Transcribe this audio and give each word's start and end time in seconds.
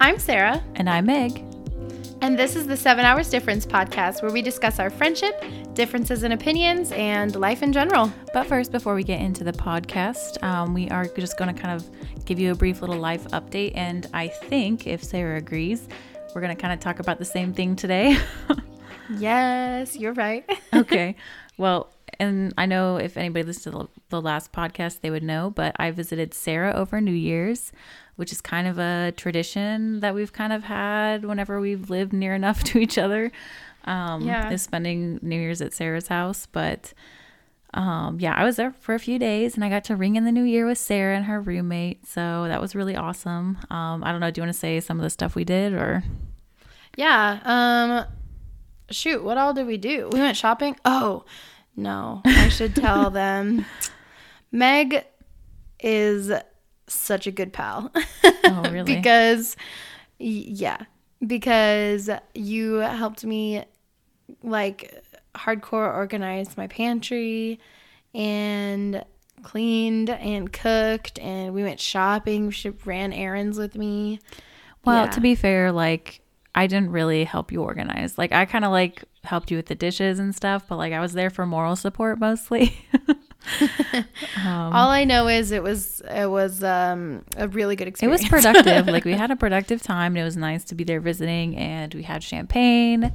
I'm 0.00 0.20
Sarah. 0.20 0.62
And 0.76 0.88
I'm 0.88 1.06
Meg. 1.06 1.44
And 2.20 2.38
this 2.38 2.54
is 2.54 2.68
the 2.68 2.76
Seven 2.76 3.04
Hours 3.04 3.28
Difference 3.30 3.66
podcast 3.66 4.22
where 4.22 4.30
we 4.30 4.42
discuss 4.42 4.78
our 4.78 4.90
friendship, 4.90 5.42
differences 5.74 6.22
in 6.22 6.30
opinions, 6.30 6.92
and 6.92 7.34
life 7.34 7.64
in 7.64 7.72
general. 7.72 8.12
But 8.32 8.46
first, 8.46 8.70
before 8.70 8.94
we 8.94 9.02
get 9.02 9.20
into 9.20 9.42
the 9.42 9.52
podcast, 9.52 10.40
um, 10.44 10.72
we 10.72 10.88
are 10.90 11.06
just 11.06 11.36
going 11.36 11.52
to 11.52 11.60
kind 11.60 11.74
of 11.74 12.24
give 12.24 12.38
you 12.38 12.52
a 12.52 12.54
brief 12.54 12.80
little 12.80 12.98
life 12.98 13.24
update. 13.30 13.72
And 13.74 14.06
I 14.14 14.28
think, 14.28 14.86
if 14.86 15.02
Sarah 15.02 15.36
agrees, 15.36 15.88
we're 16.32 16.42
going 16.42 16.54
to 16.54 16.60
kind 16.60 16.72
of 16.72 16.78
talk 16.78 17.00
about 17.00 17.18
the 17.18 17.24
same 17.24 17.52
thing 17.52 17.74
today. 17.74 18.18
yes, 19.18 19.96
you're 19.96 20.14
right. 20.14 20.48
okay. 20.74 21.16
Well, 21.56 21.90
and 22.20 22.52
I 22.58 22.66
know 22.66 22.96
if 22.96 23.16
anybody 23.16 23.44
listened 23.44 23.74
to 23.74 23.88
the, 24.08 24.20
last 24.20 24.52
podcast, 24.52 25.00
they 25.00 25.10
would 25.10 25.22
know, 25.22 25.50
but 25.50 25.76
I 25.78 25.90
visited 25.90 26.34
Sarah 26.34 26.72
over 26.74 27.00
New 27.00 27.12
Year's, 27.12 27.72
which 28.16 28.32
is 28.32 28.40
kind 28.40 28.66
of 28.66 28.78
a 28.78 29.12
tradition 29.16 30.00
that 30.00 30.14
we've 30.14 30.32
kind 30.32 30.52
of 30.52 30.64
had 30.64 31.24
whenever 31.24 31.60
we've 31.60 31.90
lived 31.90 32.12
near 32.12 32.34
enough 32.34 32.64
to 32.64 32.78
each 32.78 32.98
other. 32.98 33.30
Um, 33.84 34.22
yeah. 34.22 34.50
Is 34.50 34.62
spending 34.62 35.18
New 35.22 35.38
Year's 35.38 35.62
at 35.62 35.72
Sarah's 35.72 36.08
house. 36.08 36.46
But 36.50 36.92
um, 37.72 38.18
yeah, 38.20 38.34
I 38.34 38.44
was 38.44 38.56
there 38.56 38.72
for 38.72 38.94
a 38.94 38.98
few 38.98 39.18
days 39.18 39.54
and 39.54 39.64
I 39.64 39.68
got 39.68 39.84
to 39.84 39.96
ring 39.96 40.16
in 40.16 40.24
the 40.24 40.32
new 40.32 40.42
year 40.42 40.66
with 40.66 40.78
Sarah 40.78 41.16
and 41.16 41.26
her 41.26 41.40
roommate. 41.40 42.06
So 42.06 42.46
that 42.48 42.60
was 42.60 42.74
really 42.74 42.96
awesome. 42.96 43.58
Um, 43.70 44.02
I 44.02 44.10
don't 44.10 44.20
know. 44.20 44.30
Do 44.30 44.40
you 44.40 44.42
want 44.42 44.54
to 44.54 44.58
say 44.58 44.80
some 44.80 44.98
of 44.98 45.04
the 45.04 45.10
stuff 45.10 45.34
we 45.34 45.44
did 45.44 45.72
or? 45.72 46.02
Yeah. 46.96 47.40
Um, 47.44 48.12
shoot, 48.90 49.22
what 49.22 49.38
all 49.38 49.54
did 49.54 49.66
we 49.66 49.76
do? 49.76 50.08
We 50.12 50.18
went 50.18 50.36
shopping. 50.36 50.76
Oh, 50.84 51.24
no, 51.78 52.22
I 52.24 52.48
should 52.48 52.74
tell 52.74 53.10
them. 53.22 53.64
Meg 54.50 55.04
is 55.80 56.32
such 56.88 57.26
a 57.26 57.30
good 57.30 57.52
pal. 57.52 57.92
Oh, 58.44 58.62
really? 58.72 58.96
because, 58.96 59.56
yeah, 60.18 60.78
because 61.24 62.10
you 62.34 62.74
helped 62.74 63.24
me 63.24 63.64
like 64.42 65.04
hardcore 65.36 65.94
organize 65.94 66.56
my 66.56 66.66
pantry 66.66 67.60
and 68.12 69.04
cleaned 69.44 70.10
and 70.10 70.52
cooked 70.52 71.18
and 71.20 71.54
we 71.54 71.62
went 71.62 71.78
shopping 71.78 72.50
she 72.50 72.70
ran 72.70 73.12
errands 73.12 73.56
with 73.56 73.76
me 73.76 74.18
well 74.84 75.04
yeah. 75.04 75.10
to 75.10 75.20
be 75.20 75.36
fair 75.36 75.70
like 75.70 76.20
i 76.58 76.66
didn't 76.66 76.90
really 76.90 77.24
help 77.24 77.52
you 77.52 77.62
organize 77.62 78.18
like 78.18 78.32
i 78.32 78.44
kind 78.44 78.64
of 78.64 78.70
like 78.70 79.04
helped 79.28 79.50
you 79.50 79.56
with 79.56 79.66
the 79.66 79.74
dishes 79.74 80.18
and 80.18 80.34
stuff, 80.34 80.64
but 80.68 80.76
like 80.76 80.92
I 80.92 81.00
was 81.00 81.12
there 81.12 81.30
for 81.30 81.46
moral 81.46 81.76
support 81.76 82.18
mostly. 82.18 82.76
um, 83.60 84.72
All 84.72 84.88
I 84.88 85.04
know 85.04 85.28
is 85.28 85.52
it 85.52 85.62
was 85.62 86.02
it 86.10 86.28
was 86.28 86.64
um, 86.64 87.24
a 87.36 87.46
really 87.48 87.76
good 87.76 87.88
experience. 87.88 88.22
It 88.22 88.32
was 88.32 88.42
productive. 88.42 88.86
like 88.86 89.04
we 89.04 89.12
had 89.24 89.30
a 89.30 89.36
productive 89.36 89.82
time. 89.82 90.12
And 90.12 90.18
it 90.18 90.24
was 90.24 90.36
nice 90.36 90.64
to 90.64 90.74
be 90.74 90.84
there 90.84 91.00
visiting, 91.00 91.56
and 91.56 91.94
we 91.94 92.02
had 92.02 92.22
champagne 92.22 93.12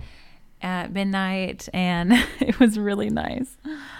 at 0.62 0.94
midnight, 0.94 1.68
and 1.74 2.14
it 2.40 2.60
was 2.60 2.78
really 2.78 3.10
nice. 3.10 3.58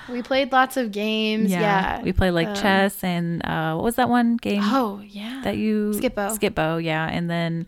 We 0.08 0.22
played 0.22 0.52
lots 0.52 0.78
of 0.78 0.92
games. 0.92 1.52
Yeah, 1.52 1.60
yeah. 1.60 2.02
we 2.04 2.14
played 2.14 2.32
like 2.32 2.48
um, 2.48 2.56
chess 2.56 3.04
and 3.04 3.44
uh, 3.46 3.74
what 3.74 3.84
was 3.84 3.96
that 3.96 4.10
one 4.10 4.38
game? 4.38 4.62
Oh 4.64 5.02
yeah, 5.06 5.42
that 5.44 5.58
you 5.58 5.94
Skip-Bo. 5.94 6.36
Skip-Bo, 6.36 6.78
yeah, 6.78 7.10
and 7.10 7.30
then 7.30 7.68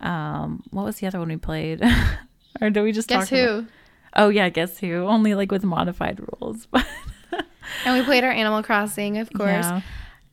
um, 0.00 0.62
what 0.70 0.84
was 0.84 0.96
the 0.96 1.06
other 1.06 1.18
one 1.18 1.28
we 1.28 1.36
played? 1.36 1.82
or 2.60 2.70
do 2.70 2.82
we 2.82 2.92
just 2.92 3.08
guess 3.08 3.28
who? 3.28 3.36
About- 3.36 3.70
oh 4.16 4.28
yeah, 4.28 4.48
guess 4.48 4.78
who? 4.78 5.04
Only 5.04 5.34
like 5.34 5.50
with 5.50 5.64
modified 5.64 6.20
rules, 6.20 6.66
but. 6.66 6.86
and 7.84 7.98
we 7.98 8.04
played 8.04 8.24
our 8.24 8.30
Animal 8.32 8.62
Crossing, 8.62 9.18
of 9.18 9.32
course. 9.32 9.48
Yeah. 9.48 9.80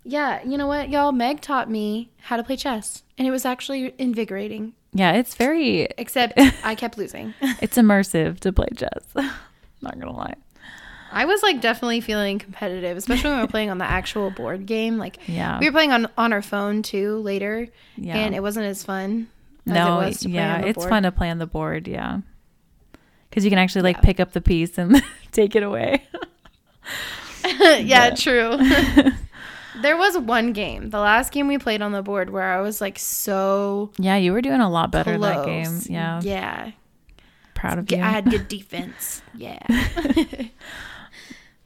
yeah, 0.04 0.44
you 0.44 0.58
know 0.58 0.68
what, 0.68 0.90
y'all? 0.90 1.12
Meg 1.12 1.42
taught 1.42 1.70
me 1.70 2.10
how 2.22 2.38
to 2.38 2.44
play 2.44 2.56
chess, 2.56 3.04
and 3.18 3.28
it 3.28 3.32
was 3.32 3.46
actually 3.46 3.94
invigorating. 3.98 4.74
Yeah, 4.94 5.14
it's 5.14 5.36
very. 5.36 5.88
Except 5.98 6.34
I 6.64 6.76
kept 6.76 6.98
losing. 6.98 7.34
it's 7.62 7.78
immersive 7.78 8.40
to 8.42 8.54
play 8.54 8.70
chess. 8.76 9.06
Not 9.82 10.00
gonna 10.00 10.16
lie. 10.16 10.36
I 11.10 11.26
was 11.26 11.42
like 11.42 11.62
definitely 11.62 12.02
feeling 12.02 12.38
competitive, 12.38 12.98
especially 12.98 13.30
when 13.30 13.40
we 13.40 13.46
were 13.46 13.52
playing 13.52 13.70
on 13.70 13.78
the 13.78 13.86
actual 13.86 14.30
board 14.30 14.66
game. 14.66 14.98
Like, 14.98 15.20
yeah, 15.28 15.60
we 15.60 15.68
were 15.68 15.72
playing 15.72 15.92
on 15.92 16.08
on 16.18 16.34
our 16.34 16.42
phone 16.42 16.82
too 16.82 17.18
later, 17.20 17.68
yeah. 17.96 18.18
and 18.18 18.36
it 18.36 18.42
wasn't 18.42 18.66
as 18.66 18.84
fun 18.84 19.28
no, 19.74 20.00
it 20.02 20.24
yeah, 20.26 20.60
it's 20.60 20.78
board. 20.78 20.90
fun 20.90 21.04
to 21.04 21.12
play 21.12 21.30
on 21.30 21.38
the 21.38 21.48
board. 21.48 21.88
Yeah, 21.88 22.20
because 23.30 23.44
you 23.44 23.50
can 23.50 23.60
actually 23.60 23.84
like 23.84 23.98
yeah. 23.98 24.02
pick 24.02 24.20
up 24.20 24.34
the 24.34 24.42
piece 24.42 24.78
and 24.78 25.02
take 25.32 25.56
it 25.56 25.64
away. 25.64 26.04
yeah, 27.46 28.14
true. 28.16 28.58
there 29.82 29.98
was 29.98 30.18
one 30.18 30.54
game, 30.54 30.90
the 30.90 31.00
last 31.00 31.32
game 31.32 31.48
we 31.48 31.58
played 31.58 31.82
on 31.82 31.92
the 31.92 32.02
board, 32.02 32.30
where 32.30 32.52
I 32.52 32.62
was 32.62 32.82
like 32.82 33.00
so. 33.00 33.92
Yeah, 33.98 34.18
you 34.18 34.34
were 34.34 34.42
doing 34.42 34.62
a 34.62 34.70
lot 34.70 34.92
better 34.92 35.18
close. 35.18 35.36
that 35.36 35.46
game. 35.46 35.94
Yeah. 35.94 36.22
Yeah. 36.24 36.72
Proud 37.54 37.80
of 37.80 37.92
you. 37.92 37.98
I 37.98 38.10
had 38.10 38.30
good 38.30 38.48
defense. 38.48 39.22
Yeah. 39.34 39.60
but 39.68 40.50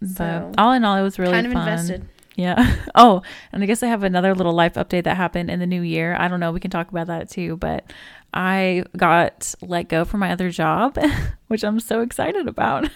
so, 0.07 0.51
all 0.57 0.71
in 0.71 0.85
all, 0.85 0.97
it 0.97 1.01
was 1.01 1.19
really 1.19 1.33
kind 1.33 1.47
of 1.47 1.53
fun. 1.53 1.67
invested. 1.67 2.07
Yeah. 2.41 2.77
Oh, 2.93 3.21
and 3.53 3.63
I 3.63 3.67
guess 3.67 3.83
I 3.83 3.87
have 3.87 4.03
another 4.03 4.35
little 4.35 4.53
life 4.53 4.73
update 4.73 5.05
that 5.05 5.15
happened 5.15 5.49
in 5.49 5.59
the 5.59 5.65
new 5.65 5.81
year. 5.81 6.15
I 6.19 6.27
don't 6.27 6.41
know. 6.41 6.51
We 6.51 6.59
can 6.59 6.71
talk 6.71 6.89
about 6.89 7.07
that 7.07 7.29
too. 7.29 7.55
But 7.55 7.85
I 8.33 8.83
got 8.97 9.55
let 9.61 9.87
go 9.87 10.03
from 10.03 10.19
my 10.19 10.31
other 10.31 10.49
job, 10.49 10.97
which 11.47 11.63
I'm 11.63 11.79
so 11.79 12.01
excited 12.01 12.47
about. 12.47 12.89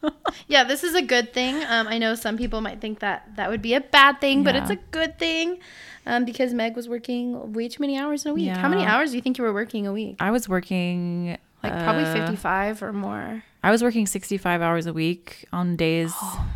yeah, 0.48 0.64
this 0.64 0.84
is 0.84 0.94
a 0.94 1.02
good 1.02 1.32
thing. 1.34 1.62
Um, 1.68 1.86
I 1.86 1.98
know 1.98 2.14
some 2.14 2.38
people 2.38 2.62
might 2.62 2.80
think 2.80 3.00
that 3.00 3.36
that 3.36 3.50
would 3.50 3.60
be 3.60 3.74
a 3.74 3.80
bad 3.80 4.20
thing, 4.20 4.38
yeah. 4.38 4.44
but 4.44 4.56
it's 4.56 4.70
a 4.70 4.76
good 4.90 5.18
thing 5.18 5.58
um, 6.06 6.24
because 6.24 6.54
Meg 6.54 6.74
was 6.76 6.88
working 6.88 7.52
way 7.52 7.68
too 7.68 7.82
many 7.82 7.98
hours 7.98 8.24
in 8.24 8.30
a 8.30 8.34
week. 8.34 8.46
Yeah. 8.46 8.58
How 8.58 8.68
many 8.68 8.84
hours 8.84 9.10
do 9.10 9.16
you 9.16 9.22
think 9.22 9.36
you 9.36 9.44
were 9.44 9.52
working 9.52 9.86
a 9.86 9.92
week? 9.92 10.16
I 10.18 10.30
was 10.30 10.48
working 10.48 11.36
like 11.62 11.72
uh, 11.72 11.84
probably 11.84 12.04
55 12.04 12.82
or 12.82 12.92
more. 12.92 13.44
I 13.62 13.70
was 13.70 13.82
working 13.82 14.06
65 14.06 14.62
hours 14.62 14.86
a 14.86 14.92
week 14.92 15.46
on 15.52 15.76
days. 15.76 16.12
Oh 16.14 16.46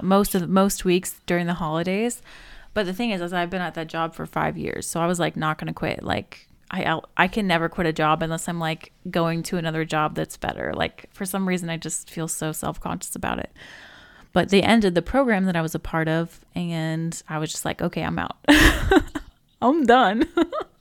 most 0.00 0.34
of 0.34 0.48
most 0.48 0.84
weeks 0.84 1.20
during 1.26 1.46
the 1.46 1.54
holidays. 1.54 2.22
But 2.74 2.86
the 2.86 2.94
thing 2.94 3.10
is, 3.10 3.20
is 3.20 3.32
I've 3.32 3.50
been 3.50 3.60
at 3.60 3.74
that 3.74 3.88
job 3.88 4.14
for 4.14 4.24
five 4.24 4.56
years, 4.56 4.86
so 4.86 5.00
I 5.00 5.06
was 5.06 5.18
like 5.20 5.36
not 5.36 5.58
gonna 5.58 5.74
quit. 5.74 6.02
Like 6.02 6.48
I 6.72 7.00
I 7.16 7.28
can 7.28 7.46
never 7.46 7.68
quit 7.68 7.86
a 7.86 7.92
job 7.92 8.22
unless 8.22 8.48
I'm 8.48 8.58
like 8.58 8.92
going 9.10 9.42
to 9.44 9.58
another 9.58 9.84
job 9.84 10.14
that's 10.14 10.36
better. 10.38 10.72
Like 10.74 11.08
for 11.12 11.26
some 11.26 11.46
reason, 11.46 11.68
I 11.68 11.76
just 11.76 12.10
feel 12.10 12.28
so 12.28 12.52
self 12.52 12.80
conscious 12.80 13.14
about 13.14 13.38
it. 13.38 13.52
But 14.32 14.48
they 14.48 14.62
ended 14.62 14.94
the 14.94 15.02
program 15.02 15.44
that 15.44 15.56
I 15.56 15.60
was 15.60 15.74
a 15.74 15.78
part 15.78 16.08
of, 16.08 16.40
and 16.54 17.22
I 17.28 17.38
was 17.38 17.50
just 17.50 17.66
like, 17.66 17.82
okay, 17.82 18.02
I'm 18.02 18.18
out. 18.18 18.38
I'm 19.62 19.84
done. 19.84 20.26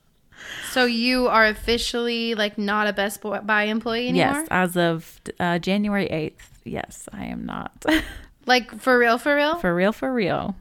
so 0.72 0.86
you 0.86 1.28
are 1.28 1.46
officially 1.46 2.34
like 2.36 2.58
not 2.58 2.88
a 2.88 2.94
Best 2.94 3.22
Buy 3.22 3.64
employee 3.64 4.08
anymore. 4.08 4.40
Yes, 4.40 4.48
as 4.50 4.78
of 4.78 5.20
uh, 5.42 5.60
January 5.60 6.06
eighth. 6.06 6.60
Yes, 6.64 7.10
I 7.12 7.26
am 7.26 7.46
not. 7.46 7.86
Like 8.46 8.80
for 8.80 8.98
real, 8.98 9.18
for 9.18 9.36
real? 9.36 9.58
For 9.58 9.74
real, 9.74 9.92
for 9.92 10.14
real. 10.14 10.56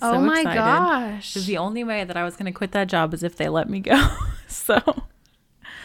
So 0.00 0.12
oh 0.12 0.20
my 0.20 0.40
excited. 0.40 0.56
gosh. 0.56 1.34
The 1.34 1.58
only 1.58 1.84
way 1.84 2.04
that 2.04 2.16
I 2.16 2.24
was 2.24 2.34
going 2.34 2.46
to 2.46 2.56
quit 2.56 2.72
that 2.72 2.88
job 2.88 3.12
is 3.12 3.22
if 3.22 3.36
they 3.36 3.50
let 3.50 3.68
me 3.68 3.80
go. 3.80 4.08
so. 4.48 4.80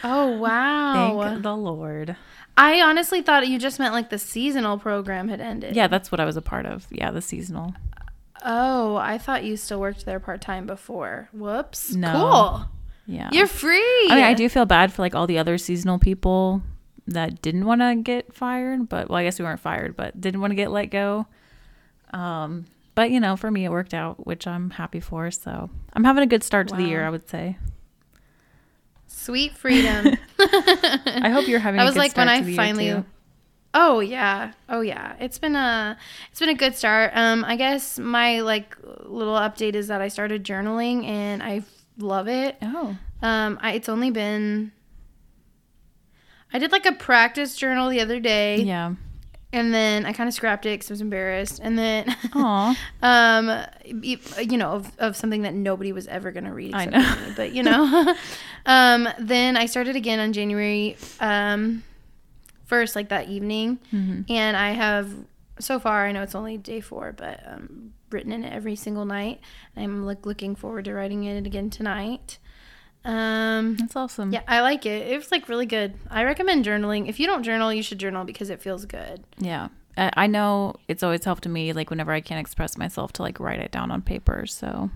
Oh, 0.06 0.38
wow. 0.38 1.22
Thank 1.22 1.44
the 1.44 1.56
Lord. 1.56 2.16
I 2.58 2.80
honestly 2.82 3.22
thought 3.22 3.46
you 3.50 3.60
just 3.60 3.78
meant 3.78 3.94
like 3.94 4.10
the 4.10 4.18
seasonal 4.18 4.78
program 4.78 5.28
had 5.28 5.42
ended. 5.42 5.76
Yeah, 5.76 5.88
that's 5.88 6.14
what 6.14 6.22
I 6.22 6.26
was 6.26 6.38
a 6.38 6.42
part 6.42 6.66
of. 6.66 6.88
Yeah, 6.90 7.12
the 7.12 7.22
seasonal. 7.22 7.74
Oh, 8.46 8.96
I 8.96 9.18
thought 9.18 9.44
you 9.44 9.58
still 9.58 9.82
worked 9.82 10.06
there 10.06 10.22
part 10.22 10.40
time 10.40 10.66
before. 10.66 11.28
Whoops. 11.34 11.94
No. 11.94 12.14
Cool. 12.14 12.66
Yeah. 13.08 13.30
You're 13.34 13.48
free. 13.48 14.08
I 14.10 14.16
mean, 14.16 14.24
I 14.24 14.34
do 14.34 14.48
feel 14.48 14.66
bad 14.66 14.94
for 14.94 15.02
like 15.02 15.14
all 15.14 15.28
the 15.28 15.40
other 15.40 15.58
seasonal 15.58 16.00
people 16.00 16.62
that 17.08 17.42
didn't 17.42 17.66
want 17.66 17.82
to 17.82 17.96
get 17.96 18.34
fired, 18.34 18.90
but 18.90 19.10
well, 19.10 19.18
I 19.18 19.24
guess 19.24 19.40
we 19.40 19.46
weren't 19.46 19.60
fired, 19.60 19.96
but 19.96 20.20
didn't 20.20 20.42
want 20.42 20.52
to 20.52 20.56
get 20.56 20.72
let 20.72 20.88
go. 20.88 21.28
Um, 22.12 22.66
but 22.96 23.12
you 23.12 23.20
know, 23.20 23.36
for 23.36 23.52
me, 23.52 23.66
it 23.66 23.70
worked 23.70 23.94
out, 23.94 24.26
which 24.26 24.48
I'm 24.48 24.72
happy 24.72 25.00
for. 25.00 25.30
So 25.32 25.70
I'm 25.94 26.04
having 26.04 26.24
a 26.24 26.28
good 26.28 26.44
start 26.44 26.72
wow. 26.72 26.78
to 26.78 26.84
the 26.84 26.90
year, 26.90 27.06
I 27.06 27.10
would 27.10 27.30
say. 27.30 27.58
Sweet 29.08 29.54
freedom. 29.54 30.18
I 30.40 31.30
hope 31.30 31.48
you're 31.48 31.60
having. 31.60 31.80
I 31.80 31.86
was 31.86 31.96
like 31.96 32.16
when 32.18 32.30
I 32.30 32.56
finally. 32.56 33.04
Oh 33.78 34.00
yeah, 34.00 34.54
oh 34.70 34.80
yeah. 34.80 35.16
It's 35.20 35.38
been 35.38 35.56
a 35.56 35.98
it's 36.32 36.40
been 36.40 36.50
a 36.50 36.56
good 36.56 36.76
start. 36.76 37.12
Um, 37.14 37.44
I 37.44 37.58
guess 37.58 38.00
my 38.00 38.40
like 38.40 38.78
little 39.04 39.36
update 39.36 39.76
is 39.76 39.88
that 39.88 40.02
I 40.02 40.08
started 40.08 40.46
journaling 40.46 41.06
and 41.06 41.44
I 41.44 41.64
love 41.98 42.30
it. 42.30 42.56
Oh. 42.62 42.98
Um, 43.22 43.60
I, 43.62 43.74
it's 43.74 43.90
only 43.90 44.12
been 44.12 44.72
I 46.56 46.58
did 46.58 46.72
like 46.72 46.86
a 46.86 46.94
practice 46.94 47.58
journal 47.58 47.90
the 47.90 48.00
other 48.00 48.22
day. 48.22 48.62
Yeah. 48.62 48.96
And 49.52 49.74
then 49.74 50.06
I 50.06 50.14
kind 50.14 50.30
of 50.30 50.34
scrapped 50.34 50.66
it 50.66 50.70
because 50.70 50.90
I 50.90 50.94
was 50.94 51.02
embarrassed. 51.02 51.60
And 51.62 51.78
then, 51.78 52.06
Aww. 52.32 52.78
um, 53.02 53.66
you 53.84 54.58
know, 54.58 54.72
of, 54.72 54.90
of, 54.98 55.18
something 55.18 55.42
that 55.42 55.54
nobody 55.54 55.92
was 55.92 56.08
ever 56.08 56.32
gonna 56.32 56.54
read. 56.54 56.74
I 56.74 56.86
know, 56.86 57.00
me, 57.00 57.34
but 57.36 57.52
you 57.52 57.62
know, 57.62 58.16
um, 58.66 59.10
then 59.20 59.58
I 59.58 59.66
started 59.66 59.98
again 59.98 60.22
on 60.22 60.32
January 60.32 60.96
um, 61.20 61.84
first, 62.64 62.96
like 62.96 63.10
that 63.10 63.28
evening, 63.28 63.80
mm-hmm. 63.94 64.22
and 64.30 64.56
I 64.56 64.72
have 64.72 65.12
so 65.60 65.78
far. 65.78 66.08
I 66.08 66.14
know 66.14 66.22
it's 66.22 66.36
only 66.36 66.58
day 66.58 66.80
four, 66.80 67.12
but 67.12 67.42
um, 67.46 67.92
written 68.12 68.32
in 68.32 68.46
it 68.46 68.54
every 68.54 68.78
single 68.78 69.04
night. 69.04 69.42
I'm 69.76 70.06
like 70.06 70.26
looking 70.26 70.56
forward 70.56 70.86
to 70.86 70.94
writing 70.94 71.26
it 71.26 71.46
again 71.46 71.70
tonight. 71.70 72.40
Um, 73.06 73.76
That's 73.78 73.96
awesome. 73.96 74.34
yeah, 74.34 74.42
I 74.48 74.62
like 74.62 74.86
it. 74.86 75.08
It 75.08 75.16
was 75.16 75.32
like 75.32 75.48
really 75.48 75.68
good. 75.68 75.94
I 76.10 76.24
recommend 76.24 76.66
journaling. 76.66 77.08
If 77.08 77.20
you 77.20 77.28
don't 77.28 77.44
journal, 77.44 77.72
you 77.72 77.84
should 77.84 78.00
journal 78.00 78.26
because 78.26 78.50
it 78.50 78.62
feels 78.62 78.86
good. 78.86 79.24
Yeah. 79.38 79.70
I 79.98 80.28
know 80.28 80.76
it's 80.90 81.04
always 81.04 81.24
helped 81.24 81.48
me, 81.48 81.72
like, 81.72 81.90
whenever 81.90 82.12
I 82.12 82.20
can't 82.20 82.42
express 82.42 82.78
myself, 82.78 83.14
to, 83.14 83.22
like, 83.22 83.40
write 83.40 83.60
it 83.62 83.72
down 83.72 83.92
on 83.92 84.02
paper. 84.02 84.46
So, 84.46 84.90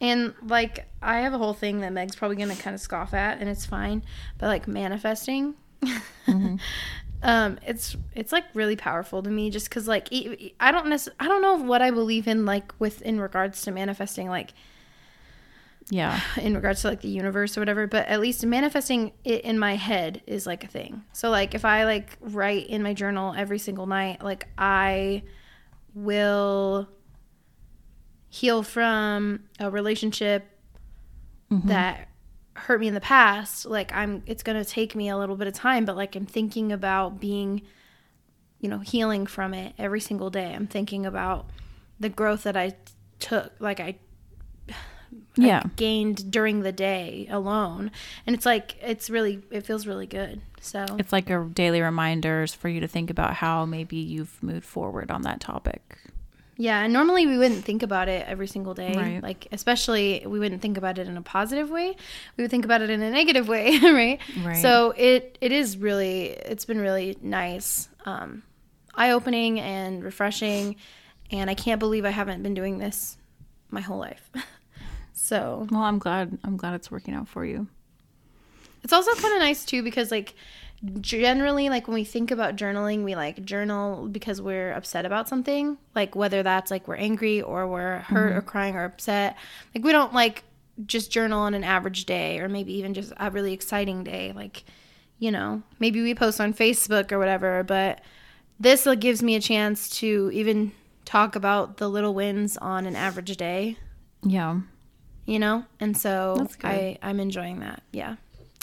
And 0.00 0.34
like 0.44 0.88
I 1.00 1.20
have 1.20 1.32
a 1.32 1.38
whole 1.38 1.52
thing 1.54 1.80
that 1.82 1.92
Meg's 1.92 2.16
probably 2.16 2.36
gonna 2.36 2.56
kind 2.56 2.74
of 2.74 2.80
scoff 2.80 3.14
at, 3.14 3.38
and 3.38 3.48
it's 3.48 3.64
fine. 3.66 4.02
But 4.38 4.46
like 4.48 4.66
manifesting, 4.66 5.54
um, 7.22 7.58
it's 7.66 7.96
it's 8.14 8.32
like 8.32 8.44
really 8.54 8.76
powerful 8.76 9.22
to 9.22 9.30
me, 9.30 9.50
just 9.50 9.68
because 9.68 9.86
like 9.86 10.08
I 10.58 10.72
don't 10.72 10.86
necess- 10.86 11.08
I 11.20 11.28
don't 11.28 11.42
know 11.42 11.56
what 11.56 11.82
I 11.82 11.90
believe 11.90 12.26
in 12.26 12.46
like 12.46 12.72
with 12.78 13.02
in 13.02 13.20
regards 13.20 13.62
to 13.62 13.70
manifesting, 13.70 14.28
like 14.28 14.54
yeah. 15.88 16.20
in 16.40 16.54
regards 16.54 16.82
to 16.82 16.88
like 16.88 17.00
the 17.00 17.08
universe 17.08 17.56
or 17.56 17.60
whatever. 17.60 17.86
But 17.86 18.06
at 18.08 18.20
least 18.20 18.44
manifesting 18.44 19.12
it 19.24 19.42
in 19.42 19.58
my 19.58 19.76
head 19.76 20.22
is 20.26 20.46
like 20.46 20.64
a 20.64 20.68
thing. 20.68 21.02
So 21.12 21.30
like 21.30 21.54
if 21.54 21.64
I 21.64 21.84
like 21.84 22.16
write 22.20 22.66
in 22.68 22.82
my 22.82 22.94
journal 22.94 23.34
every 23.36 23.58
single 23.58 23.86
night, 23.86 24.22
like 24.22 24.48
I 24.58 25.22
will 25.94 26.88
heal 28.28 28.62
from 28.62 29.44
a 29.58 29.70
relationship 29.70 30.46
mm-hmm. 31.50 31.68
that 31.68 32.08
hurt 32.54 32.80
me 32.80 32.88
in 32.88 32.94
the 32.94 33.00
past 33.00 33.64
like 33.64 33.92
i'm 33.92 34.22
it's 34.26 34.42
going 34.42 34.62
to 34.62 34.68
take 34.68 34.94
me 34.94 35.08
a 35.08 35.16
little 35.16 35.36
bit 35.36 35.46
of 35.46 35.54
time 35.54 35.84
but 35.84 35.96
like 35.96 36.14
i'm 36.14 36.26
thinking 36.26 36.72
about 36.72 37.18
being 37.18 37.62
you 38.60 38.68
know 38.68 38.80
healing 38.80 39.26
from 39.26 39.54
it 39.54 39.72
every 39.78 40.00
single 40.00 40.30
day 40.30 40.52
i'm 40.54 40.66
thinking 40.66 41.06
about 41.06 41.48
the 41.98 42.08
growth 42.08 42.42
that 42.42 42.56
i 42.56 42.74
took 43.18 43.52
like 43.60 43.80
i 43.80 43.96
Yeah. 45.36 45.62
gained 45.76 46.30
during 46.30 46.60
the 46.60 46.72
day 46.72 47.26
alone 47.30 47.90
and 48.26 48.34
it's 48.36 48.44
like 48.44 48.76
it's 48.82 49.08
really 49.08 49.42
it 49.50 49.64
feels 49.64 49.86
really 49.86 50.06
good 50.06 50.40
so 50.60 50.84
It's 50.98 51.12
like 51.12 51.30
a 51.30 51.44
daily 51.52 51.80
reminders 51.80 52.52
for 52.54 52.68
you 52.68 52.80
to 52.80 52.88
think 52.88 53.08
about 53.10 53.34
how 53.34 53.64
maybe 53.64 53.96
you've 53.96 54.42
moved 54.42 54.66
forward 54.66 55.10
on 55.10 55.22
that 55.22 55.40
topic. 55.40 55.96
Yeah, 56.58 56.82
and 56.82 56.92
normally 56.92 57.26
we 57.26 57.38
wouldn't 57.38 57.64
think 57.64 57.82
about 57.82 58.08
it 58.10 58.26
every 58.28 58.46
single 58.46 58.74
day. 58.74 58.94
Right. 58.94 59.22
Like 59.22 59.48
especially 59.52 60.22
we 60.26 60.38
wouldn't 60.38 60.60
think 60.60 60.76
about 60.76 60.98
it 60.98 61.08
in 61.08 61.16
a 61.16 61.22
positive 61.22 61.70
way. 61.70 61.96
We 62.36 62.44
would 62.44 62.50
think 62.50 62.66
about 62.66 62.82
it 62.82 62.90
in 62.90 63.00
a 63.00 63.10
negative 63.10 63.48
way, 63.48 63.78
right? 63.82 64.20
Right. 64.44 64.58
So 64.58 64.92
it 64.94 65.38
it 65.40 65.52
is 65.52 65.78
really 65.78 66.26
it's 66.28 66.66
been 66.66 66.80
really 66.80 67.16
nice. 67.22 67.88
Um 68.04 68.42
eye-opening 68.94 69.60
and 69.60 70.04
refreshing 70.04 70.76
and 71.30 71.48
I 71.48 71.54
can't 71.54 71.78
believe 71.78 72.04
I 72.04 72.10
haven't 72.10 72.42
been 72.42 72.52
doing 72.54 72.76
this 72.76 73.16
my 73.70 73.80
whole 73.80 73.98
life. 73.98 74.30
so, 75.30 75.68
Well, 75.70 75.82
I'm 75.82 76.00
glad. 76.00 76.36
I'm 76.42 76.56
glad 76.56 76.74
it's 76.74 76.90
working 76.90 77.14
out 77.14 77.28
for 77.28 77.44
you. 77.44 77.68
it's 78.82 78.92
also 78.92 79.12
kind 79.14 79.32
of 79.32 79.38
nice 79.38 79.64
too 79.64 79.80
because 79.80 80.10
like 80.10 80.34
generally 81.00 81.68
like 81.68 81.86
when 81.86 81.94
we 81.94 82.02
think 82.02 82.32
about 82.32 82.56
journaling 82.56 83.04
we 83.04 83.14
like 83.14 83.44
journal 83.44 84.08
because 84.08 84.42
we're 84.42 84.72
upset 84.72 85.04
about 85.04 85.28
something 85.28 85.76
like 85.94 86.16
whether 86.16 86.42
that's 86.42 86.70
like 86.70 86.88
we're 86.88 86.96
angry 86.96 87.42
or 87.42 87.68
we're 87.68 87.98
hurt 87.98 88.30
mm-hmm. 88.30 88.38
or 88.38 88.40
crying 88.40 88.74
or 88.74 88.84
upset 88.84 89.36
like 89.74 89.84
we 89.84 89.92
don't 89.92 90.14
like 90.14 90.42
just 90.86 91.12
journal 91.12 91.38
on 91.38 91.52
an 91.52 91.62
average 91.62 92.06
day 92.06 92.40
or 92.40 92.48
maybe 92.48 92.72
even 92.72 92.94
just 92.94 93.12
a 93.18 93.30
really 93.30 93.52
exciting 93.52 94.02
day 94.02 94.32
like 94.34 94.64
you 95.18 95.30
know 95.30 95.62
maybe 95.78 96.02
we 96.02 96.14
post 96.14 96.40
on 96.40 96.54
facebook 96.54 97.12
or 97.12 97.18
whatever 97.18 97.62
but 97.62 98.00
this 98.58 98.86
like, 98.86 99.00
gives 99.00 99.22
me 99.22 99.36
a 99.36 99.40
chance 99.40 99.90
to 99.90 100.30
even 100.32 100.72
talk 101.04 101.36
about 101.36 101.76
the 101.76 101.88
little 101.88 102.14
wins 102.14 102.56
on 102.56 102.86
an 102.86 102.96
average 102.96 103.36
day 103.36 103.76
Yeah. 104.24 104.60
You 105.30 105.38
know 105.38 105.64
and 105.78 105.96
so 105.96 106.46
i 106.64 106.98
i'm 107.02 107.20
enjoying 107.20 107.60
that 107.60 107.82
yeah 107.92 108.16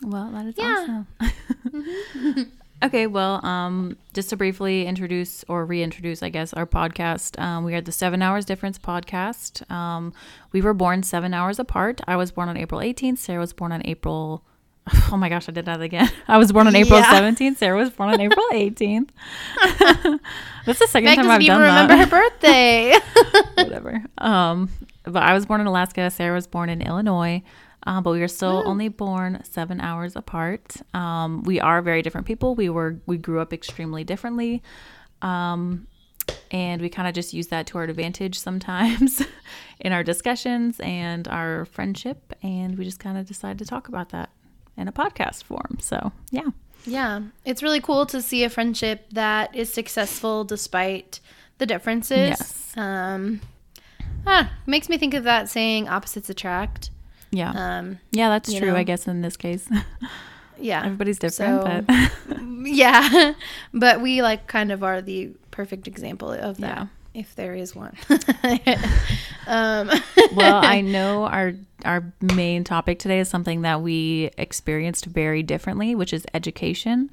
Well, 0.03 0.29
that 0.31 0.45
is 0.45 0.55
Yeah. 0.57 0.75
awesome. 0.77 2.51
okay, 2.83 3.07
well, 3.07 3.43
um, 3.43 3.97
just 4.13 4.29
to 4.29 4.37
briefly 4.37 4.85
introduce 4.85 5.43
or 5.47 5.65
reintroduce, 5.65 6.21
I 6.21 6.29
guess, 6.29 6.53
our 6.53 6.67
podcast. 6.67 7.39
Um, 7.41 7.63
we 7.65 7.73
are 7.73 7.81
the 7.81 7.91
Seven 7.91 8.21
Hours 8.21 8.45
Difference 8.45 8.77
podcast. 8.77 9.65
Um, 9.71 10.13
we 10.51 10.61
were 10.61 10.75
born 10.75 11.01
seven 11.01 11.33
hours 11.33 11.57
apart. 11.57 12.01
I 12.07 12.15
was 12.15 12.29
born 12.31 12.47
on 12.47 12.57
April 12.57 12.79
18th. 12.79 13.17
Sarah 13.17 13.39
was 13.39 13.53
born 13.53 13.71
on 13.71 13.81
April. 13.85 14.43
Oh 15.11 15.17
my 15.17 15.29
gosh, 15.29 15.49
I 15.49 15.51
did 15.51 15.65
that 15.65 15.81
again. 15.81 16.09
I 16.27 16.37
was 16.37 16.51
born 16.51 16.67
on 16.67 16.75
April 16.75 16.99
Yeah. 16.99 17.19
17th. 17.19 17.57
Sarah 17.57 17.75
was 17.77 17.89
born 17.89 18.09
on 18.13 18.21
April 18.21 18.45
18th. 18.53 19.09
That's 20.65 20.79
the 20.79 20.87
second 20.87 21.05
Meg 21.09 21.15
time 21.17 21.25
doesn't 21.25 21.31
I've 21.31 21.41
even 21.41 21.57
done 21.57 21.61
remember 21.61 21.97
her 21.97 22.07
birthday. 22.07 22.93
whatever. 23.55 24.03
Um, 24.19 24.69
but 25.11 25.23
I 25.23 25.33
was 25.33 25.45
born 25.45 25.61
in 25.61 25.67
Alaska. 25.67 26.09
Sarah 26.09 26.35
was 26.35 26.47
born 26.47 26.69
in 26.69 26.81
Illinois. 26.81 27.43
Um, 27.87 28.03
but 28.03 28.11
we 28.11 28.21
are 28.21 28.27
still 28.27 28.63
only 28.65 28.89
born 28.89 29.39
seven 29.43 29.79
hours 29.79 30.17
apart. 30.17 30.75
Um, 30.93 31.43
we 31.43 31.61
are 31.61 31.81
very 31.81 32.01
different 32.01 32.27
people. 32.27 32.53
We 32.53 32.67
were 32.67 32.99
we 33.05 33.17
grew 33.17 33.39
up 33.39 33.53
extremely 33.53 34.03
differently, 34.03 34.61
um, 35.21 35.87
and 36.51 36.81
we 36.81 36.89
kind 36.89 37.07
of 37.07 37.13
just 37.13 37.33
use 37.33 37.47
that 37.47 37.65
to 37.67 37.77
our 37.77 37.85
advantage 37.85 38.37
sometimes 38.37 39.23
in 39.79 39.93
our 39.93 40.03
discussions 40.03 40.81
and 40.81 41.29
our 41.29 41.63
friendship. 41.63 42.33
And 42.43 42.77
we 42.77 42.83
just 42.83 42.99
kind 42.99 43.17
of 43.17 43.25
decided 43.25 43.59
to 43.59 43.65
talk 43.65 43.87
about 43.87 44.09
that 44.09 44.31
in 44.75 44.89
a 44.89 44.91
podcast 44.91 45.43
form. 45.43 45.77
So 45.79 46.11
yeah, 46.29 46.49
yeah, 46.85 47.21
it's 47.45 47.63
really 47.63 47.79
cool 47.79 48.05
to 48.07 48.21
see 48.21 48.43
a 48.43 48.49
friendship 48.49 49.05
that 49.11 49.55
is 49.55 49.71
successful 49.71 50.43
despite 50.43 51.21
the 51.57 51.65
differences. 51.65 52.17
Yes. 52.17 52.73
Um, 52.75 53.39
ah, 54.27 54.51
makes 54.67 54.89
me 54.89 54.97
think 54.97 55.13
of 55.15 55.23
that 55.23 55.49
saying 55.49 55.87
"opposites 55.87 56.29
attract." 56.29 56.91
yeah, 57.31 57.51
Um, 57.55 57.99
yeah. 58.11 58.29
That's 58.29 58.53
true. 58.53 58.75
I 58.75 58.83
guess 58.83 59.07
in 59.07 59.21
this 59.21 59.35
case, 59.37 59.67
yeah, 60.59 60.83
everybody's 60.85 61.19
different, 61.19 61.61
So- 61.63 61.83
but 61.87 62.39
yeah, 62.67 63.33
but 63.73 64.01
we 64.01 64.21
like 64.21 64.47
kind 64.47 64.71
of 64.71 64.83
are 64.83 65.01
the 65.01 65.31
perfect 65.51 65.87
example 65.87 66.31
of 66.31 66.57
that, 66.57 66.77
Yeah. 66.77 66.85
if 67.13 67.35
there 67.35 67.53
is 67.55 67.75
one. 67.75 67.95
um, 69.47 69.89
well, 70.35 70.63
I 70.63 70.81
know 70.81 71.25
our 71.25 71.53
our 71.85 72.11
main 72.33 72.63
topic 72.63 72.99
today 72.99 73.19
is 73.19 73.29
something 73.29 73.61
that 73.61 73.81
we 73.81 74.31
experienced 74.37 75.05
very 75.05 75.43
differently, 75.43 75.95
which 75.95 76.13
is 76.13 76.25
education. 76.33 77.09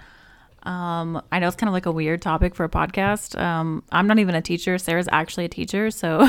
Um, 0.62 1.20
I 1.30 1.38
know 1.40 1.46
it's 1.48 1.56
kind 1.56 1.68
of 1.68 1.74
like 1.74 1.84
a 1.86 1.92
weird 1.92 2.22
topic 2.22 2.54
for 2.54 2.64
a 2.64 2.68
podcast. 2.70 3.38
Um, 3.38 3.82
I'm 3.92 4.06
not 4.06 4.18
even 4.18 4.34
a 4.34 4.40
teacher. 4.40 4.78
Sarah's 4.78 5.08
actually 5.12 5.44
a 5.44 5.48
teacher, 5.48 5.90
so 5.90 6.26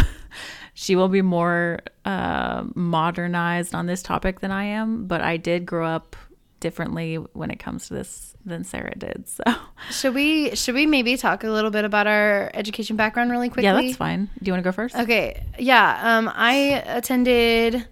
she 0.75 0.95
will 0.95 1.07
be 1.07 1.21
more 1.21 1.79
uh, 2.03 2.65
modernized 2.75 3.73
on 3.73 3.87
this 3.87 4.03
topic 4.03 4.41
than 4.41 4.51
I 4.51 4.65
am. 4.65 5.07
But 5.07 5.21
I 5.21 5.37
did 5.37 5.65
grow 5.65 5.87
up 5.87 6.17
differently 6.59 7.15
when 7.15 7.49
it 7.49 7.59
comes 7.59 7.87
to 7.87 7.93
this 7.93 8.35
than 8.45 8.63
Sarah 8.65 8.93
did. 8.95 9.25
So 9.27 9.43
should 9.89 10.13
we 10.13 10.53
should 10.53 10.75
we 10.75 10.85
maybe 10.85 11.15
talk 11.15 11.45
a 11.45 11.49
little 11.49 11.71
bit 11.71 11.85
about 11.85 12.07
our 12.07 12.51
education 12.53 12.97
background 12.97 13.31
really 13.31 13.47
quickly? 13.47 13.63
yeah, 13.63 13.81
that's 13.81 13.95
fine. 13.95 14.29
Do 14.41 14.49
you 14.49 14.51
want 14.51 14.63
to 14.63 14.67
go 14.67 14.73
first? 14.73 14.95
Okay. 14.95 15.45
Yeah. 15.57 16.17
Um, 16.17 16.29
I 16.33 16.83
attended 16.85 17.87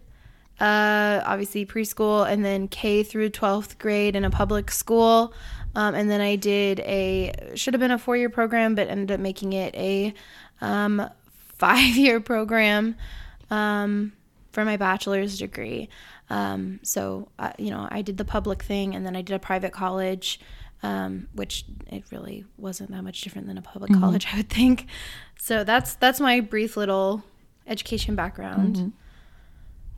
uh, 0.60 1.22
obviously 1.26 1.66
preschool 1.66 2.30
and 2.30 2.44
then 2.44 2.68
K 2.68 3.04
through 3.04 3.30
12th 3.30 3.78
grade 3.78 4.16
in 4.16 4.26
a 4.26 4.30
public 4.30 4.70
school. 4.72 5.34
Um, 5.76 5.96
and 5.96 6.10
then 6.10 6.20
I 6.20 6.36
did 6.36 6.82
a, 6.82 7.54
should 7.56 7.74
have 7.74 7.82
been 7.82 7.92
a 7.92 7.98
four 7.98 8.18
year 8.18 8.30
program, 8.30 8.76
but 8.76 8.90
ended 8.90 9.12
up 9.12 9.20
making 9.22 9.54
it 9.54 9.74
a 9.74 10.14
um, 10.62 11.10
five 11.54 11.96
year 11.96 12.20
program 12.20 12.96
um, 13.50 14.14
for 14.52 14.66
my 14.66 14.78
bachelor's 14.78 15.38
degree. 15.38 15.90
Um, 16.30 16.80
so, 16.84 17.30
uh, 17.40 17.52
you 17.58 17.70
know, 17.70 17.88
I 17.90 18.02
did 18.02 18.18
the 18.18 18.26
public 18.26 18.64
thing 18.64 18.96
and 18.96 19.06
then 19.06 19.16
I 19.16 19.22
did 19.22 19.34
a 19.34 19.40
private 19.40 19.72
college. 19.74 20.40
Um, 20.86 21.30
which 21.32 21.64
it 21.88 22.04
really 22.12 22.44
wasn't 22.58 22.92
that 22.92 23.04
much 23.04 23.22
different 23.22 23.48
than 23.48 23.58
a 23.58 23.62
public 23.62 23.94
college, 23.94 24.28
I 24.34 24.36
would 24.36 24.50
think. 24.50 24.88
So 25.40 25.64
that's 25.64 25.96
that's 25.96 26.20
my 26.20 26.42
brief 26.42 26.76
little 26.76 27.24
education 27.66 28.16
background. 28.16 28.92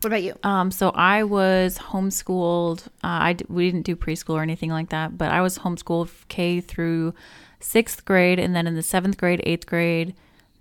What 0.02 0.08
about 0.10 0.22
you? 0.22 0.36
Um, 0.44 0.70
so 0.70 0.92
I 0.92 1.24
was 1.24 1.80
homeschooled. 1.80 2.86
Uh, 3.04 3.18
I 3.30 3.34
d- 3.34 3.46
we 3.50 3.66
didn't 3.66 3.88
do 3.88 3.96
preschool 3.96 4.36
or 4.36 4.44
anything 4.44 4.70
like 4.70 4.90
that, 4.90 5.18
but 5.18 5.32
I 5.32 5.42
was 5.42 5.58
homeschooled 5.58 6.12
K 6.28 6.62
through 6.62 7.16
sixth 7.60 8.06
grade, 8.06 8.38
and 8.38 8.56
then 8.56 8.68
in 8.68 8.76
the 8.76 8.84
seventh 8.84 9.18
grade, 9.18 9.42
eighth 9.44 9.66
grade, 9.66 10.14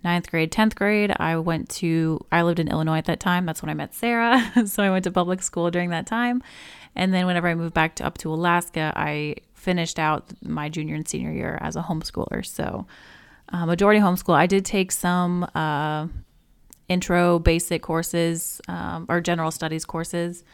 ninth 0.04 0.30
grade, 0.30 0.52
tenth 0.52 0.74
grade, 0.76 1.12
I 1.18 1.36
went 1.38 1.68
to. 1.70 2.24
I 2.30 2.42
lived 2.42 2.60
in 2.60 2.68
Illinois 2.68 2.98
at 2.98 3.06
that 3.06 3.20
time. 3.20 3.46
That's 3.46 3.62
when 3.62 3.70
I 3.70 3.74
met 3.74 3.94
Sarah. 3.94 4.52
so 4.66 4.82
I 4.82 4.90
went 4.90 5.04
to 5.04 5.10
public 5.10 5.42
school 5.42 5.70
during 5.70 5.90
that 5.90 6.06
time, 6.06 6.42
and 6.94 7.12
then 7.12 7.26
whenever 7.26 7.48
I 7.48 7.54
moved 7.54 7.74
back 7.74 7.96
to 7.96 8.06
up 8.06 8.18
to 8.18 8.32
Alaska, 8.32 8.92
I 8.94 9.36
finished 9.54 9.98
out 9.98 10.32
my 10.42 10.68
junior 10.68 10.94
and 10.94 11.08
senior 11.08 11.32
year 11.32 11.58
as 11.60 11.74
a 11.74 11.82
homeschooler. 11.82 12.44
So 12.44 12.86
uh, 13.52 13.66
majority 13.66 14.00
homeschool. 14.00 14.34
I 14.34 14.46
did 14.46 14.64
take 14.64 14.92
some. 14.92 15.48
Uh, 15.54 16.08
intro 16.88 17.38
basic 17.38 17.82
courses 17.82 18.60
um, 18.68 19.06
or 19.08 19.20
general 19.20 19.50
studies 19.50 19.84
courses 19.84 20.44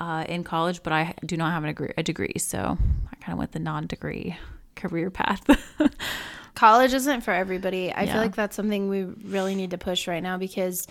uh, 0.00 0.24
in 0.28 0.44
college, 0.44 0.82
but 0.82 0.92
I 0.92 1.14
do 1.24 1.36
not 1.36 1.52
have 1.52 1.64
a 1.64 1.68
degree, 1.68 1.92
a 1.96 2.02
degree 2.02 2.34
so 2.38 2.78
I 3.10 3.16
kind 3.16 3.32
of 3.32 3.38
went 3.38 3.52
the 3.52 3.58
non-degree 3.58 4.36
career 4.76 5.10
path. 5.10 5.44
College 6.54 6.94
isn't 6.94 7.22
for 7.22 7.32
everybody. 7.32 7.92
I 7.92 8.02
Yeah. 8.04 8.12
feel 8.12 8.22
like 8.22 8.34
that's 8.36 8.54
something 8.56 8.88
we 8.88 9.02
really 9.04 9.54
need 9.54 9.70
to 9.72 9.78
push 9.78 10.06
right 10.06 10.22
now 10.22 10.38
because 10.38 10.86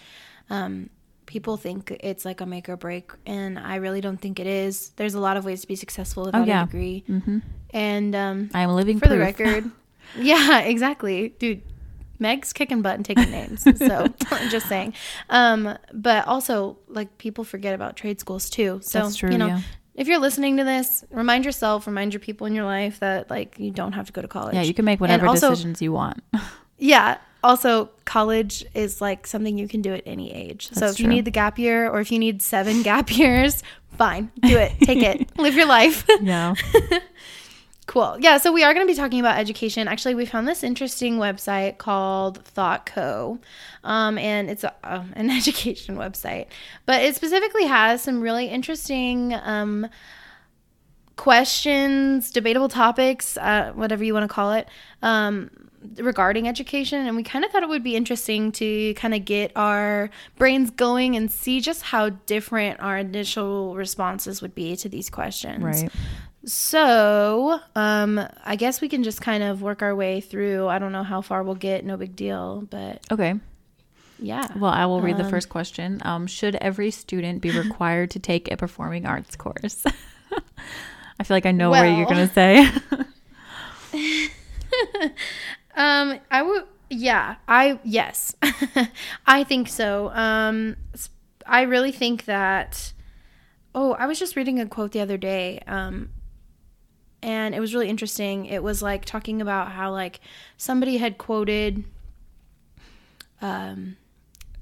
um, 0.50 0.90
people 1.26 1.56
think 1.58 1.96
it's 2.02 2.26
like 2.26 2.42
a 2.42 2.46
make 2.46 2.68
or 2.68 2.76
break, 2.78 3.12
and 3.26 3.58
I 3.58 3.76
really 3.76 4.02
don't 4.02 4.20
think 4.20 4.40
it 4.40 4.48
is. 4.48 4.90
There's 4.98 5.14
a 5.14 5.20
lot 5.22 5.38
of 5.38 5.46
ways 5.46 5.62
to 5.62 5.68
be 5.68 5.76
successful 5.76 6.26
without 6.26 6.42
Oh, 6.42 6.46
yeah. 6.46 6.64
a 6.64 6.66
degree, 6.66 7.04
Mm-hmm. 7.10 7.38
and 7.72 8.16
um, 8.16 8.50
I 8.54 8.62
am 8.62 8.72
living 8.72 9.00
for 9.00 9.08
the 9.08 9.18
record, 9.18 9.70
yeah, 10.20 10.60
exactly, 10.60 11.30
dude. 11.40 11.62
Meg's 12.20 12.54
kicking 12.54 12.82
butt 12.82 12.96
and 12.96 13.04
taking 13.06 13.32
names, 13.32 13.64
so 13.78 14.08
just 14.50 14.68
saying. 14.70 14.94
Um, 15.30 15.78
but 15.94 16.26
also, 16.28 16.78
like 16.88 17.18
people 17.18 17.44
forget 17.44 17.74
about 17.74 17.96
trade 17.98 18.20
schools 18.20 18.50
too. 18.50 18.80
So 18.84 19.00
That's 19.00 19.16
true, 19.16 19.32
you 19.32 19.38
know, 19.38 19.48
yeah. 19.48 19.62
If 19.96 20.08
you're 20.08 20.20
listening 20.20 20.58
to 20.58 20.64
this, 20.64 21.04
remind 21.12 21.46
yourself, 21.46 21.86
remind 21.88 22.14
your 22.14 22.20
people 22.20 22.48
in 22.48 22.56
your 22.56 22.66
life 22.66 23.00
that 23.00 23.30
like 23.30 23.58
you 23.60 23.72
don't 23.72 23.94
have 23.94 24.08
to 24.08 24.12
go 24.14 24.22
to 24.22 24.28
college. 24.28 24.56
Yeah, 24.56 24.62
you 24.64 24.74
can 24.74 24.86
make 24.86 25.00
whatever 25.00 25.28
also- 25.28 25.50
decisions 25.52 25.82
you 25.82 25.92
want. 25.92 26.24
Yeah. 26.80 27.18
Also, 27.44 27.90
college 28.04 28.66
is 28.74 29.00
like 29.00 29.26
something 29.28 29.58
you 29.58 29.68
can 29.70 29.82
do 29.82 29.94
at 29.94 30.02
any 30.06 30.34
age. 30.34 30.68
so 30.70 30.80
That's 30.82 30.94
if 30.94 31.00
you 31.02 31.08
need 31.08 31.24
the 31.24 31.32
gap 31.32 31.58
year 31.58 31.88
or 31.90 32.02
if 32.02 32.12
you 32.12 32.20
need 32.20 32.42
seven 32.42 32.82
gap 32.90 33.16
years, 33.16 33.64
fine, 33.98 34.32
do 34.42 34.58
it, 34.58 34.74
take 34.82 35.02
it, 35.02 35.38
live 35.38 35.54
your 35.56 35.68
life. 35.68 36.06
yeah. 36.22 36.56
Cool. 37.84 38.18
Yeah. 38.20 38.38
So 38.38 38.52
we 38.52 38.64
are 38.64 38.74
going 38.74 38.86
to 38.86 38.92
be 38.92 38.98
talking 38.98 39.20
about 39.20 39.38
education. 39.38 39.88
Actually, 39.88 40.16
we 40.16 40.26
found 40.26 40.48
this 40.48 40.64
interesting 40.64 41.18
website 41.18 41.78
called 41.78 42.44
ThoughtCo, 42.56 43.40
um, 43.84 44.18
and 44.18 44.50
it's 44.50 44.64
a, 44.64 44.74
um, 44.84 45.14
an 45.16 45.30
education 45.30 45.98
website, 45.98 46.48
but 46.86 47.02
it 47.02 47.16
specifically 47.16 47.66
has 47.66 48.02
some 48.02 48.22
really 48.22 48.48
interesting. 48.48 49.34
Um, 49.34 49.88
questions, 51.16 52.32
debatable 52.32 52.70
topics, 52.70 53.38
uh, 53.38 53.72
whatever 53.76 54.04
you 54.04 54.16
want 54.16 54.24
to 54.24 54.34
call 54.34 54.52
it, 54.54 54.68
um, 55.04 55.50
regarding 55.98 56.48
education. 56.48 57.06
And 57.06 57.16
we 57.16 57.24
kind 57.24 57.46
of 57.46 57.52
thought 57.52 57.64
it 57.64 57.70
would 57.70 57.84
be 57.84 57.96
interesting 57.96 58.52
to 58.54 58.94
kind 58.96 59.14
of 59.14 59.26
get 59.26 59.52
our 59.56 60.10
brains 60.38 60.72
going 60.72 61.16
and 61.16 61.32
see 61.32 61.62
just 61.62 61.84
how 61.84 62.10
different 62.10 62.80
our 62.80 62.98
initial 62.98 63.76
responses 63.76 64.42
would 64.42 64.56
be 64.56 64.76
to 64.78 64.90
these 64.90 65.10
questions. 65.10 65.64
Right. 65.64 65.92
So, 66.46 67.60
um, 67.76 68.20
I 68.44 68.56
guess 68.58 68.82
we 68.82 68.90
can 68.90 69.04
just 69.04 69.22
kind 69.22 69.44
of 69.44 69.62
work 69.62 69.82
our 69.82 69.96
way 69.96 70.20
through. 70.22 70.68
I 70.68 70.78
don't 70.80 70.92
know 70.92 71.04
how 71.04 71.22
far 71.22 71.42
we'll 71.44 71.56
get, 71.56 71.86
no 71.86 71.96
big 71.98 72.16
deal, 72.16 72.68
but 72.70 73.00
Okay. 73.12 73.36
yeah. 74.20 74.48
Well, 74.58 74.72
I 74.72 74.86
will 74.86 75.02
read 75.02 75.18
the 75.18 75.24
Um, 75.24 75.30
first 75.30 75.48
question. 75.50 76.02
Um, 76.04 76.28
should 76.28 76.56
every 76.56 76.92
student 76.92 77.42
be 77.42 77.52
required 77.58 78.12
to 78.12 78.20
take 78.20 78.52
a 78.52 78.58
performing 78.58 79.06
arts 79.06 79.36
course? 79.38 79.84
I 81.20 81.24
feel 81.24 81.36
like 81.36 81.46
I 81.46 81.52
know 81.52 81.70
what 81.70 81.84
you're 81.86 82.06
going 82.08 82.28
to 82.28 82.34
say. 82.34 82.68
Um, 85.76 86.20
I 86.30 86.44
would, 86.44 86.66
yeah, 86.92 87.38
I, 87.48 87.80
yes, 87.84 88.36
I 89.26 89.44
think 89.44 89.68
so. 89.68 90.10
Um, 90.14 90.76
I 91.48 91.64
really 91.64 91.92
think 91.92 92.26
that, 92.26 92.94
oh, 93.74 93.94
I 93.94 94.06
was 94.06 94.20
just 94.20 94.36
reading 94.36 94.60
a 94.60 94.68
quote 94.68 94.92
the 94.92 95.00
other 95.00 95.18
day, 95.18 95.64
um, 95.66 96.10
and 97.24 97.56
it 97.56 97.60
was 97.60 97.74
really 97.74 97.90
interesting. 97.90 98.46
It 98.46 98.62
was 98.62 98.82
like 98.82 99.06
talking 99.06 99.42
about 99.42 99.72
how, 99.72 99.92
like, 99.92 100.20
somebody 100.58 100.98
had 100.98 101.18
quoted, 101.18 101.84
um, 103.42 103.98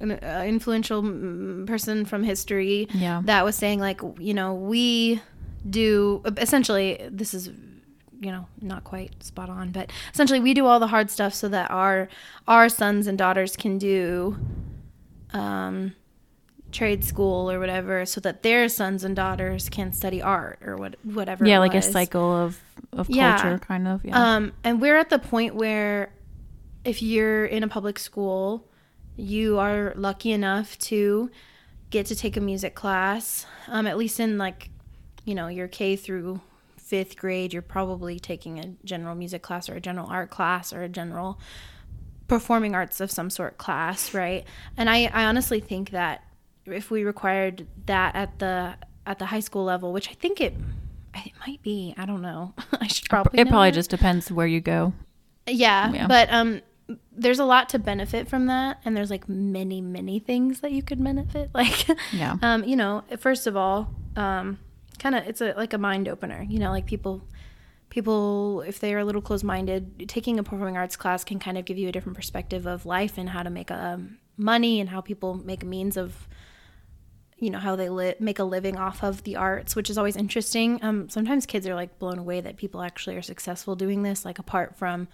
an 0.01 0.11
uh, 0.11 0.43
influential 0.45 1.03
mm, 1.03 1.65
person 1.67 2.05
from 2.05 2.23
history 2.23 2.87
yeah. 2.93 3.21
that 3.25 3.45
was 3.45 3.55
saying 3.55 3.79
like 3.79 4.01
you 4.17 4.33
know 4.33 4.53
we 4.53 5.21
do 5.69 6.23
essentially 6.37 7.07
this 7.09 7.33
is 7.33 7.49
you 8.19 8.31
know 8.31 8.47
not 8.61 8.83
quite 8.83 9.23
spot 9.23 9.49
on 9.49 9.71
but 9.71 9.91
essentially 10.11 10.39
we 10.39 10.53
do 10.53 10.65
all 10.65 10.79
the 10.79 10.87
hard 10.87 11.09
stuff 11.11 11.33
so 11.33 11.47
that 11.47 11.69
our 11.69 12.09
our 12.47 12.67
sons 12.67 13.05
and 13.05 13.17
daughters 13.17 13.55
can 13.55 13.77
do 13.77 14.35
um 15.33 15.93
trade 16.71 17.03
school 17.03 17.51
or 17.51 17.59
whatever 17.59 18.05
so 18.05 18.21
that 18.21 18.43
their 18.43 18.69
sons 18.69 19.03
and 19.03 19.15
daughters 19.15 19.69
can 19.69 19.91
study 19.93 20.21
art 20.21 20.59
or 20.65 20.77
what 20.77 20.95
whatever 21.03 21.45
Yeah, 21.45 21.59
like 21.59 21.73
a 21.73 21.81
cycle 21.81 22.31
of, 22.31 22.59
of 22.93 23.09
Yeah. 23.09 23.37
culture, 23.41 23.59
kind 23.59 23.87
of. 23.87 24.03
Yeah. 24.05 24.35
Um, 24.35 24.53
and 24.63 24.81
we're 24.81 24.97
at 24.97 25.09
the 25.09 25.19
point 25.19 25.55
where 25.55 26.11
if 26.85 27.01
you're 27.01 27.45
in 27.45 27.63
a 27.63 27.67
public 27.67 27.99
school, 27.99 28.67
you 29.15 29.59
are 29.59 29.93
lucky 29.95 30.31
enough 30.31 30.77
to 30.79 31.29
get 31.89 32.05
to 32.07 32.15
take 32.15 32.37
a 32.37 32.41
music 32.41 32.73
class. 32.73 33.45
Um, 33.67 33.85
at 33.85 33.97
least 33.97 34.19
in 34.19 34.37
like, 34.37 34.69
you 35.25 35.35
know, 35.35 35.47
your 35.47 35.67
K 35.67 35.95
through 35.95 36.41
fifth 36.77 37.17
grade, 37.17 37.53
you're 37.53 37.61
probably 37.61 38.19
taking 38.19 38.59
a 38.59 38.73
general 38.85 39.13
music 39.15 39.41
class 39.41 39.69
or 39.69 39.75
a 39.75 39.81
general 39.81 40.07
art 40.07 40.29
class 40.29 40.73
or 40.73 40.81
a 40.83 40.89
general 40.89 41.39
performing 42.27 42.73
arts 42.73 43.01
of 43.01 43.11
some 43.11 43.29
sort 43.29 43.57
class, 43.57 44.13
right? 44.13 44.45
And 44.77 44.89
I, 44.89 45.11
I 45.13 45.25
honestly 45.25 45.59
think 45.59 45.89
that 45.91 46.23
if 46.65 46.91
we 46.91 47.03
required 47.03 47.67
that 47.85 48.15
at 48.15 48.39
the 48.39 48.75
at 49.05 49.19
the 49.19 49.25
high 49.27 49.39
school 49.39 49.63
level, 49.63 49.91
which 49.93 50.09
I 50.09 50.13
think 50.13 50.39
it 50.41 50.55
it 51.15 51.31
might 51.45 51.61
be, 51.61 51.93
I 51.97 52.05
don't 52.05 52.21
know. 52.21 52.53
I 52.79 52.87
should 52.87 53.09
probably 53.09 53.39
it 53.39 53.47
probably 53.47 53.69
that. 53.71 53.75
just 53.75 53.89
depends 53.89 54.31
where 54.31 54.47
you 54.47 54.61
go. 54.61 54.93
Yeah, 55.47 55.91
Yeah. 55.91 56.07
but 56.07 56.31
um 56.31 56.61
there's 57.15 57.39
a 57.39 57.45
lot 57.45 57.69
to 57.69 57.79
benefit 57.79 58.27
from 58.27 58.47
that 58.47 58.79
and 58.83 58.97
there's 58.97 59.09
like 59.09 59.29
many 59.29 59.79
many 59.81 60.19
things 60.19 60.59
that 60.59 60.71
you 60.73 60.83
could 60.83 61.01
benefit 61.03 61.49
like 61.53 61.87
Yeah. 62.11 62.35
um 62.41 62.63
you 62.65 62.75
know 62.75 63.03
first 63.17 63.47
of 63.47 63.55
all 63.55 63.89
um 64.17 64.59
kind 64.99 65.15
of 65.15 65.25
it's 65.25 65.39
a 65.41 65.53
like 65.55 65.71
a 65.73 65.77
mind 65.77 66.09
opener 66.09 66.45
you 66.49 66.59
know 66.59 66.69
like 66.69 66.85
people 66.85 67.23
people 67.89 68.61
if 68.61 68.79
they 68.79 68.93
are 68.93 68.99
a 68.99 69.05
little 69.05 69.21
closed 69.21 69.43
minded 69.43 70.07
taking 70.07 70.39
a 70.39 70.43
performing 70.43 70.77
arts 70.77 70.95
class 70.95 71.23
can 71.23 71.39
kind 71.39 71.57
of 71.57 71.65
give 71.65 71.77
you 71.77 71.87
a 71.89 71.91
different 71.91 72.15
perspective 72.15 72.65
of 72.65 72.85
life 72.85 73.17
and 73.17 73.29
how 73.29 73.43
to 73.43 73.49
make 73.49 73.69
um, 73.71 74.17
money 74.37 74.79
and 74.79 74.89
how 74.89 75.01
people 75.01 75.33
make 75.35 75.63
means 75.63 75.97
of 75.97 76.27
you 77.41 77.49
know 77.49 77.59
how 77.59 77.75
they 77.75 77.89
li- 77.89 78.15
make 78.19 78.39
a 78.39 78.43
living 78.45 78.77
off 78.77 79.03
of 79.03 79.23
the 79.23 79.35
arts 79.35 79.75
which 79.75 79.89
is 79.89 79.97
always 79.97 80.15
interesting. 80.15 80.79
Um 80.81 81.09
sometimes 81.09 81.45
kids 81.45 81.67
are 81.67 81.75
like 81.75 81.99
blown 81.99 82.17
away 82.19 82.39
that 82.39 82.55
people 82.55 82.81
actually 82.81 83.17
are 83.17 83.21
successful 83.21 83.75
doing 83.75 84.03
this 84.03 84.23
like 84.23 84.39
apart 84.39 84.77
from 84.77 85.07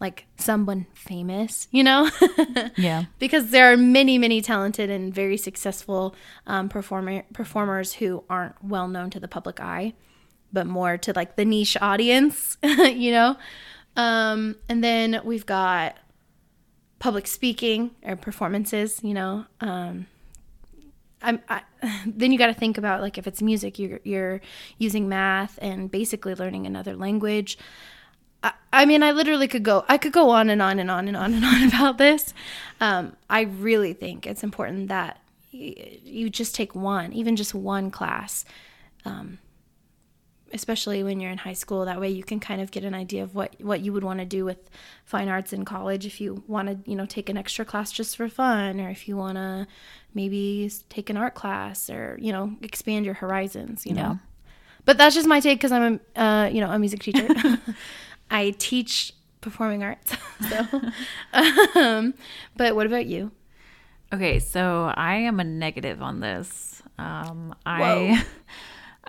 like 0.00 0.26
someone 0.36 0.86
famous 0.94 1.68
you 1.70 1.82
know? 1.82 2.10
Yeah. 2.76 3.04
because 3.18 3.50
there 3.50 3.72
are 3.72 3.76
many 3.76 4.18
many 4.18 4.40
talented 4.42 4.90
and 4.90 5.14
very 5.14 5.36
successful 5.36 6.14
um, 6.46 6.68
performer 6.68 7.24
performers 7.32 7.94
who 7.94 8.22
aren't 8.28 8.56
well 8.62 8.88
known 8.88 9.10
to 9.10 9.20
the 9.20 9.28
public 9.28 9.58
eye 9.60 9.94
but 10.52 10.66
more 10.66 10.98
to 10.98 11.12
like 11.14 11.36
the 11.36 11.44
niche 11.44 11.76
audience 11.80 12.58
you 12.62 13.12
know? 13.12 13.36
Um, 13.96 14.56
and 14.68 14.82
then 14.84 15.20
we've 15.24 15.46
got 15.46 15.96
public 16.98 17.26
speaking 17.26 17.92
or 18.04 18.16
performances 18.16 19.00
you 19.02 19.14
know? 19.14 19.46
Um, 19.60 20.06
I, 21.22 21.62
then 22.06 22.32
you 22.32 22.38
got 22.38 22.48
to 22.48 22.54
think 22.54 22.78
about 22.78 23.00
like 23.00 23.18
if 23.18 23.26
it's 23.26 23.42
music 23.42 23.78
you're, 23.78 24.00
you're 24.04 24.40
using 24.78 25.08
math 25.08 25.58
and 25.62 25.90
basically 25.90 26.34
learning 26.34 26.66
another 26.66 26.96
language 26.96 27.58
I, 28.42 28.52
I 28.72 28.86
mean, 28.86 29.02
I 29.02 29.12
literally 29.12 29.48
could 29.48 29.62
go. 29.62 29.84
I 29.88 29.98
could 29.98 30.12
go 30.12 30.30
on 30.30 30.50
and 30.50 30.60
on 30.60 30.78
and 30.78 30.90
on 30.90 31.08
and 31.08 31.16
on 31.16 31.34
and 31.34 31.44
on 31.44 31.62
about 31.68 31.98
this. 31.98 32.34
Um, 32.80 33.16
I 33.30 33.42
really 33.42 33.92
think 33.92 34.26
it's 34.26 34.42
important 34.42 34.88
that 34.88 35.20
y- 35.52 35.98
you 36.04 36.30
just 36.30 36.54
take 36.54 36.74
one, 36.74 37.12
even 37.12 37.36
just 37.36 37.54
one 37.54 37.90
class, 37.90 38.44
um, 39.04 39.38
especially 40.52 41.02
when 41.02 41.20
you're 41.20 41.30
in 41.30 41.38
high 41.38 41.52
school. 41.52 41.84
That 41.84 42.00
way, 42.00 42.10
you 42.10 42.22
can 42.22 42.40
kind 42.40 42.60
of 42.60 42.70
get 42.70 42.84
an 42.84 42.94
idea 42.94 43.22
of 43.22 43.34
what 43.34 43.56
what 43.60 43.80
you 43.80 43.92
would 43.92 44.04
want 44.04 44.20
to 44.20 44.24
do 44.24 44.44
with 44.44 44.70
fine 45.04 45.28
arts 45.28 45.52
in 45.52 45.64
college. 45.64 46.06
If 46.06 46.20
you 46.20 46.42
want 46.46 46.68
to, 46.68 46.90
you 46.90 46.96
know, 46.96 47.06
take 47.06 47.28
an 47.28 47.36
extra 47.36 47.64
class 47.64 47.92
just 47.92 48.16
for 48.16 48.28
fun, 48.28 48.80
or 48.80 48.88
if 48.90 49.08
you 49.08 49.16
want 49.16 49.36
to 49.36 49.66
maybe 50.14 50.70
take 50.88 51.10
an 51.10 51.16
art 51.16 51.34
class, 51.34 51.88
or 51.90 52.18
you 52.20 52.32
know, 52.32 52.56
expand 52.62 53.04
your 53.04 53.14
horizons. 53.14 53.86
You 53.86 53.94
know. 53.94 54.00
Yeah. 54.00 54.16
But 54.84 54.98
that's 54.98 55.14
just 55.14 55.28
my 55.28 55.40
take 55.40 55.58
because 55.58 55.72
I'm 55.72 56.00
a 56.16 56.20
uh, 56.20 56.48
you 56.48 56.60
know 56.60 56.70
a 56.70 56.78
music 56.78 57.02
teacher. 57.02 57.28
I 58.30 58.54
teach 58.58 59.12
performing 59.42 59.82
arts. 59.82 60.16
so, 60.48 60.80
um, 61.78 62.14
but 62.56 62.74
what 62.74 62.86
about 62.86 63.04
you? 63.04 63.30
Okay, 64.12 64.38
so 64.38 64.92
I 64.94 65.16
am 65.16 65.40
a 65.40 65.44
negative 65.44 66.00
on 66.00 66.20
this. 66.20 66.82
Um, 66.98 67.54
I, 67.66 68.24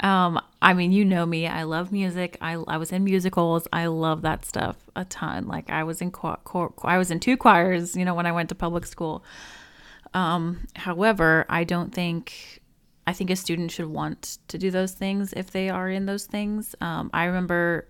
um, 0.01 0.39
I 0.61 0.73
mean, 0.73 0.91
you 0.91 1.05
know 1.05 1.25
me. 1.25 1.47
I 1.47 1.63
love 1.63 1.91
music. 1.91 2.37
I, 2.41 2.53
I 2.67 2.77
was 2.77 2.91
in 2.91 3.03
musicals. 3.03 3.67
I 3.71 3.85
love 3.87 4.21
that 4.23 4.45
stuff 4.45 4.77
a 4.95 5.05
ton. 5.05 5.47
Like 5.47 5.69
I 5.69 5.83
was 5.83 6.01
in 6.01 6.11
cho- 6.11 6.39
cho- 6.49 6.73
I 6.83 6.97
was 6.97 7.11
in 7.11 7.19
two 7.19 7.37
choirs. 7.37 7.95
You 7.95 8.05
know, 8.05 8.15
when 8.15 8.25
I 8.25 8.31
went 8.31 8.49
to 8.49 8.55
public 8.55 8.85
school. 8.85 9.23
Um, 10.13 10.67
however, 10.75 11.45
I 11.49 11.63
don't 11.63 11.93
think. 11.93 12.59
I 13.05 13.11
think 13.11 13.29
a 13.29 13.35
student 13.35 13.69
should 13.69 13.87
want 13.87 14.37
to 14.47 14.57
do 14.57 14.71
those 14.71 14.93
things 14.93 15.33
if 15.33 15.51
they 15.51 15.69
are 15.69 15.89
in 15.89 16.05
those 16.05 16.25
things. 16.25 16.73
Um, 16.79 17.09
I 17.13 17.25
remember 17.25 17.85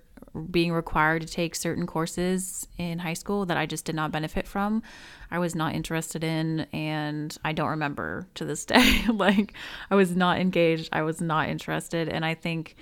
being 0.50 0.72
required 0.72 1.22
to 1.22 1.28
take 1.28 1.56
certain 1.56 1.86
courses 1.86 2.68
in 2.78 3.00
high 3.00 3.13
school 3.13 3.46
that 3.46 3.58
I 3.58 3.66
just 3.66 3.86
did 3.86 3.96
not 3.96 4.12
benefit 4.12 4.48
from. 4.48 4.82
I 5.30 5.40
was 5.40 5.56
not 5.56 5.75
interested 5.75 6.24
in, 6.24 6.62
and 6.74 7.36
I 7.46 7.54
don't 7.54 7.70
remember 7.70 8.28
to 8.36 8.46
this 8.46 8.66
day. 8.66 9.04
like, 9.08 9.54
I 9.92 9.96
was 9.96 10.16
not 10.16 10.40
engaged, 10.40 10.90
I 10.92 11.04
was 11.04 11.22
not 11.22 11.50
interested. 11.50 12.10
And 12.10 12.25
I 12.25 12.34
think 12.34 12.75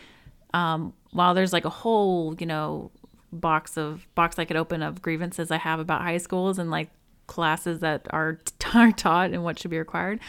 um, 0.53 0.93
while 1.12 1.34
there's 1.34 1.53
like 1.53 1.65
a 1.65 1.70
whole, 1.70 2.36
you 2.39 2.46
know, 2.46 2.91
box 3.34 3.77
of 3.77 4.05
box 4.13 4.38
I 4.38 4.43
could 4.46 4.58
open 4.58 4.81
of 4.81 5.01
grievances 5.01 5.51
I 5.51 5.58
have 5.58 5.79
about 5.79 6.01
high 6.01 6.17
schools 6.17 6.60
and 6.60 6.70
like 6.70 6.89
classes 7.27 7.79
that 7.79 8.08
are, 8.10 8.39
are 8.74 8.91
taught 8.91 9.31
and 9.31 9.43
what 9.43 9.60
should 9.60 9.72
be 9.72 9.79
required. 9.79 10.20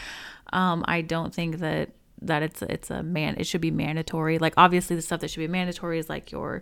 Um, 0.51 0.83
I 0.87 1.01
don't 1.01 1.33
think 1.33 1.59
that 1.59 1.91
that 2.21 2.41
it's 2.41 2.61
it's 2.61 2.89
a 2.89 3.03
man 3.03 3.35
it 3.37 3.45
should 3.45 3.61
be 3.61 3.71
mandatory. 3.71 4.37
Like 4.39 4.53
obviously 4.57 4.95
the 4.95 5.01
stuff 5.01 5.19
that 5.21 5.29
should 5.29 5.39
be 5.39 5.47
mandatory 5.47 5.99
is 5.99 6.09
like 6.09 6.31
your 6.31 6.61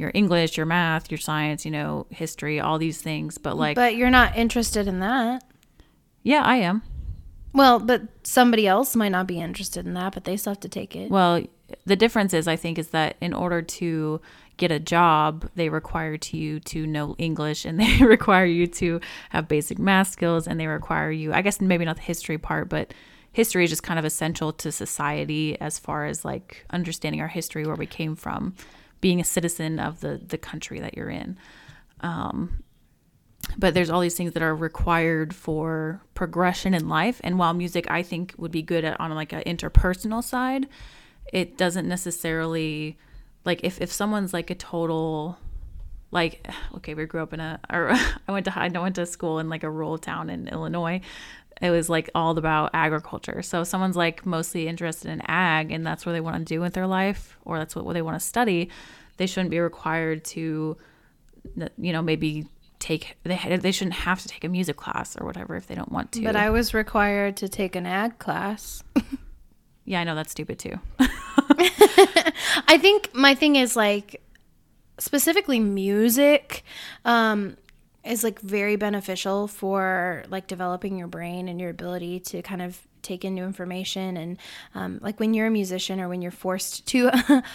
your 0.00 0.10
English, 0.14 0.56
your 0.56 0.66
math, 0.66 1.10
your 1.10 1.18
science, 1.18 1.64
you 1.64 1.70
know, 1.70 2.06
history, 2.10 2.58
all 2.58 2.78
these 2.78 3.00
things. 3.00 3.38
But 3.38 3.56
like, 3.56 3.76
But 3.76 3.94
you're 3.94 4.10
not 4.10 4.36
interested 4.36 4.88
in 4.88 5.00
that. 5.00 5.44
yeah, 6.22 6.42
I 6.42 6.56
am. 6.56 6.82
Well, 7.52 7.78
but 7.80 8.02
somebody 8.22 8.66
else 8.66 8.94
might 8.94 9.08
not 9.10 9.26
be 9.26 9.40
interested 9.40 9.84
in 9.86 9.94
that, 9.94 10.14
but 10.14 10.24
they 10.24 10.36
still 10.36 10.52
have 10.52 10.60
to 10.60 10.68
take 10.68 10.94
it. 10.94 11.10
Well, 11.10 11.42
the 11.84 11.96
difference 11.96 12.32
is, 12.32 12.46
I 12.48 12.56
think, 12.56 12.78
is 12.78 12.88
that 12.88 13.16
in 13.20 13.32
order 13.32 13.60
to 13.62 14.20
get 14.56 14.70
a 14.70 14.78
job, 14.78 15.48
they 15.56 15.68
require 15.68 16.16
to 16.16 16.36
you 16.36 16.60
to 16.60 16.86
know 16.86 17.16
English 17.18 17.64
and 17.64 17.80
they 17.80 18.04
require 18.04 18.44
you 18.44 18.66
to 18.66 19.00
have 19.30 19.48
basic 19.48 19.78
math 19.78 20.08
skills 20.08 20.46
and 20.46 20.60
they 20.60 20.66
require 20.66 21.10
you, 21.10 21.32
I 21.32 21.42
guess, 21.42 21.60
maybe 21.60 21.84
not 21.84 21.96
the 21.96 22.02
history 22.02 22.38
part, 22.38 22.68
but 22.68 22.94
history 23.32 23.64
is 23.64 23.70
just 23.70 23.82
kind 23.82 23.98
of 23.98 24.04
essential 24.04 24.52
to 24.52 24.70
society 24.70 25.60
as 25.60 25.78
far 25.78 26.06
as 26.06 26.24
like 26.24 26.64
understanding 26.70 27.20
our 27.20 27.28
history, 27.28 27.66
where 27.66 27.76
we 27.76 27.86
came 27.86 28.14
from, 28.16 28.54
being 29.00 29.20
a 29.20 29.24
citizen 29.24 29.78
of 29.78 30.00
the 30.00 30.20
the 30.24 30.38
country 30.38 30.80
that 30.80 30.96
you're 30.96 31.10
in. 31.10 31.38
Um, 32.00 32.62
but 33.58 33.74
there's 33.74 33.90
all 33.90 34.00
these 34.00 34.16
things 34.16 34.32
that 34.34 34.42
are 34.42 34.54
required 34.54 35.34
for 35.34 36.00
progression 36.14 36.74
in 36.74 36.88
life 36.88 37.20
and 37.24 37.38
while 37.38 37.54
music 37.54 37.86
i 37.90 38.02
think 38.02 38.34
would 38.36 38.52
be 38.52 38.62
good 38.62 38.84
at 38.84 38.98
on 39.00 39.12
like 39.14 39.32
an 39.32 39.42
interpersonal 39.42 40.22
side 40.22 40.68
it 41.32 41.56
doesn't 41.56 41.88
necessarily 41.88 42.98
like 43.44 43.60
if, 43.64 43.80
if 43.80 43.90
someone's 43.90 44.32
like 44.32 44.50
a 44.50 44.54
total 44.54 45.38
like 46.10 46.46
okay 46.74 46.94
we 46.94 47.04
grew 47.06 47.22
up 47.22 47.32
in 47.32 47.40
a 47.40 47.58
or 47.72 47.90
i 48.28 48.32
went 48.32 48.44
to 48.44 48.58
i 48.58 48.68
went 48.68 48.94
to 48.94 49.06
school 49.06 49.38
in 49.38 49.48
like 49.48 49.62
a 49.62 49.70
rural 49.70 49.98
town 49.98 50.30
in 50.30 50.48
illinois 50.48 51.00
it 51.60 51.70
was 51.70 51.88
like 51.88 52.10
all 52.14 52.36
about 52.36 52.70
agriculture 52.72 53.42
so 53.42 53.62
if 53.62 53.68
someone's 53.68 53.96
like 53.96 54.24
mostly 54.24 54.66
interested 54.68 55.10
in 55.10 55.20
ag 55.22 55.70
and 55.70 55.86
that's 55.86 56.06
what 56.06 56.12
they 56.12 56.20
want 56.20 56.36
to 56.36 56.44
do 56.44 56.60
with 56.60 56.74
their 56.74 56.86
life 56.86 57.38
or 57.44 57.58
that's 57.58 57.74
what, 57.76 57.84
what 57.84 57.94
they 57.94 58.02
want 58.02 58.18
to 58.18 58.24
study 58.24 58.68
they 59.16 59.26
shouldn't 59.26 59.50
be 59.50 59.60
required 59.60 60.24
to 60.24 60.76
you 61.76 61.92
know 61.92 62.02
maybe 62.02 62.46
take 62.80 63.16
they 63.22 63.58
they 63.58 63.70
shouldn't 63.70 63.94
have 63.94 64.20
to 64.20 64.28
take 64.28 64.42
a 64.42 64.48
music 64.48 64.76
class 64.76 65.16
or 65.16 65.24
whatever 65.24 65.54
if 65.54 65.66
they 65.68 65.74
don't 65.74 65.92
want 65.92 66.10
to. 66.12 66.22
But 66.22 66.34
I 66.34 66.50
was 66.50 66.74
required 66.74 67.36
to 67.36 67.48
take 67.48 67.76
an 67.76 67.86
ag 67.86 68.18
class. 68.18 68.82
yeah, 69.84 70.00
I 70.00 70.04
know 70.04 70.14
that's 70.16 70.32
stupid 70.32 70.58
too. 70.58 70.80
I 72.66 72.78
think 72.80 73.14
my 73.14 73.34
thing 73.34 73.56
is 73.56 73.76
like 73.76 74.22
specifically 74.98 75.60
music 75.60 76.62
um 77.04 77.56
is 78.04 78.24
like 78.24 78.40
very 78.40 78.76
beneficial 78.76 79.46
for 79.46 80.24
like 80.28 80.46
developing 80.46 80.96
your 80.96 81.08
brain 81.08 81.48
and 81.48 81.60
your 81.60 81.70
ability 81.70 82.20
to 82.20 82.42
kind 82.42 82.62
of 82.62 82.80
take 83.02 83.24
in 83.24 83.34
new 83.34 83.44
information. 83.44 84.16
And 84.16 84.38
um, 84.74 84.98
like 85.02 85.20
when 85.20 85.34
you're 85.34 85.46
a 85.46 85.50
musician 85.50 86.00
or 86.00 86.08
when 86.08 86.22
you're 86.22 86.30
forced 86.30 86.86
to 86.88 87.10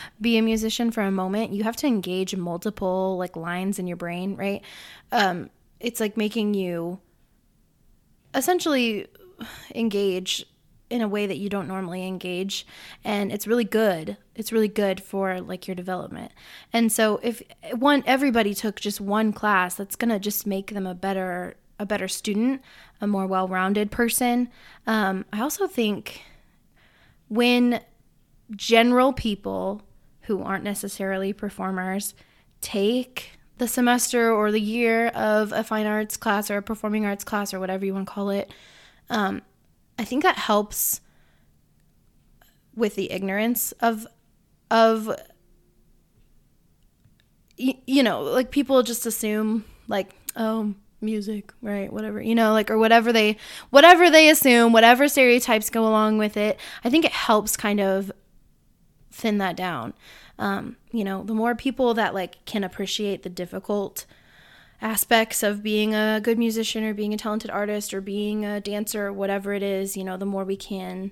be 0.21 0.37
a 0.37 0.41
musician 0.41 0.91
for 0.91 1.01
a 1.01 1.11
moment 1.11 1.51
you 1.51 1.63
have 1.63 1.75
to 1.77 1.87
engage 1.87 2.35
multiple 2.35 3.17
like 3.17 3.35
lines 3.35 3.79
in 3.79 3.87
your 3.87 3.97
brain 3.97 4.35
right? 4.35 4.61
Um, 5.11 5.49
it's 5.79 5.99
like 5.99 6.17
making 6.17 6.53
you 6.53 6.99
essentially 8.33 9.07
engage 9.75 10.45
in 10.89 11.01
a 11.01 11.07
way 11.07 11.25
that 11.25 11.37
you 11.37 11.49
don't 11.49 11.67
normally 11.67 12.05
engage 12.05 12.65
and 13.03 13.31
it's 13.31 13.47
really 13.47 13.63
good. 13.63 14.17
It's 14.35 14.51
really 14.51 14.67
good 14.67 15.01
for 15.01 15.41
like 15.41 15.67
your 15.67 15.75
development. 15.75 16.31
And 16.71 16.91
so 16.91 17.19
if 17.23 17.41
one 17.73 18.03
everybody 18.05 18.53
took 18.53 18.79
just 18.79 19.01
one 19.01 19.33
class 19.33 19.75
that's 19.75 19.95
going 19.95 20.09
to 20.09 20.19
just 20.19 20.45
make 20.45 20.73
them 20.73 20.85
a 20.85 20.93
better 20.93 21.55
a 21.79 21.85
better 21.85 22.07
student 22.07 22.61
a 23.01 23.07
more 23.07 23.25
well-rounded 23.25 23.91
person. 23.91 24.49
Um, 24.87 25.25
i 25.33 25.41
also 25.41 25.67
think 25.67 26.21
when 27.27 27.81
general 28.51 29.11
people 29.11 29.81
who 30.21 30.43
aren't 30.43 30.63
necessarily 30.63 31.33
performers 31.33 32.13
take 32.61 33.31
the 33.57 33.67
semester 33.67 34.31
or 34.31 34.51
the 34.51 34.61
year 34.61 35.07
of 35.07 35.51
a 35.51 35.63
fine 35.63 35.85
arts 35.85 36.17
class 36.17 36.51
or 36.51 36.57
a 36.57 36.61
performing 36.61 37.05
arts 37.05 37.23
class 37.23 37.53
or 37.53 37.59
whatever 37.59 37.85
you 37.85 37.93
want 37.93 38.07
to 38.07 38.13
call 38.13 38.29
it 38.29 38.51
um, 39.09 39.41
I 39.97 40.03
think 40.03 40.23
that 40.23 40.37
helps 40.37 41.01
with 42.75 42.95
the 42.95 43.11
ignorance 43.11 43.71
of 43.73 44.05
of 44.69 45.09
you, 47.57 47.73
you 47.87 48.03
know, 48.03 48.21
like 48.21 48.51
people 48.51 48.83
just 48.83 49.05
assume 49.05 49.63
like 49.87 50.13
oh 50.35 50.73
music, 51.01 51.53
right, 51.61 51.91
whatever. 51.91 52.21
You 52.21 52.35
know, 52.35 52.51
like 52.51 52.69
or 52.69 52.77
whatever 52.77 53.13
they 53.13 53.37
whatever 53.69 54.09
they 54.09 54.29
assume, 54.29 54.73
whatever 54.73 55.07
stereotypes 55.07 55.69
go 55.69 55.87
along 55.87 56.17
with 56.17 56.35
it. 56.35 56.59
I 56.83 56.89
think 56.89 57.05
it 57.05 57.11
helps 57.11 57.55
kind 57.55 57.79
of 57.79 58.11
thin 59.11 59.37
that 59.37 59.55
down. 59.55 59.93
Um, 60.37 60.75
you 60.91 61.03
know, 61.05 61.23
the 61.23 61.33
more 61.33 61.55
people 61.55 61.93
that 61.93 62.13
like 62.13 62.43
can 62.45 62.63
appreciate 62.63 63.23
the 63.23 63.29
difficult 63.29 64.05
aspects 64.81 65.43
of 65.43 65.63
being 65.63 65.95
a 65.95 66.19
good 66.21 66.37
musician 66.37 66.83
or 66.83 66.93
being 66.93 67.13
a 67.13 67.17
talented 67.17 67.49
artist 67.49 67.93
or 67.93 68.01
being 68.01 68.45
a 68.45 68.59
dancer 68.59 69.07
or 69.07 69.13
whatever 69.13 69.53
it 69.53 69.63
is, 69.63 69.95
you 69.95 70.03
know, 70.03 70.17
the 70.17 70.25
more 70.25 70.43
we 70.43 70.57
can 70.57 71.11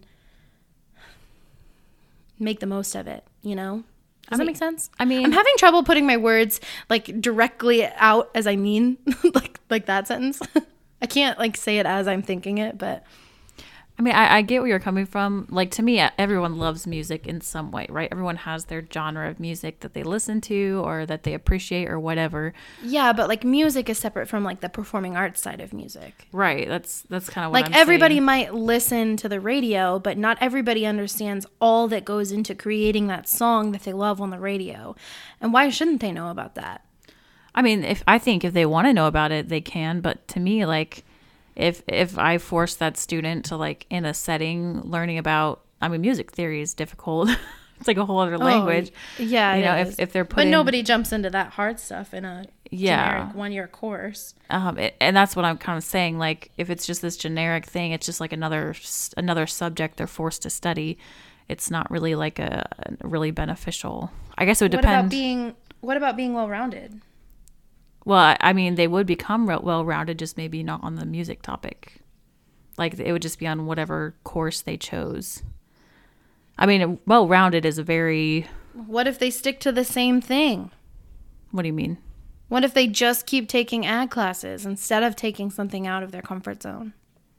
make 2.39 2.59
the 2.59 2.65
most 2.65 2.95
of 2.95 3.07
it, 3.07 3.23
you 3.41 3.55
know? 3.55 3.83
Does 4.29 4.39
that 4.39 4.45
make 4.45 4.57
sense? 4.57 4.89
I 4.99 5.05
mean, 5.05 5.25
I'm 5.25 5.31
having 5.31 5.53
trouble 5.57 5.83
putting 5.83 6.07
my 6.07 6.17
words 6.17 6.59
like 6.89 7.05
directly 7.21 7.85
out 7.85 8.31
as 8.33 8.47
I 8.47 8.55
mean, 8.55 8.97
like 9.33 9.59
like 9.69 9.85
that 9.85 10.07
sentence. 10.07 10.39
I 11.01 11.05
can't 11.05 11.37
like 11.37 11.57
say 11.57 11.77
it 11.77 11.85
as 11.85 12.07
I'm 12.07 12.21
thinking 12.21 12.57
it, 12.57 12.77
but 12.77 13.03
I 13.97 14.01
mean, 14.01 14.15
I, 14.15 14.37
I 14.37 14.41
get 14.41 14.61
where 14.61 14.69
you're 14.69 14.79
coming 14.79 15.05
from. 15.05 15.47
Like 15.51 15.69
to 15.71 15.83
me, 15.83 15.99
everyone 16.17 16.57
loves 16.57 16.87
music 16.87 17.27
in 17.27 17.41
some 17.41 17.71
way, 17.71 17.85
right? 17.89 18.09
Everyone 18.11 18.37
has 18.37 18.65
their 18.65 18.83
genre 18.91 19.29
of 19.29 19.39
music 19.39 19.81
that 19.81 19.93
they 19.93 20.01
listen 20.01 20.41
to 20.41 20.81
or 20.83 21.05
that 21.05 21.23
they 21.23 21.35
appreciate 21.35 21.87
or 21.87 21.99
whatever. 21.99 22.53
yeah, 22.81 23.13
but 23.13 23.27
like 23.27 23.43
music 23.43 23.89
is 23.89 23.99
separate 23.99 24.27
from 24.27 24.43
like 24.43 24.61
the 24.61 24.69
performing 24.69 25.15
arts 25.15 25.41
side 25.41 25.61
of 25.61 25.73
music. 25.73 26.27
Right. 26.31 26.67
That's 26.67 27.03
that's 27.03 27.29
kind 27.29 27.45
of 27.45 27.51
what 27.51 27.61
like 27.61 27.67
I'm 27.67 27.75
everybody 27.75 28.15
saying. 28.15 28.25
might 28.25 28.53
listen 28.55 29.15
to 29.17 29.29
the 29.29 29.39
radio 29.39 29.99
but 29.99 30.17
not 30.17 30.37
everybody 30.41 30.85
understands 30.85 31.45
all 31.61 31.87
that 31.89 32.03
goes 32.03 32.31
into 32.31 32.55
creating 32.55 33.07
that 33.07 33.27
song 33.29 33.73
that 33.73 33.83
they 33.83 33.93
love 33.93 34.19
on 34.19 34.31
the 34.31 34.39
radio 34.39 34.95
and 35.39 35.53
why 35.53 35.69
shouldn't 35.69 36.01
they 36.01 36.11
know 36.11 36.29
about 36.31 36.55
that 36.55 36.83
I 37.55 37.61
mean, 37.61 37.83
if 37.83 38.03
I 38.07 38.17
think 38.17 38.43
if 38.43 38.53
they 38.53 38.65
want 38.65 38.87
to 38.87 38.93
know 38.93 39.05
about 39.07 39.31
it, 39.31 39.49
they 39.49 39.61
can. 39.61 40.01
But 40.01 40.27
to 40.29 40.39
me, 40.39 40.65
like, 40.65 41.05
if 41.55 41.83
if 41.87 42.17
I 42.17 42.37
force 42.37 42.75
that 42.75 42.97
student 42.97 43.45
to 43.45 43.57
like 43.57 43.85
in 43.89 44.05
a 44.05 44.13
setting 44.13 44.81
learning 44.81 45.17
about, 45.17 45.61
I 45.81 45.87
mean, 45.87 46.01
music 46.01 46.31
theory 46.31 46.61
is 46.61 46.73
difficult. 46.73 47.29
it's 47.79 47.87
like 47.87 47.97
a 47.97 48.05
whole 48.05 48.19
other 48.19 48.37
language. 48.37 48.91
Oh, 49.19 49.23
yeah 49.23 49.55
You 49.55 49.65
know, 49.65 49.75
if- 49.77 49.99
if 49.99 50.13
they're 50.13 50.23
but 50.25 50.47
nobody 50.47 50.81
jumps 50.83 51.11
into 51.11 51.29
that 51.29 51.51
hard 51.51 51.79
stuff 51.79 52.13
in 52.13 52.23
a 52.25 52.45
Yeah. 52.71 53.09
generic 53.17 53.35
one-year 53.35 53.67
course 53.67 54.33
um, 54.49 54.77
it, 54.79 54.95
and 55.01 55.15
that's 55.15 55.35
what 55.35 55.45
I'm 55.45 55.57
kind 55.57 55.77
of 55.77 55.83
saying. 55.83 56.17
Like, 56.17 56.51
if 56.57 56.69
it's 56.69 56.85
just 56.87 57.01
this 57.01 57.17
generic 57.17 57.65
thing, 57.65 57.91
it's 57.91 58.05
just 58.05 58.19
like 58.19 58.33
another 58.33 58.73
another 59.17 59.45
subject 59.47 59.97
they're 59.97 60.07
forced 60.07 60.41
to 60.43 60.49
study. 60.49 60.97
It's 61.49 61.69
not 61.69 61.91
really 61.91 62.15
like 62.15 62.39
a, 62.39 62.67
really 63.03 63.31
beneficial. 63.31 64.11
I 64.37 64.45
guess 64.45 64.61
it 64.61 64.65
would 64.65 64.73
what 64.73 64.81
depend. 64.81 64.99
about 65.01 65.09
being 65.11 65.55
what 65.81 65.97
about 65.97 66.15
being 66.15 66.33
well-rounded 66.33 67.01
well, 68.05 68.35
I, 68.39 68.53
mean, 68.53 68.75
they 68.75 68.87
would 68.87 69.07
become 69.07 69.45
well 69.45 69.85
rounded, 69.85 70.19
just 70.19 70.37
maybe 70.37 70.63
not 70.63 70.83
on 70.83 70.95
the 70.95 71.05
music 71.05 71.41
topic. 71.41 72.01
Like 72.77 72.99
it 72.99 73.11
would 73.11 73.21
just 73.21 73.39
be 73.39 73.47
on 73.47 73.65
whatever 73.65 74.15
course 74.23 74.61
they 74.61 74.77
chose. 74.77 75.43
I 76.57 76.65
mean, 76.65 76.99
well 77.05 77.27
rounded 77.27 77.65
is 77.65 77.77
a 77.77 77.83
very. 77.83 78.47
what 78.73 79.07
if 79.07 79.19
they 79.19 79.29
stick 79.29 79.59
to 79.61 79.71
the 79.71 79.85
same 79.85 80.21
thing 80.21 80.71
What 81.51 81.61
do 81.63 81.67
you 81.67 81.73
mean? 81.73 81.97
what 82.49 82.63
if 82.63 82.73
they 82.73 82.85
just 82.87 83.25
keep 83.25 83.47
taking 83.47 83.85
ag 83.85 84.11
classes 84.11 84.65
instead 84.65 85.01
of 85.01 85.15
taking 85.15 85.49
something 85.49 85.87
out 85.87 86.03
of 86.03 86.11
their 86.11 86.21
comfort 86.21 86.61
zone 86.61 86.93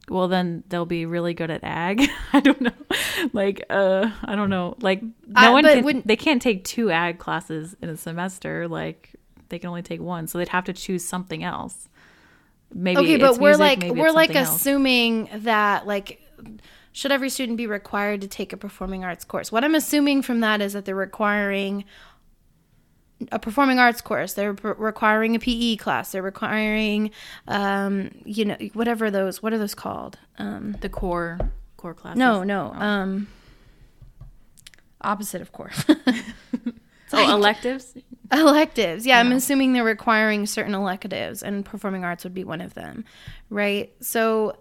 Well, 0.09 0.29
then 0.29 0.64
they'll 0.68 0.87
be 0.87 1.07
really 1.07 1.35
good 1.35 1.50
at 1.50 1.62
ag. 1.62 2.09
I 2.33 2.40
don't 2.40 2.61
know. 2.61 2.72
Like, 3.33 3.64
uh, 3.70 4.11
I 4.24 4.37
don't 4.37 4.50
know. 4.50 4.77
Like, 4.81 5.03
no 5.27 5.53
one 5.53 5.64
can. 5.64 6.03
They 6.05 6.16
can't 6.16 6.42
take 6.42 6.64
two 6.64 6.90
ag 6.90 7.18
classes 7.18 7.77
in 7.81 7.88
a 7.88 7.96
semester. 7.96 8.68
Like, 8.68 9.14
they 9.48 9.59
can 9.59 9.68
only 9.68 9.83
take 9.83 10.00
one, 10.00 10.26
so 10.26 10.38
they'd 10.38 10.48
have 10.48 10.64
to 10.64 10.72
choose 10.72 11.04
something 11.04 11.42
else. 11.44 11.88
Maybe 12.72 13.00
okay 13.00 13.16
but 13.18 13.30
it's 13.30 13.38
we're 13.38 13.57
music, 13.57 13.83
like 13.83 13.96
we're 13.96 14.11
like 14.11 14.30
something 14.30 14.37
else. 14.37 14.57
assuming 14.57 15.28
that 15.35 15.87
like 15.87 16.20
should 16.92 17.12
every 17.12 17.28
student 17.30 17.57
be 17.57 17.66
required 17.66 18.20
to 18.22 18.26
take 18.28 18.52
a 18.52 18.57
performing 18.57 19.04
arts 19.04 19.24
course 19.24 19.52
what 19.52 19.62
i'm 19.62 19.74
assuming 19.76 20.22
from 20.22 20.40
that 20.40 20.61
is 20.61 20.72
that 20.72 20.85
they're 20.85 20.94
requiring 20.96 21.85
a 23.30 23.38
performing 23.38 23.78
arts 23.78 24.00
course 24.00 24.33
they're 24.35 24.54
p- 24.54 24.68
requiring 24.76 25.37
a 25.37 25.38
pe 25.38 25.76
class 25.76 26.11
they're 26.12 26.22
requiring 26.22 27.11
um 27.46 28.11
you 28.24 28.44
know 28.44 28.57
whatever 28.72 29.09
those 29.09 29.40
what 29.40 29.52
are 29.52 29.59
those 29.59 29.74
called 29.74 30.18
um 30.38 30.72
the 30.80 30.88
core 30.88 31.38
core 31.76 31.94
classes. 31.94 32.18
no 32.18 32.42
no 32.42 32.72
um 32.74 33.28
opposite 35.00 35.40
of 35.40 35.52
course 35.52 35.85
Oh, 37.12 37.35
electives. 37.37 37.94
electives 38.33 39.07
yeah, 39.07 39.19
i'm 39.19 39.33
assuming 39.33 39.73
they're 39.73 39.85
requiring 39.85 40.47
certain 40.47 40.75
electives 40.75 41.43
and 41.43 41.65
performing 41.65 42.05
arts 42.05 42.25
would 42.25 42.35
be 42.35 42.45
one 42.45 42.61
of 42.61 42.75
them 42.75 43.05
right 43.51 43.95
so 44.01 44.57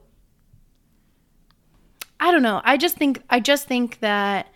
I 2.24 2.32
don't 2.32 2.42
know. 2.42 2.62
I 2.64 2.78
just 2.78 2.96
think 2.96 3.22
I 3.30 3.42
just 3.42 3.68
think 3.68 4.00
that 4.00 4.48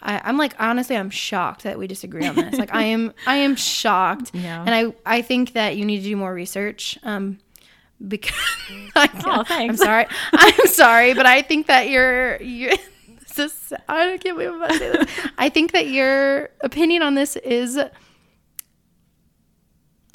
I, 0.00 0.20
I'm 0.22 0.38
like 0.38 0.54
honestly 0.60 0.96
I'm 0.96 1.10
shocked 1.10 1.64
that 1.64 1.76
we 1.76 1.88
disagree 1.88 2.24
on 2.24 2.36
this. 2.36 2.54
like 2.54 2.72
I 2.72 2.84
am 2.84 3.12
I 3.26 3.36
am 3.38 3.56
shocked. 3.56 4.30
Yeah. 4.32 4.62
And 4.64 4.72
I 4.72 4.94
I 5.04 5.22
think 5.22 5.54
that 5.54 5.76
you 5.76 5.84
need 5.84 5.98
to 5.98 6.04
do 6.04 6.16
more 6.16 6.32
research. 6.32 6.96
Um 7.02 7.40
because 8.06 8.36
I, 8.94 9.10
Oh, 9.26 9.42
thanks. 9.42 9.72
I'm 9.72 9.76
sorry. 9.76 10.06
I'm 10.32 10.66
sorry, 10.68 11.14
but 11.14 11.26
I 11.26 11.42
think 11.42 11.66
that 11.66 11.88
your 11.88 12.40
your 12.40 12.72
this 13.34 13.38
is 13.38 13.72
I 13.88 14.16
can't 14.18 14.36
believe 14.36 14.50
I'm 14.50 14.62
about 14.62 14.70
to 14.70 14.78
say 14.78 14.92
this. 14.92 15.10
I 15.38 15.48
think 15.48 15.72
that 15.72 15.88
your 15.88 16.50
opinion 16.60 17.02
on 17.02 17.14
this 17.14 17.34
is 17.34 17.80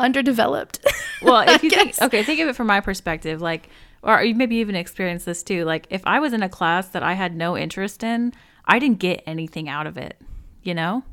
underdeveloped. 0.04 0.86
well 1.24 1.48
if 1.48 1.64
you 1.64 1.70
think 1.70 2.00
okay 2.02 2.22
think 2.24 2.40
of 2.40 2.48
it 2.48 2.56
from 2.56 2.68
my 2.68 2.80
perspective 2.80 3.42
like 3.42 3.70
or 4.04 4.22
you 4.22 4.36
maybe 4.36 4.58
even 4.58 4.76
experienced 4.76 5.26
this 5.26 5.42
too 5.42 5.64
like 5.64 5.88
if 5.90 6.02
i 6.06 6.20
was 6.20 6.34
in 6.34 6.44
a 6.44 6.50
class 6.50 6.90
that 6.90 7.02
i 7.02 7.14
had 7.14 7.36
no 7.36 7.58
interest 7.58 8.04
in 8.04 8.34
i 8.66 8.78
didn't 8.78 9.00
get 9.00 9.24
anything 9.26 9.70
out 9.70 9.88
of 9.88 9.98
it 9.98 10.20
you 10.64 10.74
know? 10.74 11.04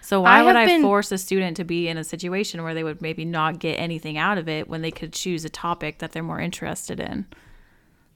So 0.00 0.20
why 0.20 0.38
I 0.38 0.42
would 0.44 0.54
i 0.54 0.66
been- 0.66 0.82
force 0.82 1.10
a 1.10 1.18
student 1.18 1.56
to 1.56 1.64
be 1.64 1.88
in 1.88 1.98
a 1.98 2.04
situation 2.04 2.62
where 2.62 2.74
they 2.74 2.84
would 2.84 3.02
maybe 3.02 3.24
not 3.24 3.58
get 3.58 3.74
anything 3.74 4.16
out 4.16 4.38
of 4.38 4.48
it 4.48 4.68
when 4.68 4.82
they 4.82 4.92
could 4.92 5.12
choose 5.12 5.44
a 5.44 5.48
topic 5.48 5.98
that 5.98 6.12
they're 6.12 6.22
more 6.22 6.40
interested 6.40 7.00
in? 7.00 7.26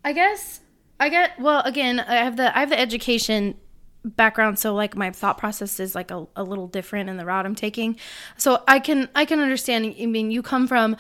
I 0.05 0.13
guess 0.13 0.61
I 1.01 1.09
get 1.09 1.39
well 1.41 1.63
again 1.63 1.99
I 1.99 2.17
have 2.17 2.37
the 2.37 2.57
I 2.57 2.61
have 2.61 2.71
the 2.71 2.79
education 2.79 3.57
background 4.05 4.59
so 4.59 4.75
like 4.75 4.97
my 4.97 5.11
thought 5.11 5.39
process 5.39 5.79
is 5.79 5.95
like 5.95 6.11
a, 6.11 6.27
a 6.37 6.43
little 6.43 6.67
different 6.67 7.11
in 7.11 7.17
the 7.17 7.25
route 7.25 7.47
I'm 7.47 7.55
taking. 7.55 7.97
So 8.37 8.63
I 8.67 8.79
can 8.79 9.09
I 9.15 9.25
can 9.25 9.41
understand 9.41 9.95
I 10.01 10.07
mean 10.07 10.31
you 10.31 10.43
come 10.43 10.67
from 10.67 10.97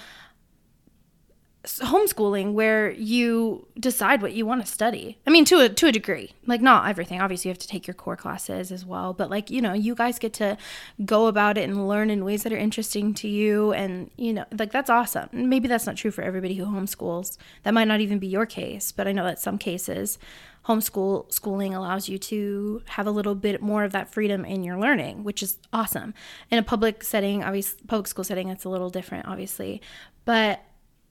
homeschooling 1.63 2.55
where 2.55 2.91
you 2.93 3.67
decide 3.79 4.23
what 4.23 4.33
you 4.33 4.47
want 4.47 4.65
to 4.65 4.71
study. 4.71 5.19
I 5.27 5.31
mean 5.31 5.45
to 5.47 5.61
a 5.61 5.69
to 5.69 5.87
a 5.89 5.93
degree. 5.93 6.33
Like 6.47 6.63
not 6.63 6.89
everything. 6.89 7.21
Obviously 7.21 7.49
you 7.49 7.53
have 7.53 7.59
to 7.59 7.69
take 7.69 7.87
your 7.87 7.95
core 7.95 8.17
classes 8.17 8.73
as 8.73 8.85
well 8.85 9.13
but 9.13 9.31
like 9.31 9.51
you 9.51 9.61
know 9.61 9.73
you 9.73 9.95
guys 9.95 10.19
get 10.19 10.33
to 10.35 10.57
go 11.05 11.27
about 11.27 11.59
it 11.59 11.69
and 11.69 11.89
learn 11.89 12.11
in 12.11 12.25
ways 12.25 12.43
that 12.43 12.53
are 12.53 12.59
interesting 12.59 13.13
to 13.15 13.29
you 13.29 13.73
and 13.73 14.11
you 14.17 14.33
know 14.33 14.45
like 14.59 14.73
that's 14.73 14.91
awesome. 14.91 15.29
Maybe 15.33 15.69
that's 15.69 15.87
not 15.87 15.97
true 15.97 16.11
for 16.11 16.23
everybody 16.23 16.55
who 16.55 16.65
homeschools. 16.67 17.37
That 17.63 17.75
might 17.75 17.89
not 17.89 18.01
even 18.01 18.19
be 18.19 18.27
your 18.27 18.47
case 18.47 18.93
but 18.93 19.07
i 19.07 19.13
know 19.13 19.25
that 19.25 19.39
some 19.39 19.59
cases 19.59 20.19
homeschool 20.66 21.33
schooling 21.33 21.75
allows 21.75 22.09
you 22.09 22.18
to 22.18 22.83
have 22.87 23.07
a 23.07 23.11
little 23.11 23.35
bit 23.35 23.62
more 23.62 23.83
of 23.83 23.92
that 23.92 24.12
freedom 24.12 24.44
in 24.44 24.62
your 24.62 24.79
learning 24.79 25.25
which 25.25 25.42
is 25.42 25.59
awesome 25.73 26.12
in 26.51 26.59
a 26.59 26.62
public 26.62 27.03
setting 27.03 27.42
obviously 27.42 27.81
public 27.87 28.07
school 28.07 28.25
setting 28.25 28.49
it's 28.49 28.64
a 28.64 28.68
little 28.68 28.90
different 28.90 29.27
obviously 29.27 29.81
but 30.25 30.62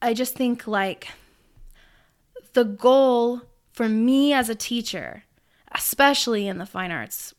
i 0.01 0.13
just 0.13 0.35
think 0.35 0.67
like 0.67 1.09
the 2.53 2.63
goal 2.63 3.41
for 3.71 3.87
me 3.87 4.33
as 4.33 4.49
a 4.49 4.55
teacher, 4.55 5.23
especially 5.71 6.47
in 6.47 6.57
the 6.57 6.65
fine 6.65 6.91
arts 6.91 7.33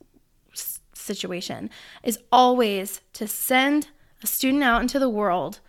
situation, 0.94 1.70
is 2.02 2.18
always 2.32 3.00
to 3.14 3.26
send 3.26 3.88
a 4.22 4.26
student 4.26 4.62
out 4.62 4.82
into 4.82 4.98
the 4.98 5.08
world 5.08 5.60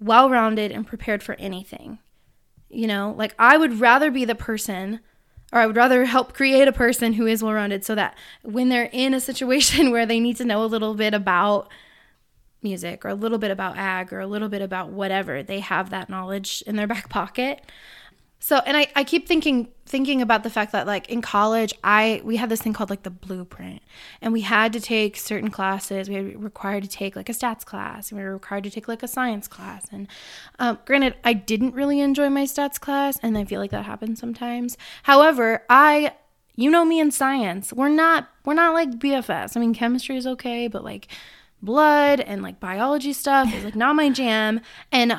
well 0.00 0.28
rounded 0.30 0.70
and 0.70 0.86
prepared 0.86 1.22
for 1.22 1.34
anything. 1.34 1.98
You 2.68 2.86
know, 2.86 3.14
like 3.16 3.34
I 3.38 3.56
would 3.56 3.80
rather 3.80 4.10
be 4.10 4.24
the 4.24 4.34
person 4.34 5.00
or 5.52 5.60
I 5.60 5.66
would 5.66 5.76
rather 5.76 6.04
help 6.04 6.34
create 6.34 6.68
a 6.68 6.72
person 6.72 7.14
who 7.14 7.26
is 7.26 7.42
well 7.42 7.52
rounded 7.52 7.84
so 7.84 7.94
that 7.94 8.16
when 8.42 8.68
they're 8.68 8.90
in 8.92 9.14
a 9.14 9.20
situation 9.20 9.90
where 9.92 10.06
they 10.06 10.20
need 10.20 10.36
to 10.38 10.44
know 10.44 10.64
a 10.64 10.66
little 10.66 10.94
bit 10.94 11.14
about 11.14 11.70
music 12.62 13.04
or 13.04 13.08
a 13.08 13.14
little 13.14 13.38
bit 13.38 13.50
about 13.50 13.76
ag 13.76 14.12
or 14.12 14.20
a 14.20 14.26
little 14.26 14.48
bit 14.48 14.62
about 14.62 14.90
whatever, 14.90 15.42
they 15.42 15.60
have 15.60 15.90
that 15.90 16.10
knowledge 16.10 16.62
in 16.66 16.76
their 16.76 16.86
back 16.86 17.08
pocket. 17.08 17.62
So, 18.38 18.58
and 18.58 18.76
I, 18.76 18.86
I 18.94 19.04
keep 19.04 19.26
thinking 19.26 19.68
thinking 19.86 20.20
about 20.20 20.42
the 20.42 20.50
fact 20.50 20.72
that 20.72 20.86
like 20.86 21.08
in 21.08 21.22
college, 21.22 21.72
I 21.82 22.20
we 22.24 22.36
had 22.36 22.48
this 22.48 22.60
thing 22.60 22.72
called 22.72 22.90
like 22.90 23.02
the 23.02 23.10
blueprint, 23.10 23.82
and 24.20 24.32
we 24.32 24.42
had 24.42 24.72
to 24.74 24.80
take 24.80 25.16
certain 25.16 25.50
classes. 25.50 26.08
We 26.08 26.20
were 26.20 26.38
required 26.38 26.82
to 26.82 26.88
take 26.88 27.16
like 27.16 27.28
a 27.28 27.32
stats 27.32 27.64
class, 27.64 28.10
and 28.10 28.20
we 28.20 28.24
were 28.24 28.32
required 28.32 28.64
to 28.64 28.70
take 28.70 28.88
like 28.88 29.02
a 29.02 29.08
science 29.08 29.48
class. 29.48 29.86
And 29.90 30.06
um, 30.58 30.78
granted, 30.84 31.14
I 31.24 31.32
didn't 31.32 31.74
really 31.74 32.00
enjoy 32.00 32.28
my 32.28 32.44
stats 32.44 32.78
class, 32.78 33.18
and 33.22 33.38
I 33.38 33.44
feel 33.44 33.60
like 33.60 33.70
that 33.70 33.86
happens 33.86 34.20
sometimes. 34.20 34.76
However, 35.04 35.64
I 35.70 36.12
you 36.56 36.70
know 36.70 36.84
me 36.84 37.00
in 37.00 37.10
science, 37.10 37.72
we're 37.72 37.88
not 37.88 38.28
we're 38.44 38.54
not 38.54 38.74
like 38.74 38.98
BFS. 38.98 39.56
I 39.56 39.60
mean, 39.60 39.74
chemistry 39.74 40.16
is 40.16 40.26
okay, 40.26 40.68
but 40.68 40.84
like 40.84 41.08
blood 41.62 42.20
and 42.20 42.42
like 42.42 42.60
biology 42.60 43.12
stuff 43.12 43.52
is 43.54 43.64
like 43.64 43.76
not 43.76 43.96
my 43.96 44.10
jam. 44.10 44.60
And 44.92 45.18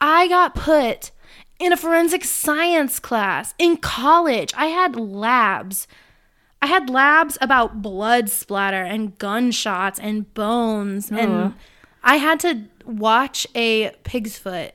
I 0.00 0.28
got 0.28 0.54
put 0.54 1.12
in 1.62 1.72
a 1.72 1.76
forensic 1.76 2.24
science 2.24 2.98
class 2.98 3.54
in 3.58 3.76
college. 3.76 4.52
I 4.56 4.66
had 4.66 4.96
labs. 4.96 5.86
I 6.60 6.66
had 6.66 6.90
labs 6.90 7.38
about 7.40 7.82
blood 7.82 8.28
splatter 8.28 8.82
and 8.82 9.16
gunshots 9.18 9.98
and 9.98 10.32
bones. 10.34 11.10
And 11.10 11.54
I 12.02 12.16
had 12.16 12.40
to 12.40 12.64
watch 12.84 13.46
a 13.54 13.90
pig's 14.02 14.36
foot 14.36 14.74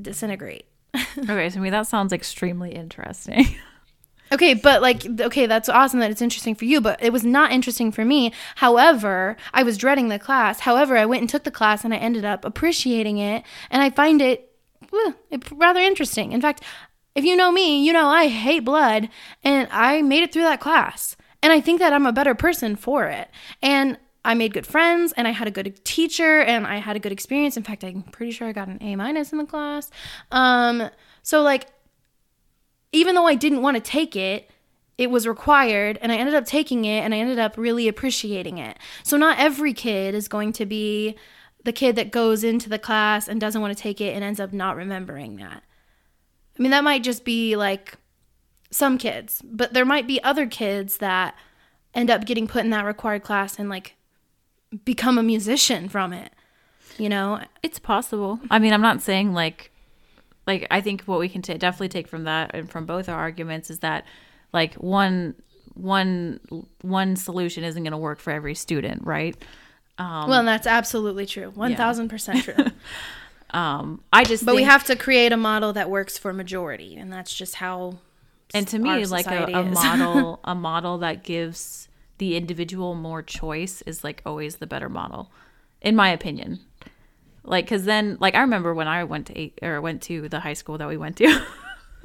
disintegrate. 0.00 0.64
okay 1.28 1.50
so 1.50 1.60
me 1.60 1.68
that 1.68 1.86
sounds 1.86 2.14
extremely 2.14 2.74
interesting 2.74 3.46
Okay, 4.30 4.54
but 4.54 4.82
like, 4.82 5.06
okay, 5.20 5.46
that's 5.46 5.68
awesome 5.68 6.00
that 6.00 6.10
it's 6.10 6.20
interesting 6.20 6.54
for 6.54 6.64
you, 6.66 6.80
but 6.80 7.02
it 7.02 7.12
was 7.12 7.24
not 7.24 7.50
interesting 7.50 7.90
for 7.90 8.04
me. 8.04 8.32
However, 8.56 9.36
I 9.54 9.62
was 9.62 9.78
dreading 9.78 10.08
the 10.08 10.18
class. 10.18 10.60
However, 10.60 10.96
I 10.96 11.06
went 11.06 11.22
and 11.22 11.30
took 11.30 11.44
the 11.44 11.50
class 11.50 11.84
and 11.84 11.94
I 11.94 11.96
ended 11.96 12.24
up 12.24 12.44
appreciating 12.44 13.18
it, 13.18 13.42
and 13.70 13.82
I 13.82 13.90
find 13.90 14.20
it, 14.20 14.47
rather 15.52 15.80
interesting. 15.80 16.32
In 16.32 16.40
fact, 16.40 16.62
if 17.14 17.24
you 17.24 17.36
know 17.36 17.50
me, 17.50 17.84
you 17.84 17.92
know 17.92 18.06
I 18.06 18.28
hate 18.28 18.60
blood, 18.60 19.08
and 19.42 19.68
I 19.70 20.02
made 20.02 20.22
it 20.22 20.32
through 20.32 20.42
that 20.42 20.60
class, 20.60 21.16
and 21.42 21.52
I 21.52 21.60
think 21.60 21.80
that 21.80 21.92
I'm 21.92 22.06
a 22.06 22.12
better 22.12 22.34
person 22.34 22.76
for 22.76 23.06
it. 23.06 23.28
And 23.62 23.98
I 24.24 24.34
made 24.34 24.52
good 24.52 24.66
friends, 24.66 25.12
and 25.16 25.26
I 25.26 25.32
had 25.32 25.48
a 25.48 25.50
good 25.50 25.84
teacher, 25.84 26.40
and 26.40 26.66
I 26.66 26.76
had 26.76 26.96
a 26.96 27.00
good 27.00 27.12
experience. 27.12 27.56
In 27.56 27.62
fact, 27.62 27.84
I'm 27.84 28.02
pretty 28.02 28.32
sure 28.32 28.48
I 28.48 28.52
got 28.52 28.68
an 28.68 28.78
A 28.80 28.96
minus 28.96 29.32
in 29.32 29.38
the 29.38 29.46
class. 29.46 29.90
Um, 30.30 30.90
so 31.22 31.42
like 31.42 31.66
even 32.92 33.14
though 33.14 33.26
I 33.26 33.34
didn't 33.34 33.62
want 33.62 33.76
to 33.76 33.80
take 33.82 34.16
it, 34.16 34.50
it 34.96 35.10
was 35.10 35.26
required 35.26 35.98
and 36.02 36.10
I 36.10 36.16
ended 36.16 36.34
up 36.34 36.44
taking 36.44 36.84
it 36.84 37.04
and 37.04 37.14
I 37.14 37.18
ended 37.18 37.38
up 37.38 37.56
really 37.56 37.86
appreciating 37.86 38.58
it. 38.58 38.78
So 39.04 39.16
not 39.16 39.38
every 39.38 39.72
kid 39.72 40.14
is 40.14 40.26
going 40.26 40.52
to 40.54 40.66
be 40.66 41.16
the 41.68 41.72
kid 41.72 41.96
that 41.96 42.10
goes 42.10 42.44
into 42.44 42.70
the 42.70 42.78
class 42.78 43.28
and 43.28 43.38
doesn't 43.38 43.60
want 43.60 43.76
to 43.76 43.82
take 43.82 44.00
it 44.00 44.14
and 44.14 44.24
ends 44.24 44.40
up 44.40 44.54
not 44.54 44.74
remembering 44.74 45.36
that. 45.36 45.62
I 46.58 46.62
mean, 46.62 46.70
that 46.70 46.82
might 46.82 47.02
just 47.02 47.26
be 47.26 47.56
like 47.56 47.98
some 48.70 48.96
kids, 48.96 49.42
but 49.44 49.74
there 49.74 49.84
might 49.84 50.06
be 50.06 50.18
other 50.24 50.46
kids 50.46 50.96
that 50.96 51.34
end 51.92 52.08
up 52.08 52.24
getting 52.24 52.46
put 52.46 52.64
in 52.64 52.70
that 52.70 52.86
required 52.86 53.22
class 53.22 53.58
and 53.58 53.68
like 53.68 53.96
become 54.86 55.18
a 55.18 55.22
musician 55.22 55.90
from 55.90 56.14
it. 56.14 56.32
You 56.96 57.10
know, 57.10 57.42
It's 57.62 57.78
possible. 57.78 58.40
I 58.50 58.58
mean, 58.58 58.72
I'm 58.72 58.80
not 58.80 59.02
saying 59.02 59.34
like, 59.34 59.70
like 60.46 60.66
I 60.70 60.80
think 60.80 61.02
what 61.02 61.18
we 61.18 61.28
can 61.28 61.42
ta 61.42 61.52
definitely 61.58 61.90
take 61.90 62.08
from 62.08 62.24
that 62.24 62.52
and 62.54 62.70
from 62.70 62.86
both 62.86 63.10
our 63.10 63.18
arguments 63.18 63.68
is 63.68 63.80
that 63.80 64.06
like 64.54 64.72
one 64.76 65.34
one 65.74 66.40
one 66.80 67.14
solution 67.14 67.62
isn't 67.62 67.82
going 67.82 67.92
to 67.92 67.98
work 67.98 68.20
for 68.20 68.30
every 68.30 68.54
student, 68.54 69.04
right? 69.04 69.36
Well, 69.98 70.34
and 70.34 70.48
that's 70.48 70.66
absolutely 70.66 71.26
true. 71.26 71.52
1000% 71.52 72.42
true. 72.42 72.64
Um, 73.50 74.02
I 74.12 74.24
just 74.24 74.44
But 74.44 74.56
we 74.56 74.64
have 74.64 74.84
to 74.84 74.94
create 74.94 75.32
a 75.32 75.36
model 75.38 75.72
that 75.72 75.88
works 75.88 76.18
for 76.18 76.34
majority, 76.34 76.96
and 76.96 77.10
that's 77.10 77.34
just 77.34 77.54
how. 77.54 77.98
and 78.52 78.68
to 78.68 78.78
me 78.78 79.06
like 79.06 79.26
a, 79.26 79.44
a 79.44 79.62
model 79.62 80.40
a 80.44 80.54
model 80.54 80.98
that 80.98 81.24
gives 81.24 81.88
the 82.18 82.36
individual 82.36 82.94
more 82.94 83.22
choice 83.22 83.80
is 83.82 84.04
like 84.04 84.20
always 84.26 84.56
the 84.56 84.66
better 84.66 84.88
model 84.88 85.30
in 85.80 85.94
my 85.96 86.10
opinion 86.10 86.60
like 87.44 87.64
because 87.64 87.84
then 87.84 88.16
like 88.20 88.34
i 88.34 88.40
remember 88.40 88.74
when 88.74 88.88
i 88.88 89.04
went 89.04 89.26
to 89.26 89.38
eight, 89.38 89.58
or 89.62 89.80
went 89.80 90.02
to 90.02 90.28
the 90.28 90.40
high 90.40 90.52
school 90.52 90.78
that 90.78 90.88
we 90.88 90.96
went 90.96 91.16
to 91.16 91.42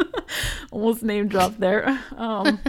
almost 0.72 1.02
name 1.04 1.28
drop 1.28 1.58
there 1.58 2.00
um 2.18 2.60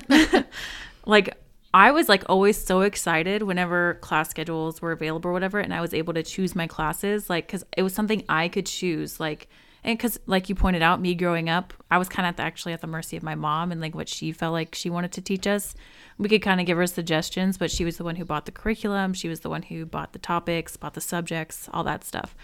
like 1.07 1.37
i 1.75 1.91
was 1.91 2.09
like 2.09 2.25
always 2.29 2.57
so 2.57 2.81
excited 2.81 3.43
whenever 3.43 3.95
class 3.95 4.31
schedules 4.31 4.81
were 4.81 4.93
available 4.93 5.29
or 5.29 5.33
whatever 5.33 5.59
and 5.59 5.75
i 5.75 5.81
was 5.81 5.93
able 5.93 6.15
to 6.15 6.23
choose 6.23 6.55
my 6.55 6.67
classes 6.67 7.29
like 7.29 7.47
because 7.47 7.65
it 7.77 7.83
was 7.83 7.93
something 7.93 8.25
i 8.29 8.49
could 8.49 8.65
choose 8.65 9.21
like 9.21 9.49
and 9.83 9.99
because 9.99 10.19
like 10.27 10.49
you 10.49 10.55
pointed 10.55 10.81
out 10.81 11.01
me 11.01 11.15
growing 11.15 11.51
up 11.51 11.75
i 11.91 11.99
was 11.99 12.09
kind 12.09 12.27
of 12.27 12.41
actually 12.41 12.73
at 12.73 12.81
the 12.81 12.87
mercy 12.87 13.17
of 13.17 13.23
my 13.23 13.35
mom 13.35 13.71
and 13.71 13.81
like 13.81 13.95
what 13.95 14.09
she 14.09 14.33
felt 14.33 14.53
like 14.53 14.75
she 14.75 14.89
wanted 14.89 15.13
to 15.13 15.21
teach 15.21 15.47
us. 15.47 15.75
We 16.17 16.29
could 16.29 16.43
kind 16.43 16.61
of 16.61 16.67
give 16.67 16.79
her 16.79 16.87
suggestions 16.87 17.59
but 17.59 17.71
she 17.71 17.85
was 17.85 17.99
the 17.99 18.05
one 18.05 18.17
who 18.17 18.25
bought 18.25 18.47
the 18.47 18.53
curriculum 18.53 19.13
she 19.13 19.29
was 19.29 19.41
the 19.41 19.51
one 19.51 19.63
who 19.63 19.85
bought 19.85 20.13
the 20.13 20.19
topics 20.19 20.77
bought 20.77 20.95
the 20.95 21.01
subjects 21.03 21.69
all 21.75 21.85
that 21.85 22.05
stuff. 22.05 22.35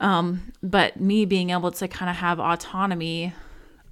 Um, 0.00 0.52
but 0.62 1.00
me 1.00 1.24
being 1.24 1.50
able 1.50 1.70
to 1.72 1.88
kind 1.88 2.10
of 2.10 2.16
have 2.16 2.38
autonomy 2.38 3.32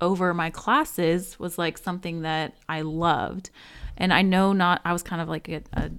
over 0.01 0.35
my 0.35 0.51
classes 0.51 1.39
was 1.39 1.59
like 1.59 1.79
something 1.79 2.23
that 2.23 2.55
I 2.69 2.83
loved. 2.83 3.51
And 3.97 4.13
I 4.13 4.23
know 4.23 4.53
not, 4.53 4.81
I 4.85 4.93
was 4.93 5.03
kind 5.03 5.23
of 5.23 5.29
like 5.29 5.49
a, 5.49 5.63
a 5.73 5.91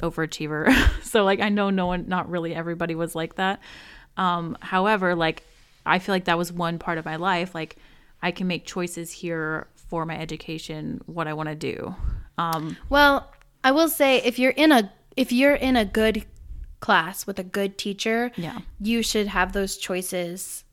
overachiever. 0.00 0.72
so 1.02 1.24
like, 1.24 1.40
I 1.40 1.48
know 1.48 1.70
no 1.70 1.86
one, 1.86 2.08
not 2.08 2.28
really 2.30 2.54
everybody 2.54 2.94
was 2.94 3.14
like 3.14 3.36
that. 3.36 3.60
Um, 4.16 4.56
however, 4.60 5.14
like, 5.14 5.42
I 5.84 5.98
feel 5.98 6.14
like 6.14 6.24
that 6.24 6.38
was 6.38 6.52
one 6.52 6.78
part 6.78 6.98
of 6.98 7.04
my 7.04 7.16
life. 7.16 7.54
Like, 7.54 7.76
I 8.22 8.30
can 8.30 8.46
make 8.46 8.64
choices 8.66 9.12
here 9.12 9.68
for 9.74 10.04
my 10.04 10.18
education 10.18 11.00
what 11.06 11.28
I 11.28 11.32
want 11.34 11.48
to 11.48 11.54
do. 11.54 11.94
Um, 12.38 12.76
Well, 12.88 13.30
I 13.62 13.70
will 13.72 13.88
say 13.88 14.18
if 14.18 14.38
you're 14.38 14.50
in 14.52 14.72
a 14.72 14.92
if 15.16 15.32
you're 15.32 15.54
in 15.54 15.76
a 15.76 15.84
good 15.84 16.24
class 16.80 17.26
with 17.26 17.38
a 17.38 17.42
good 17.44 17.78
teacher, 17.78 18.30
Yeah. 18.36 18.58
you 18.80 19.02
should 19.02 19.28
have 19.28 19.52
those 19.52 19.76
choices 19.78 20.64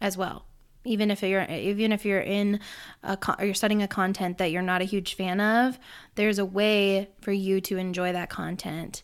as 0.00 0.16
well. 0.16 0.44
Even 0.88 1.10
if 1.10 1.22
you're 1.22 1.44
even 1.44 1.92
if 1.92 2.04
you're 2.04 2.20
in 2.20 2.60
a 3.02 3.16
con- 3.16 3.36
or 3.38 3.44
you're 3.44 3.54
studying 3.54 3.82
a 3.82 3.88
content 3.88 4.38
that 4.38 4.50
you're 4.50 4.62
not 4.62 4.80
a 4.80 4.84
huge 4.84 5.14
fan 5.14 5.40
of, 5.40 5.78
there's 6.16 6.38
a 6.38 6.44
way 6.44 7.08
for 7.20 7.32
you 7.32 7.60
to 7.62 7.76
enjoy 7.76 8.12
that 8.12 8.30
content 8.30 9.02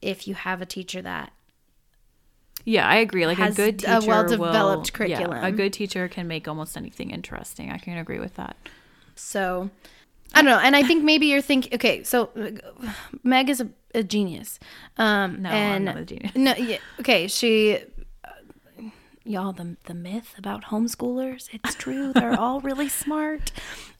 if 0.00 0.26
you 0.28 0.34
have 0.34 0.60
a 0.62 0.66
teacher 0.66 1.00
that 1.02 1.32
yeah, 2.64 2.88
I 2.88 2.96
agree. 2.96 3.26
Like 3.26 3.40
a 3.40 3.50
good 3.50 3.82
a 3.82 3.98
teacher, 3.98 4.06
well-developed 4.08 4.96
will- 4.98 5.08
yeah, 5.08 5.16
curriculum. 5.18 5.44
a 5.44 5.50
good 5.50 5.72
teacher 5.72 6.06
can 6.08 6.28
make 6.28 6.46
almost 6.46 6.76
anything 6.76 7.10
interesting. 7.10 7.70
I 7.72 7.78
can 7.78 7.98
agree 7.98 8.20
with 8.20 8.36
that. 8.36 8.56
So 9.16 9.68
I 10.34 10.42
don't 10.42 10.50
know, 10.50 10.58
and 10.60 10.76
I 10.76 10.82
think 10.84 11.02
maybe 11.04 11.26
you're 11.26 11.42
thinking, 11.42 11.74
okay, 11.74 12.04
so 12.04 12.30
Meg 13.22 13.50
is 13.50 13.60
a, 13.60 13.68
a 13.94 14.02
genius, 14.02 14.58
um, 14.96 15.42
No, 15.42 15.48
I'm 15.50 15.54
and 15.54 15.84
not 15.84 15.96
a 15.98 16.04
genius. 16.04 16.32
no, 16.36 16.54
yeah, 16.54 16.78
okay, 17.00 17.26
she, 17.26 17.80
y'all, 19.24 19.52
the 19.52 19.76
the 19.84 19.94
myth 19.94 20.34
about 20.38 20.64
homeschoolers, 20.64 21.48
it's 21.52 21.74
true, 21.74 22.12
they're 22.12 22.38
all 22.38 22.60
really 22.60 22.88
smart. 22.88 23.52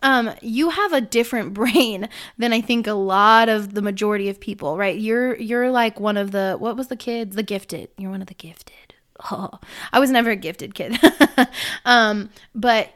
Um, 0.03 0.33
you 0.41 0.71
have 0.71 0.93
a 0.93 1.01
different 1.01 1.55
brain 1.55 2.09
than 2.39 2.53
I 2.53 2.61
think 2.61 2.87
a 2.87 2.95
lot 2.95 3.49
of 3.49 3.75
the 3.75 3.83
majority 3.83 4.29
of 4.29 4.41
people, 4.41 4.77
right? 4.77 4.99
You're 4.99 5.37
you're 5.37 5.71
like 5.71 6.01
one 6.01 6.17
of 6.17 6.31
the 6.31 6.57
what 6.59 6.77
was 6.77 6.89
the 6.89 6.97
kids, 6.97 7.37
the 7.37 7.43
gifted. 7.43 7.91
You're 7.99 8.11
one 8.11 8.23
of 8.23 8.29
the 8.29 8.35
gifted. 8.35 8.95
Oh, 9.31 9.61
I 9.93 10.01
was 10.01 10.11
never 10.11 10.31
a 10.31 10.37
gifted 10.37 10.75
kid, 10.75 10.99
um, 11.85 12.31
but 12.55 12.91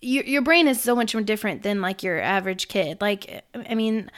your 0.00 0.24
your 0.24 0.42
brain 0.42 0.68
is 0.68 0.80
so 0.80 0.94
much 0.94 1.14
more 1.14 1.22
different 1.22 1.62
than 1.62 1.80
like 1.80 2.02
your 2.02 2.20
average 2.20 2.68
kid. 2.68 3.00
Like, 3.00 3.44
I 3.54 3.74
mean, 3.74 4.10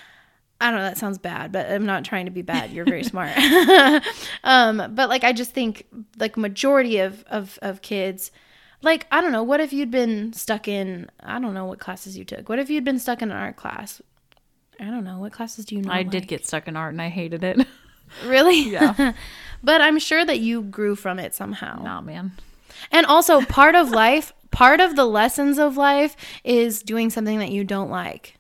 I 0.61 0.71
don't 0.71 0.81
know. 0.81 0.85
That 0.87 0.99
sounds 0.99 1.19
bad, 1.19 1.53
but 1.53 1.71
I'm 1.71 1.87
not 1.87 2.05
trying 2.05 2.27
to 2.27 2.31
be 2.31 2.43
bad. 2.43 2.71
You're 2.71 2.85
very 2.85 3.05
smart. 3.13 3.33
um, 4.45 4.95
but 4.95 5.09
like, 5.09 5.25
I 5.25 5.33
just 5.33 5.53
think 5.53 5.87
like 6.19 6.37
majority 6.37 6.99
of 6.99 7.25
of 7.29 7.59
of 7.63 7.83
kids. 7.83 8.31
Like 8.83 9.07
I 9.11 9.21
don't 9.21 9.33
know. 9.33 9.43
What 9.43 9.61
if 9.61 9.73
you'd 9.73 9.91
been 9.91 10.33
stuck 10.33 10.69
in? 10.69 11.11
I 11.23 11.41
don't 11.41 11.55
know 11.55 11.67
what 11.67 11.79
classes 11.79 12.17
you 12.17 12.25
took. 12.25 12.49
What 12.49 12.59
if 12.59 12.71
you'd 12.71 12.85
been 12.85 12.99
stuck 12.99 13.23
in 13.23 13.31
an 13.31 13.37
art 13.37 13.57
class? 13.57 14.01
I 14.79 14.85
don't 14.85 15.05
know. 15.05 15.19
What 15.19 15.33
classes 15.33 15.65
do 15.67 15.75
you 15.75 15.83
know? 15.83 15.93
I 15.93 16.03
did 16.03 16.27
get 16.27 16.47
stuck 16.47 16.67
in 16.67 16.77
art 16.77 16.93
and 16.93 17.03
I 17.03 17.09
hated 17.09 17.45
it. 17.45 17.67
really. 18.25 18.61
Yeah. 18.71 19.13
but 19.63 19.81
I'm 19.83 19.99
sure 19.99 20.25
that 20.25 20.41
you 20.41 20.63
grew 20.63 20.97
from 20.97 21.19
it 21.19 21.35
somehow. 21.35 21.83
nah, 21.83 22.01
man. 22.01 22.33
And 22.91 23.05
also, 23.05 23.43
part 23.43 23.75
of 23.75 23.91
life, 23.91 24.33
part 24.51 24.81
of 24.81 24.97
the 24.97 25.05
lessons 25.05 25.59
of 25.59 25.77
life 25.77 26.17
is 26.45 26.83
doing 26.83 27.11
something 27.11 27.39
that 27.41 27.51
you 27.51 27.63
don't 27.63 27.91
like 27.91 28.37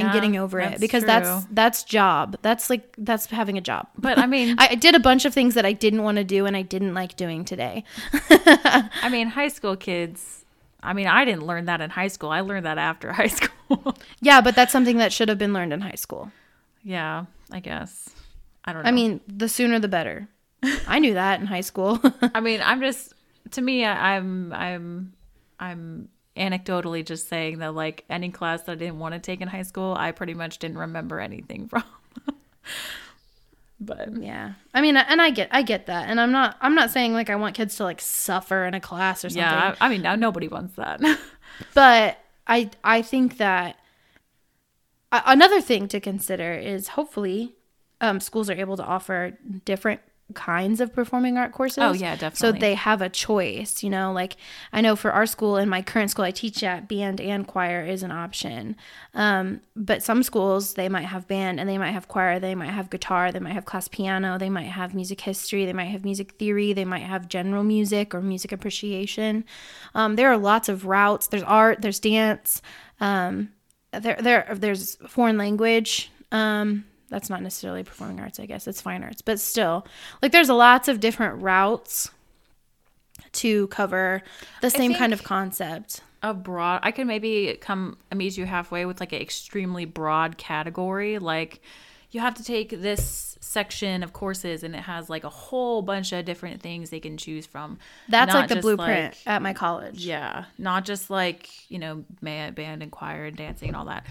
and 0.00 0.12
getting 0.12 0.36
over 0.36 0.58
it 0.60 0.80
because 0.80 1.04
that's 1.04 1.28
true. 1.28 1.48
that's 1.50 1.84
job. 1.84 2.36
That's 2.42 2.70
like 2.70 2.94
that's 2.98 3.26
having 3.26 3.58
a 3.58 3.60
job. 3.60 3.88
But 3.96 4.18
I 4.18 4.26
mean, 4.26 4.56
I 4.58 4.68
I 4.72 4.74
did 4.74 4.94
a 4.94 5.00
bunch 5.00 5.24
of 5.24 5.34
things 5.34 5.54
that 5.54 5.66
I 5.66 5.72
didn't 5.72 6.02
want 6.02 6.16
to 6.16 6.24
do 6.24 6.46
and 6.46 6.56
I 6.56 6.62
didn't 6.62 6.94
like 6.94 7.16
doing 7.16 7.44
today. 7.44 7.84
I 8.30 9.08
mean, 9.10 9.28
high 9.28 9.48
school 9.48 9.76
kids. 9.76 10.44
I 10.82 10.94
mean, 10.94 11.06
I 11.06 11.24
didn't 11.24 11.46
learn 11.46 11.66
that 11.66 11.80
in 11.80 11.90
high 11.90 12.08
school. 12.08 12.30
I 12.30 12.40
learned 12.40 12.66
that 12.66 12.78
after 12.78 13.12
high 13.22 13.28
school. 13.28 13.96
Yeah, 14.20 14.40
but 14.40 14.54
that's 14.56 14.72
something 14.72 14.96
that 14.96 15.12
should 15.12 15.28
have 15.28 15.38
been 15.38 15.52
learned 15.52 15.72
in 15.72 15.80
high 15.80 15.94
school. 15.94 16.32
yeah, 16.82 17.26
I 17.50 17.60
guess. 17.60 18.10
I 18.64 18.72
don't 18.72 18.82
know. 18.82 18.88
I 18.88 18.92
mean, 18.92 19.20
the 19.26 19.48
sooner 19.48 19.78
the 19.78 19.88
better. 19.88 20.28
I 20.86 20.98
knew 21.00 21.14
that 21.14 21.40
in 21.40 21.46
high 21.46 21.60
school. 21.62 22.00
I 22.34 22.40
mean, 22.40 22.60
I'm 22.62 22.80
just 22.80 23.14
to 23.52 23.60
me, 23.60 23.84
I, 23.84 24.16
I'm 24.16 24.52
I'm 24.52 25.12
I'm 25.58 26.08
anecdotally 26.36 27.04
just 27.04 27.28
saying 27.28 27.58
that 27.58 27.74
like 27.74 28.04
any 28.08 28.30
class 28.30 28.62
that 28.62 28.72
I 28.72 28.74
didn't 28.76 28.98
want 28.98 29.14
to 29.14 29.20
take 29.20 29.40
in 29.40 29.48
high 29.48 29.62
school, 29.62 29.94
I 29.98 30.12
pretty 30.12 30.34
much 30.34 30.58
didn't 30.58 30.78
remember 30.78 31.20
anything 31.20 31.68
from. 31.68 31.84
but 33.80 34.16
yeah. 34.20 34.54
I 34.72 34.80
mean, 34.80 34.96
and 34.96 35.20
I 35.20 35.30
get 35.30 35.48
I 35.52 35.62
get 35.62 35.86
that. 35.86 36.08
And 36.08 36.20
I'm 36.20 36.32
not 36.32 36.56
I'm 36.60 36.74
not 36.74 36.90
saying 36.90 37.12
like 37.12 37.30
I 37.30 37.36
want 37.36 37.54
kids 37.54 37.76
to 37.76 37.84
like 37.84 38.00
suffer 38.00 38.64
in 38.64 38.74
a 38.74 38.80
class 38.80 39.24
or 39.24 39.28
something. 39.28 39.42
yeah, 39.42 39.74
I, 39.80 39.86
I 39.86 39.88
mean, 39.88 40.02
now 40.02 40.14
nobody 40.14 40.48
wants 40.48 40.74
that. 40.76 41.00
but 41.74 42.18
I 42.46 42.70
I 42.82 43.02
think 43.02 43.36
that 43.38 43.76
another 45.12 45.60
thing 45.60 45.88
to 45.88 46.00
consider 46.00 46.54
is 46.54 46.88
hopefully 46.88 47.54
um, 48.00 48.18
schools 48.20 48.50
are 48.50 48.54
able 48.54 48.76
to 48.76 48.84
offer 48.84 49.38
different 49.64 50.00
kinds 50.34 50.80
of 50.80 50.92
performing 50.94 51.36
art 51.36 51.52
courses. 51.52 51.78
Oh, 51.82 51.92
yeah, 51.92 52.16
definitely. 52.16 52.58
So 52.58 52.60
they 52.60 52.74
have 52.74 53.02
a 53.02 53.08
choice, 53.08 53.82
you 53.82 53.90
know, 53.90 54.12
like 54.12 54.36
I 54.72 54.80
know 54.80 54.96
for 54.96 55.10
our 55.12 55.26
school 55.26 55.56
in 55.56 55.68
my 55.68 55.82
current 55.82 56.10
school 56.10 56.24
I 56.24 56.30
teach 56.30 56.62
at 56.62 56.88
band 56.88 57.20
and 57.20 57.46
choir 57.46 57.84
is 57.84 58.02
an 58.02 58.10
option. 58.10 58.76
Um, 59.14 59.60
but 59.76 60.02
some 60.02 60.22
schools 60.22 60.74
they 60.74 60.88
might 60.88 61.04
have 61.04 61.28
band 61.28 61.60
and 61.60 61.68
they 61.68 61.78
might 61.78 61.90
have 61.90 62.08
choir, 62.08 62.38
they 62.38 62.54
might 62.54 62.70
have 62.70 62.90
guitar, 62.90 63.30
they 63.30 63.40
might 63.40 63.52
have 63.52 63.64
class 63.64 63.88
piano, 63.88 64.38
they 64.38 64.50
might 64.50 64.62
have 64.62 64.94
music 64.94 65.20
history, 65.20 65.66
they 65.66 65.72
might 65.72 65.86
have 65.86 66.04
music 66.04 66.32
theory, 66.32 66.72
they 66.72 66.84
might 66.84 67.02
have 67.02 67.28
general 67.28 67.62
music 67.62 68.14
or 68.14 68.20
music 68.20 68.52
appreciation. 68.52 69.44
Um, 69.94 70.16
there 70.16 70.30
are 70.30 70.38
lots 70.38 70.68
of 70.68 70.86
routes. 70.86 71.26
There's 71.26 71.42
art, 71.42 71.82
there's 71.82 72.00
dance, 72.00 72.62
um, 73.00 73.50
there 73.92 74.16
there 74.20 74.48
there's 74.54 74.96
foreign 75.06 75.36
language. 75.36 76.10
Um, 76.30 76.84
that's 77.12 77.30
not 77.30 77.42
necessarily 77.42 77.84
performing 77.84 78.18
arts, 78.18 78.40
I 78.40 78.46
guess. 78.46 78.66
It's 78.66 78.80
fine 78.80 79.04
arts, 79.04 79.22
but 79.22 79.38
still, 79.38 79.86
like 80.20 80.32
there's 80.32 80.48
lots 80.48 80.88
of 80.88 80.98
different 80.98 81.42
routes 81.42 82.10
to 83.32 83.66
cover 83.68 84.22
the 84.60 84.70
same 84.70 84.94
kind 84.94 85.12
of 85.12 85.22
concept. 85.22 86.00
a 86.22 86.32
broad 86.34 86.80
i 86.82 86.90
could 86.90 87.06
maybe 87.06 87.56
come 87.60 87.96
meet 88.14 88.36
you 88.36 88.46
halfway 88.46 88.84
with 88.86 89.00
like 89.00 89.12
an 89.12 89.20
extremely 89.20 89.84
broad 89.84 90.36
category 90.38 91.18
like 91.18 91.60
you 92.10 92.20
have 92.20 92.34
to 92.34 92.44
take 92.44 92.70
this 92.82 93.36
section 93.40 94.02
of 94.02 94.12
courses 94.12 94.62
and 94.62 94.74
it 94.74 94.80
has 94.82 95.08
like 95.10 95.24
a 95.24 95.28
whole 95.30 95.82
bunch 95.82 96.12
of 96.12 96.24
different 96.24 96.60
things 96.62 96.90
they 96.90 97.00
can 97.00 97.16
choose 97.16 97.46
from 97.46 97.78
That's 98.08 98.32
Not 98.32 98.40
like 98.40 98.48
the 98.50 98.56
blueprint 98.62 99.14
like- 99.14 99.26
at 99.26 99.40
my 99.42 99.52
college. 99.52 100.04
yeah 100.04 100.44
not 100.58 100.84
just 100.84 101.10
like 101.10 101.48
you 101.70 101.78
know 101.78 102.04
band 102.22 102.58
and 102.58 102.90
choir 102.90 103.24
and 103.26 103.36
dancing 103.36 103.68
and 103.68 103.76
all 103.76 103.86
that 103.86 104.04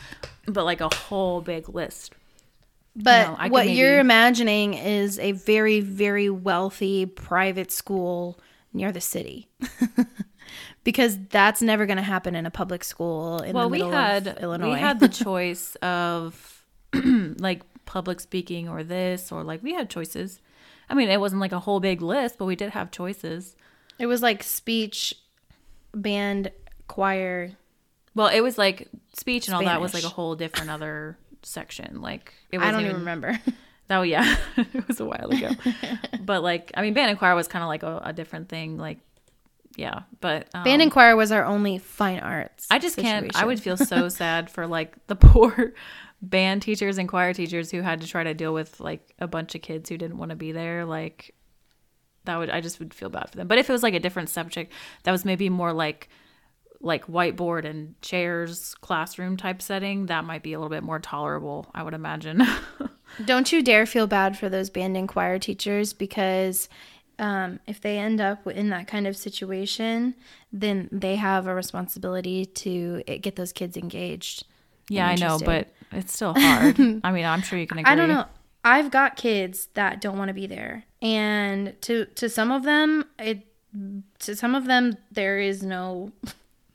but 0.48 0.64
like 0.66 0.82
a 0.82 0.94
whole 0.94 1.42
big 1.42 1.70
list 1.70 2.14
But 2.96 3.40
No, 3.40 3.48
what 3.50 3.70
you're 3.70 4.00
imagining 4.00 4.74
is 4.74 5.18
a 5.20 5.32
very, 5.32 5.80
very 5.80 6.30
wealthy 6.30 7.06
private 7.06 7.72
school 7.72 8.40
near 8.74 8.92
the 8.92 9.02
city. 9.02 9.50
because 10.84 11.18
that's 11.30 11.62
never 11.62 11.86
going 11.86 11.98
to 11.98 12.04
happen 12.04 12.36
in 12.36 12.46
a 12.46 12.52
public 12.52 12.84
school 12.84 13.40
in 13.40 13.54
well 13.54 13.70
the 13.70 13.72
we 13.72 13.80
had 13.82 14.28
of 14.28 14.38
Illinois. 14.38 14.74
we 14.74 14.80
had 14.80 15.00
the 15.00 15.08
choice 15.26 15.76
of 15.76 16.66
like 16.94 17.62
public 17.86 18.20
speaking 18.20 18.68
or 18.68 18.84
this 18.84 19.32
or 19.32 19.44
like 19.44 19.62
we 19.64 19.74
had 19.74 19.90
choices 19.90 20.40
i 20.90 20.94
mean 20.94 21.10
it 21.10 21.20
wasn't 21.20 21.40
like 21.40 21.52
a 21.52 21.60
whole 21.60 21.80
big 21.80 22.02
list 22.02 22.38
but 22.38 22.46
we 22.46 22.56
did 22.56 22.72
have 22.72 22.92
choices 22.92 23.56
it 24.00 24.08
was 24.08 24.24
like 24.24 24.42
speech, 24.42 25.14
band, 25.94 26.52
choir. 26.88 27.52
well 28.16 28.28
it 28.28 28.40
was 28.42 28.58
like 28.58 28.88
speech 29.14 29.48
and 29.48 29.56
all 29.56 29.64
that 29.64 29.80
was 29.80 29.94
like 29.94 30.04
a 30.04 30.10
whole 30.10 30.36
different 30.36 30.72
other 30.72 31.18
section 31.44 32.02
like 32.02 32.34
it 32.52 32.60
I 32.60 32.66
wasn't 32.66 32.74
don't 32.74 32.86
even 32.86 32.96
remember. 32.98 33.40
oh 33.90 34.02
yeah 34.04 34.38
it 34.58 34.88
was 34.88 35.00
a 35.00 35.06
while 35.06 35.30
ago 35.30 35.50
but 36.22 36.42
like 36.42 36.72
i 36.76 36.82
mean 36.82 36.94
band 36.94 37.10
and 37.10 37.20
choir 37.20 37.36
was 37.36 37.50
kind 37.50 37.62
of 37.62 37.68
like 37.68 37.84
a, 37.84 38.02
a 38.06 38.14
different 38.14 38.48
thing 38.48 38.78
like 38.78 39.00
yeah 39.76 40.04
but 40.22 40.48
um, 40.54 40.64
Band 40.64 40.82
and 40.82 40.92
choir 40.92 41.16
was 41.16 41.32
our 41.32 41.46
only 41.46 41.78
fine 41.78 42.20
arts. 42.20 42.68
I 42.70 42.78
just 42.80 42.98
can't. 42.98 43.34
I 43.36 43.46
would 43.46 43.60
feel 43.60 43.78
so 43.78 44.10
sad 44.10 44.50
for 44.50 44.68
like 44.68 44.96
the 45.08 45.16
poor 45.16 45.74
band 46.22 46.62
teachers 46.62 46.98
and 46.98 47.08
choir 47.08 47.34
teachers 47.34 47.72
who 47.72 47.82
had 47.82 48.02
to 48.02 48.08
try 48.08 48.24
to 48.24 48.34
deal 48.34 48.54
with 48.54 48.80
like 48.80 49.14
a 49.20 49.28
bunch 49.28 49.56
of 49.56 49.62
kids 49.62 49.90
who 49.90 49.98
didn't 49.98 50.18
want 50.18 50.30
to 50.30 50.36
be 50.36 50.52
there. 50.52 50.86
Like 50.86 51.34
that 52.26 52.38
would 52.38 52.50
I 52.50 52.62
just 52.62 52.80
would 52.80 52.94
feel 52.94 53.10
bad 53.10 53.30
for 53.30 53.38
them. 53.38 53.48
But 53.48 53.58
if 53.58 53.70
it 53.70 53.74
was 53.74 53.84
like 53.84 53.94
a 53.94 54.00
different 54.00 54.30
subject 54.30 54.74
that 55.04 55.12
was 55.12 55.26
maybe 55.26 55.50
more 55.50 55.74
like 55.74 56.10
like 56.82 57.08
whiteboard 57.08 57.66
and 57.66 58.00
chairs 58.02 58.76
classroom 58.76 59.38
type 59.38 59.62
setting, 59.62 60.08
that 60.08 60.26
might 60.26 60.44
be 60.44 60.54
a 60.54 60.60
little 60.60 60.70
bit 60.70 60.84
more 60.84 61.00
tolerable, 61.00 61.70
I 61.74 61.84
would 61.84 61.94
imagine. 61.94 62.44
Don't 63.26 63.52
you 63.52 63.62
dare 63.62 63.86
feel 63.86 64.08
bad 64.08 64.38
for 64.38 64.50
those 64.50 64.70
band 64.70 64.98
and 64.98 65.08
choir 65.08 65.38
teachers 65.38 65.94
because 65.94 66.70
um, 67.20 67.60
if 67.68 67.80
they 67.82 67.98
end 67.98 68.20
up 68.20 68.48
in 68.48 68.70
that 68.70 68.88
kind 68.88 69.06
of 69.06 69.16
situation, 69.16 70.16
then 70.52 70.90
they 70.92 71.16
have 71.18 71.46
a 71.48 71.54
responsibility 71.54 72.46
to 72.46 73.04
eh, 73.08 73.18
get 73.18 73.36
those 73.36 73.54
kids 73.54 73.78
engaged. 73.78 74.46
yeah, 74.90 75.08
I 75.08 75.16
know, 75.16 75.40
but 75.44 75.68
it's 75.92 76.14
still 76.14 76.34
hard. 76.36 76.80
I 77.04 77.12
mean, 77.12 77.26
I'm 77.26 77.42
sure 77.42 77.60
you 77.60 77.68
can 77.68 77.78
agree. 77.78 77.92
I 77.92 77.96
don't 77.96 78.10
know. 78.10 78.26
I've 78.64 78.92
got 78.92 79.16
kids 79.16 79.68
that 79.76 80.02
don't 80.02 80.18
want 80.18 80.30
to 80.30 80.34
be 80.34 80.48
there, 80.48 80.84
and 81.02 81.80
to 81.82 82.06
to 82.06 82.30
some 82.30 82.52
of 82.52 82.64
them, 82.64 83.06
it 83.20 83.46
to 84.20 84.36
some 84.36 84.56
of 84.56 84.66
them 84.66 84.98
there 85.12 85.40
is 85.40 85.64
no. 85.64 86.12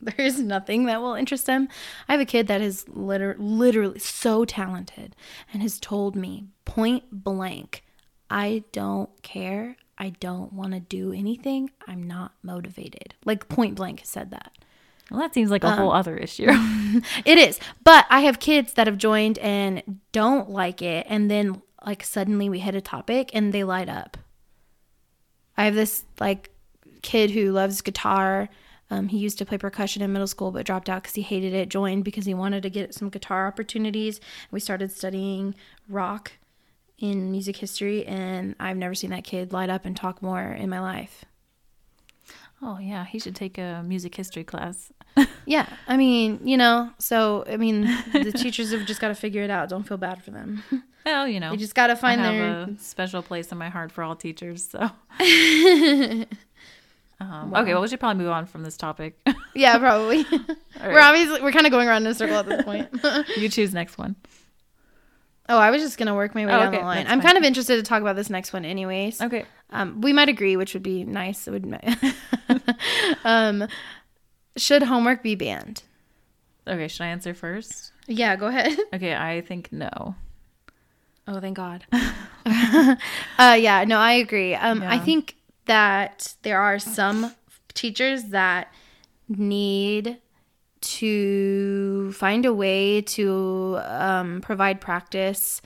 There 0.17 0.27
is 0.27 0.41
nothing 0.41 0.87
that 0.87 1.03
will 1.03 1.15
interest 1.15 1.47
them. 1.47 1.69
I 2.09 2.13
have 2.13 2.21
a 2.21 2.27
kid 2.27 2.47
that 2.47 2.61
is 2.61 2.89
liter- 2.89 3.37
literally 3.39 3.99
so 3.99 4.45
talented 4.45 5.17
and 5.53 5.63
has 5.63 5.81
told 5.81 6.15
me 6.15 6.47
point 6.65 7.05
blank, 7.11 7.85
I 8.31 8.65
don't 8.73 9.11
care. 9.23 9.77
I 9.99 10.11
don't 10.11 10.53
want 10.53 10.75
to 10.75 10.81
do 10.81 11.13
anything. 11.13 11.71
I'm 11.89 12.03
not 12.03 12.33
motivated. 12.43 13.15
Like 13.25 13.49
point 13.49 13.75
blank 13.75 14.03
said 14.05 14.31
that. 14.31 14.53
Well, 15.11 15.21
that 15.21 15.35
seems 15.35 15.51
like 15.51 15.65
a 15.65 15.71
whole 15.71 15.91
um, 15.93 15.97
other 15.97 16.17
issue. 16.17 16.49
It 17.25 17.39
is. 17.39 17.61
But 17.85 18.07
I 18.09 18.21
have 18.21 18.39
kids 18.39 18.73
that 18.75 18.87
have 18.87 18.97
joined 18.97 19.39
and 19.39 20.01
don't 20.13 20.49
like 20.51 20.81
it. 20.81 21.07
And 21.09 21.31
then, 21.31 21.61
like, 21.85 22.03
suddenly 22.03 22.49
we 22.49 22.59
hit 22.59 22.75
a 22.75 22.81
topic 22.81 23.31
and 23.35 23.53
they 23.53 23.65
light 23.65 23.89
up. 23.89 24.17
I 25.57 25.65
have 25.67 25.75
this, 25.75 26.05
like, 26.19 26.51
kid 27.03 27.33
who 27.33 27.53
loves 27.53 27.83
guitar. 27.83 28.49
Um, 28.91 29.09
he 29.09 29.19
used 29.19 29.39
to 29.39 29.45
play 29.47 29.59
percussion 29.59 30.03
in 30.03 30.13
middle 30.13 30.29
school, 30.29 30.53
but 30.53 30.65
dropped 30.67 30.89
out 30.89 31.03
because 31.03 31.17
he 31.17 31.23
hated 31.23 31.53
it. 31.53 31.69
Joined 31.69 32.05
because 32.05 32.25
he 32.27 32.35
wanted 32.35 32.63
to 32.63 32.71
get 32.71 32.95
some 32.95 33.09
guitar 33.09 33.47
opportunities. 33.49 34.21
We 34.51 34.61
started 34.61 34.93
studying 34.93 35.55
rock 35.89 36.33
in 36.99 37.31
music 37.33 37.57
history, 37.57 38.07
and 38.07 38.55
I've 38.61 38.77
never 38.77 38.95
seen 38.95 39.11
that 39.11 39.25
kid 39.25 39.53
light 39.53 39.71
up 39.71 39.85
and 39.85 39.97
talk 39.97 40.23
more 40.23 40.41
in 40.53 40.69
my 40.71 40.81
life. 40.81 41.25
oh 42.63 42.79
yeah, 42.79 43.05
he 43.05 43.19
should 43.19 43.35
take 43.37 43.59
a 43.59 43.83
music 43.85 44.15
history 44.15 44.45
class. 44.45 44.93
Yeah, 45.49 45.67
I 45.87 45.97
mean, 45.97 46.41
you 46.45 46.57
know, 46.57 46.91
so 46.99 47.45
I 47.49 47.57
mean, 47.57 47.83
the 48.13 48.33
teachers 48.33 48.73
have 48.73 48.85
just 48.85 49.01
got 49.01 49.09
to 49.09 49.15
figure 49.15 49.43
it 49.43 49.51
out. 49.51 49.69
Don't 49.69 49.85
feel 49.87 49.97
bad 49.97 50.23
for 50.25 50.31
them. 50.33 50.63
Well, 51.07 51.29
you 51.29 51.39
know, 51.39 51.53
They 51.53 51.57
just 51.57 51.77
got 51.77 51.87
to 51.87 51.93
I 51.93 51.97
find 51.97 52.21
have 52.21 52.33
their. 52.35 52.75
a 52.75 52.79
special 52.81 53.23
place 53.23 53.53
in 53.53 53.59
my 53.59 53.69
heart 53.69 53.93
for 53.93 54.03
all 54.03 54.17
teachers. 54.17 54.69
So, 54.69 54.91
um, 57.21 57.55
okay, 57.55 57.73
well, 57.73 57.83
we 57.83 57.89
should 57.89 58.01
probably 58.01 58.23
move 58.23 58.33
on 58.33 58.47
from 58.47 58.63
this 58.63 58.77
topic. 58.77 59.19
Yeah, 59.55 59.79
probably. 59.79 60.19
All 60.83 60.89
We're 60.91 61.01
obviously 61.01 61.41
we're 61.41 61.51
kind 61.51 61.65
of 61.65 61.73
going 61.73 61.89
around 61.89 62.03
in 62.05 62.09
a 62.13 62.15
circle 62.15 62.37
at 62.37 62.45
this 62.47 62.63
point. 62.63 62.91
you 63.39 63.49
choose 63.49 63.73
next 63.73 63.97
one. 63.97 64.15
oh, 65.49 65.57
I 65.57 65.71
was 65.71 65.81
just 65.81 65.97
gonna 65.97 66.15
work 66.15 66.35
my 66.35 66.45
way 66.45 66.53
Oh, 66.53 66.59
down 66.59 66.69
okay, 66.69 66.77
the 66.79 66.85
line. 66.85 66.97
that's 66.99 67.11
I'm 67.11 67.21
fine. 67.21 67.27
kind 67.29 67.39
of 67.39 67.45
interested 67.45 67.77
to 67.77 67.83
talk 67.83 68.03
about 68.03 68.17
this 68.17 68.29
next 68.29 68.53
one, 68.53 68.67
anyways. 68.67 69.23
Okay. 69.23 69.47
Um, 69.71 70.03
we 70.03 70.13
might 70.13 70.29
agree, 70.29 70.59
which 70.59 70.75
would 70.75 70.83
be 70.83 71.05
nice. 71.05 71.49
It 71.49 71.53
would. 71.53 71.97
um, 73.25 73.67
should 74.59 74.83
homework 74.83 75.23
be 75.23 75.35
banned? 75.37 75.85
Okay, 76.69 76.87
should 76.89 77.05
I 77.05 77.09
answer 77.09 77.33
first? 77.33 77.93
Yeah, 78.07 78.37
go 78.37 78.49
ahead. 78.49 78.77
Okay, 78.93 79.15
I 79.15 79.41
think 79.41 79.73
no. 79.73 80.17
Oh, 81.27 81.41
thank 81.41 81.57
God. 81.57 81.87
uh, 81.95 82.97
yeah, 83.59 83.85
no, 83.87 83.99
I 83.99 84.13
agree. 84.13 84.55
Um, 84.55 84.83
I 84.83 84.99
think 84.99 85.35
that 85.67 86.35
there 86.43 86.61
are 86.61 86.79
some 86.79 87.33
teachers 87.75 88.25
that 88.31 88.73
need 89.29 90.19
to 90.81 92.13
find 92.13 92.45
a 92.47 92.53
way 92.55 93.01
to 93.03 93.79
um, 93.83 94.41
provide 94.41 94.81
practice 94.81 95.61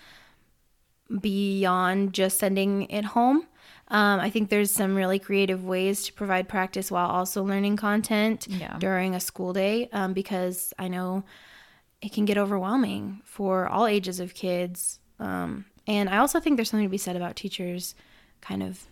beyond 1.21 2.13
just 2.13 2.39
sending 2.39 2.83
it 2.91 3.05
home. 3.05 3.47
Um, 3.89 4.21
I 4.21 4.31
think 4.31 4.51
there's 4.51 4.71
some 4.71 4.95
really 4.95 5.19
creative 5.19 5.65
ways 5.65 6.05
to 6.05 6.13
provide 6.13 6.49
practice 6.49 6.91
while 6.91 7.09
also 7.09 7.43
learning 7.43 7.77
content 7.77 8.47
Yeah. 8.49 8.77
during 8.79 9.15
a 9.15 9.21
school 9.21 9.53
day 9.53 9.89
um, 9.93 10.13
because 10.13 10.73
I 10.79 10.87
know 10.89 11.25
it 12.01 12.13
can 12.13 12.25
get 12.25 12.39
overwhelming 12.39 13.21
for 13.25 13.67
all 13.67 13.87
ages 13.87 14.21
of 14.21 14.33
kids. 14.35 15.01
Um, 15.19 15.65
and 15.89 16.09
I 16.09 16.19
also 16.19 16.39
think 16.39 16.57
there's 16.57 16.71
something 16.71 16.87
to 16.87 16.91
be 16.91 16.99
said 16.99 17.17
about 17.17 17.35
teachers 17.35 17.97
kind 18.41 18.63
of 18.63 18.87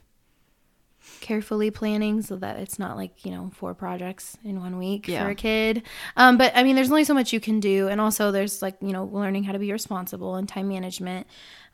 carefully 1.21 1.71
planning 1.71 2.23
so 2.23 2.37
that 2.37 2.59
it's 2.59 2.79
not 2.79 2.97
like, 2.97 3.25
you 3.25 3.31
know, 3.33 3.51
four 3.55 3.75
projects 3.75 4.37
in 4.45 4.61
one 4.61 4.79
week 4.79 5.09
Yeah. 5.09 5.25
for 5.25 5.31
a 5.31 5.35
kid. 5.35 5.83
Um, 6.17 6.37
but 6.39 6.53
I 6.57 6.63
mean, 6.63 6.77
there's 6.77 6.91
only 6.91 7.05
so 7.05 7.15
much 7.15 7.33
you 7.33 7.41
can 7.41 7.61
do. 7.61 7.89
And 7.89 8.01
also, 8.01 8.31
there's 8.31 8.63
like, 8.63 8.77
you 8.81 8.93
know, 8.93 9.05
learning 9.05 9.45
how 9.45 9.53
to 9.53 9.59
be 9.59 9.73
responsible 9.73 10.37
and 10.37 10.49
time 10.49 10.69
management. 10.69 11.27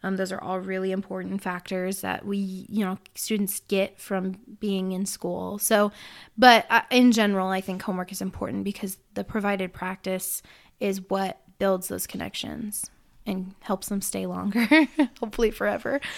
Um, 0.02 0.16
those 0.16 0.32
are 0.32 0.40
all 0.40 0.60
really 0.60 0.92
important 0.92 1.42
factors 1.42 2.02
that 2.02 2.26
we, 2.26 2.36
you 2.68 2.84
know, 2.84 2.98
students 3.14 3.60
get 3.68 3.98
from 3.98 4.36
being 4.60 4.92
in 4.92 5.06
school. 5.06 5.58
So, 5.58 5.92
but 6.36 6.66
uh, 6.70 6.82
in 6.90 7.10
general, 7.12 7.48
I 7.48 7.60
think 7.62 7.80
homework 7.82 8.12
is 8.12 8.20
important 8.20 8.64
because 8.64 8.98
the 9.14 9.24
provided 9.24 9.72
practice 9.72 10.42
is 10.80 11.00
what 11.08 11.40
builds 11.58 11.88
those 11.88 12.06
connections 12.06 12.90
and 13.26 13.54
helps 13.60 13.88
them 13.88 14.02
stay 14.02 14.26
longer, 14.26 14.66
hopefully 15.20 15.50
forever. 15.50 16.00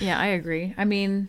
Yeah, 0.00 0.18
I 0.18 0.26
agree. 0.28 0.74
I 0.78 0.84
mean, 0.84 1.28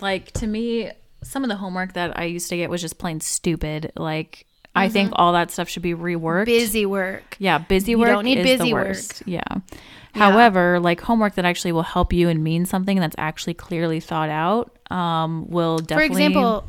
like 0.00 0.32
to 0.32 0.46
me, 0.46 0.90
some 1.22 1.42
of 1.44 1.48
the 1.48 1.56
homework 1.56 1.94
that 1.94 2.18
I 2.18 2.24
used 2.24 2.48
to 2.50 2.56
get 2.56 2.70
was 2.70 2.80
just 2.80 2.98
plain 2.98 3.20
stupid. 3.20 3.92
Like 3.96 4.46
I 4.74 4.88
think 4.88 5.12
all 5.14 5.32
that 5.34 5.50
stuff 5.50 5.68
should 5.68 5.82
be 5.82 5.94
reworked. 5.94 6.46
Busy 6.46 6.84
work. 6.86 7.36
Yeah, 7.38 7.58
busy 7.58 7.94
work. 7.94 8.08
don't 8.08 8.24
need 8.24 8.42
busy 8.42 8.72
work. 8.72 8.88
worst. 8.88 9.22
Yeah. 9.26 9.42
However, 10.14 10.78
like 10.80 11.00
homework 11.00 11.34
that 11.34 11.44
actually 11.44 11.72
will 11.72 11.82
help 11.82 12.12
you 12.12 12.28
and 12.28 12.42
mean 12.44 12.66
something 12.66 12.98
that's 13.00 13.16
actually 13.18 13.54
clearly 13.54 13.98
thought 14.00 14.28
out, 14.28 14.76
um, 14.90 15.48
will 15.48 15.78
definitely. 15.78 16.06
For 16.08 16.12
example, 16.12 16.64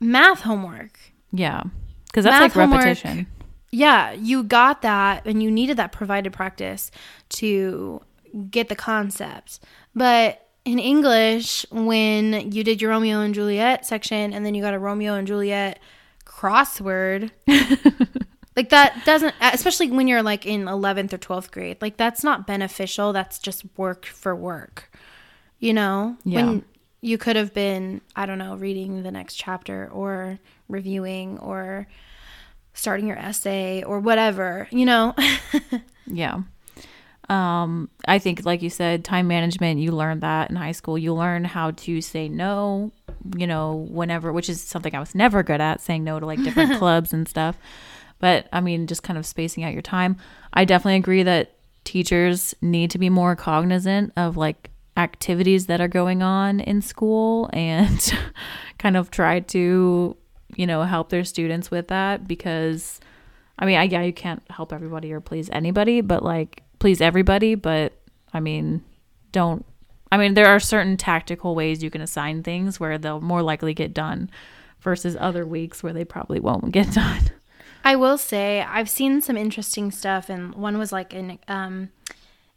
math 0.00 0.40
homework. 0.40 0.98
yeah, 1.32 1.62
because 2.06 2.24
that's 2.24 2.34
math 2.34 2.42
like 2.42 2.52
homework- 2.52 2.84
repetition. 2.84 3.26
Yeah, 3.74 4.12
you 4.12 4.42
got 4.42 4.82
that 4.82 5.26
and 5.26 5.42
you 5.42 5.50
needed 5.50 5.78
that 5.78 5.92
provided 5.92 6.32
practice 6.32 6.90
to 7.30 8.02
get 8.50 8.68
the 8.68 8.76
concept. 8.76 9.60
But 9.94 10.46
in 10.64 10.78
English, 10.78 11.66
when 11.70 12.52
you 12.52 12.64
did 12.64 12.80
your 12.80 12.90
Romeo 12.90 13.20
and 13.20 13.34
Juliet 13.34 13.84
section 13.84 14.32
and 14.32 14.44
then 14.46 14.54
you 14.54 14.62
got 14.62 14.74
a 14.74 14.78
Romeo 14.78 15.14
and 15.14 15.26
Juliet 15.26 15.80
crossword, 16.24 17.30
like 18.56 18.70
that 18.70 19.04
doesn't, 19.04 19.34
especially 19.40 19.90
when 19.90 20.08
you're 20.08 20.22
like 20.22 20.46
in 20.46 20.64
11th 20.64 21.12
or 21.12 21.18
12th 21.18 21.50
grade, 21.50 21.78
like 21.80 21.96
that's 21.96 22.22
not 22.22 22.46
beneficial. 22.46 23.12
That's 23.12 23.38
just 23.38 23.64
work 23.76 24.06
for 24.06 24.34
work, 24.34 24.90
you 25.58 25.72
know? 25.72 26.16
Yeah. 26.24 26.46
When 26.46 26.64
you 27.00 27.18
could 27.18 27.36
have 27.36 27.52
been, 27.52 28.00
I 28.14 28.26
don't 28.26 28.38
know, 28.38 28.54
reading 28.56 29.02
the 29.02 29.10
next 29.10 29.34
chapter 29.34 29.88
or 29.92 30.38
reviewing 30.68 31.38
or 31.38 31.88
starting 32.74 33.08
your 33.08 33.18
essay 33.18 33.82
or 33.82 33.98
whatever, 33.98 34.68
you 34.70 34.86
know? 34.86 35.14
Yeah. 36.06 36.42
Um, 37.28 37.88
I 38.06 38.18
think, 38.18 38.44
like 38.44 38.62
you 38.62 38.70
said, 38.70 39.04
time 39.04 39.28
management, 39.28 39.80
you 39.80 39.92
learn 39.92 40.20
that 40.20 40.50
in 40.50 40.56
high 40.56 40.72
school. 40.72 40.98
You 40.98 41.14
learn 41.14 41.44
how 41.44 41.70
to 41.70 42.00
say 42.00 42.28
no, 42.28 42.92
you 43.36 43.46
know, 43.46 43.86
whenever, 43.90 44.32
which 44.32 44.48
is 44.48 44.60
something 44.60 44.94
I 44.94 45.00
was 45.00 45.14
never 45.14 45.42
good 45.42 45.60
at, 45.60 45.80
saying 45.80 46.04
no 46.04 46.18
to 46.18 46.26
like 46.26 46.42
different 46.42 46.78
clubs 46.78 47.12
and 47.12 47.28
stuff. 47.28 47.56
But 48.18 48.48
I 48.52 48.60
mean, 48.60 48.86
just 48.86 49.02
kind 49.02 49.18
of 49.18 49.26
spacing 49.26 49.64
out 49.64 49.72
your 49.72 49.82
time. 49.82 50.16
I 50.52 50.64
definitely 50.64 50.96
agree 50.96 51.22
that 51.22 51.56
teachers 51.84 52.54
need 52.60 52.90
to 52.92 52.98
be 52.98 53.10
more 53.10 53.34
cognizant 53.34 54.12
of 54.16 54.36
like 54.36 54.70
activities 54.96 55.66
that 55.66 55.80
are 55.80 55.88
going 55.88 56.22
on 56.22 56.60
in 56.60 56.82
school 56.82 57.48
and 57.52 58.12
kind 58.78 58.96
of 58.96 59.10
try 59.10 59.40
to, 59.40 60.16
you 60.54 60.66
know, 60.66 60.82
help 60.82 61.08
their 61.08 61.24
students 61.24 61.70
with 61.70 61.88
that 61.88 62.28
because 62.28 63.00
I 63.58 63.66
mean, 63.66 63.78
I 63.78 63.84
yeah, 63.84 64.02
you 64.02 64.12
can't 64.12 64.42
help 64.50 64.72
everybody 64.72 65.12
or 65.12 65.20
please 65.20 65.48
anybody, 65.52 66.00
but 66.00 66.22
like 66.22 66.62
please 66.82 67.00
everybody, 67.00 67.54
but 67.54 67.92
I 68.32 68.40
mean, 68.40 68.82
don't 69.30 69.64
I 70.10 70.16
mean, 70.16 70.34
there 70.34 70.48
are 70.48 70.58
certain 70.58 70.96
tactical 70.96 71.54
ways 71.54 71.80
you 71.80 71.90
can 71.90 72.00
assign 72.00 72.42
things 72.42 72.80
where 72.80 72.98
they'll 72.98 73.20
more 73.20 73.40
likely 73.40 73.72
get 73.72 73.94
done 73.94 74.28
versus 74.80 75.16
other 75.20 75.46
weeks 75.46 75.84
where 75.84 75.92
they 75.92 76.04
probably 76.04 76.40
won't 76.40 76.72
get 76.72 76.92
done. 76.92 77.30
I 77.84 77.94
will 77.94 78.18
say 78.18 78.62
I've 78.62 78.90
seen 78.90 79.20
some 79.20 79.36
interesting 79.36 79.92
stuff 79.92 80.28
and 80.28 80.56
one 80.56 80.76
was 80.76 80.90
like 80.90 81.14
an 81.14 81.38
um 81.46 81.90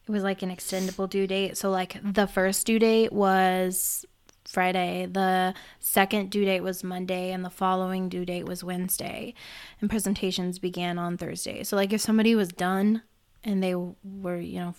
it 0.07 0.11
was 0.11 0.23
like 0.23 0.41
an 0.41 0.49
extendable 0.49 1.07
due 1.07 1.27
date. 1.27 1.55
So 1.55 1.69
like 1.69 1.97
the 2.03 2.25
first 2.25 2.65
due 2.65 2.79
date 2.79 3.13
was 3.13 4.07
Friday, 4.47 5.05
the 5.05 5.53
second 5.79 6.31
due 6.31 6.45
date 6.45 6.61
was 6.61 6.83
Monday, 6.83 7.31
and 7.31 7.45
the 7.45 7.51
following 7.51 8.09
due 8.09 8.25
date 8.25 8.45
was 8.45 8.63
Wednesday. 8.63 9.35
And 9.81 9.89
presentations 9.89 10.57
began 10.57 10.97
on 10.97 11.15
Thursday. 11.15 11.63
So 11.63 11.75
like 11.75 11.93
if 11.93 12.01
somebody 12.01 12.33
was 12.33 12.49
done 12.49 13.03
and 13.45 13.63
they 13.63 13.75
were, 13.75 14.39
you 14.39 14.59
know, 14.59 14.75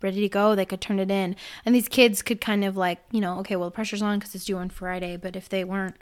ready 0.00 0.20
to 0.20 0.28
go, 0.28 0.54
they 0.54 0.64
could 0.64 0.80
turn 0.80 0.98
it 0.98 1.10
in. 1.10 1.36
And 1.64 1.74
these 1.74 1.88
kids 1.88 2.22
could 2.22 2.40
kind 2.40 2.64
of 2.64 2.76
like, 2.76 3.00
you 3.10 3.20
know, 3.20 3.38
okay, 3.40 3.56
well 3.56 3.68
the 3.68 3.74
pressure's 3.74 4.02
on 4.02 4.18
because 4.18 4.34
it's 4.34 4.44
due 4.44 4.58
on 4.58 4.68
Friday, 4.68 5.16
but 5.16 5.34
if 5.34 5.48
they 5.48 5.64
weren't 5.64 5.96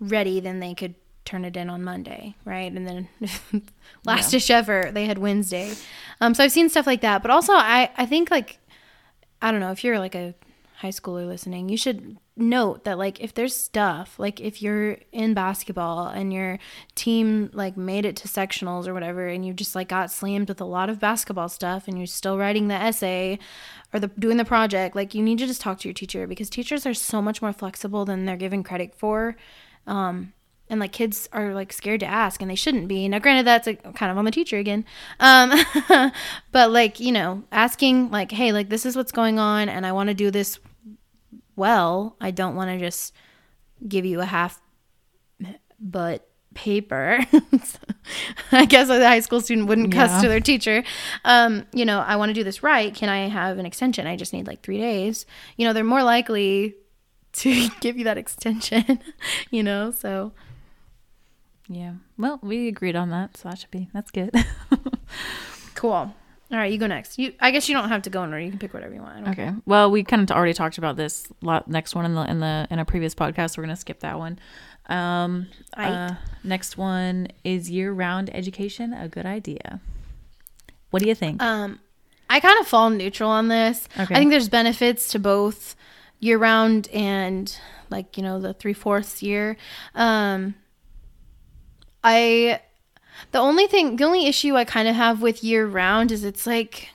ready, 0.00 0.40
then 0.40 0.60
they 0.60 0.74
could 0.74 0.94
turn 1.24 1.44
it 1.44 1.56
in 1.56 1.68
on 1.68 1.82
Monday, 1.82 2.34
right? 2.44 2.72
And 2.72 2.86
then 2.86 3.08
last 4.04 4.30
dish 4.30 4.50
ever, 4.50 4.90
they 4.92 5.06
had 5.06 5.18
Wednesday. 5.18 5.74
Um, 6.20 6.34
so 6.34 6.44
I've 6.44 6.52
seen 6.52 6.68
stuff 6.68 6.86
like 6.86 7.00
that, 7.02 7.22
but 7.22 7.30
also 7.30 7.52
I 7.52 7.90
I 7.96 8.06
think 8.06 8.30
like 8.30 8.58
I 9.42 9.50
don't 9.50 9.60
know 9.60 9.72
if 9.72 9.84
you're 9.84 9.98
like 9.98 10.14
a 10.14 10.34
high 10.76 10.90
schooler 10.90 11.26
listening, 11.26 11.68
you 11.68 11.76
should 11.76 12.16
note 12.36 12.84
that 12.84 12.98
like 12.98 13.18
if 13.20 13.32
there's 13.32 13.54
stuff 13.54 14.18
like 14.18 14.40
if 14.40 14.60
you're 14.60 14.98
in 15.10 15.32
basketball 15.32 16.06
and 16.08 16.34
your 16.34 16.58
team 16.94 17.48
like 17.54 17.78
made 17.78 18.04
it 18.04 18.14
to 18.14 18.28
sectionals 18.28 18.86
or 18.86 18.92
whatever 18.92 19.26
and 19.26 19.46
you 19.46 19.54
just 19.54 19.74
like 19.74 19.88
got 19.88 20.10
slammed 20.10 20.48
with 20.48 20.60
a 20.60 20.64
lot 20.64 20.90
of 20.90 21.00
basketball 21.00 21.48
stuff 21.48 21.88
and 21.88 21.96
you're 21.96 22.06
still 22.06 22.36
writing 22.36 22.68
the 22.68 22.74
essay 22.74 23.38
or 23.94 24.00
the 24.00 24.08
doing 24.08 24.36
the 24.36 24.44
project 24.44 24.94
like 24.94 25.14
you 25.14 25.22
need 25.22 25.38
to 25.38 25.46
just 25.46 25.62
talk 25.62 25.78
to 25.80 25.88
your 25.88 25.94
teacher 25.94 26.26
because 26.26 26.50
teachers 26.50 26.84
are 26.84 26.92
so 26.92 27.22
much 27.22 27.40
more 27.40 27.54
flexible 27.54 28.04
than 28.04 28.26
they're 28.26 28.36
given 28.36 28.62
credit 28.62 28.94
for 28.94 29.34
um 29.86 30.34
and 30.68 30.78
like 30.78 30.92
kids 30.92 31.28
are 31.32 31.54
like 31.54 31.72
scared 31.72 32.00
to 32.00 32.06
ask 32.06 32.42
and 32.42 32.50
they 32.50 32.56
shouldn't 32.56 32.88
be. 32.88 33.08
Now 33.08 33.20
granted 33.20 33.46
that's 33.46 33.68
like 33.68 33.82
kind 33.94 34.10
of 34.10 34.18
on 34.18 34.24
the 34.24 34.30
teacher 34.30 34.58
again 34.58 34.84
um 35.20 35.52
but 36.52 36.70
like 36.70 37.00
you 37.00 37.12
know 37.12 37.44
asking 37.50 38.10
like 38.10 38.30
hey 38.30 38.52
like 38.52 38.68
this 38.68 38.84
is 38.84 38.96
what's 38.96 39.12
going 39.12 39.38
on 39.38 39.68
and 39.68 39.86
i 39.86 39.92
want 39.92 40.08
to 40.08 40.14
do 40.14 40.30
this 40.30 40.58
well 41.56 42.14
i 42.20 42.30
don't 42.30 42.54
want 42.54 42.70
to 42.70 42.78
just 42.78 43.12
give 43.88 44.04
you 44.04 44.20
a 44.20 44.24
half 44.26 44.60
but 45.80 46.26
paper. 46.54 47.18
I 48.50 48.64
guess 48.64 48.88
a 48.88 49.06
high 49.06 49.20
school 49.20 49.42
student 49.42 49.68
wouldn't 49.68 49.92
cuss 49.92 50.10
Yeah. 50.10 50.22
to 50.22 50.28
their 50.28 50.40
teacher. 50.40 50.84
Um, 51.22 51.66
you 51.74 51.84
know, 51.84 52.00
I 52.00 52.16
want 52.16 52.30
to 52.30 52.32
do 52.32 52.42
this 52.42 52.62
right. 52.62 52.94
Can 52.94 53.10
I 53.10 53.28
have 53.28 53.58
an 53.58 53.66
extension? 53.66 54.06
I 54.06 54.16
just 54.16 54.32
need 54.32 54.46
like 54.46 54.62
three 54.62 54.78
days. 54.78 55.26
You 55.58 55.66
know, 55.66 55.74
they're 55.74 55.84
more 55.84 56.02
likely 56.02 56.74
to 57.34 57.68
give 57.80 57.98
you 57.98 58.04
that 58.04 58.16
extension, 58.16 59.00
you 59.50 59.62
know, 59.62 59.90
so 59.90 60.32
Yeah. 61.68 61.96
Well, 62.16 62.38
we 62.42 62.68
agreed 62.68 62.96
on 62.96 63.10
that, 63.10 63.36
so 63.36 63.50
that 63.50 63.58
should 63.58 63.70
be 63.70 63.90
that's 63.92 64.10
good. 64.10 64.32
cool. 65.74 66.14
All 66.52 66.58
right, 66.58 66.70
you 66.70 66.78
go 66.78 66.86
next. 66.86 67.18
You, 67.18 67.32
I 67.40 67.50
guess 67.50 67.68
you 67.68 67.74
don't 67.74 67.88
have 67.88 68.02
to 68.02 68.10
go 68.10 68.22
in 68.22 68.30
order. 68.30 68.40
You 68.40 68.50
can 68.50 68.58
pick 68.60 68.72
whatever 68.72 68.94
you 68.94 69.00
want. 69.02 69.26
Okay. 69.28 69.52
Well, 69.64 69.90
we 69.90 70.04
kind 70.04 70.22
of 70.22 70.36
already 70.36 70.54
talked 70.54 70.78
about 70.78 70.96
this 70.96 71.26
lot, 71.42 71.66
next 71.68 71.94
one 71.94 72.04
in 72.04 72.14
the 72.14 72.30
in 72.30 72.38
the 72.40 72.68
in 72.70 72.78
a 72.78 72.84
previous 72.84 73.14
podcast. 73.14 73.56
We're 73.56 73.64
gonna 73.64 73.76
skip 73.76 74.00
that 74.00 74.18
one. 74.18 74.38
Um, 74.88 75.48
uh, 75.76 76.14
next 76.44 76.78
one 76.78 77.28
is 77.42 77.68
year-round 77.68 78.30
education 78.32 78.92
a 78.92 79.08
good 79.08 79.26
idea? 79.26 79.80
What 80.90 81.02
do 81.02 81.08
you 81.08 81.14
think? 81.16 81.42
Um, 81.42 81.80
I 82.30 82.38
kind 82.38 82.60
of 82.60 82.68
fall 82.68 82.90
neutral 82.90 83.30
on 83.30 83.48
this. 83.48 83.88
Okay. 83.98 84.14
I 84.14 84.18
think 84.18 84.30
there's 84.30 84.48
benefits 84.48 85.08
to 85.08 85.18
both 85.18 85.74
year 86.20 86.38
round 86.38 86.88
and 86.92 87.58
like 87.90 88.16
you 88.16 88.22
know 88.22 88.40
the 88.40 88.54
three 88.54 88.72
fourths 88.72 89.22
year. 89.22 89.56
Um, 89.96 90.54
I 92.04 92.60
the 93.32 93.38
only 93.38 93.66
thing, 93.66 93.96
the 93.96 94.04
only 94.04 94.26
issue 94.26 94.56
I 94.56 94.64
kind 94.64 94.88
of 94.88 94.94
have 94.94 95.22
with 95.22 95.44
year 95.44 95.66
round 95.66 96.12
is 96.12 96.24
it's 96.24 96.46
like 96.46 96.90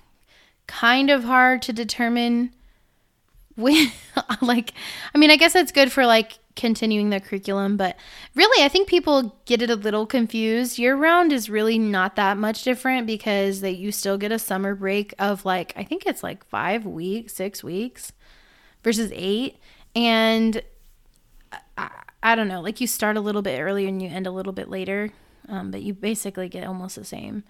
kind 0.68 1.10
of 1.10 1.26
hard 1.26 1.62
to 1.64 1.74
determine 1.74 2.54
when 3.56 3.92
like 4.42 4.74
I 5.14 5.18
mean 5.18 5.30
I 5.30 5.36
guess 5.36 5.54
that's 5.54 5.74
good 5.74 5.92
for 5.92 6.06
like 6.06 6.40
continuing 6.56 7.10
the 7.10 7.20
curriculum 7.20 7.78
but 7.78 7.98
really 8.36 8.64
I 8.64 8.70
think 8.70 8.88
people 8.88 9.36
get 9.46 9.62
it 9.62 9.70
a 9.70 9.76
little 9.76 10.06
confused. 10.06 10.80
Year 10.80 10.96
round 10.96 11.34
is 11.34 11.50
really 11.50 11.78
not 11.78 12.16
that 12.16 12.38
much 12.38 12.64
different 12.64 13.06
because 13.06 13.62
that 13.62 13.74
you 13.74 13.92
still 13.92 14.18
get 14.18 14.32
a 14.32 14.40
summer 14.40 14.74
break 14.74 15.14
of 15.20 15.44
like 15.44 15.74
I 15.76 15.84
think 15.84 16.06
it's 16.06 16.24
like 16.24 16.46
5 16.48 16.86
weeks 16.86 17.34
6 17.34 17.64
weeks 17.64 18.14
versus 18.84 19.12
8 19.14 19.58
and 19.96 20.62
uh, 21.52 21.58
I, 21.78 21.90
I 22.24 22.36
don't 22.36 22.48
know 22.48 22.62
like 22.62 22.80
you 22.80 22.88
start 22.88 23.18
a 23.18 23.22
little 23.22 23.42
bit 23.42 23.60
earlier 23.60 23.90
and 23.90 24.02
you 24.02 24.08
end 24.08 24.28
a 24.28 24.32
little 24.32 24.54
bit 24.54 24.70
later 24.70 25.12
um, 25.48 25.72
but 25.72 25.82
you 25.82 25.94
basically 25.94 26.50
get 26.50 26.66
almost 26.66 26.96
the 26.96 27.06
same 27.06 27.44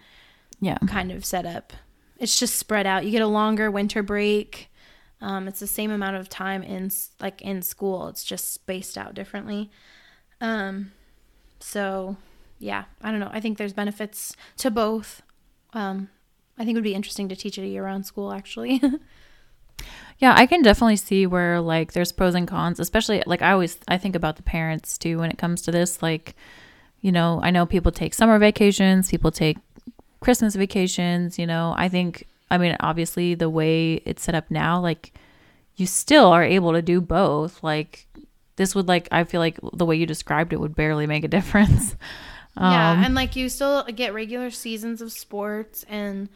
yeah. 0.59 0.77
kind 0.87 1.11
of 1.11 1.25
setup. 1.25 1.73
It's 2.17 2.39
just 2.39 2.55
spread 2.55 2.85
out. 2.85 3.05
You 3.05 3.11
get 3.11 3.21
a 3.21 3.27
longer 3.27 3.71
winter 3.71 4.03
break. 4.03 4.69
Um, 5.21 5.47
it's 5.47 5.59
the 5.59 5.67
same 5.67 5.91
amount 5.91 6.17
of 6.17 6.29
time 6.29 6.63
in 6.63 6.91
like 7.19 7.41
in 7.41 7.61
school. 7.61 8.07
It's 8.07 8.23
just 8.23 8.53
spaced 8.53 8.97
out 8.97 9.13
differently. 9.13 9.71
Um, 10.39 10.91
so 11.59 12.17
yeah, 12.59 12.85
I 13.01 13.11
don't 13.11 13.19
know. 13.19 13.29
I 13.31 13.39
think 13.39 13.57
there's 13.57 13.73
benefits 13.73 14.35
to 14.57 14.71
both. 14.71 15.21
Um, 15.73 16.09
I 16.57 16.65
think 16.65 16.75
it 16.75 16.77
would 16.77 16.83
be 16.83 16.95
interesting 16.95 17.29
to 17.29 17.35
teach 17.35 17.57
at 17.57 17.63
a 17.63 17.67
year-round 17.67 18.05
school 18.05 18.31
actually. 18.31 18.81
Yeah, 20.21 20.35
I 20.37 20.45
can 20.45 20.61
definitely 20.61 20.97
see 20.97 21.25
where 21.25 21.59
like 21.59 21.93
there's 21.93 22.11
pros 22.11 22.35
and 22.35 22.47
cons, 22.47 22.79
especially 22.79 23.23
like 23.25 23.41
I 23.41 23.53
always 23.53 23.79
I 23.87 23.97
think 23.97 24.15
about 24.15 24.35
the 24.35 24.43
parents 24.43 24.99
too 24.99 25.17
when 25.17 25.31
it 25.31 25.39
comes 25.39 25.63
to 25.63 25.71
this 25.71 26.03
like 26.03 26.35
you 27.01 27.11
know, 27.11 27.39
I 27.43 27.51
know 27.51 27.65
people 27.65 27.91
take 27.91 28.13
summer 28.13 28.37
vacations, 28.39 29.09
people 29.09 29.31
take 29.31 29.57
Christmas 30.19 30.55
vacations, 30.55 31.37
you 31.39 31.47
know. 31.47 31.73
I 31.77 31.89
think 31.89 32.27
I 32.49 32.57
mean 32.57 32.75
obviously 32.79 33.33
the 33.35 33.49
way 33.49 33.95
it's 34.05 34.23
set 34.23 34.35
up 34.35 34.49
now 34.51 34.79
like 34.79 35.13
you 35.75 35.85
still 35.87 36.27
are 36.27 36.43
able 36.43 36.73
to 36.73 36.81
do 36.81 37.01
both. 37.01 37.63
Like 37.63 38.07
this 38.57 38.75
would 38.75 38.87
like 38.87 39.07
I 39.11 39.23
feel 39.23 39.39
like 39.39 39.57
the 39.73 39.85
way 39.85 39.95
you 39.95 40.05
described 40.05 40.53
it 40.53 40.59
would 40.59 40.75
barely 40.75 41.07
make 41.07 41.23
a 41.23 41.27
difference. 41.37 41.95
yeah, 42.57 42.91
Um, 42.91 43.03
and 43.03 43.15
like 43.15 43.35
you 43.35 43.49
still 43.49 43.83
get 43.85 44.13
regular 44.13 44.51
seasons 44.51 45.01
of 45.01 45.11
sports 45.11 45.83
and 45.89 46.29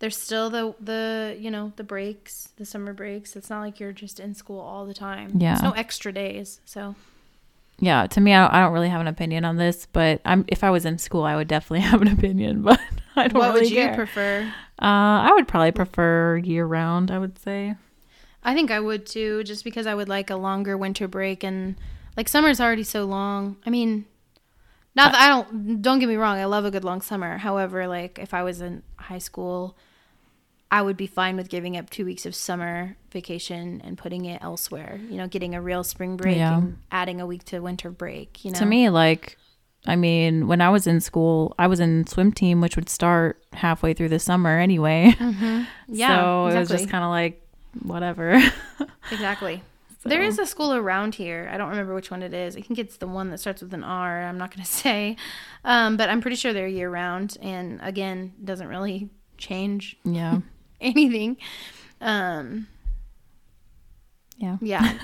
there's 0.00 0.16
still 0.16 0.48
the 0.50 0.74
the 0.80 1.36
you 1.40 1.50
know 1.50 1.72
the 1.74 1.82
breaks 1.82 2.50
the 2.56 2.64
summer 2.64 2.92
breaks 2.92 3.34
it's 3.34 3.50
not 3.50 3.60
like 3.62 3.80
you're 3.80 3.92
just 3.92 4.20
in 4.20 4.32
school 4.34 4.60
all 4.60 4.86
the 4.86 4.94
time 4.94 5.32
Yeah. 5.34 5.54
there's 5.54 5.62
no 5.62 5.72
extra 5.72 6.12
days 6.12 6.60
so 6.64 6.94
yeah, 7.78 8.06
to 8.06 8.20
me 8.20 8.34
I 8.34 8.42
don't, 8.42 8.54
I 8.54 8.60
don't 8.60 8.72
really 8.72 8.88
have 8.88 9.00
an 9.00 9.06
opinion 9.06 9.44
on 9.44 9.56
this, 9.56 9.86
but 9.92 10.20
I'm 10.24 10.44
if 10.48 10.64
I 10.64 10.70
was 10.70 10.84
in 10.84 10.98
school 10.98 11.24
I 11.24 11.36
would 11.36 11.48
definitely 11.48 11.80
have 11.88 12.02
an 12.02 12.08
opinion, 12.08 12.62
but 12.62 12.80
I 13.16 13.28
don't 13.28 13.34
really 13.34 13.38
what 13.38 13.54
really 13.54 13.60
would 13.60 13.70
you 13.70 13.76
care. 13.76 13.94
prefer 13.94 14.52
Uh, 14.80 15.26
I 15.26 15.32
would 15.32 15.48
probably 15.48 15.72
prefer 15.72 16.36
year 16.38 16.66
round. 16.66 17.10
I 17.10 17.18
would 17.18 17.38
say. 17.38 17.74
I 18.42 18.54
think 18.54 18.70
I 18.70 18.80
would 18.80 19.04
too, 19.06 19.44
just 19.44 19.64
because 19.64 19.86
I 19.86 19.94
would 19.94 20.08
like 20.08 20.30
a 20.30 20.36
longer 20.36 20.76
winter 20.76 21.08
break 21.08 21.42
and 21.42 21.76
like 22.16 22.28
summer's 22.28 22.60
already 22.60 22.84
so 22.84 23.04
long. 23.04 23.56
I 23.66 23.70
mean, 23.70 24.06
not 24.94 25.12
that 25.12 25.20
I 25.20 25.28
don't 25.28 25.82
don't 25.82 25.98
get 25.98 26.08
me 26.08 26.16
wrong, 26.16 26.38
I 26.38 26.46
love 26.46 26.64
a 26.64 26.70
good 26.70 26.84
long 26.84 27.00
summer. 27.00 27.38
However, 27.38 27.86
like 27.86 28.18
if 28.18 28.34
I 28.34 28.42
was 28.42 28.60
in 28.60 28.82
high 28.96 29.18
school, 29.18 29.76
I 30.70 30.82
would 30.82 30.96
be 30.98 31.06
fine 31.06 31.36
with 31.36 31.48
giving 31.48 31.76
up 31.76 31.88
two 31.88 32.04
weeks 32.04 32.26
of 32.26 32.34
summer 32.34 32.96
vacation 33.10 33.80
and 33.84 33.96
putting 33.96 34.26
it 34.26 34.42
elsewhere. 34.42 35.00
You 35.08 35.16
know, 35.16 35.26
getting 35.26 35.54
a 35.54 35.62
real 35.62 35.82
spring 35.82 36.16
break 36.16 36.36
Yeah. 36.36 36.58
and 36.58 36.78
adding 36.92 37.20
a 37.20 37.26
week 37.26 37.44
to 37.46 37.60
winter 37.60 37.90
break. 37.90 38.44
You 38.44 38.50
know, 38.52 38.58
To 38.58 38.66
me, 38.66 38.90
like, 38.90 39.38
I 39.86 39.96
mean, 39.96 40.46
when 40.46 40.60
I 40.60 40.68
was 40.68 40.86
in 40.86 41.00
school, 41.00 41.54
I 41.58 41.68
was 41.68 41.80
in 41.80 42.06
swim 42.06 42.32
team, 42.32 42.60
which 42.60 42.76
would 42.76 42.90
start 42.90 43.42
halfway 43.54 43.94
through 43.94 44.10
the 44.10 44.18
summer 44.18 44.58
anyway. 44.58 45.14
yeah, 45.88 46.20
so 46.20 46.46
it 46.48 46.58
was 46.58 46.68
just 46.68 46.90
kind 46.90 47.04
of 47.04 47.10
like 47.10 47.40
whatever. 47.82 48.38
Exactly. 49.10 49.62
There 50.04 50.22
So- 50.22 50.28
is 50.28 50.38
a 50.38 50.44
school 50.46 50.74
around 50.74 51.14
here. 51.14 51.48
I 51.50 51.56
don't 51.56 51.70
remember 51.70 51.94
which 51.94 52.10
one 52.10 52.22
it 52.22 52.34
is. 52.34 52.56
I 52.56 52.60
think 52.60 52.78
it's 52.78 52.98
the 52.98 53.06
one 53.06 53.30
that 53.30 53.38
starts 53.38 53.62
with 53.62 53.72
an 53.72 53.82
R. 53.84 54.22
I'm 54.24 54.36
not 54.36 54.54
going 54.54 54.62
to 54.64 54.70
say. 54.70 55.16
Um, 55.64 55.96
but 55.96 56.10
I'm 56.10 56.20
pretty 56.20 56.36
sure 56.36 56.52
they're 56.52 56.68
year 56.68 56.90
round. 56.90 57.38
And 57.40 57.80
again, 57.82 58.34
doesn't 58.44 58.68
really 58.68 59.08
change 59.38 59.96
yeah. 60.04 60.40
anything. 60.80 61.36
Um, 62.00 62.68
Yeah. 64.38 64.56
yeah. 64.60 64.98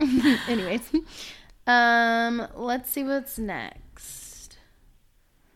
Anyways. 0.48 0.90
Um, 1.66 2.46
let's 2.56 2.90
see 2.90 3.04
what's 3.04 3.38
next. 3.38 4.58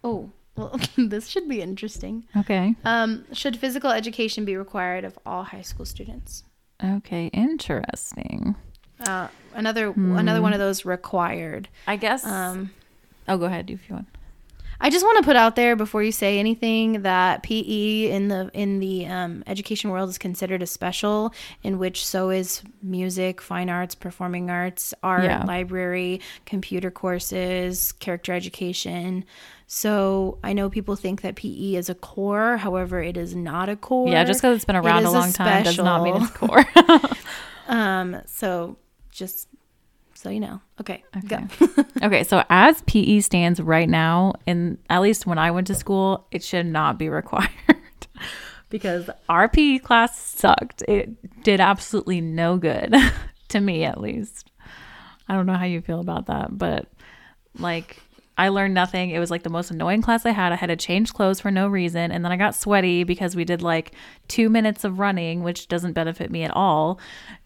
Oh, 0.03 0.31
well, 0.57 0.79
this 0.97 1.27
should 1.29 1.49
be 1.49 1.61
interesting. 1.61 2.25
Okay. 2.37 2.75
Um, 2.85 3.25
should 3.33 3.57
physical 3.57 3.91
education 3.91 4.45
be 4.45 4.57
required 4.57 5.05
of 5.05 5.19
all 5.27 5.43
high 5.45 5.63
school 5.63 5.85
students? 5.87 6.45
Okay. 6.83 7.27
Interesting. 7.29 8.55
Uh, 9.01 9.27
another 9.55 9.89
another 9.91 10.41
one 10.41 10.53
of 10.53 10.61
those 10.61 10.85
required. 10.85 11.69
I 11.87 11.97
guess. 11.97 12.25
Um, 12.25 12.71
oh, 13.27 13.37
go 13.37 13.47
ahead 13.47 13.69
if 13.71 13.89
you 13.89 13.97
want. 13.97 14.07
I 14.85 14.91
just 14.91 15.03
want 15.03 15.17
to 15.17 15.25
put 15.25 15.35
out 15.35 15.57
there 15.57 15.77
before 15.77 16.03
you 16.03 16.13
say 16.13 16.39
anything 16.39 17.03
that 17.03 17.43
PE 17.43 18.11
in 18.11 18.29
the 18.29 18.51
in 18.53 18.81
the 18.81 19.07
um, 19.07 19.43
education 19.47 19.89
world 19.89 20.11
is 20.11 20.19
considered 20.19 20.63
a 20.63 20.67
special, 20.67 21.33
in 21.63 21.79
which 21.79 22.05
so 22.05 22.29
is 22.29 22.63
music, 22.83 23.41
fine 23.41 23.71
arts, 23.71 23.95
performing 23.95 24.51
arts, 24.51 24.93
art, 25.03 25.25
Yeah. 25.25 25.43
library, 25.45 26.21
computer 26.45 26.91
courses, 26.91 27.93
character 27.93 28.35
education. 28.35 29.25
So 29.67 30.37
I 30.45 30.53
know 30.53 30.69
people 30.69 30.97
think 30.97 31.23
that 31.23 31.37
PE 31.37 31.77
is 31.77 31.89
a 31.89 31.95
core, 31.95 32.59
however, 32.59 33.03
it 33.03 33.17
is 33.17 33.35
not 33.35 33.71
a 33.71 33.77
core. 33.77 34.11
Yeah, 34.11 34.25
just 34.25 34.43
because 34.43 34.57
it's 34.57 34.67
been 34.67 34.77
around 34.77 35.05
is 35.05 35.07
a 35.07 35.09
a 35.09 35.19
long 35.19 35.33
time 35.33 35.63
does 35.63 35.79
not 35.79 36.03
mean 36.03 36.17
it's 36.17 36.31
core. 36.31 36.65
Um, 37.67 38.21
so 38.27 38.77
just 39.11 39.49
so 40.25 40.31
you 40.31 40.41
know, 40.41 40.59
okay, 40.81 41.05
go. 41.29 41.39
Okay, 42.03 42.25
so 42.25 42.43
as 42.49 42.81
PE 42.87 43.21
stands 43.21 43.61
right 43.61 43.89
now, 43.89 44.33
and 44.47 44.79
at 44.89 45.03
least 45.03 45.27
when 45.27 45.37
I 45.37 45.51
went 45.51 45.67
to 45.67 45.75
school, 45.75 46.27
it 46.33 46.43
should 46.43 46.65
not 46.65 46.99
be 46.99 47.09
required 47.11 47.51
because 48.71 49.11
our 49.29 49.49
PE 49.51 49.79
class 49.81 50.19
sucked. 50.19 50.83
It 50.89 51.43
did 51.45 51.61
absolutely 51.61 52.23
no 52.23 52.57
good 52.57 52.95
to 53.49 53.61
me, 53.61 53.85
at 53.85 54.01
least. 54.01 54.51
I 55.29 55.35
don't 55.35 55.45
know 55.45 55.55
how 55.55 55.67
you 55.67 55.83
feel 55.83 56.01
about 56.01 56.27
that, 56.27 56.57
but 56.57 56.87
like 57.59 57.99
I 58.37 58.49
learned 58.49 58.75
nothing. 58.75 59.11
It 59.11 59.19
was 59.19 59.31
like 59.31 59.43
the 59.43 59.51
most 59.51 59.71
annoying 59.71 60.03
class 60.03 60.27
I 60.27 60.31
had. 60.31 60.53
I 60.53 60.57
had 60.57 60.67
to 60.69 60.77
change 60.77 61.13
clothes 61.13 61.39
for 61.39 61.51
no 61.51 61.69
reason, 61.69 62.11
and 62.11 62.25
then 62.25 62.33
I 62.33 62.37
got 62.37 62.55
sweaty 62.55 63.05
because 63.05 63.37
we 63.37 63.45
did 63.45 63.63
like 63.63 63.93
two 64.27 64.49
minutes 64.49 64.85
of 64.85 64.99
running, 64.99 65.43
which 65.43 65.69
doesn't 65.69 65.93
benefit 65.93 66.31
me 66.31 66.43
at 66.45 66.51
all. 66.51 66.99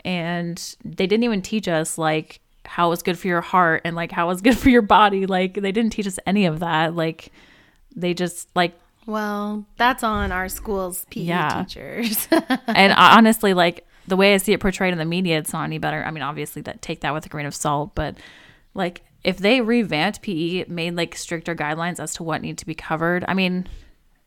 And 0.05 0.77
they 0.85 1.07
didn't 1.07 1.25
even 1.25 1.43
teach 1.43 1.67
us 1.67 1.99
like 1.99 2.41
how 2.69 2.87
it 2.89 2.91
was 2.91 3.03
good 3.03 3.19
for 3.19 3.27
your 3.27 3.41
heart 3.41 3.83
and 3.85 3.97
like 3.97 4.13
how 4.13 4.27
it 4.27 4.29
was 4.29 4.41
good 4.43 4.57
for 4.63 4.69
your 4.69 4.83
body. 4.83 5.27
Like 5.27 5.55
they 5.55 5.73
didn't 5.73 5.91
teach 5.93 6.07
us 6.07 6.19
any 6.27 6.47
of 6.47 6.61
that. 6.61 6.95
Like 6.95 7.33
they 7.97 8.15
just 8.15 8.49
like 8.55 8.79
Well, 9.07 9.65
that's 9.77 10.03
on 10.05 10.31
our 10.33 10.49
school's 10.49 11.05
PE 11.11 11.23
Yeah. 11.23 11.65
teachers. 11.65 12.29
and 12.69 12.93
honestly, 12.97 13.55
like 13.55 13.87
the 14.07 14.17
way 14.17 14.35
I 14.35 14.37
see 14.39 14.53
it 14.53 14.61
portrayed 14.61 14.93
in 14.93 14.99
the 14.99 15.05
media, 15.05 15.39
it's 15.39 15.53
not 15.53 15.65
any 15.65 15.79
better. 15.79 16.03
I 16.05 16.11
mean, 16.11 16.23
obviously, 16.23 16.63
that 16.63 16.81
take 16.81 17.01
that 17.01 17.13
with 17.13 17.27
a 17.27 17.29
grain 17.29 17.47
of 17.47 17.55
salt, 17.55 17.95
but 17.95 18.17
like 18.75 19.03
if 19.25 19.39
they 19.39 19.61
revamped 19.61 20.23
PE, 20.23 20.65
made 20.69 20.95
like 20.97 21.17
stricter 21.17 21.55
guidelines 21.55 21.99
as 22.01 22.15
to 22.15 22.23
what 22.23 22.41
need 22.41 22.57
to 22.59 22.67
be 22.67 22.75
covered. 22.75 23.25
I 23.29 23.35
mean, 23.35 23.67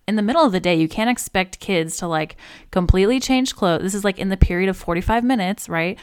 in 0.07 0.17
the 0.17 0.21
middle 0.21 0.43
of 0.45 0.51
the 0.51 0.59
day, 0.59 0.75
you 0.75 0.89
can't 0.89 1.09
expect 1.09 1.59
kids 1.59 1.95
to 1.97 2.07
like 2.07 2.35
completely 2.71 3.19
change 3.19 3.55
clothes. 3.55 3.81
This 3.83 3.93
is 3.95 4.03
like 4.03 4.19
in 4.19 4.29
the 4.29 4.37
period 4.37 4.67
of 4.69 4.75
45 4.77 5.23
minutes, 5.23 5.69
right? 5.69 5.97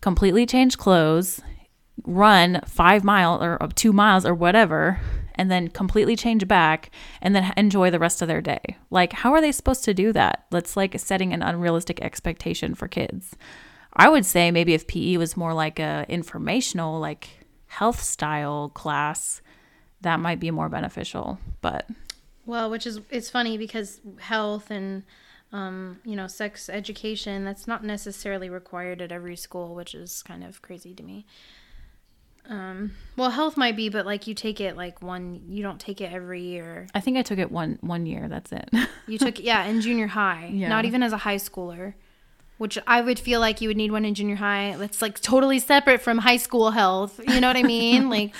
Completely 0.00 0.44
change 0.44 0.76
clothes, 0.76 1.40
run 2.02 2.60
five 2.66 3.04
miles 3.04 3.42
or 3.42 3.58
two 3.74 3.92
miles 3.92 4.26
or 4.26 4.34
whatever, 4.34 5.00
and 5.34 5.50
then 5.50 5.68
completely 5.68 6.16
change 6.16 6.46
back 6.46 6.90
and 7.20 7.34
then 7.34 7.52
enjoy 7.56 7.90
the 7.90 7.98
rest 7.98 8.22
of 8.22 8.28
their 8.28 8.40
day. 8.40 8.76
Like, 8.90 9.12
how 9.12 9.32
are 9.32 9.40
they 9.40 9.52
supposed 9.52 9.84
to 9.84 9.94
do 9.94 10.12
that? 10.12 10.46
That's 10.50 10.76
like 10.76 10.98
setting 10.98 11.32
an 11.32 11.42
unrealistic 11.42 12.00
expectation 12.00 12.74
for 12.74 12.88
kids. 12.88 13.36
I 13.92 14.08
would 14.08 14.26
say 14.26 14.50
maybe 14.50 14.74
if 14.74 14.86
PE 14.86 15.16
was 15.16 15.36
more 15.36 15.54
like 15.54 15.78
a 15.78 16.04
informational, 16.08 16.98
like 17.00 17.28
health 17.66 18.02
style 18.02 18.70
class, 18.70 19.40
that 20.00 20.20
might 20.20 20.40
be 20.40 20.50
more 20.50 20.68
beneficial. 20.68 21.38
But 21.60 21.88
well, 22.46 22.70
which 22.70 22.86
is 22.86 23.00
it's 23.10 23.30
funny 23.30 23.56
because 23.56 24.00
health 24.18 24.70
and 24.70 25.04
um, 25.52 26.00
you 26.04 26.16
know 26.16 26.26
sex 26.26 26.68
education 26.68 27.44
that's 27.44 27.66
not 27.66 27.84
necessarily 27.84 28.50
required 28.50 29.00
at 29.00 29.12
every 29.12 29.36
school, 29.36 29.74
which 29.74 29.94
is 29.94 30.22
kind 30.22 30.42
of 30.42 30.60
crazy 30.60 30.94
to 30.94 31.02
me. 31.02 31.26
Um, 32.48 32.92
well, 33.16 33.30
health 33.30 33.56
might 33.56 33.74
be, 33.74 33.88
but 33.88 34.04
like 34.04 34.26
you 34.26 34.34
take 34.34 34.60
it 34.60 34.76
like 34.76 35.00
one, 35.02 35.42
you 35.48 35.62
don't 35.62 35.80
take 35.80 36.00
it 36.00 36.12
every 36.12 36.42
year. 36.42 36.86
I 36.94 37.00
think 37.00 37.16
I 37.16 37.22
took 37.22 37.38
it 37.38 37.50
one 37.50 37.78
one 37.80 38.06
year. 38.06 38.28
That's 38.28 38.52
it. 38.52 38.68
you 39.06 39.18
took 39.18 39.40
yeah 39.40 39.64
in 39.64 39.80
junior 39.80 40.06
high, 40.06 40.50
yeah. 40.52 40.68
not 40.68 40.84
even 40.84 41.02
as 41.02 41.12
a 41.12 41.18
high 41.18 41.36
schooler 41.36 41.94
which 42.58 42.78
I 42.86 43.00
would 43.00 43.18
feel 43.18 43.40
like 43.40 43.60
you 43.60 43.68
would 43.68 43.76
need 43.76 43.90
one 43.90 44.04
in 44.04 44.14
junior 44.14 44.36
high. 44.36 44.76
That's 44.78 45.02
like 45.02 45.20
totally 45.20 45.58
separate 45.58 46.00
from 46.00 46.18
high 46.18 46.36
school 46.36 46.70
health. 46.70 47.20
You 47.26 47.40
know 47.40 47.48
what 47.48 47.56
I 47.56 47.62
mean? 47.62 48.08
like, 48.16 48.34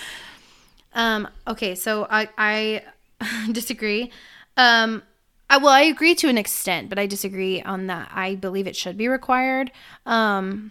um, 0.94 1.28
okay, 1.48 1.74
so 1.74 2.06
I 2.08 2.28
I 2.38 2.82
disagree. 3.52 4.10
Um, 4.56 5.02
I 5.50 5.58
well, 5.58 5.72
I 5.72 5.82
agree 5.82 6.14
to 6.16 6.28
an 6.28 6.38
extent, 6.38 6.88
but 6.88 6.98
I 6.98 7.06
disagree 7.06 7.60
on 7.62 7.88
that. 7.88 8.10
I 8.12 8.36
believe 8.36 8.66
it 8.66 8.76
should 8.76 8.96
be 8.96 9.08
required. 9.08 9.72
Um, 10.06 10.70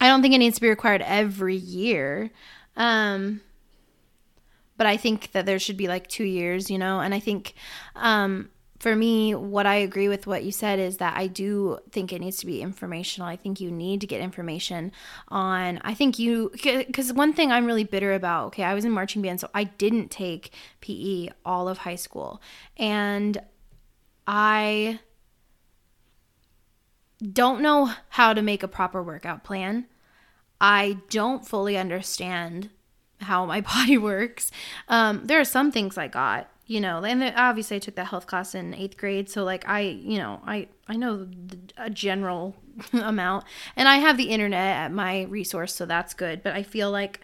I 0.00 0.08
don't 0.08 0.22
think 0.22 0.34
it 0.34 0.38
needs 0.38 0.56
to 0.56 0.60
be 0.60 0.68
required 0.68 1.02
every 1.02 1.56
year. 1.56 2.30
Um, 2.76 3.40
but 4.76 4.86
I 4.86 4.96
think 4.96 5.32
that 5.32 5.46
there 5.46 5.58
should 5.58 5.76
be 5.76 5.88
like 5.88 6.06
two 6.06 6.24
years, 6.24 6.70
you 6.70 6.78
know, 6.78 7.00
and 7.00 7.14
I 7.14 7.20
think, 7.20 7.54
um, 7.94 8.50
for 8.78 8.94
me, 8.94 9.34
what 9.34 9.64
I 9.64 9.76
agree 9.76 10.08
with 10.08 10.26
what 10.26 10.44
you 10.44 10.52
said 10.52 10.78
is 10.78 10.98
that 10.98 11.16
I 11.16 11.28
do 11.28 11.78
think 11.90 12.12
it 12.12 12.20
needs 12.20 12.36
to 12.38 12.46
be 12.46 12.60
informational. 12.60 13.26
I 13.26 13.36
think 13.36 13.58
you 13.58 13.70
need 13.70 14.02
to 14.02 14.06
get 14.06 14.20
information 14.20 14.92
on, 15.28 15.80
I 15.82 15.94
think 15.94 16.18
you, 16.18 16.50
because 16.52 17.10
one 17.10 17.32
thing 17.32 17.50
I'm 17.50 17.64
really 17.64 17.84
bitter 17.84 18.12
about, 18.12 18.48
okay, 18.48 18.64
I 18.64 18.74
was 18.74 18.84
in 18.84 18.92
marching 18.92 19.22
band, 19.22 19.40
so 19.40 19.48
I 19.54 19.64
didn't 19.64 20.10
take 20.10 20.52
PE 20.82 21.30
all 21.44 21.70
of 21.70 21.78
high 21.78 21.94
school. 21.94 22.42
And 22.76 23.38
I 24.26 25.00
don't 27.32 27.62
know 27.62 27.92
how 28.10 28.32
to 28.32 28.42
make 28.42 28.62
a 28.62 28.68
proper 28.68 29.02
workout 29.02 29.44
plan. 29.44 29.86
I 30.60 30.98
don't 31.10 31.46
fully 31.46 31.76
understand 31.76 32.70
how 33.20 33.46
my 33.46 33.60
body 33.74 33.98
works. 33.98 34.50
Um, 34.88 35.22
there 35.24 35.40
are 35.40 35.44
some 35.44 35.72
things 35.72 35.96
I 35.96 36.08
got 36.08 36.48
you 36.66 36.80
know 36.80 37.04
and 37.04 37.22
obviously 37.36 37.76
i 37.76 37.80
took 37.80 37.94
that 37.94 38.06
health 38.06 38.26
class 38.26 38.54
in 38.54 38.74
eighth 38.74 38.96
grade 38.96 39.30
so 39.30 39.44
like 39.44 39.66
i 39.68 39.80
you 39.80 40.18
know 40.18 40.40
i 40.44 40.66
i 40.88 40.96
know 40.96 41.26
a 41.76 41.88
general 41.88 42.56
amount 42.92 43.44
and 43.76 43.88
i 43.88 43.96
have 43.96 44.16
the 44.16 44.30
internet 44.30 44.76
at 44.76 44.92
my 44.92 45.22
resource 45.24 45.74
so 45.74 45.86
that's 45.86 46.12
good 46.12 46.42
but 46.42 46.52
i 46.52 46.62
feel 46.62 46.90
like 46.90 47.20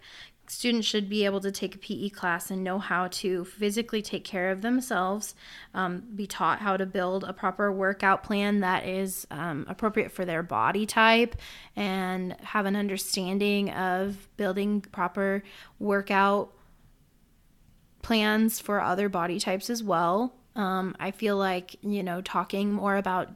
students 0.53 0.86
should 0.86 1.09
be 1.09 1.24
able 1.24 1.40
to 1.40 1.50
take 1.50 1.74
a 1.74 1.78
pe 1.78 2.11
class 2.11 2.50
and 2.50 2.62
know 2.62 2.78
how 2.78 3.09
to 3.09 3.42
physically 3.44 4.03
take 4.03 4.22
care 4.22 4.50
of 4.50 4.61
themselves 4.61 5.34
um, 5.72 6.03
be 6.14 6.26
taught 6.26 6.59
how 6.59 6.76
to 6.76 6.84
build 6.84 7.24
a 7.24 7.32
proper 7.32 7.72
workout 7.72 8.22
plan 8.22 8.61
that 8.61 8.86
is 8.86 9.26
um, 9.30 9.64
appropriate 9.66 10.12
for 10.12 10.26
their 10.26 10.42
body 10.42 10.84
type 10.84 11.36
and 11.74 12.36
have 12.42 12.66
an 12.66 12.76
understanding 12.76 13.70
of 13.70 14.28
building 14.36 14.82
proper 14.92 15.42
workout 15.78 16.53
plans 18.03 18.61
for 18.61 18.80
other 18.80 19.09
body 19.09 19.40
types 19.40 19.70
as 19.70 19.82
well. 19.82 20.34
Um, 20.55 20.94
I 21.00 21.12
feel 21.12 21.38
like, 21.38 21.76
you 21.80 22.03
know, 22.03 22.20
talking 22.20 22.74
more 22.74 22.96
about 22.96 23.30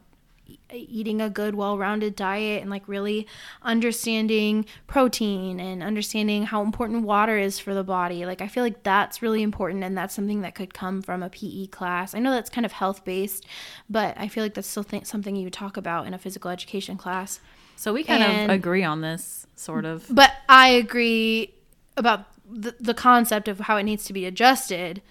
eating 0.71 1.21
a 1.21 1.31
good 1.31 1.55
well-rounded 1.55 2.17
diet 2.17 2.61
and 2.61 2.71
like 2.71 2.87
really 2.87 3.27
understanding 3.63 4.67
protein 4.87 5.61
and 5.61 5.83
understanding 5.83 6.45
how 6.45 6.63
important 6.63 7.03
water 7.03 7.39
is 7.39 7.59
for 7.59 7.73
the 7.73 7.85
body 7.85 8.27
like 8.27 8.41
i 8.41 8.49
feel 8.49 8.63
like 8.63 8.83
that's 8.83 9.23
really 9.23 9.43
important 9.43 9.83
and 9.85 9.97
that's 9.97 10.15
something 10.15 10.41
that 10.41 10.55
could 10.55 10.75
come 10.75 11.03
from 11.03 11.23
a 11.23 11.31
pe 11.31 11.67
class 11.67 12.15
i 12.15 12.19
know 12.19 12.33
that's 12.33 12.51
kind 12.51 12.67
of 12.67 12.73
health 12.73 13.05
based 13.05 13.47
but 13.89 14.15
i 14.19 14.29
feel 14.29 14.43
like 14.43 14.55
that's 14.55 14.69
still 14.69 14.85
th- 14.85 15.05
something 15.05 15.37
you 15.37 15.51
talk 15.51 15.77
about 15.77 16.07
in 16.07 16.15
a 16.15 16.19
physical 16.19 16.51
education 16.51 16.97
class 16.97 17.41
so 17.77 17.93
we 17.93 18.03
kind 18.03 18.23
and, 18.23 18.51
of 18.51 18.55
agree 18.55 18.85
on 18.85 19.01
this 19.01 19.47
sort 19.55 19.85
of 19.85 20.07
but 20.11 20.33
i 20.49 20.69
agree 20.69 21.53
about 21.97 22.27
the, 22.49 22.75
the 22.79 22.95
concept 22.95 23.49
of 23.49 23.61
how 23.61 23.77
it 23.77 23.83
needs 23.83 24.05
to 24.05 24.13
be 24.13 24.25
adjusted, 24.25 25.03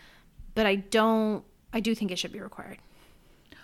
but 0.53 0.65
I 0.65 0.75
don't. 0.75 1.43
I 1.73 1.79
do 1.79 1.93
think 1.93 2.11
it 2.11 2.17
should 2.17 2.31
be 2.31 2.39
required. 2.39 2.77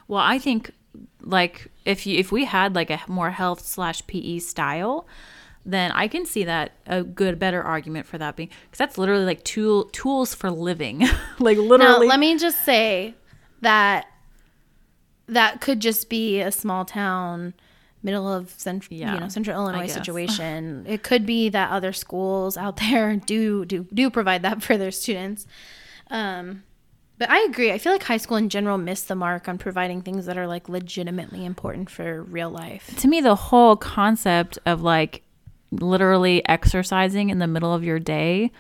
Well, 0.08 0.20
I 0.20 0.38
think 0.38 0.72
like 1.22 1.68
if 1.86 2.06
you 2.06 2.18
if 2.18 2.32
we 2.32 2.46
had 2.46 2.76
like 2.76 2.90
a 2.90 3.00
more 3.08 3.32
health 3.32 3.66
slash 3.66 4.06
PE 4.08 4.40
style, 4.40 5.08
then 5.66 5.92
I 5.92 6.08
can 6.08 6.26
see 6.26 6.44
that 6.44 6.74
a 6.88 7.04
good 7.04 7.40
better 7.40 7.62
argument 7.62 8.06
for 8.08 8.18
that 8.18 8.36
being 8.36 8.50
because 8.66 8.78
that's 8.78 8.98
literally 8.98 9.26
like 9.26 9.44
tool 9.44 9.86
tools 9.86 10.34
for 10.34 10.50
living, 10.50 11.08
like 11.40 11.58
literally. 11.58 12.08
Now, 12.08 12.10
let 12.10 12.20
me 12.20 12.38
just 12.38 12.66
say 12.66 13.16
that 13.62 14.08
that 15.28 15.62
could 15.62 15.80
just 15.80 16.10
be 16.10 16.42
a 16.42 16.52
small 16.52 16.84
town 16.86 17.54
middle 18.04 18.32
of 18.32 18.50
central, 18.58 18.98
yeah, 18.98 19.14
you 19.14 19.20
know, 19.20 19.28
central 19.28 19.56
Illinois 19.56 19.88
situation. 19.88 20.86
it 20.88 21.04
could 21.04 21.26
be 21.26 21.50
that 21.50 21.72
other 21.72 21.94
schools 21.94 22.58
out 22.58 22.78
there 22.90 23.16
do 23.16 23.66
do 23.66 23.88
do 23.94 24.10
provide 24.10 24.42
that 24.42 24.64
for 24.64 24.78
their 24.78 24.92
students. 24.92 25.46
Um, 26.10 26.64
but 27.22 27.30
I 27.30 27.42
agree. 27.42 27.72
I 27.72 27.78
feel 27.78 27.92
like 27.92 28.02
high 28.02 28.18
school 28.18 28.38
in 28.38 28.50
general 28.50 28.80
missed 28.80 29.08
the 29.08 29.14
mark 29.14 29.48
on 29.48 29.60
providing 29.60 30.02
things 30.02 30.26
that 30.26 30.40
are 30.40 30.48
like 30.48 30.68
legitimately 30.68 31.46
important 31.46 31.88
for 31.88 32.24
real 32.24 32.50
life. 32.50 32.96
To 32.98 33.08
me, 33.08 33.22
the 33.22 33.36
whole 33.36 33.76
concept 33.76 34.58
of 34.66 34.82
like 34.82 35.22
literally 35.70 36.44
exercising 36.50 37.30
in 37.30 37.38
the 37.38 37.46
middle 37.46 37.76
of 37.76 37.84
your 37.84 38.00
day 38.00 38.52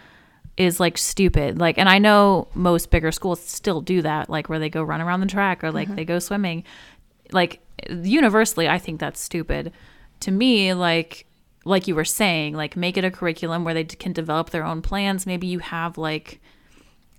is 0.58 0.80
like 0.80 1.00
stupid. 1.00 1.58
Like, 1.58 1.80
and 1.80 1.90
I 1.90 1.98
know 1.98 2.50
most 2.54 2.92
bigger 2.92 3.12
schools 3.12 3.42
still 3.42 3.82
do 3.82 4.04
that, 4.04 4.30
like 4.30 4.48
where 4.48 4.60
they 4.60 4.70
go 4.70 4.84
run 4.84 5.02
around 5.02 5.22
the 5.22 5.26
track 5.26 5.64
or 5.64 5.72
like 5.72 5.88
mm-hmm. 5.88 5.96
they 5.96 6.06
go 6.06 6.20
swimming. 6.20 6.64
Like, 7.32 7.62
universally 7.90 8.70
I 8.70 8.78
think 8.78 9.00
that's 9.00 9.20
stupid. 9.20 9.74
To 10.20 10.30
me, 10.30 10.76
like 10.76 11.26
like 11.66 11.88
you 11.88 11.96
were 11.96 12.06
saying, 12.06 12.54
like 12.54 12.78
make 12.78 12.96
it 12.96 13.04
a 13.04 13.10
curriculum 13.10 13.64
where 13.64 13.74
they 13.74 13.86
can 13.86 14.14
develop 14.14 14.52
their 14.52 14.64
own 14.64 14.84
plans. 14.84 15.26
Maybe 15.26 15.48
you 15.48 15.58
have 15.58 15.98
like 15.98 16.40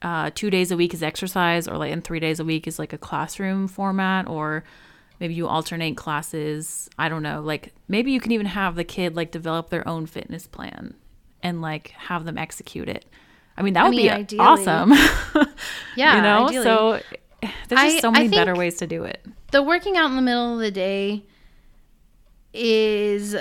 uh, 0.02 0.30
two 0.34 0.50
days 0.50 0.70
a 0.70 0.76
week 0.76 0.92
is 0.94 1.02
exercise, 1.02 1.68
or 1.68 1.76
like 1.78 1.92
in 1.92 2.02
three 2.02 2.20
days 2.20 2.40
a 2.40 2.44
week 2.44 2.66
is 2.66 2.78
like 2.78 2.92
a 2.92 2.98
classroom 2.98 3.68
format, 3.68 4.28
or 4.28 4.64
maybe 5.20 5.34
you 5.34 5.46
alternate 5.46 5.96
classes. 5.96 6.90
I 6.98 7.08
don't 7.08 7.22
know. 7.22 7.40
Like 7.40 7.72
maybe 7.88 8.12
you 8.12 8.20
can 8.20 8.32
even 8.32 8.46
have 8.46 8.74
the 8.74 8.84
kid 8.84 9.14
like 9.16 9.30
develop 9.30 9.70
their 9.70 9.86
own 9.86 10.06
fitness 10.06 10.46
plan 10.46 10.94
and 11.42 11.62
like 11.62 11.90
have 11.90 12.24
them 12.24 12.36
execute 12.36 12.88
it. 12.88 13.04
I 13.56 13.62
mean, 13.62 13.74
that 13.74 13.84
would 13.84 13.90
mean, 13.90 14.06
be 14.06 14.10
ideally. 14.10 14.40
awesome. 14.40 14.92
yeah, 15.96 16.16
you 16.16 16.22
know. 16.22 16.46
Ideally. 16.46 16.64
So 16.64 17.00
there's 17.68 17.80
just 17.80 17.96
I, 17.96 18.00
so 18.00 18.10
many 18.10 18.28
better 18.28 18.54
ways 18.54 18.76
to 18.78 18.86
do 18.86 19.04
it. 19.04 19.24
The 19.50 19.62
working 19.62 19.96
out 19.96 20.10
in 20.10 20.16
the 20.16 20.22
middle 20.22 20.54
of 20.54 20.60
the 20.60 20.70
day 20.70 21.24
is 22.52 23.36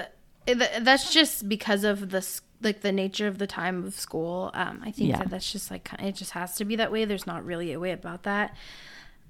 that's 0.46 1.14
just 1.14 1.48
because 1.48 1.84
of 1.84 2.10
the 2.10 2.22
like 2.62 2.82
the 2.82 2.92
nature 2.92 3.28
of 3.28 3.38
the 3.38 3.48
time 3.48 3.84
of 3.84 3.94
school. 3.94 4.52
Um, 4.54 4.82
I 4.84 4.92
think 4.92 5.10
yeah. 5.10 5.18
that 5.20 5.30
that's 5.30 5.52
just 5.52 5.72
like 5.72 5.90
it 6.00 6.16
just 6.16 6.32
has 6.32 6.56
to 6.58 6.66
be 6.66 6.76
that 6.78 6.92
way. 6.92 7.06
There's 7.06 7.28
not 7.28 7.46
really 7.46 7.74
a 7.74 7.80
way 7.80 7.92
about 7.92 8.24
that. 8.24 8.56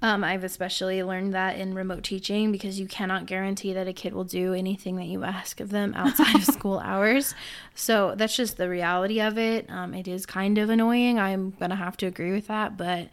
Um, 0.04 0.24
I've 0.24 0.44
especially 0.44 1.04
learned 1.04 1.36
that 1.36 1.60
in 1.60 1.76
remote 1.76 2.04
teaching 2.04 2.52
because 2.52 2.80
you 2.80 2.88
cannot 2.88 3.28
guarantee 3.28 3.74
that 3.74 3.88
a 3.88 3.94
kid 3.94 4.14
will 4.14 4.24
do 4.24 4.54
anything 4.56 4.96
that 4.96 5.06
you 5.06 5.24
ask 5.24 5.60
of 5.60 5.70
them 5.70 5.94
outside 5.96 6.36
of 6.36 6.44
school 6.54 6.80
hours. 6.80 7.36
So 7.76 8.16
that's 8.18 8.36
just 8.36 8.58
the 8.58 8.68
reality 8.68 9.22
of 9.22 9.38
it. 9.38 9.70
Um, 9.70 9.94
it 9.94 10.08
is 10.08 10.26
kind 10.26 10.58
of 10.58 10.72
annoying. 10.72 11.20
I'm 11.20 11.52
gonna 11.52 11.76
have 11.76 11.98
to 11.98 12.08
agree 12.08 12.32
with 12.32 12.48
that, 12.48 12.78
but 12.78 13.10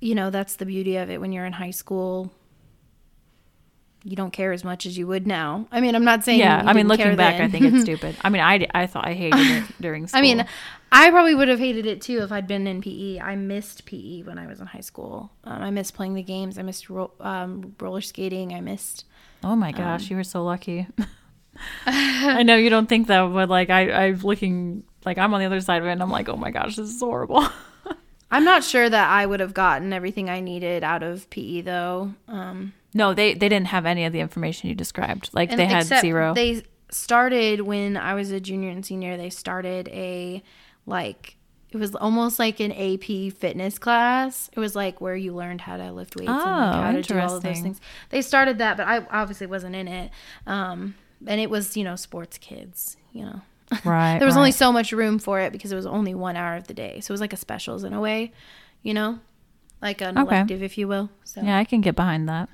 you 0.00 0.14
know, 0.14 0.30
that's 0.30 0.56
the 0.56 0.66
beauty 0.66 0.96
of 0.96 1.08
it 1.08 1.20
when 1.20 1.32
you're 1.32 1.46
in 1.46 1.52
high 1.52 1.70
school. 1.70 2.32
You 4.04 4.16
don't 4.16 4.32
care 4.32 4.52
as 4.52 4.62
much 4.62 4.86
as 4.86 4.96
you 4.96 5.06
would 5.06 5.26
now. 5.26 5.66
I 5.72 5.80
mean, 5.80 5.94
I'm 5.94 6.04
not 6.04 6.24
saying. 6.24 6.38
Yeah, 6.38 6.62
I 6.64 6.72
mean, 6.72 6.86
looking 6.88 7.16
back, 7.16 7.38
then. 7.38 7.46
I 7.46 7.48
think 7.48 7.64
it's 7.64 7.80
stupid. 7.82 8.16
I 8.22 8.28
mean, 8.30 8.42
I, 8.42 8.66
I 8.74 8.86
thought 8.86 9.06
I 9.06 9.14
hated 9.14 9.40
it 9.40 9.64
during 9.80 10.06
school. 10.06 10.18
I 10.18 10.22
mean, 10.22 10.46
I 10.92 11.10
probably 11.10 11.34
would 11.34 11.48
have 11.48 11.58
hated 11.58 11.84
it 11.84 12.00
too 12.00 12.22
if 12.22 12.30
I'd 12.30 12.46
been 12.46 12.66
in 12.66 12.80
PE. 12.80 13.18
I 13.18 13.36
missed 13.36 13.84
PE 13.86 14.22
when 14.22 14.38
I 14.38 14.46
was 14.46 14.60
in 14.60 14.66
high 14.66 14.80
school. 14.80 15.30
Um, 15.44 15.62
I 15.62 15.70
missed 15.70 15.94
playing 15.94 16.14
the 16.14 16.22
games. 16.22 16.58
I 16.58 16.62
missed 16.62 16.88
ro- 16.88 17.12
um, 17.20 17.74
roller 17.80 18.00
skating. 18.00 18.54
I 18.54 18.60
missed. 18.60 19.04
Oh 19.42 19.56
my 19.56 19.72
gosh, 19.72 20.02
um, 20.02 20.06
you 20.10 20.16
were 20.16 20.24
so 20.24 20.44
lucky. 20.44 20.86
I 21.86 22.42
know 22.44 22.56
you 22.56 22.70
don't 22.70 22.88
think 22.88 23.08
that, 23.08 23.22
but 23.32 23.48
like 23.48 23.70
I, 23.70 23.90
I'm 23.90 24.18
looking 24.20 24.84
like 25.04 25.18
I'm 25.18 25.34
on 25.34 25.40
the 25.40 25.46
other 25.46 25.60
side 25.60 25.82
of 25.82 25.88
it, 25.88 25.92
and 25.92 26.02
I'm 26.02 26.10
like, 26.10 26.28
oh 26.28 26.36
my 26.36 26.50
gosh, 26.50 26.76
this 26.76 26.88
is 26.88 27.00
horrible. 27.00 27.46
I'm 28.30 28.44
not 28.44 28.62
sure 28.62 28.88
that 28.88 29.10
I 29.10 29.24
would 29.24 29.40
have 29.40 29.54
gotten 29.54 29.92
everything 29.92 30.28
I 30.28 30.40
needed 30.40 30.84
out 30.84 31.02
of 31.02 31.28
PE 31.30 31.62
though. 31.62 32.14
Um, 32.28 32.74
no, 32.94 33.14
they 33.14 33.34
they 33.34 33.48
didn't 33.48 33.68
have 33.68 33.86
any 33.86 34.04
of 34.04 34.12
the 34.12 34.20
information 34.20 34.68
you 34.68 34.74
described. 34.74 35.30
Like 35.32 35.54
they 35.56 35.66
had 35.66 35.84
zero. 35.84 36.34
They 36.34 36.62
started 36.90 37.60
when 37.62 37.96
I 37.96 38.14
was 38.14 38.30
a 38.30 38.40
junior 38.40 38.70
and 38.70 38.84
senior. 38.84 39.16
They 39.16 39.30
started 39.30 39.88
a 39.88 40.42
like 40.86 41.36
It 41.70 41.76
was 41.76 41.94
almost 41.94 42.38
like 42.38 42.60
an 42.60 42.72
AP 42.72 43.32
fitness 43.34 43.78
class. 43.78 44.48
It 44.54 44.60
was 44.60 44.74
like 44.74 45.00
where 45.02 45.14
you 45.16 45.34
learned 45.34 45.60
how 45.60 45.76
to 45.76 45.92
lift 45.92 46.16
weights 46.16 46.30
and 46.30 46.38
Oh, 46.40 46.80
how 46.82 46.92
to 46.92 47.02
do 47.02 47.18
all 47.18 47.36
of 47.36 47.42
those 47.42 47.60
things. 47.60 47.80
They 48.08 48.22
started 48.22 48.56
that, 48.58 48.78
but 48.78 48.86
I 48.86 49.06
obviously 49.10 49.46
wasn't 49.46 49.76
in 49.76 49.86
it. 49.86 50.10
Um, 50.46 50.94
and 51.26 51.40
it 51.40 51.50
was, 51.50 51.76
you 51.76 51.84
know, 51.84 51.94
sports 51.96 52.38
kids, 52.38 52.96
you 53.12 53.24
know. 53.26 53.42
Right. 53.84 54.18
there 54.18 54.26
was 54.26 54.36
only 54.38 54.52
so 54.52 54.72
much 54.72 54.92
room 54.92 55.18
for 55.18 55.40
it 55.40 55.52
because 55.52 55.70
it 55.72 55.76
was 55.76 55.84
only 55.84 56.14
one 56.14 56.36
hour 56.36 56.56
of 56.56 56.68
the 56.68 56.74
day. 56.74 57.00
So 57.00 57.10
it 57.12 57.14
was 57.14 57.20
like 57.20 57.34
a 57.34 57.36
specials 57.36 57.84
in 57.84 57.92
a 57.92 58.00
way, 58.00 58.32
you 58.82 58.94
know, 58.94 59.18
like 59.82 60.00
an 60.00 60.16
Okay. 60.16 60.36
elective, 60.36 60.62
if 60.62 60.78
you 60.78 60.88
will. 60.88 61.10
So, 61.24 61.42
Yeah, 61.42 61.58
I 61.58 61.64
can 61.64 61.82
get 61.82 61.94
behind 61.94 62.26
that. 62.30 62.48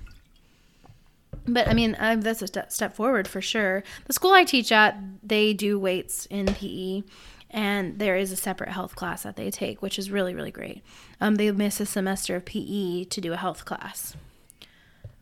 But 1.46 1.68
I 1.68 1.74
mean, 1.74 1.94
uh, 1.96 2.16
that's 2.18 2.42
a 2.42 2.46
step, 2.46 2.72
step 2.72 2.94
forward 2.94 3.28
for 3.28 3.40
sure. 3.40 3.82
The 4.06 4.12
school 4.12 4.32
I 4.32 4.44
teach 4.44 4.72
at, 4.72 4.98
they 5.22 5.52
do 5.52 5.78
weights 5.78 6.26
in 6.26 6.46
PE, 6.46 7.02
and 7.50 7.98
there 7.98 8.16
is 8.16 8.32
a 8.32 8.36
separate 8.36 8.70
health 8.70 8.96
class 8.96 9.22
that 9.22 9.36
they 9.36 9.50
take, 9.50 9.82
which 9.82 9.98
is 9.98 10.10
really, 10.10 10.34
really 10.34 10.50
great. 10.50 10.82
Um, 11.20 11.36
they 11.36 11.50
miss 11.52 11.80
a 11.80 11.86
semester 11.86 12.36
of 12.36 12.44
PE 12.44 13.04
to 13.04 13.20
do 13.20 13.32
a 13.32 13.36
health 13.36 13.64
class. 13.64 14.16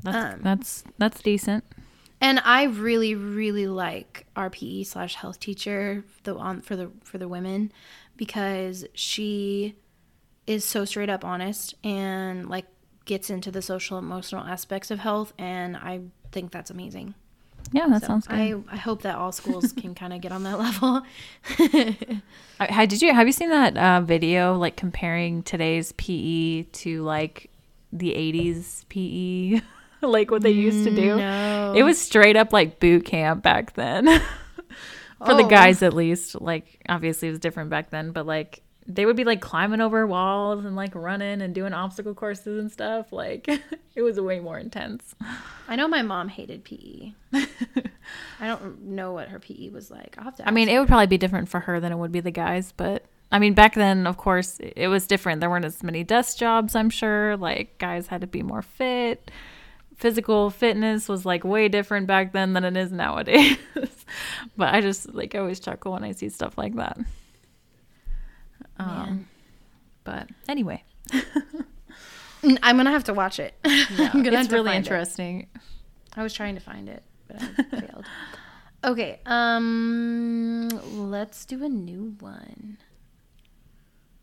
That's 0.02 0.34
Um, 0.34 0.40
that's 0.42 0.84
that's 0.98 1.22
decent. 1.22 1.64
And 2.20 2.40
I 2.44 2.64
really, 2.64 3.14
really 3.16 3.66
like 3.66 4.26
our 4.36 4.48
PE 4.48 4.84
slash 4.84 5.16
health 5.16 5.40
teacher 5.40 6.04
the 6.22 6.36
on 6.36 6.60
for 6.60 6.76
the 6.76 6.90
for 7.04 7.18
the 7.18 7.28
women 7.28 7.72
because 8.16 8.86
she 8.94 9.74
is 10.46 10.64
so 10.64 10.84
straight 10.84 11.10
up 11.10 11.24
honest 11.24 11.74
and 11.84 12.48
like 12.48 12.66
gets 13.04 13.30
into 13.30 13.50
the 13.50 13.62
social 13.62 13.98
emotional 13.98 14.44
aspects 14.44 14.90
of 14.90 14.98
health 15.00 15.32
and 15.38 15.76
I 15.76 16.00
think 16.30 16.50
that's 16.52 16.70
amazing. 16.70 17.14
Yeah, 17.72 17.86
that 17.88 18.02
So 18.02 18.08
sounds 18.08 18.26
good. 18.26 18.34
I, 18.38 18.54
I 18.70 18.76
hope 18.76 19.02
that 19.02 19.14
all 19.16 19.32
schools 19.32 19.72
can 19.80 19.94
kind 19.94 20.12
of 20.12 20.20
get 20.20 20.32
on 20.32 20.42
that 20.44 20.58
level. 20.58 21.02
I- 22.60 22.86
did 22.86 23.02
you 23.02 23.12
have 23.14 23.26
you 23.26 23.32
seen 23.32 23.50
that 23.50 23.76
uh, 23.76 24.00
video 24.00 24.54
like 24.56 24.76
comparing 24.76 25.42
today's 25.42 25.92
PE 25.92 26.62
to 26.64 27.02
like 27.02 27.50
the 27.92 28.10
80s 28.12 28.88
PE 28.88 29.60
like 30.06 30.30
what 30.30 30.42
they 30.42 30.50
used 30.50 30.84
to 30.84 30.94
do? 30.94 31.16
No. 31.16 31.74
It 31.76 31.82
was 31.82 32.00
straight 32.00 32.36
up 32.36 32.52
like 32.52 32.80
boot 32.80 33.04
camp 33.04 33.42
back 33.42 33.74
then. 33.74 34.06
For 35.24 35.34
the 35.34 35.44
Oh. 35.44 35.48
guys 35.48 35.82
at 35.82 35.92
least. 35.94 36.40
Like 36.40 36.82
obviously 36.88 37.28
it 37.28 37.30
was 37.32 37.40
different 37.40 37.70
back 37.70 37.90
then, 37.90 38.10
but 38.10 38.26
like 38.26 38.61
they 38.86 39.06
would 39.06 39.16
be 39.16 39.24
like 39.24 39.40
climbing 39.40 39.80
over 39.80 40.06
walls 40.06 40.64
and 40.64 40.74
like 40.74 40.94
running 40.94 41.40
and 41.40 41.54
doing 41.54 41.72
obstacle 41.72 42.14
courses 42.14 42.60
and 42.60 42.70
stuff. 42.70 43.12
Like 43.12 43.48
it 43.94 44.02
was 44.02 44.20
way 44.20 44.40
more 44.40 44.58
intense. 44.58 45.14
I 45.68 45.76
know 45.76 45.88
my 45.88 46.02
mom 46.02 46.28
hated 46.28 46.64
PE. 46.64 47.12
I 47.32 48.46
don't 48.46 48.82
know 48.82 49.12
what 49.12 49.28
her 49.28 49.38
PE 49.38 49.70
was 49.70 49.90
like. 49.90 50.16
I'll 50.18 50.24
have 50.24 50.36
to 50.36 50.48
I 50.48 50.50
mean, 50.50 50.68
it 50.68 50.78
would 50.78 50.88
probably 50.88 51.06
be 51.06 51.18
different 51.18 51.48
for 51.48 51.60
her 51.60 51.80
than 51.80 51.92
it 51.92 51.96
would 51.96 52.12
be 52.12 52.20
the 52.20 52.30
guys, 52.30 52.72
but 52.76 53.04
I 53.30 53.38
mean, 53.38 53.54
back 53.54 53.74
then, 53.74 54.06
of 54.06 54.18
course, 54.18 54.58
it 54.60 54.88
was 54.88 55.06
different. 55.06 55.40
There 55.40 55.48
weren't 55.48 55.64
as 55.64 55.82
many 55.82 56.04
desk 56.04 56.36
jobs, 56.36 56.74
I'm 56.74 56.90
sure. 56.90 57.38
Like, 57.38 57.78
guys 57.78 58.06
had 58.06 58.20
to 58.20 58.26
be 58.26 58.42
more 58.42 58.60
fit. 58.60 59.30
Physical 59.96 60.50
fitness 60.50 61.08
was 61.08 61.24
like 61.24 61.42
way 61.42 61.68
different 61.68 62.06
back 62.06 62.32
then 62.32 62.52
than 62.52 62.64
it 62.64 62.76
is 62.76 62.92
nowadays. 62.92 63.56
but 64.56 64.74
I 64.74 64.82
just 64.82 65.14
like 65.14 65.34
I 65.34 65.38
always 65.38 65.60
chuckle 65.60 65.92
when 65.92 66.04
I 66.04 66.12
see 66.12 66.28
stuff 66.28 66.58
like 66.58 66.74
that. 66.74 66.98
Um, 68.82 69.28
but 70.04 70.28
anyway, 70.48 70.82
I'm 72.62 72.76
gonna 72.76 72.90
have 72.90 73.04
to 73.04 73.14
watch 73.14 73.38
it. 73.38 73.54
I'm 73.64 74.22
gonna 74.22 74.40
it's 74.40 74.50
really 74.50 74.64
find 74.70 74.84
it. 74.84 74.88
interesting. 74.88 75.46
I 76.16 76.22
was 76.22 76.32
trying 76.34 76.54
to 76.56 76.60
find 76.60 76.88
it, 76.88 77.02
but 77.28 77.42
I 77.42 77.62
failed. 77.80 78.04
Okay, 78.84 79.20
um, 79.26 80.68
let's 81.10 81.44
do 81.44 81.64
a 81.64 81.68
new 81.68 82.16
one. 82.20 82.78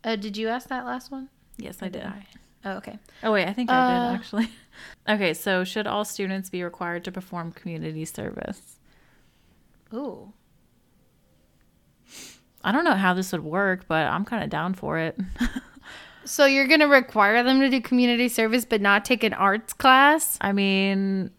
Uh, 0.04 0.16
did 0.16 0.36
you 0.36 0.48
ask 0.48 0.68
that 0.68 0.84
last 0.84 1.10
one? 1.10 1.28
Yes, 1.56 1.80
Or 1.82 1.86
I 1.86 1.88
did. 1.88 2.06
Oh, 2.64 2.72
okay. 2.72 2.98
Oh 3.22 3.32
wait, 3.32 3.46
I 3.46 3.52
think 3.54 3.70
I 3.70 3.80
Uh, 3.80 3.86
did 3.86 4.14
actually. 4.16 4.50
okay, 5.08 5.32
so 5.34 5.64
should 5.64 5.86
all 5.86 6.04
students 6.04 6.50
be 6.50 6.62
required 6.62 7.04
to 7.04 7.12
perform 7.12 7.52
community 7.52 8.04
service? 8.04 8.76
Ooh. 9.94 10.32
I 12.62 12.72
don't 12.72 12.84
know 12.84 12.94
how 12.94 13.14
this 13.14 13.32
would 13.32 13.44
work, 13.44 13.86
but 13.88 14.06
I'm 14.06 14.24
kind 14.24 14.44
of 14.44 14.50
down 14.50 14.74
for 14.74 14.98
it. 14.98 15.18
So 16.24 16.44
you're 16.46 16.68
gonna 16.68 16.86
require 16.86 17.42
them 17.42 17.60
to 17.60 17.68
do 17.68 17.80
community 17.80 18.28
service, 18.28 18.64
but 18.64 18.80
not 18.80 19.04
take 19.04 19.24
an 19.24 19.32
arts 19.32 19.72
class? 19.72 20.38
I 20.40 20.52
mean, 20.52 21.30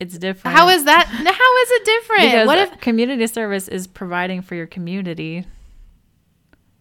it's 0.00 0.16
different. 0.18 0.56
How 0.56 0.68
is 0.68 0.84
that? 0.84 1.06
How 1.06 1.62
is 1.62 1.70
it 1.70 1.84
different? 1.84 2.22
because 2.22 2.46
what 2.46 2.58
if? 2.58 2.80
community 2.80 3.26
service 3.26 3.68
is 3.68 3.86
providing 3.86 4.40
for 4.40 4.54
your 4.54 4.66
community? 4.66 5.44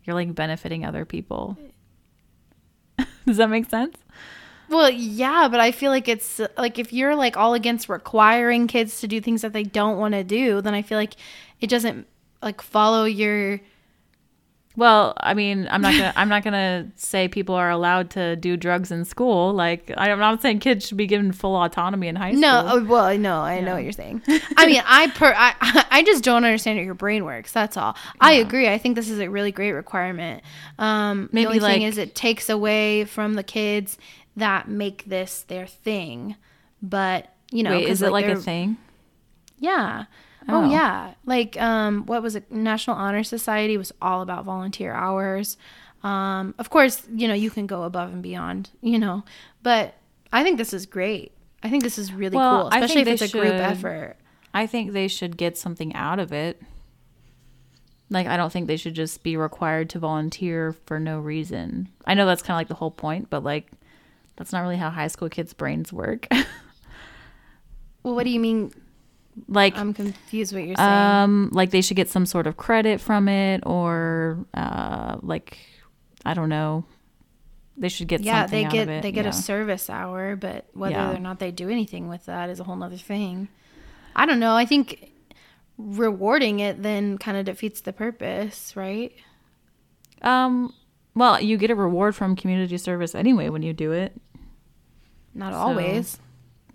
You're 0.04 0.14
like 0.14 0.34
benefiting 0.34 0.86
other 0.86 1.06
people. 1.06 1.58
Does 3.26 3.38
that 3.38 3.50
make 3.50 3.70
sense? 3.70 3.98
Well, 4.70 4.90
yeah, 4.90 5.48
but 5.50 5.60
I 5.60 5.72
feel 5.72 5.92
like 5.92 6.08
it's 6.08 6.40
like 6.58 6.80
if 6.80 6.94
you're 6.94 7.16
like 7.16 7.36
all 7.36 7.54
against 7.54 7.90
requiring 7.90 8.68
kids 8.68 9.02
to 9.02 9.08
do 9.08 9.20
things 9.20 9.42
that 9.42 9.54
they 9.54 9.64
don't 9.64 9.98
want 9.98 10.14
to 10.14 10.24
do, 10.24 10.62
then 10.62 10.74
I 10.74 10.82
feel 10.82 10.98
like 10.98 11.16
it 11.60 11.70
doesn't 11.70 12.08
like 12.44 12.62
follow 12.62 13.06
your. 13.06 13.60
Well, 14.76 15.14
I 15.18 15.36
mean, 15.36 15.68
I'm 15.70 15.84
not 15.84 15.92
gonna 15.92 16.14
I'm 16.16 16.30
not 16.30 16.44
gonna 16.44 16.92
say 16.96 17.28
people 17.28 17.54
are 17.54 17.70
allowed 17.70 18.10
to 18.12 18.36
do 18.36 18.58
drugs 18.58 18.92
in 18.92 19.06
school. 19.06 19.54
Like, 19.54 19.94
I'm 19.96 20.18
not 20.18 20.42
saying 20.42 20.60
kids 20.60 20.88
should 20.88 20.98
be 20.98 21.06
given 21.06 21.32
full 21.32 21.56
autonomy 21.56 22.08
in 22.08 22.16
high 22.16 22.32
school. 22.32 22.42
No, 22.42 22.64
oh, 22.66 22.84
well, 22.84 23.04
I 23.06 23.18
know, 23.18 23.42
I 23.42 23.60
know 23.60 23.76
what 23.76 23.84
you're 23.84 23.92
saying. 23.92 24.24
I 24.58 24.66
mean, 24.66 24.82
I 24.84 25.12
per, 25.12 25.32
I, 25.38 25.86
I 25.92 26.04
just 26.04 26.24
don't 26.24 26.44
understand 26.44 26.80
how 26.80 26.86
your 26.86 26.96
brain 26.96 27.24
works. 27.24 27.52
That's 27.52 27.78
all. 27.78 27.96
I 28.20 28.34
agree. 28.34 28.68
I 28.68 28.80
think 28.80 28.96
this 28.96 29.12
is 29.12 29.20
a 29.20 29.30
really 29.30 29.52
great 29.52 29.74
requirement. 29.74 30.42
Um, 30.80 31.30
Maybe, 31.32 31.44
the 31.44 31.50
only 31.50 31.60
thing 31.60 31.82
is 31.84 32.00
it 32.00 32.16
takes 32.16 32.50
away 32.50 33.06
from 33.06 33.36
the 33.36 33.44
kids 33.44 34.00
that 34.38 34.68
make 34.68 35.06
this 35.06 35.44
their 35.44 35.68
thing. 35.68 36.36
But 36.82 37.32
you 37.52 37.62
know, 37.62 37.72
Wait, 37.72 37.88
is 37.88 38.02
it 38.02 38.12
like 38.12 38.26
a 38.26 38.38
thing? 38.38 38.78
Yeah. 39.60 40.06
Oh. 40.48 40.66
Oh. 40.66 40.70
yeah. 40.70 41.14
Like 41.26 41.60
um 41.62 42.06
what 42.06 42.22
was 42.22 42.36
it? 42.36 42.52
National 42.52 42.96
Honor 42.98 43.24
Society 43.24 43.78
was 43.78 43.92
all 44.02 44.22
about 44.22 44.46
volunteer 44.46 44.94
hours. 44.94 45.58
Um 46.04 46.54
of 46.58 46.70
course, 46.70 47.04
you 47.14 47.28
know, 47.28 47.34
you 47.34 47.50
can 47.50 47.68
go 47.68 47.84
above 47.84 48.12
and 48.14 48.22
beyond, 48.22 48.70
you 48.82 49.00
know. 49.00 49.24
But 49.62 49.96
I 50.32 50.44
think 50.44 50.58
this 50.58 50.74
is 50.74 50.86
great. 50.86 51.32
I 51.62 51.70
think 51.70 51.84
this 51.84 51.98
is 51.98 52.12
really 52.12 52.36
Well, 52.36 52.64
cool, 52.64 52.70
I 52.74 52.80
especially 52.80 53.02
if 53.04 53.22
it's 53.22 53.34
a 53.34 53.38
group 53.38 53.54
effort. 53.54 54.18
I 54.54 54.68
think 54.68 54.92
they 54.92 55.08
should 55.08 55.38
get 55.38 55.58
something 55.58 55.96
out 55.96 56.20
of 56.20 56.34
it. 56.34 56.62
Like, 58.10 58.28
I 58.28 58.38
don't 58.38 58.52
think 58.52 58.68
they 58.68 58.78
should 58.78 58.94
just 58.94 59.24
be 59.24 59.36
required 59.38 59.90
to 59.92 60.00
volunteer 60.00 60.74
for 60.86 61.00
no 61.00 61.20
reason. 61.20 61.90
I 62.06 62.14
know 62.14 62.28
that's 62.28 62.44
kind 62.44 62.56
of 62.56 62.60
like 62.60 62.68
the 62.68 62.76
whole 62.76 62.92
point, 62.92 63.30
but 63.32 63.44
like, 63.44 63.72
that's 64.36 64.52
not 64.52 64.60
really 64.62 64.76
how 64.78 64.92
high 64.92 65.08
school 65.08 65.30
kids' 65.30 65.54
brains 65.54 65.92
work. 65.94 66.28
Well, 68.04 68.16
what 68.16 68.26
do 68.26 68.32
you 68.32 68.40
mean? 68.42 68.74
Like, 69.48 69.76
I'm 69.78 69.94
confused 69.94 70.54
what 70.54 70.64
you're 70.66 70.76
saying. 70.76 70.90
um, 70.90 71.50
like 71.52 71.72
they 71.72 71.82
should 71.82 71.98
get 71.98 72.10
some 72.10 72.26
sort 72.26 72.48
of 72.48 72.58
credit 72.58 73.02
from 73.02 73.28
it, 73.28 73.64
or 73.66 74.46
uh, 74.54 75.18
like, 75.22 75.58
I 76.26 76.34
don't 76.34 76.50
know. 76.50 76.86
They 77.76 77.90
should 77.90 78.08
get 78.08 78.22
yeah, 78.22 78.42
something 78.44 78.60
they 78.62 78.66
out 78.66 78.72
get 78.72 78.84
of 78.84 78.90
it. 78.90 79.02
they 79.02 79.12
get 79.12 79.26
yeah. 79.26 79.32
a 79.32 79.34
service 79.34 79.90
hour, 79.90 80.36
but 80.36 80.68
whether 80.74 80.94
Yeah. 80.94 81.16
or 81.16 81.20
not 81.20 81.40
they 81.40 81.52
do 81.52 81.70
anything 81.70 82.08
with 82.08 82.26
that 82.26 82.50
is 82.50 82.60
a 82.60 82.64
whole 82.64 82.82
other 82.84 82.98
thing. 82.98 83.48
I 84.16 84.28
don't 84.28 84.40
know. 84.40 84.56
I 84.56 84.66
think 84.66 85.10
rewarding 85.80 86.60
it 86.60 86.84
then 86.84 87.18
kind 87.18 87.36
of 87.36 87.46
defeats 87.46 87.82
the 87.82 87.92
purpose, 87.92 88.76
right? 88.76 89.12
Um, 90.22 90.72
well, 91.16 91.42
you 91.42 91.58
get 91.58 91.72
a 91.72 91.76
reward 91.76 92.16
from 92.16 92.36
community 92.36 92.78
service 92.78 93.16
anyway 93.16 93.50
when 93.50 93.64
you 93.64 93.74
do 93.74 93.92
it. 93.92 94.14
Not 95.34 95.54
So- 95.54 95.58
always. 95.60 96.20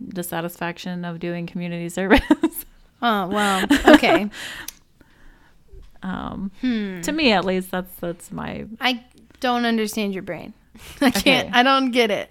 The 0.01 0.23
satisfaction 0.23 1.05
of 1.05 1.19
doing 1.19 1.47
community 1.47 1.89
service. 1.99 2.21
Oh 3.03 3.27
well, 3.29 3.65
okay. 3.87 4.29
um, 6.03 6.51
Hmm. 6.61 7.01
to 7.03 7.13
me 7.13 7.33
at 7.33 7.45
least, 7.45 7.71
that's 7.71 7.95
that's 8.01 8.31
my 8.33 8.67
I 8.81 9.05
don't 9.41 9.65
understand 9.65 10.15
your 10.15 10.23
brain. 10.23 10.55
I 11.01 11.11
can't. 11.11 11.49
Okay. 11.49 11.59
I 11.59 11.63
don't 11.63 11.91
get 11.91 12.11
it. 12.11 12.31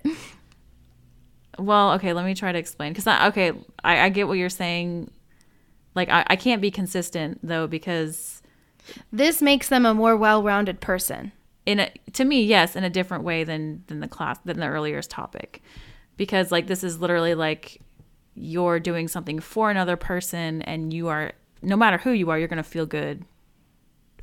Well, 1.60 1.94
okay, 1.94 2.14
let 2.14 2.26
me 2.26 2.36
try 2.36 2.52
to 2.52 2.60
explain. 2.60 2.94
Because 2.94 3.08
I, 3.08 3.28
okay, 3.30 3.52
I, 3.84 4.02
I 4.02 4.10
get 4.10 4.28
what 4.28 4.38
you're 4.38 4.50
saying. 4.50 5.10
Like, 5.96 6.10
I, 6.10 6.24
I 6.28 6.36
can't 6.36 6.62
be 6.62 6.70
consistent 6.70 7.40
though 7.42 7.66
because 7.68 8.42
This 9.12 9.42
makes 9.42 9.68
them 9.70 9.86
a 9.86 9.94
more 9.94 10.16
well-rounded 10.16 10.80
person. 10.80 11.32
in 11.66 11.80
a, 11.80 11.92
to 12.14 12.24
me, 12.24 12.44
yes, 12.44 12.76
in 12.76 12.84
a 12.84 12.90
different 12.90 13.24
way 13.24 13.44
than 13.44 13.84
than 13.88 14.00
the 14.02 14.08
class 14.08 14.38
than 14.46 14.60
the 14.60 14.68
earlier's 14.68 15.08
topic, 15.08 15.62
because 16.18 16.52
like 16.52 16.68
this 16.68 16.84
is 16.84 17.00
literally 17.00 17.36
like 17.36 17.82
you're 18.36 18.80
doing 18.80 19.08
something 19.08 19.40
for 19.40 19.72
another 19.72 19.96
person, 19.96 20.62
and 20.64 20.94
you 20.94 21.08
are 21.08 21.32
no 21.62 21.76
matter 21.76 21.98
who 21.98 22.12
you 22.12 22.30
are, 22.30 22.38
you're 22.38 22.48
gonna 22.48 22.64
feel 22.64 22.86
good 22.86 23.24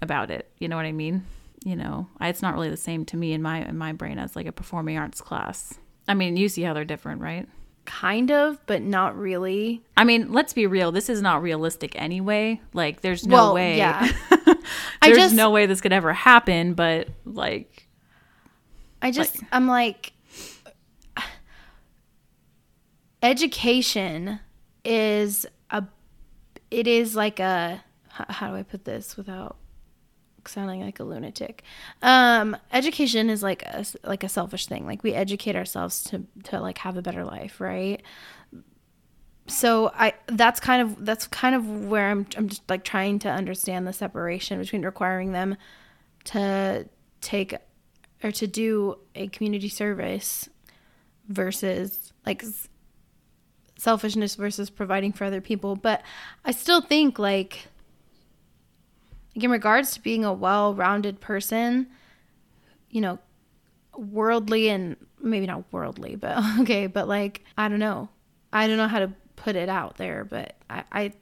about 0.03 0.31
it. 0.31 0.51
You 0.59 0.69
know 0.69 0.77
what 0.77 0.87
I 0.87 0.93
mean? 0.93 1.25
You 1.65 1.77
know, 1.77 2.09
I, 2.21 2.29
it's 2.29 2.43
not 2.43 2.55
really 2.55 2.69
the 2.71 2.77
same 2.77 3.05
to 3.07 3.17
me 3.17 3.33
in 3.33 3.41
my 3.43 3.65
in 3.67 3.79
my 3.79 3.93
brain 3.93 4.19
as 4.19 4.37
like 4.37 4.47
a 4.47 4.53
performing 4.53 4.99
arts 4.99 5.21
class. 5.21 5.79
I 6.07 6.15
mean, 6.15 6.37
you 6.37 6.49
see 6.49 6.63
how 6.63 6.75
they're 6.75 6.85
different, 6.85 7.21
right? 7.21 7.49
kind 7.87 8.31
of, 8.31 8.59
but 8.65 8.81
not 8.81 9.15
really. 9.15 9.83
I 9.95 10.05
mean, 10.05 10.33
let's 10.33 10.55
be 10.55 10.67
real. 10.67 10.91
This 10.91 11.11
is 11.11 11.21
not 11.21 11.43
realistic 11.43 11.93
anyway. 12.01 12.59
Like, 12.73 13.03
there's 13.03 13.27
no 13.27 13.35
Well, 13.37 13.55
way. 13.57 13.77
yeah. 13.77 14.11
there's 14.31 14.57
I 15.03 15.13
just- 15.13 15.35
no 15.35 15.51
way 15.51 15.67
this 15.67 15.83
could 15.83 15.93
ever 15.93 16.15
happen. 16.15 16.73
But 16.73 17.09
like, 17.27 17.87
I 19.03 19.11
just 19.11 19.37
I'm 19.53 19.67
like 19.67 20.14
education 23.25 24.41
is 24.85 25.47
a 25.71 25.85
it 26.71 26.87
is 26.87 27.17
like 27.17 27.41
a 27.41 27.83
how 28.09 28.51
do 28.51 28.57
I 28.57 28.63
put 28.63 28.85
this 28.85 29.17
without 29.17 29.57
sounding 30.47 30.83
like 30.83 31.01
a 31.01 31.05
lunatic. 31.05 31.63
Um 32.03 32.57
education 32.73 33.31
is 33.31 33.43
like 33.43 33.63
a 33.63 33.85
like 34.05 34.23
a 34.23 34.29
selfish 34.29 34.67
thing. 34.67 34.87
Like 34.87 35.03
we 35.03 35.15
educate 35.15 35.57
ourselves 35.57 36.05
to 36.05 36.25
to 36.45 36.61
like 36.61 36.79
have 36.79 36.97
a 36.97 37.03
better 37.03 37.25
life, 37.25 37.61
right? 37.61 38.03
so 39.47 39.91
I 39.95 40.15
that's 40.27 40.59
kind 40.59 40.81
of 40.83 41.05
that's 41.05 41.27
kind 41.27 41.55
of 41.55 41.87
where 41.87 42.11
I'm 42.11 42.27
I'm 42.37 42.49
just 42.49 42.69
like 42.69 42.85
trying 42.85 43.19
to 43.21 43.31
understand 43.31 43.87
the 43.87 43.93
separation 43.93 44.59
between 44.59 44.83
requiring 44.83 45.33
them 45.33 45.57
to 46.25 46.89
take 47.21 47.55
or 48.23 48.33
to 48.33 48.47
do 48.47 48.99
a 49.15 49.29
community 49.29 49.69
service 49.69 50.49
versus 51.29 52.13
like 52.25 52.43
selfishness 53.85 54.35
versus 54.35 54.71
providing 54.71 55.13
for 55.13 55.25
other 55.25 55.41
people. 55.41 55.77
But 55.77 56.03
I 56.45 56.51
still 56.51 56.81
think 56.81 57.19
like 57.19 57.69
like 59.37 59.45
in 59.45 59.51
regards 59.51 59.93
to 59.95 60.01
being 60.01 60.25
a 60.25 60.33
well-rounded 60.33 61.21
person 61.21 61.89
you 62.91 63.01
know 63.01 63.19
worldly 63.97 64.69
and 64.69 64.97
maybe 65.21 65.45
not 65.47 65.65
worldly 65.73 66.15
but 66.15 66.39
okay 66.61 66.87
but 66.87 67.09
like 67.09 67.43
i 67.59 67.69
don't 67.69 67.81
know. 67.81 68.09
I 68.53 68.69
don't 68.69 68.77
know 68.77 68.87
how 68.87 69.01
to 69.01 69.11
put 69.35 69.57
it 69.57 69.69
out 69.69 69.97
there 69.97 70.25
but 70.25 70.55
i 70.71 70.85
i, 70.93 71.13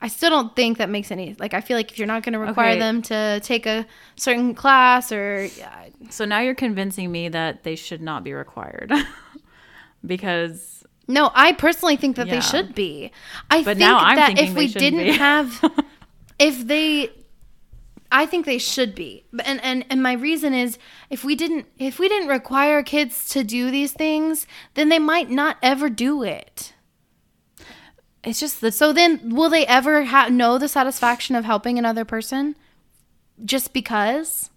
I 0.00 0.06
still 0.08 0.30
don't 0.30 0.54
think 0.54 0.78
that 0.78 0.88
makes 0.88 1.10
any 1.10 1.34
like 1.40 1.52
i 1.54 1.60
feel 1.60 1.76
like 1.76 1.90
if 1.90 1.98
you're 1.98 2.06
not 2.06 2.22
going 2.22 2.34
to 2.34 2.38
require 2.38 2.70
Okay. 2.72 2.78
them 2.78 3.02
to 3.02 3.40
take 3.42 3.66
a 3.66 3.84
certain 4.14 4.54
class 4.54 5.10
or 5.10 5.48
yeah, 5.58 5.86
so 6.08 6.24
now 6.24 6.38
you're 6.38 6.54
convincing 6.54 7.10
me 7.10 7.28
that 7.30 7.64
they 7.64 7.74
should 7.76 8.00
not 8.00 8.22
be 8.24 8.32
required. 8.32 8.92
Because 10.06 10.79
no 11.10 11.30
i 11.34 11.52
personally 11.52 11.96
think 11.96 12.16
that 12.16 12.26
Yeah. 12.26 12.34
they 12.36 12.40
should 12.40 12.74
be 12.74 13.10
i 13.50 13.62
But 13.62 13.76
think 13.78 14.16
that 14.16 14.38
if 14.38 14.54
we 14.54 14.68
didn't 14.68 15.14
have 15.28 15.48
if 16.38 16.66
they 16.66 17.10
I 18.12 18.26
think 18.26 18.44
they 18.44 18.58
should 18.58 18.96
be. 18.96 19.22
And, 19.44 19.62
and 19.62 19.84
and 19.88 20.02
my 20.02 20.14
reason 20.14 20.52
is 20.52 20.78
if 21.10 21.22
we 21.22 21.36
didn't 21.36 21.66
if 21.78 22.00
we 22.00 22.08
didn't 22.08 22.26
require 22.26 22.82
kids 22.82 23.28
to 23.28 23.44
do 23.44 23.70
these 23.70 23.92
things, 23.92 24.48
then 24.74 24.88
they 24.88 24.98
might 24.98 25.30
not 25.30 25.58
ever 25.62 25.88
do 25.88 26.24
it. 26.24 26.72
it's 28.24 28.40
just 28.40 28.60
the 28.60 28.72
So 28.72 28.92
then 28.92 29.30
will 29.36 29.48
they 29.48 29.64
ever 29.64 30.06
ha- 30.06 30.26
know 30.28 30.58
the 30.58 30.66
satisfaction 30.66 31.36
of 31.36 31.44
helping 31.44 31.78
another 31.78 32.04
person 32.04 32.56
just 33.44 33.72
because? 33.72 34.50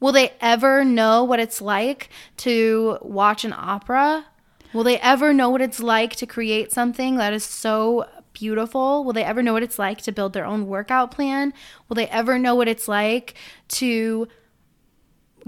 Will 0.00 0.10
they 0.12 0.32
ever 0.40 0.84
know 0.84 1.22
what 1.22 1.38
it's 1.38 1.62
like 1.62 2.10
to 2.38 2.98
watch 3.02 3.44
an 3.44 3.54
opera? 3.56 4.26
Will 4.72 4.84
they 4.84 4.98
ever 5.00 5.32
know 5.32 5.50
what 5.50 5.60
it's 5.60 5.80
like 5.80 6.16
to 6.16 6.26
create 6.26 6.72
something 6.72 7.16
that 7.16 7.32
is 7.32 7.44
so 7.44 8.06
beautiful? 8.32 9.04
Will 9.04 9.12
they 9.12 9.24
ever 9.24 9.42
know 9.42 9.52
what 9.52 9.62
it's 9.62 9.78
like 9.78 10.02
to 10.02 10.12
build 10.12 10.32
their 10.32 10.44
own 10.44 10.66
workout 10.66 11.10
plan? 11.10 11.52
Will 11.88 11.94
they 11.94 12.08
ever 12.08 12.38
know 12.38 12.54
what 12.54 12.68
it's 12.68 12.88
like 12.88 13.34
to 13.68 14.28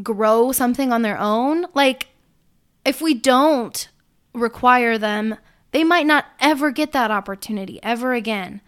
grow 0.02 0.52
something 0.52 0.92
on 0.92 1.02
their 1.02 1.18
own? 1.18 1.66
Like, 1.74 2.08
if 2.84 3.00
we 3.02 3.14
don't 3.14 3.88
require 4.32 4.96
them, 4.96 5.36
they 5.72 5.84
might 5.84 6.06
not 6.06 6.26
ever 6.40 6.70
get 6.70 6.92
that 6.92 7.10
opportunity 7.10 7.78
ever 7.82 8.14
again. 8.14 8.60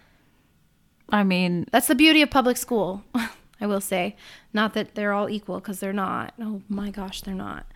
I 1.08 1.24
mean, 1.24 1.66
That's 1.72 1.86
the 1.88 1.94
beauty 1.94 2.22
of 2.22 2.30
public 2.30 2.56
school, 2.56 3.02
I 3.60 3.66
will 3.66 3.80
say. 3.80 4.16
Not 4.52 4.74
that 4.74 4.94
they're 4.94 5.12
all 5.12 5.28
equal 5.28 5.60
because 5.60 5.80
they're 5.80 5.92
not. 5.92 6.34
Oh 6.40 6.62
my 6.68 6.90
gosh, 6.90 7.22
they're 7.22 7.34
not. 7.34 7.66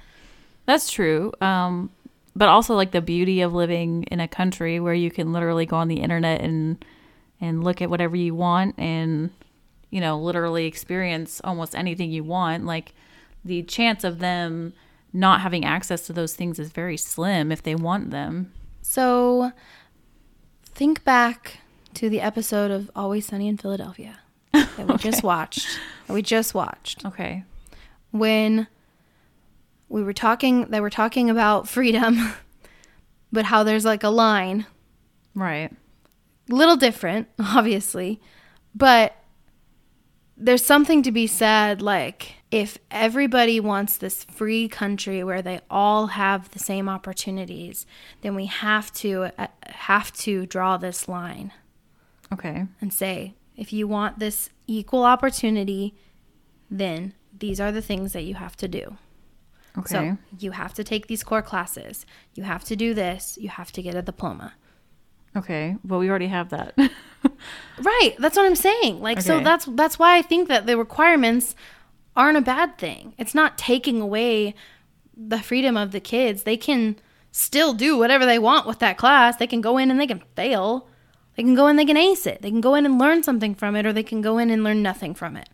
That's 0.66 0.90
true. 0.90 1.32
Um, 1.40 1.90
but 2.36 2.48
also 2.48 2.74
like 2.74 2.90
the 2.90 3.00
beauty 3.00 3.40
of 3.40 3.52
living 3.52 4.04
in 4.04 4.20
a 4.20 4.28
country 4.28 4.80
where 4.80 4.94
you 4.94 5.10
can 5.10 5.32
literally 5.32 5.66
go 5.66 5.76
on 5.76 5.88
the 5.88 6.00
internet 6.00 6.40
and 6.40 6.84
and 7.40 7.64
look 7.64 7.82
at 7.82 7.90
whatever 7.90 8.16
you 8.16 8.34
want 8.34 8.74
and 8.78 9.30
you 9.90 10.00
know 10.00 10.18
literally 10.18 10.66
experience 10.66 11.40
almost 11.44 11.74
anything 11.74 12.10
you 12.10 12.24
want. 12.24 12.64
Like 12.64 12.92
the 13.44 13.62
chance 13.62 14.04
of 14.04 14.18
them 14.18 14.72
not 15.12 15.40
having 15.40 15.64
access 15.64 16.06
to 16.06 16.12
those 16.12 16.34
things 16.34 16.58
is 16.58 16.72
very 16.72 16.96
slim 16.96 17.52
if 17.52 17.62
they 17.62 17.74
want 17.74 18.10
them. 18.10 18.52
So 18.82 19.52
think 20.64 21.04
back 21.04 21.58
to 21.94 22.08
the 22.08 22.20
episode 22.20 22.70
of 22.70 22.90
Always 22.96 23.26
Sunny 23.26 23.46
in 23.46 23.56
Philadelphia 23.56 24.18
that 24.52 24.88
we 24.88 24.96
just 24.98 25.22
watched. 25.22 25.78
That 26.06 26.14
we 26.14 26.22
just 26.22 26.54
watched. 26.54 27.04
Okay. 27.04 27.44
when 28.10 28.66
we 29.88 30.02
were 30.02 30.12
talking 30.12 30.66
they 30.66 30.80
were 30.80 30.90
talking 30.90 31.30
about 31.30 31.68
freedom 31.68 32.32
but 33.32 33.44
how 33.46 33.62
there's 33.62 33.84
like 33.84 34.02
a 34.04 34.08
line 34.10 34.66
Right. 35.36 35.72
A 36.50 36.54
little 36.54 36.76
different 36.76 37.28
obviously 37.38 38.20
but 38.74 39.16
there's 40.36 40.64
something 40.64 41.02
to 41.02 41.12
be 41.12 41.26
said 41.26 41.80
like 41.80 42.34
if 42.50 42.78
everybody 42.90 43.60
wants 43.60 43.96
this 43.96 44.24
free 44.24 44.68
country 44.68 45.22
where 45.24 45.42
they 45.42 45.60
all 45.70 46.08
have 46.08 46.50
the 46.50 46.58
same 46.58 46.88
opportunities 46.88 47.86
then 48.22 48.34
we 48.34 48.46
have 48.46 48.92
to 48.94 49.30
uh, 49.38 49.46
have 49.66 50.12
to 50.12 50.46
draw 50.46 50.76
this 50.76 51.08
line 51.08 51.52
Okay. 52.32 52.66
and 52.80 52.92
say, 52.92 53.34
if 53.56 53.72
you 53.72 53.86
want 53.86 54.18
this 54.18 54.50
equal 54.66 55.04
opportunity, 55.04 55.94
then 56.68 57.12
these 57.38 57.60
are 57.60 57.70
the 57.70 57.82
things 57.82 58.12
that 58.12 58.24
you 58.24 58.34
have 58.34 58.56
to 58.56 58.66
do. 58.66 58.96
Okay. 59.78 60.10
So 60.10 60.18
you 60.38 60.52
have 60.52 60.72
to 60.74 60.84
take 60.84 61.06
these 61.08 61.24
core 61.24 61.42
classes. 61.42 62.06
You 62.34 62.44
have 62.44 62.64
to 62.64 62.76
do 62.76 62.94
this. 62.94 63.36
You 63.40 63.48
have 63.48 63.72
to 63.72 63.82
get 63.82 63.94
a 63.94 64.02
diploma. 64.02 64.52
okay. 65.36 65.76
Well, 65.84 65.98
we 65.98 66.08
already 66.08 66.28
have 66.28 66.50
that. 66.50 66.76
Right. 67.80 68.14
That's 68.18 68.36
what 68.36 68.46
I'm 68.46 68.54
saying. 68.54 69.00
Like 69.00 69.20
so 69.20 69.40
that's 69.40 69.64
that's 69.64 69.98
why 69.98 70.16
I 70.16 70.22
think 70.22 70.48
that 70.48 70.66
the 70.66 70.76
requirements 70.76 71.56
aren't 72.14 72.36
a 72.38 72.40
bad 72.42 72.78
thing. 72.78 73.14
It's 73.18 73.34
not 73.34 73.58
taking 73.58 74.00
away 74.00 74.54
the 75.16 75.40
freedom 75.40 75.76
of 75.76 75.90
the 75.90 76.00
kids. 76.00 76.42
They 76.44 76.56
can 76.56 76.96
still 77.32 77.72
do 77.74 77.96
whatever 77.98 78.24
they 78.26 78.38
want 78.38 78.66
with 78.66 78.78
that 78.80 78.96
class. 78.98 79.36
They 79.36 79.46
can 79.48 79.60
go 79.60 79.78
in 79.78 79.90
and 79.90 79.98
they 79.98 80.06
can 80.06 80.22
fail. 80.36 80.86
They 81.36 81.42
can 81.42 81.54
go 81.56 81.66
in 81.66 81.70
and 81.70 81.78
they 81.80 81.84
can 81.84 81.96
ace 81.96 82.26
it. 82.26 82.42
They 82.42 82.50
can 82.50 82.60
go 82.60 82.74
in 82.76 82.86
and 82.86 82.98
learn 82.98 83.24
something 83.24 83.54
from 83.56 83.74
it 83.74 83.86
or 83.86 83.92
they 83.92 84.04
can 84.04 84.20
go 84.20 84.38
in 84.38 84.50
and 84.50 84.62
learn 84.62 84.82
nothing 84.82 85.14
from 85.14 85.36
it. 85.36 85.48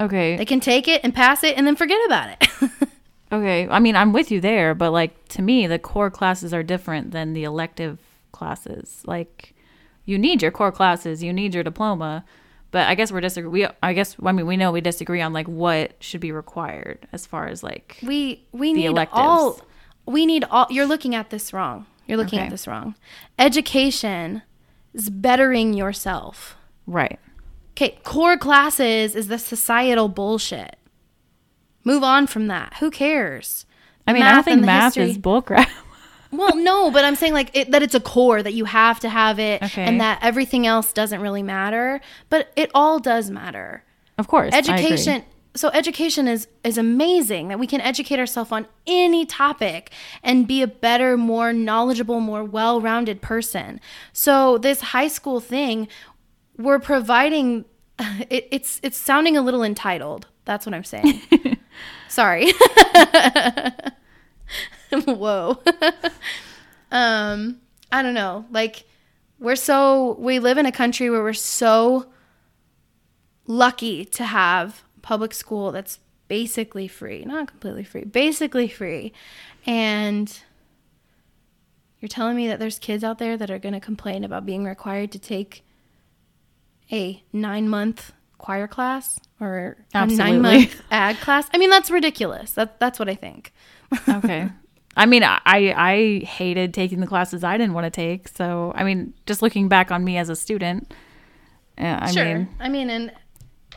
okay. 0.00 0.36
They 0.36 0.46
can 0.46 0.60
take 0.60 0.88
it 0.88 1.02
and 1.04 1.14
pass 1.14 1.44
it 1.44 1.58
and 1.58 1.66
then 1.66 1.76
forget 1.76 2.00
about 2.06 2.30
it. 2.30 2.70
Okay. 3.32 3.66
I 3.70 3.78
mean, 3.80 3.96
I'm 3.96 4.12
with 4.12 4.30
you 4.30 4.40
there, 4.40 4.74
but 4.74 4.90
like 4.90 5.28
to 5.28 5.42
me, 5.42 5.66
the 5.66 5.78
core 5.78 6.10
classes 6.10 6.52
are 6.52 6.62
different 6.62 7.12
than 7.12 7.32
the 7.32 7.44
elective 7.44 7.98
classes. 8.32 9.02
Like 9.06 9.54
you 10.04 10.18
need 10.18 10.42
your 10.42 10.50
core 10.50 10.72
classes, 10.72 11.22
you 11.22 11.32
need 11.32 11.54
your 11.54 11.62
diploma, 11.64 12.24
but 12.72 12.88
I 12.88 12.94
guess 12.94 13.10
we're 13.12 13.20
disagree. 13.20 13.48
We, 13.50 13.66
I 13.82 13.92
guess, 13.94 14.16
I 14.24 14.32
mean, 14.32 14.46
we 14.46 14.56
know 14.56 14.70
we 14.72 14.80
disagree 14.80 15.20
on 15.22 15.32
like 15.32 15.46
what 15.48 15.92
should 16.00 16.20
be 16.20 16.32
required 16.32 17.06
as 17.12 17.24
far 17.26 17.46
as 17.46 17.62
like, 17.62 17.98
we 18.02 18.44
we 18.52 18.68
The 18.74 18.80
need 18.80 18.86
electives. 18.86 19.18
all 19.20 19.60
we 20.04 20.26
need 20.26 20.44
all 20.50 20.66
you're 20.70 20.86
looking 20.86 21.14
at 21.14 21.30
this 21.30 21.52
wrong. 21.52 21.86
You're 22.06 22.18
looking 22.18 22.38
Okay. 22.40 22.46
at 22.46 22.50
this 22.50 22.66
wrong. 22.66 22.96
Education 23.38 24.42
is 24.92 25.08
bettering 25.08 25.72
yourself. 25.72 26.56
right. 26.86 27.18
Okay, 27.74 27.98
core 28.04 28.36
classes 28.36 29.16
is 29.16 29.28
the 29.28 29.38
societal 29.38 30.08
bullshit. 30.08 30.76
Move 31.84 32.02
on 32.02 32.26
from 32.26 32.46
that. 32.48 32.74
Who 32.80 32.90
cares? 32.90 33.66
I 34.06 34.12
mean, 34.12 34.22
I 34.22 34.32
Math 34.34 34.44
think 34.46 34.64
math 34.64 34.94
history- 34.94 35.10
is 35.12 35.18
bullcrap. 35.18 35.68
Well, 36.34 36.56
no, 36.56 36.90
but 36.90 37.04
I'm 37.04 37.14
saying 37.14 37.34
like 37.34 37.50
it, 37.54 37.72
that 37.72 37.82
it's 37.82 37.94
a 37.94 38.00
core 38.00 38.42
that 38.42 38.54
you 38.54 38.64
have 38.64 38.98
to 39.00 39.10
have 39.10 39.38
it, 39.38 39.62
Okay. 39.62 39.82
and 39.84 40.00
that 40.00 40.18
everything 40.22 40.66
else 40.66 40.90
doesn't 40.94 41.20
really 41.20 41.42
matter. 41.42 42.00
But 42.30 42.50
it 42.56 42.70
all 42.74 42.98
does 42.98 43.30
matter. 43.30 43.84
of 44.16 44.28
course. 44.28 44.54
I 44.54 44.56
education 44.56 45.24
so 45.54 45.68
education 45.74 46.26
is 46.28 46.48
is 46.64 46.78
amazing 46.78 47.48
that 47.48 47.58
we 47.58 47.66
can 47.66 47.82
educate 47.82 48.18
ourselves 48.18 48.50
on 48.50 48.66
any 48.86 49.26
topic 49.26 49.90
and 50.22 50.48
be 50.48 50.62
a 50.62 50.66
better 50.66 51.18
more 51.18 51.52
knowledgeable 51.52 52.18
more 52.20 52.42
well-rounded 52.42 53.20
person 53.20 53.78
so 54.14 54.56
this 54.56 54.80
high 54.80 55.08
school 55.08 55.38
thing 55.38 55.86
we're 56.56 56.78
providing 56.78 57.66
it, 58.30 58.48
it's 58.50 58.80
it's 58.82 58.96
sounding 58.96 59.36
a 59.36 59.42
little 59.42 59.62
entitled 59.62 60.26
that's 60.46 60.64
what 60.64 60.74
i'm 60.74 60.84
saying 60.84 61.20
sorry. 62.08 62.52
Whoa. 64.92 65.58
Um 66.90 67.60
i 67.90 68.02
don't 68.02 68.12
know. 68.14 68.44
Like 68.50 68.84
we're 69.38 69.56
so 69.56 70.14
we 70.18 70.38
live 70.38 70.58
in 70.58 70.66
a 70.66 70.72
country 70.72 71.08
where 71.10 71.22
we're 71.22 71.32
so 71.32 72.06
lucky 73.46 74.04
to 74.04 74.24
have 74.24 74.82
public 75.00 75.32
school 75.34 75.72
that's 75.72 75.98
basically 76.28 76.88
free, 76.88 77.24
not 77.24 77.48
completely 77.48 77.84
free, 77.84 78.04
basically 78.04 78.68
free. 78.68 79.12
And 79.66 80.38
You're 82.00 82.08
telling 82.08 82.36
me 82.36 82.48
that 82.48 82.58
there's 82.58 82.78
kids 82.78 83.04
out 83.04 83.18
there 83.18 83.36
that 83.36 83.50
are 83.50 83.58
going 83.58 83.74
to 83.74 83.80
complain 83.80 84.24
about 84.24 84.44
being 84.44 84.64
required 84.64 85.12
to 85.12 85.18
take 85.18 85.64
a 86.90 87.22
nine 87.32 87.68
month 87.68 88.12
choir 88.42 88.68
class 88.68 89.18
or 89.40 89.76
a 89.94 90.06
nine 90.06 90.42
month 90.42 90.82
ag 90.90 91.16
class? 91.20 91.48
I 91.54 91.58
mean, 91.58 91.70
that's 91.70 91.90
ridiculous. 91.90 92.52
That, 92.52 92.78
that's 92.78 92.98
what 92.98 93.08
I 93.08 93.14
think. 93.14 93.52
okay. 94.08 94.48
I 94.96 95.06
mean, 95.06 95.22
I 95.24 95.40
I 95.46 96.26
hated 96.26 96.74
taking 96.74 97.00
the 97.00 97.06
classes 97.06 97.42
I 97.42 97.56
didn't 97.56 97.72
want 97.72 97.86
to 97.86 97.90
take. 97.90 98.28
So, 98.28 98.72
I 98.76 98.84
mean, 98.84 99.14
just 99.24 99.40
looking 99.40 99.68
back 99.68 99.90
on 99.90 100.04
me 100.04 100.18
as 100.18 100.28
a 100.28 100.36
student, 100.36 100.92
uh, 101.78 101.98
I 102.00 102.10
sure. 102.10 102.24
mean, 102.24 102.48
I 102.60 102.68
mean, 102.68 102.90
and 102.90 103.12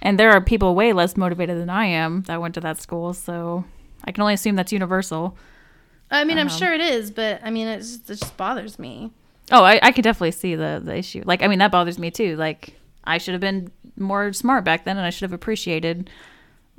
and 0.02 0.20
there 0.20 0.32
are 0.32 0.42
people 0.42 0.76
way 0.76 0.92
less 0.92 1.16
motivated 1.16 1.58
than 1.58 1.70
I 1.70 1.86
am 1.86 2.24
that 2.24 2.42
went 2.42 2.54
to 2.56 2.62
that 2.62 2.82
school. 2.82 3.14
So, 3.14 3.64
I 4.04 4.12
can 4.12 4.22
only 4.22 4.34
assume 4.34 4.56
that's 4.58 4.74
universal. 4.74 5.38
I 6.12 6.24
mean, 6.26 6.38
I'm 6.38 6.48
Uh-huh. 6.48 6.58
sure 6.58 6.74
it 6.74 6.82
is, 6.82 7.12
but 7.12 7.40
I 7.44 7.50
mean, 7.50 7.68
it 7.68 7.78
just, 7.80 8.10
it 8.10 8.20
just 8.20 8.36
bothers 8.38 8.78
me. 8.78 9.12
Oh, 9.52 9.64
I, 9.64 9.80
I 9.82 9.92
could 9.92 10.04
definitely 10.04 10.32
see 10.32 10.56
the 10.56 10.82
the 10.84 10.98
issue. 10.98 11.24
Like, 11.26 11.42
I 11.44 11.48
mean, 11.48 11.60
that 11.60 11.72
bothers 11.72 11.98
me 11.98 12.12
too. 12.12 12.36
Like, 12.36 12.76
I 13.06 13.20
should 13.20 13.34
have 13.34 13.42
been 13.42 13.72
more 13.98 14.34
smart 14.34 14.64
back 14.64 14.86
then, 14.86 14.98
and 14.98 15.06
I 15.06 15.10
should 15.10 15.24
have 15.24 15.34
appreciated 15.34 16.10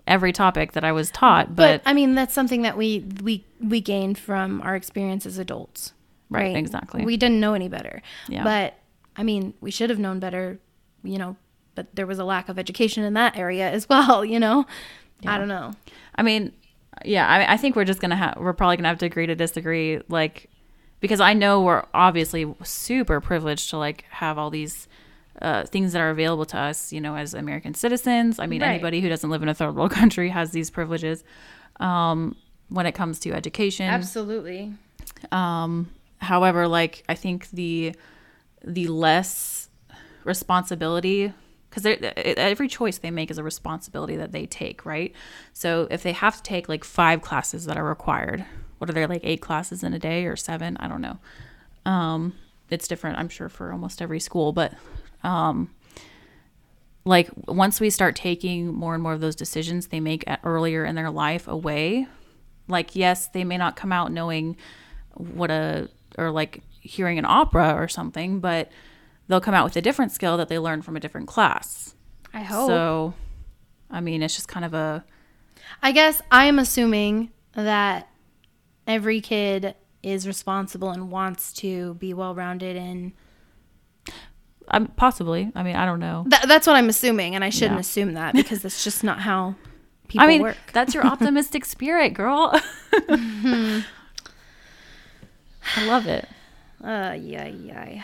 every 0.06 0.32
topic 0.32 0.72
that 0.72 0.84
I 0.84 0.92
was 0.92 1.10
taught. 1.10 1.54
But, 1.56 1.82
But, 1.84 1.90
I 1.90 1.94
mean, 1.94 2.14
that's 2.14 2.34
something 2.34 2.62
that 2.62 2.76
we 2.76 3.04
we 3.22 3.44
we 3.60 3.80
gained 3.80 4.18
from 4.18 4.60
our 4.62 4.76
experience 4.76 5.26
as 5.26 5.38
adults. 5.38 5.92
Right, 6.28 6.56
exactly. 6.56 7.04
We 7.04 7.16
didn't 7.16 7.40
know 7.40 7.54
any 7.54 7.68
better. 7.68 8.02
Yeah. 8.28 8.44
But 8.44 8.74
I 9.16 9.22
mean, 9.22 9.54
we 9.60 9.70
should 9.70 9.90
have 9.90 9.98
known 9.98 10.18
better, 10.18 10.58
you 11.02 11.18
know, 11.18 11.36
but 11.74 11.94
there 11.94 12.06
was 12.06 12.18
a 12.18 12.24
lack 12.24 12.48
of 12.48 12.58
education 12.58 13.04
in 13.04 13.14
that 13.14 13.36
area 13.36 13.70
as 13.70 13.88
well, 13.88 14.24
you 14.24 14.40
know. 14.40 14.66
I 15.24 15.38
don't 15.38 15.48
know. 15.48 15.72
I 16.14 16.22
mean, 16.22 16.52
yeah, 17.04 17.26
I, 17.26 17.54
I 17.54 17.56
think 17.56 17.74
we're 17.74 17.84
just 17.84 18.00
gonna 18.00 18.16
have 18.16 18.36
we're 18.38 18.52
probably 18.52 18.76
gonna 18.76 18.88
have 18.88 18.98
to 18.98 19.06
agree 19.06 19.26
to 19.26 19.34
disagree, 19.34 20.00
like 20.08 20.50
because 21.00 21.20
I 21.20 21.32
know 21.32 21.62
we're 21.62 21.84
obviously 21.94 22.52
super 22.62 23.20
privileged 23.20 23.70
to 23.70 23.78
like 23.78 24.04
have 24.10 24.38
all 24.38 24.50
these 24.50 24.88
uh, 25.42 25.64
things 25.64 25.92
that 25.92 26.00
are 26.00 26.10
available 26.10 26.44
to 26.46 26.58
us, 26.58 26.92
you 26.92 27.00
know, 27.00 27.16
as 27.16 27.34
American 27.34 27.74
citizens. 27.74 28.38
I 28.38 28.46
mean, 28.46 28.62
Right. 28.62 28.70
anybody 28.70 29.00
who 29.00 29.08
doesn't 29.08 29.28
live 29.30 29.42
in 29.42 29.48
a 29.48 29.54
third 29.54 29.74
world 29.74 29.90
country 30.00 30.28
has 30.30 30.50
these 30.52 30.70
privileges. 30.70 31.24
Um, 31.80 32.36
when 32.68 32.86
it 32.86 32.92
comes 32.92 33.18
to 33.20 33.32
education, 33.32 33.86
Absolutely. 33.88 34.72
um, 35.30 35.88
however, 36.18 36.66
like 36.66 37.04
I 37.08 37.14
think 37.14 37.50
the 37.50 37.94
the 38.64 38.88
less 38.88 39.68
responsibility 40.24 41.32
because 41.70 41.86
every 42.36 42.68
choice 42.68 42.98
they 42.98 43.10
make 43.10 43.30
is 43.30 43.36
a 43.38 43.42
responsibility 43.42 44.16
that 44.16 44.32
they 44.32 44.46
take, 44.46 44.86
right? 44.86 45.12
So 45.52 45.86
if 45.90 46.02
they 46.02 46.12
have 46.12 46.36
to 46.38 46.42
take 46.42 46.68
like 46.68 46.84
five 46.84 47.20
classes 47.20 47.66
that 47.66 47.76
are 47.76 47.84
required, 47.84 48.46
what 48.78 48.88
are 48.88 48.94
there 48.94 49.06
like 49.06 49.20
eight 49.24 49.42
classes 49.42 49.82
in 49.84 49.92
a 49.92 49.98
day 49.98 50.24
or 50.24 50.36
seven? 50.36 50.78
I 50.78 50.88
don't 50.88 51.02
know. 51.02 51.18
Um, 51.84 52.32
it's 52.70 52.88
different, 52.88 53.18
I'm 53.18 53.28
sure, 53.28 53.50
for 53.50 53.72
almost 53.72 54.00
every 54.00 54.20
school, 54.20 54.52
but 54.52 54.72
um, 55.26 55.70
like 57.04 57.28
once 57.46 57.80
we 57.80 57.90
start 57.90 58.16
taking 58.16 58.72
more 58.72 58.94
and 58.94 59.02
more 59.02 59.12
of 59.12 59.20
those 59.20 59.36
decisions 59.36 59.88
they 59.88 60.00
make 60.00 60.24
at 60.26 60.40
earlier 60.44 60.84
in 60.84 60.94
their 60.94 61.10
life 61.10 61.46
away, 61.48 62.06
like 62.68 62.96
yes, 62.96 63.28
they 63.28 63.44
may 63.44 63.58
not 63.58 63.76
come 63.76 63.92
out 63.92 64.12
knowing 64.12 64.56
what 65.14 65.50
a 65.50 65.88
or 66.16 66.30
like 66.30 66.62
hearing 66.80 67.18
an 67.18 67.24
opera 67.24 67.74
or 67.74 67.88
something, 67.88 68.40
but 68.40 68.70
they'll 69.28 69.40
come 69.40 69.54
out 69.54 69.64
with 69.64 69.76
a 69.76 69.82
different 69.82 70.12
skill 70.12 70.36
that 70.36 70.48
they 70.48 70.58
learned 70.58 70.84
from 70.84 70.96
a 70.96 71.00
different 71.00 71.26
class. 71.26 71.94
I 72.32 72.40
hope. 72.40 72.68
So, 72.68 73.14
I 73.90 74.00
mean, 74.00 74.22
it's 74.22 74.34
just 74.34 74.48
kind 74.48 74.64
of 74.64 74.74
a 74.74 75.04
I 75.82 75.92
guess 75.92 76.22
I 76.30 76.46
am 76.46 76.58
assuming 76.58 77.30
that 77.54 78.08
every 78.86 79.20
kid 79.20 79.74
is 80.02 80.26
responsible 80.26 80.90
and 80.90 81.10
wants 81.10 81.52
to 81.54 81.94
be 81.94 82.14
well 82.14 82.34
rounded 82.34 82.76
and 82.76 83.12
um, 84.68 84.88
possibly. 84.96 85.50
I 85.54 85.62
mean, 85.62 85.76
I 85.76 85.84
don't 85.86 86.00
know. 86.00 86.26
Th- 86.30 86.42
that's 86.44 86.66
what 86.66 86.76
I'm 86.76 86.88
assuming, 86.88 87.34
and 87.34 87.44
I 87.44 87.50
shouldn't 87.50 87.74
Yeah. 87.76 87.80
assume 87.80 88.14
that 88.14 88.34
because 88.34 88.62
that's 88.62 88.82
just 88.84 89.04
not 89.04 89.20
how 89.20 89.54
people 90.08 90.24
I 90.24 90.28
mean, 90.28 90.42
work. 90.42 90.56
that's 90.72 90.94
your 90.94 91.06
optimistic 91.12 91.64
spirit, 91.64 92.14
girl. 92.14 92.52
I 92.92 93.82
love 95.86 96.06
it. 96.06 96.28
Uh, 96.82 97.16
yeah, 97.20 97.46
yeah. 97.48 98.02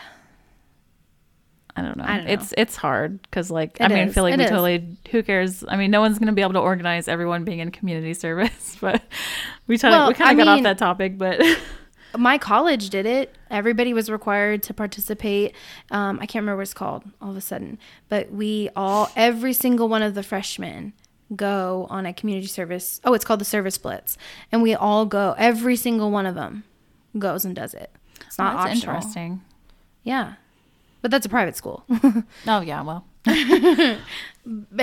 I 1.75 1.81
don't 1.81 1.97
know. 1.97 2.03
I 2.05 2.17
don't 2.17 2.25
know. 2.27 2.33
It's 2.33 2.53
it's 2.57 2.75
hard 2.75 3.21
because 3.23 3.49
like 3.49 3.77
I 3.81 3.85
It 3.85 3.89
mean, 3.89 3.97
I 3.97 4.01
is. 4.03 4.13
feel 4.13 4.23
like 4.23 4.33
It 4.35 4.37
we 4.37 4.43
is. 4.43 4.49
totally. 4.49 4.97
Who 5.11 5.23
cares? 5.23 5.63
I 5.67 5.75
mean, 5.75 5.89
no 5.89 6.01
one's 6.01 6.19
gonna 6.19 6.33
be 6.33 6.41
able 6.43 6.53
to 6.53 6.59
organize 6.59 7.07
everyone 7.07 7.45
being 7.45 7.59
in 7.59 7.71
community 7.71 8.13
service, 8.13 8.77
but 8.81 9.01
we 9.67 9.75
of 9.75 9.83
Well, 9.83 10.07
we 10.09 10.13
kind 10.13 10.39
of 10.39 10.45
got 10.45 10.57
off 10.57 10.63
that 10.63 10.77
topic, 10.77 11.17
but 11.17 11.41
My 12.17 12.37
college 12.37 12.89
did 12.89 13.05
it. 13.05 13.35
Everybody 13.49 13.93
was 13.93 14.09
required 14.09 14.63
to 14.63 14.73
participate. 14.73 15.55
Um, 15.91 16.17
I 16.21 16.25
can't 16.25 16.43
remember 16.43 16.57
what 16.57 16.63
it's 16.63 16.73
called 16.73 17.03
all 17.21 17.31
of 17.31 17.37
a 17.37 17.41
sudden, 17.41 17.79
but 18.09 18.31
we 18.31 18.69
all, 18.75 19.09
every 19.15 19.53
single 19.53 19.89
one 19.89 20.01
of 20.01 20.13
the 20.13 20.23
freshmen 20.23 20.93
go 21.35 21.87
on 21.89 22.05
a 22.05 22.13
community 22.13 22.47
service. 22.47 23.01
Oh, 23.03 23.13
it's 23.13 23.25
called 23.25 23.41
the 23.41 23.45
service 23.45 23.75
splits, 23.75 24.17
and 24.51 24.61
we 24.61 24.75
all 24.75 25.05
go. 25.05 25.35
Every 25.37 25.75
single 25.75 26.11
one 26.11 26.25
of 26.25 26.35
them 26.35 26.63
goes 27.17 27.45
and 27.45 27.55
does 27.55 27.73
it. 27.73 27.91
It's 28.27 28.37
not 28.37 28.57
that's 28.57 28.71
optional. 28.77 28.95
interesting. 28.95 29.41
Yeah, 30.03 30.33
but 31.01 31.11
that's 31.11 31.25
a 31.25 31.29
private 31.29 31.55
school. 31.55 31.85
Oh 32.47 32.61
yeah, 32.61 32.81
well, 32.81 33.05
and 33.25 33.99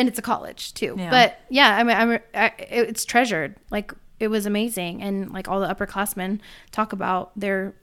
it's 0.08 0.18
a 0.18 0.22
college 0.22 0.72
too. 0.74 0.94
Yeah. 0.96 1.10
But 1.10 1.40
yeah, 1.50 1.76
I 1.76 1.84
mean, 1.84 1.96
I'm, 1.96 2.18
I, 2.34 2.52
it's 2.58 3.04
treasured. 3.04 3.56
Like 3.70 3.92
it 4.20 4.28
was 4.28 4.46
amazing, 4.46 5.02
and 5.02 5.32
like 5.32 5.48
all 5.48 5.60
the 5.60 5.66
upperclassmen 5.66 6.40
talk 6.70 6.92
about 6.92 7.32
their, 7.34 7.74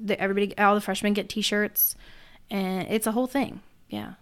the, 0.00 0.18
everybody, 0.20 0.56
all 0.56 0.74
the 0.74 0.80
freshmen 0.80 1.12
get 1.12 1.28
T-shirts, 1.28 1.96
and 2.50 2.86
it's 2.88 3.06
a 3.06 3.12
whole 3.12 3.26
thing. 3.26 3.60
Yeah, 3.90 4.14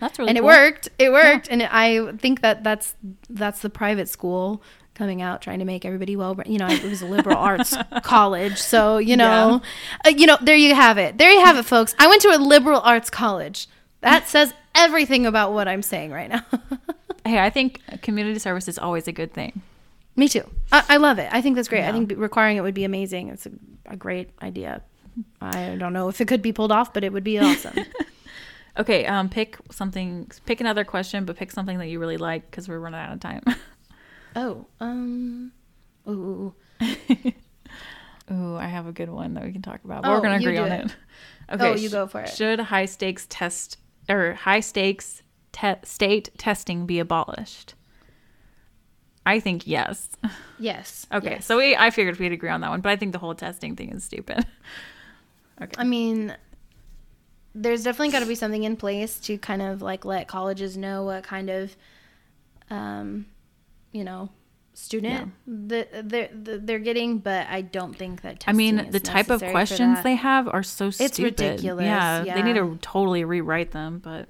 that's 0.00 0.18
really 0.18 0.28
and 0.30 0.38
it 0.38 0.44
worked. 0.44 0.88
It 0.98 1.12
worked, 1.12 1.48
and 1.48 1.62
I 1.62 2.12
think 2.16 2.42
that 2.42 2.64
that's 2.64 2.96
that's 3.30 3.60
the 3.60 3.70
private 3.70 4.08
school 4.08 4.62
coming 4.94 5.22
out 5.22 5.42
trying 5.42 5.58
to 5.58 5.64
make 5.64 5.84
everybody 5.84 6.14
well 6.14 6.40
you 6.46 6.56
know 6.56 6.68
it 6.68 6.84
was 6.84 7.02
a 7.02 7.06
liberal 7.06 7.36
arts 7.38 7.76
college. 8.02 8.58
So 8.58 8.98
you 8.98 9.16
know 9.16 9.62
uh, 10.04 10.10
you 10.10 10.26
know 10.26 10.36
there 10.42 10.56
you 10.56 10.74
have 10.74 10.98
it. 10.98 11.18
There 11.18 11.30
you 11.30 11.40
have 11.40 11.56
it 11.56 11.64
folks. 11.64 11.94
I 11.98 12.08
went 12.08 12.22
to 12.22 12.28
a 12.28 12.38
liberal 12.38 12.80
arts 12.80 13.10
college. 13.10 13.68
That 14.00 14.28
says 14.28 14.52
everything 14.74 15.24
about 15.24 15.52
what 15.52 15.68
i'm 15.68 15.82
saying 15.82 16.10
right 16.10 16.28
now. 16.28 16.44
Hey, 17.24 17.38
I 17.38 17.48
think 17.48 17.80
community 18.02 18.38
service 18.38 18.68
is 18.68 18.76
always 18.76 19.08
a 19.08 19.12
good 19.12 19.32
thing. 19.32 19.62
Me 20.16 20.28
too 20.28 20.48
I, 20.72 20.84
I 20.90 20.96
love 20.98 21.18
it 21.18 21.28
i 21.32 21.40
think 21.40 21.56
that's 21.56 21.68
great 21.68 21.84
i 21.84 21.92
think 21.92 22.12
requiring 22.16 22.56
it 22.56 22.62
would 22.62 22.74
be 22.74 22.84
amazing 22.84 23.28
it's 23.28 23.46
a, 23.46 23.50
a 23.86 23.96
great 23.96 24.30
idea 24.42 24.82
i 25.40 25.76
don't 25.78 25.92
know 25.92 26.08
if 26.08 26.20
it 26.20 26.28
could 26.28 26.42
be 26.42 26.52
pulled 26.52 26.72
off 26.72 26.92
but 26.92 27.04
it 27.04 27.12
would 27.12 27.24
be 27.24 27.38
awesome 27.40 27.74
Okay, 28.76 29.06
um, 29.06 29.28
pick 29.28 29.56
something. 29.70 30.30
Pick 30.46 30.60
another 30.60 30.84
question, 30.84 31.24
but 31.24 31.36
pick 31.36 31.52
something 31.52 31.78
that 31.78 31.86
you 31.86 32.00
really 32.00 32.16
like 32.16 32.50
because 32.50 32.68
we're 32.68 32.80
running 32.80 32.98
out 32.98 33.12
of 33.12 33.20
time. 33.20 33.42
oh 34.36 34.66
um 34.80 35.52
ooh 36.08 36.52
Ooh, 38.32 38.56
I 38.56 38.66
have 38.66 38.86
a 38.86 38.92
good 38.92 39.10
one 39.10 39.34
that 39.34 39.44
we 39.44 39.52
can 39.52 39.62
talk 39.62 39.84
about. 39.84 40.02
But 40.02 40.08
Oh, 40.08 40.14
we're 40.14 40.22
gonna 40.22 40.36
agree 40.36 40.56
on 40.56 40.72
it. 40.72 40.86
it. 40.86 40.96
Okay. 41.52 41.70
Oh, 41.72 41.74
you 41.74 41.90
go 41.90 42.06
for 42.06 42.22
it. 42.22 42.30
Should 42.30 42.58
high 42.58 42.86
stakes 42.86 43.26
test 43.28 43.78
or 44.08 44.32
high 44.32 44.60
stakes 44.60 45.22
te- 45.52 45.74
state 45.84 46.30
testing 46.38 46.86
be 46.86 46.98
abolished? 46.98 47.74
I 49.26 49.40
think 49.40 49.66
yes. 49.66 50.08
yes 50.58 51.06
Okay, 51.12 51.32
yes. 51.32 51.46
so 51.46 51.56
we 51.56 51.74
I 51.76 51.90
figured 51.90 52.18
we'd 52.18 52.32
agree 52.32 52.50
on 52.50 52.60
that 52.60 52.70
one, 52.70 52.80
but 52.80 52.90
I 52.90 52.96
think 52.96 53.12
the 53.12 53.18
whole 53.18 53.34
testing 53.34 53.76
thing 53.76 53.90
is 53.90 54.04
stupid. 54.04 54.46
Okay. 55.62 55.70
I 55.78 55.84
mean, 55.84 56.36
there's 57.54 57.84
definitely 57.84 58.10
got 58.10 58.20
to 58.20 58.26
be 58.26 58.34
something 58.34 58.64
in 58.64 58.76
place 58.76 59.20
to 59.20 59.38
kind 59.38 59.62
of 59.62 59.82
like 59.82 60.04
let 60.04 60.26
colleges 60.26 60.76
know 60.76 61.04
what 61.04 61.22
kind 61.22 61.48
of, 61.48 61.76
um, 62.70 63.26
you 63.92 64.02
know, 64.02 64.30
student 64.72 65.32
that 65.46 66.08
they're, 66.08 66.28
they're 66.32 66.78
getting. 66.80 67.18
But 67.18 67.46
I 67.48 67.60
don't 67.60 67.94
think 67.96 68.22
that. 68.22 68.42
I 68.48 68.52
mean, 68.52 68.90
the 68.90 68.98
type 68.98 69.30
of 69.30 69.40
questions 69.40 70.02
they 70.02 70.16
have 70.16 70.48
are 70.48 70.64
so 70.64 70.90
stupid. 70.90 71.20
ridiculous, 71.20 71.84
Yeah, 71.84 72.24
yeah. 72.24 72.34
they 72.34 72.42
need 72.42 72.54
to 72.56 72.76
totally 72.82 73.24
rewrite 73.24 73.70
them, 73.70 74.00
but 74.02 74.26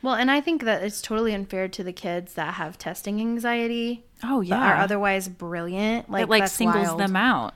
Well, 0.00 0.14
and 0.14 0.30
I 0.30 0.40
think 0.40 0.64
that 0.64 0.82
it's 0.82 1.02
totally 1.02 1.34
unfair 1.34 1.68
to 1.68 1.84
the 1.84 1.92
kids 1.92 2.32
that 2.32 2.54
have 2.54 2.78
testing 2.78 3.20
anxiety. 3.20 4.06
Oh 4.24 4.40
yeah, 4.40 4.56
are 4.56 4.76
otherwise 4.76 5.28
brilliant. 5.28 6.10
Like 6.10 6.24
it 6.24 6.28
like 6.28 6.48
singles 6.48 6.86
wild. 6.88 7.00
them 7.00 7.16
out. 7.16 7.54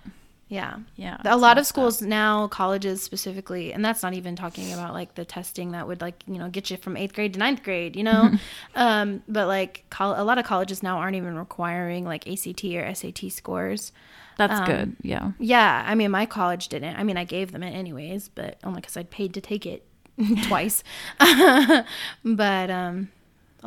Yeah. 0.49 0.77
Yeah, 0.95 1.19
a 1.25 1.37
lot 1.37 1.59
of 1.59 1.63
messed 1.63 1.73
up. 1.73 1.75
schools 1.75 2.03
now 2.03 2.47
colleges 2.47 3.03
specifically 3.03 3.73
and 3.73 3.85
that's 3.85 4.01
not 4.03 4.15
even 4.15 4.37
talking 4.37 4.73
about 4.73 4.93
like 4.95 5.17
the 5.17 5.25
testing 5.25 5.73
that 5.73 5.89
would 5.89 6.01
like 6.01 6.23
you 6.29 6.39
know 6.39 6.49
get 6.49 6.71
you 6.71 6.77
from 6.77 6.97
eighth 6.97 7.15
grade 7.15 7.33
to 7.33 7.39
ninth 7.41 7.65
grade 7.65 7.97
you 7.97 8.05
know 8.05 8.31
um, 8.77 9.23
but 9.27 9.49
like 9.49 9.85
col- 9.91 10.15
a 10.17 10.23
lot 10.23 10.39
of 10.39 10.45
colleges 10.45 10.85
now 10.85 10.99
aren't 10.99 11.17
even 11.17 11.37
requiring 11.37 12.05
like 12.05 12.29
act 12.29 12.65
or 12.65 12.95
sat 12.95 13.19
scores 13.33 13.91
That's 14.39 14.61
um, 14.61 14.67
good. 14.67 14.97
Yeah. 15.03 15.33
yeah 15.41 15.85
i 15.85 15.97
mean 15.97 16.13
my 16.13 16.27
college 16.27 16.69
didn't 16.69 16.97
i 16.97 17.03
mean 17.03 17.17
i 17.17 17.25
gave 17.25 17.51
them 17.51 17.65
it 17.65 17.73
anyways 17.73 18.29
but 18.29 18.59
only 18.63 18.81
because 18.81 18.97
i'd 18.97 19.11
paid 19.11 19.35
to 19.35 19.41
take 19.41 19.67
it 19.67 19.85
twice 20.47 20.85
but 22.25 22.71
um 22.71 23.09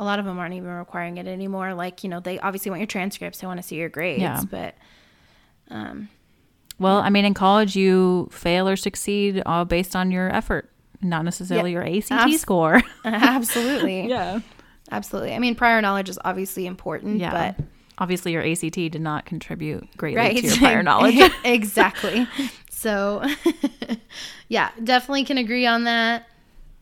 a 0.00 0.04
lot 0.04 0.18
of 0.18 0.24
them 0.24 0.38
aren't 0.38 0.54
even 0.54 0.68
requiring 0.70 1.18
it 1.18 1.26
anymore 1.28 1.74
like 1.74 2.02
you 2.02 2.08
know 2.10 2.18
they 2.20 2.38
obviously 2.40 2.70
want 2.70 2.80
your 2.80 2.86
transcripts 2.88 3.38
they 3.40 3.46
want 3.46 3.58
to 3.60 3.62
see 3.62 3.76
your 3.76 3.88
grades 3.88 4.20
Yeah. 4.22 4.42
but 4.50 4.74
um 5.70 6.08
Well, 6.78 6.96
I 6.98 7.10
mean, 7.10 7.24
in 7.26 7.34
college, 7.34 7.76
you 7.76 8.28
fail 8.32 8.66
or 8.66 8.74
succeed 8.76 9.42
all 9.44 9.64
based 9.66 9.94
on 9.94 10.10
your 10.10 10.34
effort, 10.34 10.70
not 11.02 11.24
necessarily 11.26 11.72
your 11.72 11.84
ACT 11.84 12.10
Abs- 12.10 12.40
score. 12.40 12.80
Absolutely. 13.04 14.08
yeah. 14.08 14.40
Absolutely. 14.90 15.34
I 15.34 15.38
mean, 15.38 15.54
prior 15.54 15.82
knowledge 15.82 16.08
is 16.08 16.18
obviously 16.24 16.66
important, 16.66 17.18
Yeah. 17.20 17.52
but 17.56 17.64
Obviously, 17.98 18.32
your 18.32 18.42
ACT 18.42 18.72
did 18.72 19.02
not 19.02 19.26
contribute 19.26 19.86
greatly 19.98 20.16
right 20.16 20.34
to 20.38 20.42
your 20.46 20.56
prior 20.64 20.82
knowledge. 20.82 21.20
exactly. 21.44 22.26
So, 22.70 23.22
yeah, 24.48 24.70
definitely 24.82 25.24
can 25.24 25.36
agree 25.36 25.66
on 25.66 25.84
that. 25.84 26.29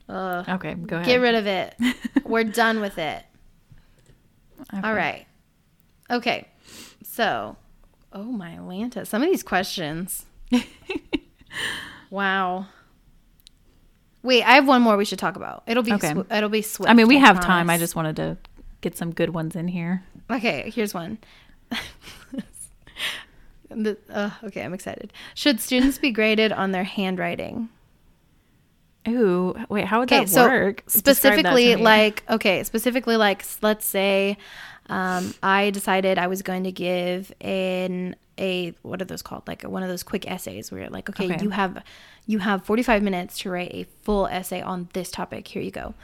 Uh, 0.08 0.44
okay, 0.48 0.74
go 0.74 0.96
ahead. 0.96 1.06
get 1.06 1.20
rid 1.20 1.34
of 1.34 1.46
it. 1.46 1.76
We're 2.24 2.44
done 2.44 2.80
with 2.80 2.98
it. 2.98 3.22
Okay. 4.74 4.86
All 4.86 4.94
right. 4.94 5.26
Okay. 6.10 6.48
So, 7.02 7.56
oh 8.12 8.24
my 8.24 8.52
Atlanta. 8.52 9.04
Some 9.04 9.22
of 9.22 9.28
these 9.28 9.42
questions. 9.42 10.24
wow. 12.10 12.66
Wait, 14.22 14.42
I 14.42 14.54
have 14.54 14.66
one 14.66 14.82
more 14.82 14.96
we 14.96 15.04
should 15.04 15.18
talk 15.18 15.36
about. 15.36 15.62
It'll 15.66 15.82
be 15.82 15.92
Okay. 15.92 16.12
swi- 16.12 16.36
it'll 16.36 16.48
be 16.48 16.62
swift. 16.62 16.90
I 16.90 16.94
mean, 16.94 17.08
we 17.08 17.18
have 17.18 17.40
time. 17.40 17.70
I 17.70 17.78
just 17.78 17.94
wanted 17.94 18.16
to 18.16 18.36
get 18.80 18.96
some 18.96 19.12
good 19.12 19.30
ones 19.30 19.56
in 19.56 19.68
here. 19.68 20.02
Okay, 20.30 20.70
here's 20.74 20.92
one. 20.92 21.18
the, 23.70 23.96
uh, 24.10 24.30
okay, 24.44 24.62
I'm 24.62 24.74
excited. 24.74 25.12
Should 25.34 25.60
students 25.60 25.98
be 25.98 26.10
graded 26.10 26.52
on 26.52 26.72
their 26.72 26.84
handwriting? 26.84 27.68
Ooh, 29.08 29.54
wait, 29.68 29.84
how 29.86 30.00
would 30.00 30.08
that 30.10 30.28
so 30.28 30.46
work? 30.48 30.84
Describe 30.86 31.04
that 31.04 31.16
specifically, 31.16 31.76
like, 31.76 32.22
okay, 32.28 32.62
specifically, 32.64 33.16
like, 33.16 33.44
let's 33.62 33.86
say 33.86 34.36
um, 34.88 35.34
I 35.42 35.70
decided 35.70 36.18
I 36.18 36.26
was 36.28 36.42
going 36.42 36.64
to 36.64 36.72
give 36.72 37.32
an 37.40 38.16
a 38.40 38.72
what 38.82 39.02
are 39.02 39.04
those 39.04 39.20
called? 39.22 39.46
Like 39.48 39.62
one 39.64 39.82
of 39.82 39.88
those 39.88 40.02
quick 40.04 40.30
essays 40.30 40.70
where 40.70 40.82
you're 40.82 40.90
like, 40.90 41.08
okay, 41.10 41.24
Okay. 41.32 41.42
you 41.42 41.50
have 41.50 41.82
you 42.26 42.38
have 42.38 42.64
45 42.64 43.02
minutes 43.02 43.38
to 43.40 43.50
write 43.50 43.70
a 43.74 43.84
full 44.02 44.26
essay 44.28 44.60
on 44.62 44.88
this 44.92 45.10
topic. 45.10 45.48
Here 45.48 45.60
you 45.62 45.70
go, 45.72 45.94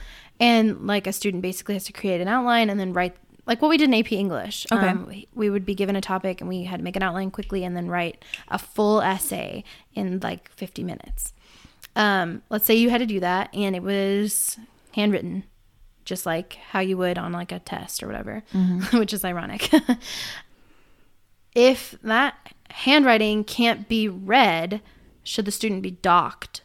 and 0.41 0.87
like 0.87 1.07
a 1.07 1.13
student 1.13 1.43
basically 1.43 1.75
has 1.75 1.85
to 1.85 1.93
create 1.93 2.21
an 2.21 2.29
outline 2.29 2.71
and 2.71 2.79
then 2.81 2.93
write. 2.93 3.15
Like 3.47 3.61
what 3.61 3.69
we 3.69 3.77
did 3.77 3.91
in 3.91 3.95
AP 3.95 4.11
English. 4.13 4.67
Okay. 4.73 4.89
Um, 4.89 5.07
we- 5.07 5.29
we 5.35 5.51
would 5.51 5.67
be 5.67 5.75
given 5.75 5.97
a 5.97 6.01
topic 6.01 6.41
and 6.41 6.49
we 6.49 6.65
had 6.65 6.79
to 6.79 6.83
make 6.83 6.97
an 6.97 7.03
outline 7.03 7.31
quickly 7.31 7.63
and 7.63 7.77
then 7.77 7.89
write 7.89 8.25
a 8.49 8.59
full 8.59 9.03
essay 9.03 9.63
in 9.95 10.19
like 10.21 10.51
50 10.53 10.83
minutes 10.83 11.35
um, 11.97 12.43
let's 12.51 12.67
say 12.67 12.75
you 12.75 12.91
had 12.91 12.99
to 12.99 13.07
do 13.07 13.21
that 13.21 13.55
and 13.55 13.77
it 13.77 13.83
was 13.83 14.59
handwritten 14.95 15.45
just 16.05 16.27
like 16.27 16.55
how 16.71 16.81
you 16.81 16.97
would 16.97 17.19
on 17.19 17.33
like 17.33 17.53
a 17.53 17.59
test 17.59 18.03
or 18.03 18.07
whatever 18.07 18.43
which 18.93 19.13
is 19.13 19.25
ironic 19.25 19.71
if 21.55 21.95
that 22.03 22.53
handwriting 22.71 23.45
can't 23.45 23.89
be 23.89 24.09
read 24.09 24.81
should 25.23 25.45
the 25.45 25.51
student 25.51 25.83
be 25.83 25.93
docked 25.93 26.63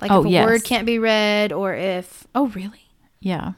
like 0.00 0.10
Oh, 0.10 0.20
if 0.20 0.26
a 0.26 0.30
yes. 0.30 0.44
word 0.46 0.64
can't 0.64 0.84
be 0.86 0.98
read 0.98 1.52
or 1.52 1.74
if 1.74 2.26
oh 2.34 2.48
really 2.48 2.86
yeah. 3.26 3.52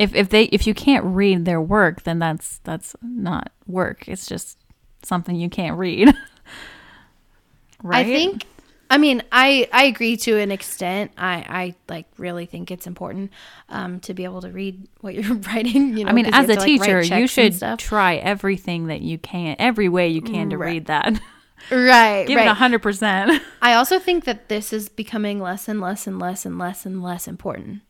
If 0.00 0.14
if 0.14 0.30
they 0.30 0.44
if 0.44 0.66
you 0.66 0.74
can't 0.74 1.04
read 1.04 1.44
their 1.44 1.60
work, 1.60 2.02
then 2.02 2.18
that's 2.18 2.58
that's 2.64 2.96
not 3.02 3.52
work. 3.66 4.08
It's 4.08 4.26
just 4.26 4.58
something 5.02 5.36
you 5.36 5.48
can't 5.50 5.76
read. 5.76 6.08
right? 7.82 8.04
i 8.06 8.08
think 8.08 8.46
i 8.92 8.98
mean 8.98 9.22
i 9.32 9.66
i 9.72 9.84
agree 9.84 10.16
to 10.16 10.38
an 10.38 10.52
extent 10.52 11.10
i 11.16 11.34
i 11.48 11.74
like 11.88 12.06
really 12.18 12.46
think 12.46 12.70
it's 12.70 12.86
important 12.86 13.32
um 13.68 13.98
to 14.00 14.14
be 14.14 14.24
able 14.24 14.40
to 14.42 14.50
read 14.50 14.86
what 15.00 15.14
you're 15.14 15.34
writing 15.48 15.96
you 15.96 16.04
know 16.04 16.10
I 16.10 16.14
mean, 16.14 16.26
as 16.26 16.48
a 16.48 16.54
to, 16.54 16.60
like, 16.60 16.66
teacher, 16.66 17.02
you 17.02 17.26
should 17.26 17.60
try 17.78 18.16
everything 18.16 18.86
that 18.88 19.00
you 19.00 19.18
can, 19.18 19.56
every 19.58 19.88
way 19.88 20.08
you 20.08 20.20
can 20.22 20.50
to 20.50 20.58
Right. 20.58 20.68
read 20.68 20.86
that. 20.86 21.20
right 21.70 22.26
Give 22.26 22.36
right 22.36 22.46
it 22.46 22.50
a 22.50 22.54
hundred 22.54 22.82
percent. 22.82 23.42
I 23.62 23.74
also 23.74 23.98
think 23.98 24.24
that 24.24 24.48
this 24.48 24.72
is 24.72 24.88
becoming 24.88 25.40
less 25.40 25.68
and 25.68 25.80
less 25.80 26.06
and 26.06 26.18
less 26.18 26.44
and 26.44 26.58
less 26.58 26.84
and 26.84 27.02
less 27.02 27.26
important 27.26 27.82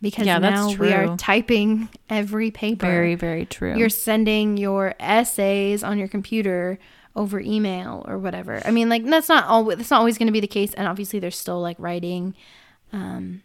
because 0.00 0.26
Yeah, 0.26 0.38
now 0.38 0.72
we 0.72 0.92
are 0.92 1.16
typing 1.16 1.88
every 2.08 2.50
paper. 2.50 2.86
Very, 2.86 3.14
very 3.14 3.46
true. 3.46 3.76
You're 3.76 3.88
sending 3.88 4.56
your 4.56 4.94
essays 5.00 5.82
on 5.82 5.98
your 5.98 6.08
computer 6.08 6.78
over 7.18 7.40
email 7.40 8.04
or 8.06 8.16
whatever. 8.16 8.62
I 8.64 8.70
mean, 8.70 8.88
like 8.88 9.04
that's 9.04 9.28
not 9.28 9.44
always 9.46 9.76
that's 9.76 9.90
not 9.90 9.98
always 9.98 10.16
going 10.16 10.28
to 10.28 10.32
be 10.32 10.40
the 10.40 10.46
case, 10.46 10.72
and 10.74 10.86
obviously 10.86 11.18
there's 11.18 11.36
still 11.36 11.60
like 11.60 11.76
writing, 11.80 12.34
um, 12.92 13.42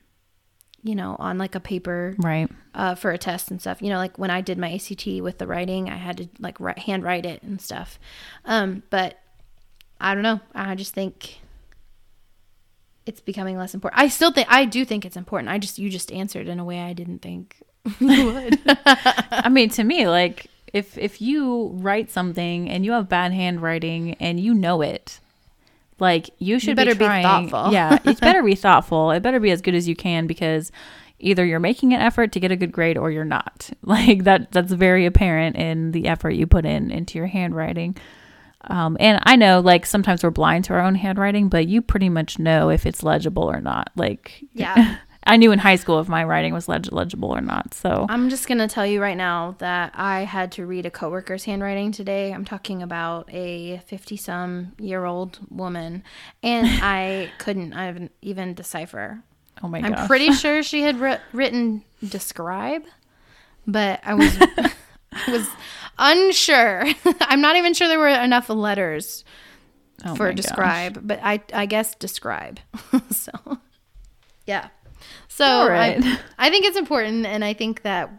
you 0.84 0.93
know, 0.93 1.15
on 1.17 1.39
like 1.39 1.55
a 1.55 1.59
paper 1.59 2.15
right. 2.19 2.49
uh, 2.76 2.93
for 2.93 3.11
a 3.11 3.17
test 3.17 3.49
and 3.49 3.59
stuff. 3.59 3.82
You 3.82 3.89
know, 3.89 3.97
like 3.97 4.17
when 4.19 4.30
I 4.30 4.41
did 4.41 4.59
my 4.59 4.71
ACT 4.71 5.07
with 5.21 5.39
the 5.39 5.47
writing, 5.47 5.89
I 5.89 5.97
had 5.97 6.17
to 6.17 6.30
like 6.39 6.59
write, 6.59 6.80
hand 6.80 7.03
write 7.03 7.26
it 7.26 7.41
and 7.41 7.59
stuff. 7.59 7.99
Um, 8.45 8.84
but 8.91 9.19
I 9.99 10.13
don't 10.13 10.24
know. 10.24 10.39
I 10.53 10.76
just 10.76 10.93
think 10.93 11.39
it's 13.07 13.21
becoming 13.21 13.57
less 13.57 13.74
important. 13.74 13.99
I 13.99 14.07
still 14.07 14.32
think 14.32 14.47
I 14.51 14.65
do 14.65 14.86
think 14.86 15.03
it's 15.03 15.17
important. 15.17 15.49
I 15.49 15.57
just 15.57 15.80
you 15.80 15.89
just 15.89 16.11
answered 16.11 16.47
in 16.47 16.59
a 16.59 16.65
way 16.65 16.80
I 16.80 16.93
didn't 16.93 17.24
think 17.24 17.57
you 17.99 18.34
would. 18.34 18.59
I 18.86 19.49
mean, 19.49 19.69
to 19.69 19.84
me, 19.84 20.07
like 20.07 20.45
if 20.74 20.97
if 20.97 21.21
you 21.21 21.69
write 21.76 22.09
something 22.09 22.69
and 22.69 22.84
you 22.84 22.91
have 22.93 23.07
bad 23.07 23.32
handwriting 23.32 24.15
and 24.15 24.39
you 24.39 24.53
know 24.53 24.82
it, 24.82 25.19
like 25.99 26.32
you 26.39 26.59
should 26.59 26.76
better 26.76 26.95
be 26.95 26.99
be 26.99 27.05
trying. 27.05 27.24
thoughtful. 27.24 27.71
yeah, 27.71 27.99
it 28.05 28.19
better 28.19 28.43
be 28.43 28.55
thoughtful. 28.55 29.11
It 29.11 29.21
better 29.21 29.39
be 29.39 29.51
as 29.51 29.61
good 29.61 29.76
as 29.76 29.88
you 29.88 29.95
can 29.95 30.26
because 30.28 30.71
either 31.19 31.45
you're 31.45 31.59
making 31.59 31.93
an 31.93 32.01
effort 32.01 32.32
to 32.34 32.39
get 32.39 32.51
a 32.51 32.55
good 32.55 32.71
grade 32.71 32.97
or 32.97 33.11
you're 33.11 33.24
not. 33.24 33.69
Like 33.84 34.24
that 34.24 34.51
that's 34.51 34.71
very 34.71 35.05
apparent 35.05 35.55
in 35.55 35.91
the 35.91 36.07
effort 36.07 36.32
you 36.32 36.47
put 36.47 36.65
in 36.65 36.89
into 36.89 37.19
your 37.19 37.28
handwriting. 37.28 37.95
Um, 38.65 38.97
and 38.99 39.19
I 39.24 39.36
know 39.36 39.59
like 39.59 39.86
sometimes 39.86 40.24
we're 40.24 40.32
blind 40.32 40.65
to 40.65 40.74
our 40.74 40.80
own 40.80 40.95
handwriting, 40.95 41.49
but 41.49 41.67
you 41.67 41.82
pretty 41.82 42.09
much 42.09 42.39
know 42.39 42.69
if 42.69 42.86
it's 42.86 43.03
legible 43.03 43.43
or 43.43 43.61
not. 43.61 43.91
Like 43.95 44.43
yeah. 44.53 44.97
I 45.26 45.38
knew 45.38 45.51
in 45.51 45.59
high 45.59 45.78
school 45.78 45.99
if 45.99 46.07
my 46.07 46.24
writing 46.24 46.53
was 46.53 46.67
leg- 46.67 46.91
legible 46.91 47.30
or 47.30 47.41
not. 47.41 47.74
So 47.74 48.05
I'm 48.09 48.30
just 48.30 48.47
gonna 48.47 48.67
tell 48.67 48.86
you 48.86 49.01
right 49.01 49.17
now 49.17 49.55
that 49.59 49.91
I 49.95 50.21
had 50.21 50.51
to 50.53 50.65
read 50.65 50.86
a 50.86 50.91
coworker's 50.91 51.45
handwriting 51.45 51.91
today. 51.91 52.34
I'm 52.34 52.45
talking 52.45 52.82
about 52.84 53.30
a 53.34 53.78
50 53.88 54.17
some 54.17 54.74
year 54.80 55.05
old 55.05 55.39
woman, 55.49 56.03
and 56.41 56.67
I 56.84 57.32
couldn't 57.38 57.74
even 57.74 58.09
even 58.21 58.53
decipher 58.53 59.24
oh 59.63 59.67
my 59.67 59.82
god! 59.82 59.93
I'm 59.93 60.07
pretty 60.07 60.32
sure 60.34 60.61
she 60.63 60.82
had 60.82 60.99
writ- 60.99 61.21
written 61.32 61.84
describe, 62.07 62.84
but 63.65 64.01
I 64.03 64.13
was 64.15 64.38
I 64.41 64.71
was 65.32 65.47
unsure. 65.97 66.86
I'm 67.21 67.39
not 67.41 67.55
even 67.55 67.74
sure 67.74 67.88
there 67.88 67.99
were 67.99 68.07
enough 68.09 68.49
letters 68.49 69.24
Oh 70.05 70.15
for 70.15 70.24
my 70.24 70.30
gosh. 70.32 70.36
describe, 70.43 70.99
but 71.07 71.19
I 71.24 71.41
I 71.53 71.65
guess 71.65 71.95
describe. 71.95 72.59
so 73.11 73.32
yeah. 74.45 74.67
So 75.36 75.68
right. 75.68 75.98
I, 76.00 76.20
I 76.38 76.50
think 76.52 76.66
it's 76.66 76.78
important, 76.78 77.26
and 77.26 77.44
I 77.44 77.54
think 77.54 77.82
that 77.82 78.12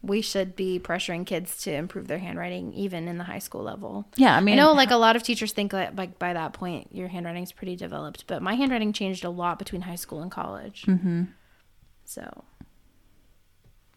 we 0.00 0.20
should 0.20 0.54
be 0.54 0.78
pressuring 0.78 1.26
kids 1.26 1.56
to 1.62 1.72
improve 1.72 2.06
their 2.06 2.18
handwriting 2.18 2.72
even 2.72 3.08
in 3.08 3.18
the 3.18 3.24
high 3.24 3.40
school 3.40 3.62
level. 3.62 4.06
Yeah, 4.14 4.36
I 4.36 4.40
mean, 4.40 4.60
I 4.60 4.62
know 4.62 4.72
like 4.72 4.92
a 4.92 4.96
lot 4.96 5.16
of 5.16 5.24
teachers 5.24 5.52
think 5.52 5.72
that 5.72 5.96
like 5.96 6.20
by 6.20 6.32
that 6.32 6.52
point 6.52 6.88
your 6.92 7.08
handwriting 7.08 7.42
is 7.42 7.50
pretty 7.50 7.74
developed, 7.74 8.28
but 8.28 8.42
my 8.42 8.54
handwriting 8.54 8.92
changed 8.92 9.24
a 9.24 9.30
lot 9.30 9.58
between 9.58 9.82
high 9.82 9.96
school 9.96 10.22
and 10.22 10.30
college. 10.30 10.84
Mm-hmm. 10.86 11.24
So 12.04 12.44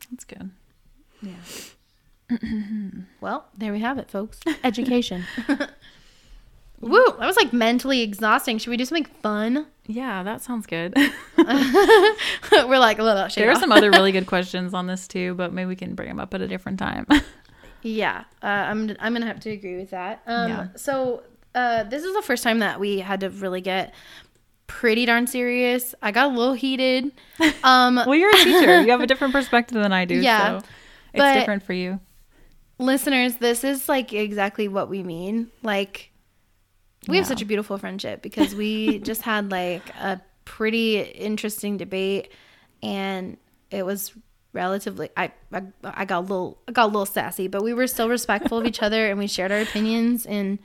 that's 0.10 0.24
good. 0.24 0.50
yeah. 1.22 1.36
well, 3.22 3.46
there 3.56 3.72
we 3.72 3.80
have 3.80 4.00
it, 4.00 4.10
folks. 4.10 4.40
Education. 4.64 5.26
Woo! 6.86 7.04
That 7.20 7.26
was 7.26 7.36
like 7.36 7.52
mentally 7.52 8.02
exhausting. 8.02 8.60
Should 8.60 8.70
we 8.70 8.78
do 8.78 8.86
something 8.86 9.06
fun? 9.24 9.66
Yeah, 9.88 10.22
that 10.24 10.42
sounds 10.42 10.66
good. 10.68 10.94
We're 11.38 12.80
like, 12.80 13.00
"Ugh, 13.00 13.32
shake 13.32 13.44
there 13.44 13.52
are 13.52 13.60
some 13.60 13.72
other 13.72 13.90
really 13.92 14.12
good 14.12 14.28
questions 14.34 14.74
on 14.74 14.88
this 14.88 15.08
too, 15.08 15.34
but 15.34 15.52
maybe 15.52 15.68
we 15.68 15.76
can 15.76 15.96
bring 15.96 16.08
them 16.10 16.20
up 16.20 16.34
at 16.34 16.42
a 16.42 16.48
different 16.48 16.80
time. 16.80 17.06
Yeah, 17.82 18.24
uh, 18.42 18.46
I'm 18.48 18.96
I'm 19.00 19.14
gonna 19.14 19.26
have 19.26 19.40
to 19.42 19.50
agree 19.52 19.78
with 19.78 19.90
that. 19.92 20.22
Um, 20.28 20.50
Yeah. 20.50 20.68
So 20.76 21.24
uh, 21.54 21.84
this 21.84 22.04
is 22.04 22.14
the 22.16 22.22
first 22.22 22.44
time 22.44 22.60
that 22.60 22.80
we 22.80 23.00
had 23.00 23.20
to 23.22 23.30
really 23.30 23.62
get 23.62 23.94
pretty 24.68 25.06
darn 25.06 25.28
serious. 25.28 25.94
I 26.02 26.12
got 26.12 26.32
a 26.32 26.36
little 26.36 26.54
heated. 26.54 27.12
Um, 27.64 27.96
well, 27.96 28.16
you're 28.16 28.30
a 28.30 28.44
teacher. 28.44 28.82
You 28.82 28.92
have 28.92 29.02
a 29.02 29.08
different 29.08 29.34
perspective 29.34 29.82
than 29.82 29.92
I 29.92 30.06
do. 30.06 30.16
Yeah, 30.16 30.60
so 30.60 30.66
it's 31.14 31.40
different 31.40 31.64
for 31.64 31.74
you. 31.74 32.00
listeners, 32.78 33.36
this 33.38 33.64
is 33.64 33.90
like 33.90 34.14
exactly 34.14 34.68
what 34.68 34.88
we 34.90 35.02
mean. 35.04 35.50
Like, 35.64 36.12
we 37.08 37.18
have 37.18 37.28
such 37.28 37.42
a 37.42 37.46
beautiful 37.46 37.78
friendship 37.78 38.22
because 38.22 38.56
we 38.56 39.00
just 39.10 39.22
had 39.22 39.52
like 39.52 39.90
a 39.96 40.22
pretty 40.46 41.02
interesting 41.02 41.78
debate, 41.78 42.32
and 42.82 43.38
it 43.72 43.86
was 43.86 44.14
relatively. 44.54 45.10
I 45.16 45.32
I, 45.52 45.64
I 45.84 46.06
got 46.06 46.20
a 46.20 46.22
little 46.22 46.58
I 46.68 46.72
got 46.72 46.86
a 46.86 46.88
little 46.88 47.06
sassy, 47.06 47.48
but 47.48 47.64
we 47.64 47.74
were 47.74 47.88
still 47.88 48.10
respectful 48.10 48.60
of 48.60 48.66
each 48.66 48.82
other, 48.82 49.10
and 49.10 49.20
we 49.20 49.28
shared 49.28 49.52
our 49.52 49.62
opinions 49.62 50.26
and. 50.26 50.60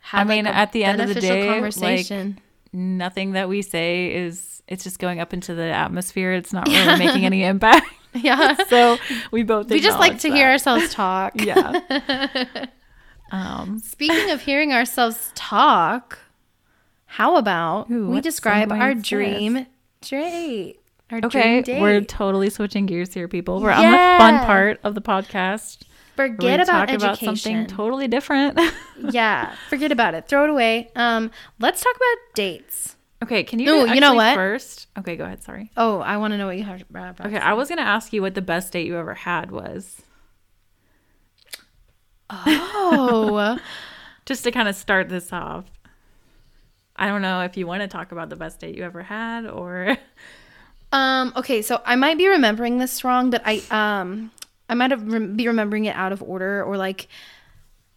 Had, 0.00 0.20
I 0.20 0.24
mean, 0.24 0.44
like, 0.44 0.54
at 0.54 0.70
the 0.70 0.84
end 0.84 1.00
of 1.00 1.08
the 1.08 1.20
day, 1.20 1.48
like, 1.48 1.54
conversation. 1.56 2.38
Nothing 2.72 3.32
that 3.32 3.48
we 3.48 3.60
say 3.60 4.14
is 4.14 4.56
it's 4.68 4.84
just 4.84 4.98
going 4.98 5.18
up 5.20 5.32
into 5.32 5.54
the 5.54 5.64
atmosphere. 5.64 6.32
It's 6.32 6.52
not 6.52 6.68
really 6.68 6.98
making 7.04 7.24
any 7.24 7.42
impact. 7.42 7.86
yeah, 8.14 8.54
so 8.68 8.98
we 9.30 9.42
both 9.42 9.68
we 9.68 9.80
just 9.80 9.98
like 9.98 10.18
to 10.20 10.30
hear 10.30 10.48
ourselves 10.48 10.92
talk. 10.92 11.40
Yeah. 11.40 12.66
Um, 13.30 13.78
Speaking 13.80 14.30
of 14.30 14.42
hearing 14.42 14.72
ourselves 14.72 15.32
talk, 15.34 16.18
how 17.06 17.36
about 17.36 17.90
Ooh, 17.90 18.08
we 18.08 18.20
describe 18.20 18.70
our 18.70 18.94
this? 18.94 19.08
dream 19.08 19.66
date? 20.00 20.80
Our 21.10 21.18
okay, 21.24 21.62
dream 21.62 21.62
date. 21.62 21.80
we're 21.80 22.00
totally 22.02 22.50
switching 22.50 22.86
gears 22.86 23.14
here, 23.14 23.28
people. 23.28 23.60
We're 23.60 23.72
on 23.72 23.82
the 23.82 23.98
fun 24.18 24.44
part 24.44 24.80
of 24.84 24.94
the 24.94 25.00
podcast. 25.00 25.82
Forget 26.16 26.60
about 26.60 26.88
talk 26.88 26.96
about 26.96 27.18
something 27.18 27.66
totally 27.66 28.08
different. 28.08 28.58
yeah, 29.10 29.54
forget 29.68 29.92
about 29.92 30.14
it. 30.14 30.28
Throw 30.28 30.44
it 30.44 30.50
away. 30.50 30.90
Um, 30.96 31.30
let's 31.58 31.82
talk 31.82 31.94
about 31.94 32.34
dates. 32.34 32.96
okay, 33.22 33.44
can 33.44 33.58
you? 33.58 33.70
Ooh, 33.70 33.92
you 33.92 34.00
know 34.00 34.14
what? 34.14 34.34
First, 34.34 34.86
okay, 34.98 35.16
go 35.16 35.24
ahead. 35.24 35.42
Sorry. 35.42 35.70
Oh, 35.76 36.00
I 36.00 36.16
want 36.16 36.32
to 36.32 36.38
know 36.38 36.46
what 36.46 36.56
you 36.56 36.64
have. 36.64 37.20
Okay, 37.20 37.36
I 37.38 37.52
was 37.52 37.68
gonna 37.68 37.82
ask 37.82 38.12
you 38.12 38.22
what 38.22 38.34
the 38.34 38.42
best 38.42 38.72
date 38.72 38.86
you 38.86 38.96
ever 38.96 39.14
had 39.14 39.50
was, 39.50 40.00
Oh, 42.30 43.58
just 44.26 44.44
to 44.44 44.50
kind 44.50 44.68
of 44.68 44.74
start 44.74 45.08
this 45.08 45.32
off. 45.32 45.64
I 46.96 47.08
don't 47.08 47.22
know 47.22 47.42
if 47.42 47.56
you 47.56 47.66
want 47.66 47.82
to 47.82 47.88
talk 47.88 48.12
about 48.12 48.30
the 48.30 48.36
best 48.36 48.60
date 48.60 48.74
you 48.74 48.82
ever 48.82 49.02
had, 49.02 49.46
or 49.46 49.96
um. 50.92 51.32
Okay, 51.36 51.62
so 51.62 51.82
I 51.84 51.96
might 51.96 52.18
be 52.18 52.26
remembering 52.26 52.78
this 52.78 53.04
wrong, 53.04 53.30
but 53.30 53.42
I 53.44 53.62
um, 53.70 54.30
I 54.68 54.74
might 54.74 54.90
have 54.90 55.06
rem- 55.06 55.36
be 55.36 55.46
remembering 55.46 55.84
it 55.84 55.94
out 55.94 56.12
of 56.12 56.22
order, 56.22 56.64
or 56.64 56.76
like 56.76 57.08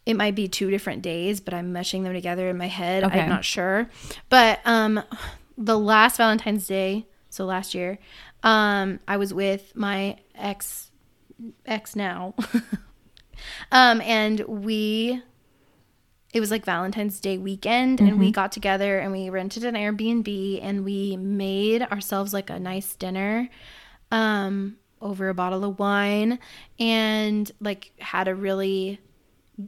it 0.06 0.14
might 0.14 0.34
be 0.34 0.48
two 0.48 0.70
different 0.70 1.02
days, 1.02 1.40
but 1.40 1.54
I'm 1.54 1.72
meshing 1.72 2.02
them 2.02 2.12
together 2.12 2.48
in 2.48 2.56
my 2.58 2.68
head. 2.68 3.04
Okay. 3.04 3.20
I'm 3.20 3.28
not 3.28 3.44
sure. 3.44 3.88
But 4.28 4.60
um, 4.64 5.02
the 5.56 5.78
last 5.78 6.16
Valentine's 6.16 6.66
Day, 6.66 7.06
so 7.28 7.44
last 7.44 7.74
year, 7.74 7.98
um, 8.42 9.00
I 9.06 9.16
was 9.16 9.32
with 9.32 9.74
my 9.76 10.16
ex 10.34 10.90
ex 11.64 11.96
now. 11.96 12.34
um, 13.72 14.00
and 14.02 14.40
we 14.40 15.22
it 16.32 16.38
was 16.38 16.50
like 16.52 16.64
Valentine's 16.64 17.18
Day 17.18 17.38
weekend 17.38 18.00
and 18.00 18.16
we 18.20 18.30
got 18.30 18.52
together 18.52 19.00
and 19.00 19.10
we 19.10 19.28
rented 19.30 19.64
an 19.64 19.74
Airbnb 19.74 20.60
and 20.62 20.84
we 20.84 21.16
made 21.16 21.82
ourselves 21.82 22.32
like 22.32 22.50
a 22.50 22.58
nice 22.60 22.94
dinner 22.94 23.48
um 24.12 24.76
over 25.00 25.28
a 25.28 25.34
bottle 25.34 25.64
of 25.64 25.78
wine 25.78 26.38
and 26.78 27.50
like 27.60 27.90
had 27.98 28.28
a 28.28 28.34
really 28.34 29.00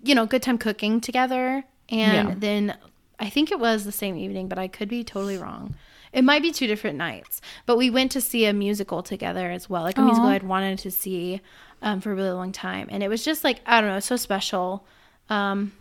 you 0.04 0.14
know 0.14 0.26
good 0.26 0.42
time 0.42 0.58
cooking 0.58 1.00
together 1.00 1.64
and 1.88 2.28
Yeah. 2.28 2.34
then 2.36 2.76
I 3.18 3.28
think 3.28 3.50
it 3.50 3.58
was 3.58 3.84
the 3.84 3.92
same 3.92 4.16
evening 4.16 4.48
but 4.48 4.58
I 4.58 4.68
could 4.68 4.88
be 4.88 5.02
totally 5.04 5.38
wrong. 5.38 5.74
It 6.12 6.24
might 6.24 6.42
be 6.42 6.52
two 6.52 6.66
different 6.66 6.98
nights, 6.98 7.40
but 7.64 7.78
we 7.78 7.88
went 7.88 8.12
to 8.12 8.20
see 8.20 8.44
a 8.44 8.52
musical 8.52 9.02
together 9.02 9.50
as 9.50 9.70
well, 9.70 9.82
like 9.82 9.96
a 9.96 10.02
musical 10.02 10.28
I'd 10.28 10.42
wanted 10.42 10.78
to 10.80 10.90
see 10.90 11.40
um, 11.82 12.00
for 12.00 12.10
a 12.12 12.14
really 12.14 12.30
long 12.30 12.52
time, 12.52 12.88
and 12.90 13.02
it 13.02 13.08
was 13.08 13.22
just 13.24 13.44
like 13.44 13.60
I 13.66 13.80
don't 13.80 13.90
know, 13.90 14.00
so 14.00 14.16
special. 14.16 14.86
Um, 15.28 15.72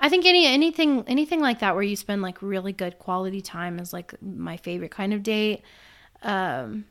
I 0.00 0.08
think 0.08 0.24
any 0.24 0.46
anything 0.46 1.04
anything 1.06 1.40
like 1.40 1.58
that 1.60 1.74
where 1.74 1.82
you 1.82 1.96
spend 1.96 2.22
like 2.22 2.40
really 2.40 2.72
good 2.72 2.98
quality 2.98 3.40
time 3.42 3.78
is 3.78 3.92
like 3.92 4.14
my 4.22 4.56
favorite 4.56 4.90
kind 4.92 5.12
of 5.12 5.22
date. 5.22 5.62
Um, 6.22 6.86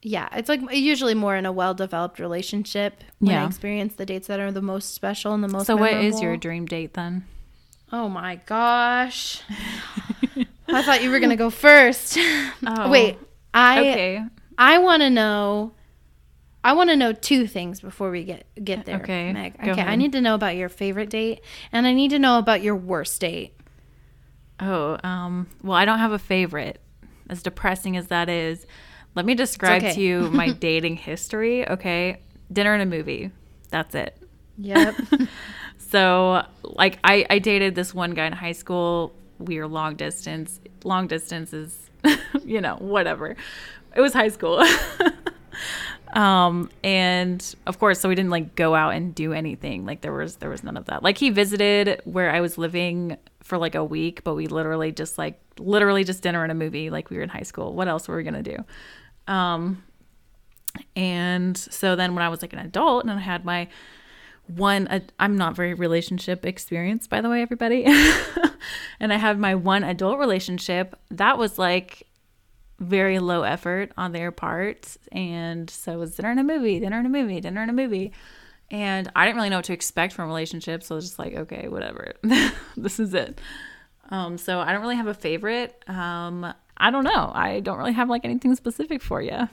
yeah, 0.00 0.28
it's 0.32 0.48
like 0.48 0.60
usually 0.72 1.14
more 1.14 1.34
in 1.36 1.44
a 1.44 1.52
well 1.52 1.74
developed 1.74 2.18
relationship 2.20 3.02
when 3.18 3.34
I 3.36 3.40
Yeah. 3.40 3.46
experience 3.46 3.94
the 3.96 4.06
dates 4.06 4.28
that 4.28 4.38
are 4.40 4.52
the 4.52 4.62
most 4.62 4.94
special 4.94 5.34
and 5.34 5.42
the 5.42 5.48
most. 5.48 5.66
so 5.66 5.76
what 5.76 5.92
is 5.92 6.22
your 6.22 6.36
dream 6.36 6.66
date 6.66 6.94
then? 6.94 7.24
Oh 7.92 8.08
my 8.08 8.36
gosh! 8.46 9.42
I 10.68 10.82
thought 10.82 11.02
you 11.02 11.10
were 11.10 11.18
gonna 11.20 11.36
go 11.36 11.50
first. 11.50 12.16
Oh, 12.66 12.90
Wait, 12.90 13.18
I 13.54 13.80
Okay. 13.80 14.24
I 14.56 14.78
want 14.78 15.02
to 15.02 15.10
know. 15.10 15.72
I 16.64 16.72
want 16.72 16.90
to 16.90 16.96
know 16.96 17.12
two 17.12 17.46
things 17.46 17.80
before 17.80 18.10
we 18.10 18.24
get 18.24 18.46
get 18.62 18.84
there. 18.84 18.96
Okay, 18.96 19.32
Meg. 19.32 19.54
Okay, 19.60 19.82
I 19.82 19.96
need 19.96 20.12
to 20.12 20.20
know 20.20 20.34
about 20.34 20.56
your 20.56 20.68
favorite 20.68 21.10
date, 21.10 21.40
and 21.72 21.86
I 21.86 21.92
need 21.92 22.10
to 22.10 22.18
know 22.18 22.38
about 22.38 22.62
your 22.62 22.76
worst 22.76 23.20
date. 23.20 23.54
Oh, 24.60 24.98
um, 25.04 25.48
well, 25.62 25.76
I 25.76 25.84
don't 25.84 25.98
have 26.00 26.12
a 26.12 26.18
favorite. 26.18 26.80
As 27.30 27.42
depressing 27.42 27.96
as 27.96 28.08
that 28.08 28.28
is, 28.28 28.66
let 29.14 29.26
me 29.26 29.34
describe 29.34 29.82
okay. 29.82 29.94
to 29.94 30.00
you 30.00 30.30
my 30.30 30.50
dating 30.60 30.96
history. 30.96 31.68
Okay, 31.68 32.20
dinner 32.52 32.72
and 32.72 32.82
a 32.82 32.86
movie. 32.86 33.30
That's 33.70 33.94
it. 33.94 34.16
Yep. 34.56 34.96
So, 35.88 36.44
like, 36.62 36.98
I, 37.02 37.24
I 37.30 37.38
dated 37.38 37.74
this 37.74 37.94
one 37.94 38.10
guy 38.10 38.26
in 38.26 38.34
high 38.34 38.52
school. 38.52 39.14
We 39.38 39.58
were 39.58 39.66
long 39.66 39.96
distance. 39.96 40.60
Long 40.84 41.06
distance 41.06 41.54
is, 41.54 41.90
you 42.44 42.60
know, 42.60 42.76
whatever. 42.76 43.36
It 43.96 44.00
was 44.00 44.12
high 44.12 44.28
school. 44.28 44.62
Um, 46.14 46.70
and 46.82 47.54
of 47.66 47.78
course, 47.78 48.00
so 48.00 48.08
we 48.08 48.14
didn't 48.14 48.30
like 48.30 48.54
go 48.54 48.74
out 48.74 48.94
and 48.94 49.14
do 49.14 49.32
anything. 49.32 49.84
Like 49.84 50.00
there 50.00 50.12
was 50.12 50.36
there 50.36 50.50
was 50.50 50.62
none 50.62 50.76
of 50.76 50.86
that. 50.86 51.02
Like 51.02 51.18
he 51.18 51.30
visited 51.30 52.00
where 52.04 52.30
I 52.30 52.40
was 52.40 52.58
living 52.58 53.16
for 53.42 53.58
like 53.58 53.74
a 53.74 53.84
week, 53.84 54.24
but 54.24 54.34
we 54.34 54.46
literally 54.46 54.92
just 54.92 55.18
like 55.18 55.40
literally 55.58 56.04
just 56.04 56.22
dinner 56.22 56.42
and 56.42 56.52
a 56.52 56.54
movie. 56.54 56.90
Like 56.90 57.10
we 57.10 57.16
were 57.16 57.22
in 57.22 57.28
high 57.28 57.42
school. 57.42 57.74
What 57.74 57.88
else 57.88 58.08
were 58.08 58.16
we 58.16 58.22
gonna 58.22 58.42
do? 58.42 58.56
Um, 59.26 59.82
and 60.96 61.56
so 61.56 61.96
then 61.96 62.14
when 62.14 62.24
I 62.24 62.28
was 62.28 62.42
like 62.42 62.52
an 62.52 62.60
adult 62.60 63.04
and 63.04 63.12
I 63.12 63.18
had 63.18 63.44
my 63.44 63.68
one 64.56 64.88
i 64.90 65.02
i'm 65.18 65.36
not 65.36 65.54
very 65.54 65.74
relationship 65.74 66.46
experienced 66.46 67.10
by 67.10 67.20
the 67.20 67.28
way 67.28 67.42
everybody 67.42 67.84
and 69.00 69.12
i 69.12 69.16
had 69.16 69.38
my 69.38 69.54
one 69.54 69.84
adult 69.84 70.18
relationship 70.18 70.98
that 71.10 71.36
was 71.36 71.58
like 71.58 72.07
very 72.80 73.18
low 73.18 73.42
effort 73.42 73.92
on 73.96 74.12
their 74.12 74.30
part 74.30 74.96
and 75.10 75.68
so 75.68 75.92
it 75.92 75.96
was 75.96 76.14
dinner 76.14 76.30
and 76.30 76.40
a 76.40 76.44
movie 76.44 76.78
dinner 76.78 76.98
and 76.98 77.06
a 77.06 77.10
movie 77.10 77.40
dinner 77.40 77.60
and 77.60 77.70
a 77.70 77.74
movie 77.74 78.12
and 78.70 79.10
i 79.16 79.24
didn't 79.24 79.36
really 79.36 79.48
know 79.48 79.56
what 79.56 79.64
to 79.64 79.72
expect 79.72 80.12
from 80.12 80.28
relationships 80.28 80.86
so 80.86 80.94
i 80.94 80.96
was 80.96 81.04
just 81.04 81.18
like 81.18 81.34
okay 81.34 81.68
whatever 81.68 82.12
this 82.76 83.00
is 83.00 83.14
it 83.14 83.40
um 84.10 84.38
so 84.38 84.60
i 84.60 84.72
don't 84.72 84.80
really 84.80 84.96
have 84.96 85.08
a 85.08 85.14
favorite 85.14 85.82
um 85.88 86.52
i 86.76 86.90
don't 86.90 87.04
know 87.04 87.32
i 87.34 87.60
don't 87.60 87.78
really 87.78 87.92
have 87.92 88.08
like 88.08 88.24
anything 88.24 88.54
specific 88.54 89.02
for 89.02 89.20
you 89.20 89.48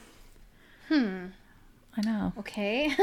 hmm 0.89 1.25
i 1.97 2.01
know 2.01 2.31
okay. 2.37 2.93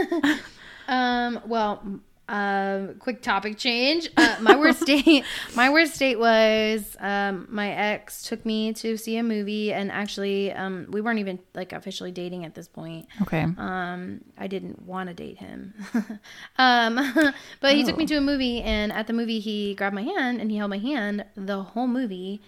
um. 0.89 1.41
Well. 1.47 2.01
Um. 2.29 2.95
Quick 2.99 3.21
topic 3.21 3.59
change. 3.59 4.09
Uh, 4.17 4.37
my 4.41 4.57
worst 4.57 4.87
date. 4.87 5.25
My 5.55 5.69
worst 5.71 5.99
date 5.99 6.19
was 6.19 6.97
um. 7.01 7.47
My 7.51 7.71
ex 7.73 8.23
took 8.23 8.47
me 8.47 8.73
to 8.75 8.97
see 8.97 9.17
a 9.17 9.23
movie, 9.23 9.73
and 9.73 9.91
actually, 9.91 10.53
um, 10.53 10.87
we 10.91 11.01
weren't 11.01 11.19
even 11.19 11.41
like 11.55 11.73
officially 11.73 12.13
dating 12.13 12.45
at 12.45 12.55
this 12.55 12.69
point. 12.69 13.07
okay 13.23 13.43
Um, 13.59 14.21
I 14.39 14.47
didn't 14.47 14.83
want 14.83 15.09
to 15.09 15.15
date 15.15 15.39
him. 15.39 15.75
um, 16.59 17.33
but 17.61 17.75
he 17.75 17.85
took 17.85 17.97
me 17.97 18.05
Oh. 18.05 18.07
to 18.07 18.17
a 18.17 18.21
movie, 18.21 18.63
and 18.63 18.93
at 18.93 19.07
the 19.09 19.13
movie, 19.13 19.41
he 19.41 19.75
grabbed 19.75 19.95
my 19.95 20.03
hand 20.05 20.41
and 20.41 20.51
he 20.51 20.57
held 20.59 20.71
my 20.71 20.79
hand 20.79 21.25
the 21.37 21.63
whole 21.63 21.87
movie, 21.89 22.41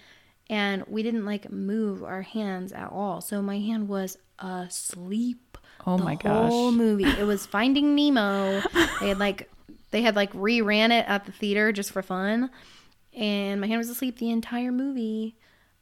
and 0.48 0.84
we 0.86 1.02
didn't 1.02 1.24
like 1.26 1.50
move 1.50 2.02
our 2.04 2.22
hands 2.22 2.72
at 2.72 2.90
all. 2.90 3.20
So 3.20 3.42
my 3.42 3.58
hand 3.58 3.88
was 3.88 4.16
asleep. 4.38 5.58
Oh 5.86 5.98
the 5.98 6.04
my 6.04 6.14
Whole 6.22 6.70
gosh. 6.70 6.78
movie. 6.78 7.04
It 7.04 7.26
was 7.26 7.44
Finding 7.44 7.94
Nemo. 7.94 8.62
they 9.00 9.08
had 9.08 9.18
like 9.18 9.50
they 9.94 10.02
had 10.02 10.16
like 10.16 10.32
reran 10.32 10.90
it 10.90 11.04
at 11.06 11.24
the 11.24 11.30
theater 11.30 11.70
just 11.70 11.92
for 11.92 12.02
fun, 12.02 12.50
and 13.12 13.60
my 13.60 13.68
hand 13.68 13.78
was 13.78 13.88
asleep 13.88 14.18
the 14.18 14.30
entire 14.30 14.72
movie. 14.72 15.36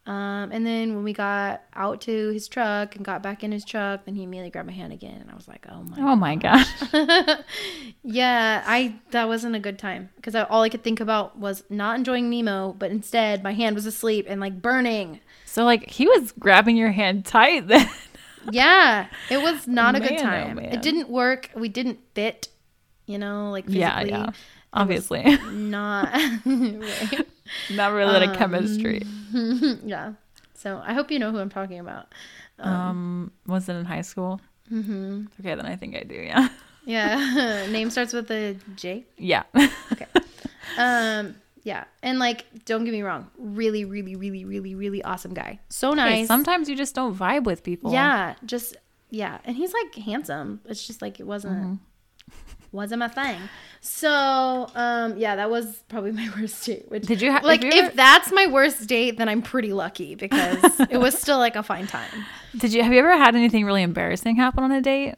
Um, 0.05 0.51
and 0.53 0.67
then 0.67 0.95
when 0.95 1.03
we 1.03 1.15
got 1.15 1.63
out 1.75 2.03
to 2.03 2.31
his 2.31 2.47
truck 2.47 2.95
and 2.95 3.05
got 3.05 3.23
back 3.23 3.43
in 3.43 3.53
his 3.53 3.65
truck, 3.65 4.05
then 4.05 4.15
he 4.15 4.25
immediately 4.25 4.51
grabbed 4.51 4.67
my 4.67 4.75
hand 4.75 4.93
again, 4.93 5.19
and 5.23 5.31
I 5.31 5.35
was 5.35 5.49
like, 5.49 5.65
"Oh 5.67 5.83
my!" 5.85 5.97
oh 5.99 6.15
my 6.15 6.37
gosh 6.37 6.69
yeah, 8.03 8.63
I 8.67 8.97
that 9.13 9.29
wasn't 9.29 9.57
a 9.57 9.61
good 9.61 9.79
time 9.79 10.11
because 10.17 10.35
all 10.35 10.61
I 10.61 10.69
could 10.69 10.85
think 10.85 11.01
about 11.01 11.39
was 11.39 11.65
not 11.71 11.97
enjoying 11.97 12.29
Nemo, 12.29 12.75
but 12.79 12.91
instead 12.91 13.43
my 13.43 13.55
hand 13.55 13.75
was 13.77 13.87
asleep 13.87 14.27
and 14.29 14.43
like 14.43 14.61
burning. 14.61 15.21
So 15.47 15.65
like 15.65 15.89
he 15.89 16.07
was 16.07 16.33
grabbing 16.33 16.77
your 16.77 16.93
hand 16.93 17.25
tight 17.25 17.67
then. 17.67 17.89
Yeah, 18.51 19.07
it 19.31 19.41
was 19.41 19.67
not 19.67 19.95
a 19.95 20.01
good 20.01 20.11
Man, 20.11 20.21
oh, 20.21 20.23
time. 20.23 20.57
man. 20.57 20.73
It 20.75 20.83
didn't 20.83 21.09
work. 21.09 21.51
We 21.55 21.69
didn't 21.69 22.01
fit, 22.15 22.49
you 23.07 23.19
know, 23.19 23.51
like 23.51 23.65
physically. 23.67 23.81
yeah, 23.81 24.03
yeah. 24.03 24.31
Obviously. 24.73 25.23
Not 25.53 26.13
right. 26.45 27.27
Not 27.71 27.93
really 27.93 28.17
Um, 28.27 28.31
a 28.31 28.35
chemistry. 28.39 29.03
yeah. 29.85 30.13
So 30.55 30.81
I 30.85 30.95
hope 30.95 31.11
you 31.11 31.19
know 31.19 31.31
who 31.31 31.39
I'm 31.39 31.51
talking 31.51 31.79
about. 31.81 32.07
Um 32.59 33.33
was 33.47 33.69
it 33.69 33.75
in 33.75 33.85
high 33.85 34.03
school? 34.03 34.41
hmm 34.69 35.25
Okay, 35.41 35.55
then 35.55 35.67
I 35.67 35.77
think 35.77 35.97
I 35.97 36.05
do, 36.05 36.15
yeah. 36.15 36.49
Yeah. 36.85 37.67
Name 37.71 37.91
starts 37.91 38.13
with 38.13 38.31
a 38.31 38.57
J. 38.77 39.05
Yeah. 39.19 39.43
Okay. 39.93 40.07
Um. 40.79 41.37
Yeah, 41.65 41.85
and 42.03 42.19
like, 42.19 42.45
don't 42.65 42.83
get 42.85 42.91
me 42.91 43.03
wrong, 43.03 43.31
really, 43.39 43.85
really, 43.85 44.17
really, 44.17 44.45
really, 44.45 44.75
really 44.75 45.01
awesome 45.05 45.33
guy. 45.33 45.61
So 45.69 45.91
Hey, 45.91 45.95
nice. 46.23 46.27
sometimes 46.27 46.69
you 46.69 46.75
just 46.75 46.93
don't 46.97 47.15
vibe 47.15 47.45
with 47.45 47.63
people. 47.63 47.93
Yeah, 47.93 48.35
just 48.45 48.77
yeah, 49.11 49.39
and 49.45 49.55
he's 49.57 49.73
like 49.73 49.95
handsome. 49.95 50.61
It's 50.65 50.85
just 50.85 51.01
like 51.01 51.21
it 51.21 51.27
wasn't 51.27 51.55
Mm-hmm. 51.55 52.35
Wasn't 52.73 53.01
my 53.01 53.09
thing. 53.09 53.39
So 53.81 54.69
um, 54.75 55.17
yeah, 55.19 55.37
that 55.37 55.51
was 55.51 55.83
probably 55.89 56.13
my 56.23 56.29
worst 56.37 56.65
date. 56.67 56.87
Which 56.89 57.05
Did 57.07 57.21
you 57.23 57.33
ha- 57.33 57.41
like 57.43 57.63
you 57.63 57.69
if 57.69 57.85
ever- 57.87 57.97
that's 57.97 58.33
my 58.33 58.47
worst 58.47 58.87
date, 58.89 59.19
then 59.19 59.29
I'm 59.29 59.43
pretty 59.43 59.73
lucky 59.73 60.15
because 60.17 60.59
it 60.91 60.99
was 60.99 61.19
still 61.19 61.39
like 61.39 61.57
a 61.57 61.63
fine 61.63 61.87
time. 61.87 62.25
Did 62.57 62.73
you 62.73 62.83
have 62.83 62.93
you 62.93 62.99
ever 62.99 63.17
had 63.17 63.35
anything 63.37 63.65
really 63.65 63.83
embarrassing 63.83 64.37
happen 64.37 64.65
on 64.65 64.73
a 64.73 64.81
date? 64.81 65.15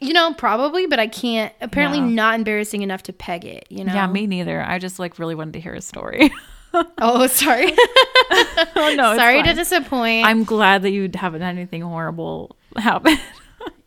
You 0.00 0.12
know, 0.12 0.32
probably, 0.34 0.86
but 0.86 1.00
I 1.00 1.08
can't. 1.08 1.52
Apparently, 1.60 1.98
Yeah. 1.98 2.04
not 2.14 2.34
embarrassing 2.36 2.82
enough 2.82 3.02
to 3.04 3.12
peg 3.12 3.44
it. 3.44 3.66
You 3.68 3.82
know. 3.84 3.92
Yeah, 3.94 4.06
me 4.06 4.28
neither. 4.28 4.62
I 4.62 4.78
just 4.78 5.00
like 5.00 5.18
really 5.18 5.34
wanted 5.34 5.54
to 5.54 5.60
hear 5.60 5.74
a 5.74 5.80
story. 5.80 6.30
Oh, 6.98 7.26
sorry. 7.26 7.72
oh 8.76 8.94
no, 8.94 9.16
sorry 9.16 9.42
to 9.42 9.54
disappoint. 9.54 10.26
I'm 10.26 10.44
glad 10.44 10.82
that 10.82 10.90
you 10.90 11.08
haven't 11.14 11.40
had 11.40 11.56
anything 11.56 11.80
horrible 11.80 12.56
happen. 12.76 13.16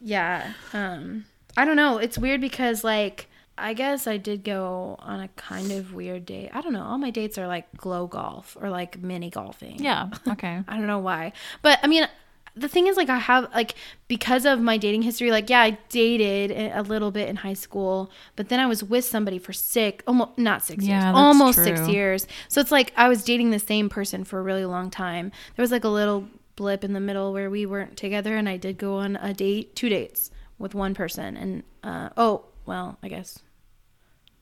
yeah. 0.01 0.51
Um. 0.73 1.25
I 1.57 1.65
don't 1.65 1.75
know. 1.75 1.97
It's 1.97 2.17
weird 2.17 2.41
because 2.41 2.83
like 2.83 3.27
I 3.57 3.73
guess 3.73 4.07
I 4.07 4.17
did 4.17 4.43
go 4.43 4.95
on 4.99 5.19
a 5.19 5.27
kind 5.29 5.71
of 5.71 5.93
weird 5.93 6.25
date. 6.25 6.49
I 6.53 6.61
don't 6.61 6.73
know. 6.73 6.83
All 6.83 6.97
my 6.97 7.11
dates 7.11 7.37
are 7.37 7.47
like 7.47 7.71
glow 7.77 8.07
golf 8.07 8.57
or 8.59 8.69
like 8.69 8.99
mini 9.01 9.29
golfing. 9.29 9.77
yeah. 9.83 10.09
Okay. 10.27 10.61
I 10.67 10.77
don't 10.77 10.87
know 10.87 10.99
why. 10.99 11.33
But 11.61 11.79
I 11.83 11.87
mean, 11.87 12.07
the 12.53 12.67
thing 12.67 12.87
is, 12.87 12.97
like, 12.97 13.07
I 13.07 13.17
have, 13.17 13.49
like, 13.53 13.75
because 14.09 14.45
of 14.45 14.59
my 14.59 14.75
dating 14.75 15.03
history, 15.03 15.31
like, 15.31 15.49
yeah, 15.49 15.61
I 15.61 15.77
dated 15.87 16.51
a 16.75 16.81
little 16.81 17.09
bit 17.09 17.29
in 17.29 17.37
high 17.37 17.53
school, 17.53 18.11
but 18.35 18.49
then 18.49 18.59
I 18.59 18.65
was 18.65 18.83
with 18.83 19.05
somebody 19.05 19.39
for 19.39 19.53
six, 19.53 20.03
almost, 20.05 20.37
not 20.37 20.61
six 20.61 20.83
Yeah, 20.85 21.05
years, 21.05 21.15
almost 21.15 21.63
six 21.63 21.87
years. 21.87 22.27
So 22.49 22.59
it's 22.59 22.71
like 22.71 22.91
I 22.97 23.07
was 23.07 23.23
dating 23.23 23.51
the 23.51 23.59
same 23.59 23.87
person 23.87 24.25
for 24.25 24.37
a 24.39 24.41
really 24.41 24.65
long 24.65 24.89
time. 24.89 25.31
There 25.55 25.63
was 25.63 25.71
like 25.71 25.85
a 25.85 25.89
little 25.89 26.27
blip 26.57 26.83
in 26.83 26.91
the 26.91 26.99
middle 26.99 27.31
where 27.31 27.49
we 27.49 27.65
weren't 27.65 27.95
together, 27.95 28.35
and 28.35 28.49
I 28.49 28.57
did 28.57 28.77
go 28.77 28.95
on 28.95 29.15
a 29.15 29.33
date, 29.33 29.73
two 29.75 29.87
dates 29.87 30.29
with 30.61 30.73
one 30.75 30.93
person. 30.93 31.35
And, 31.37 31.63
uh, 31.83 32.09
oh, 32.17 32.45
well, 32.65 32.97
I 33.03 33.07
guess 33.07 33.39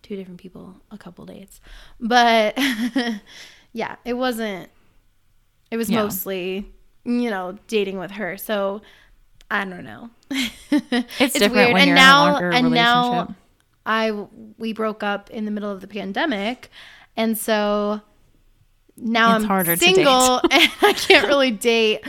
two 0.03 0.15
different 0.15 0.39
people, 0.39 0.75
a 0.91 0.97
couple 0.97 1.25
dates. 1.25 1.59
But 1.99 2.57
yeah, 3.73 3.95
it 4.05 4.13
wasn't, 4.13 4.69
it 5.71 5.77
was 5.77 5.89
Yeah. 5.89 6.03
mostly, 6.03 6.71
you 7.05 7.29
know, 7.29 7.57
dating 7.67 7.97
with 7.99 8.11
her. 8.11 8.37
So 8.37 8.81
I 9.51 9.65
don't 9.65 9.83
know. 9.83 10.09
It's, 10.71 11.33
different 11.33 11.73
when 11.73 11.87
you're 11.87 11.97
in 11.97 12.03
a 12.03 12.11
longer 12.31 12.49
and 12.51 12.71
now. 12.71 13.35
I 13.85 14.11
we 14.59 14.73
broke 14.73 15.01
up 15.01 15.31
in 15.31 15.45
the 15.45 15.51
middle 15.51 15.71
of 15.71 15.81
the 15.81 15.87
pandemic, 15.87 16.69
and 17.17 17.35
so 17.37 18.01
now 18.95 19.35
It's 19.35 19.43
I'm 19.43 19.47
harder 19.47 19.75
to 19.75 19.83
single 19.83 20.39
and 20.51 20.71
I 20.81 20.93
can't 20.93 21.27
really 21.27 21.49
date. 21.49 22.01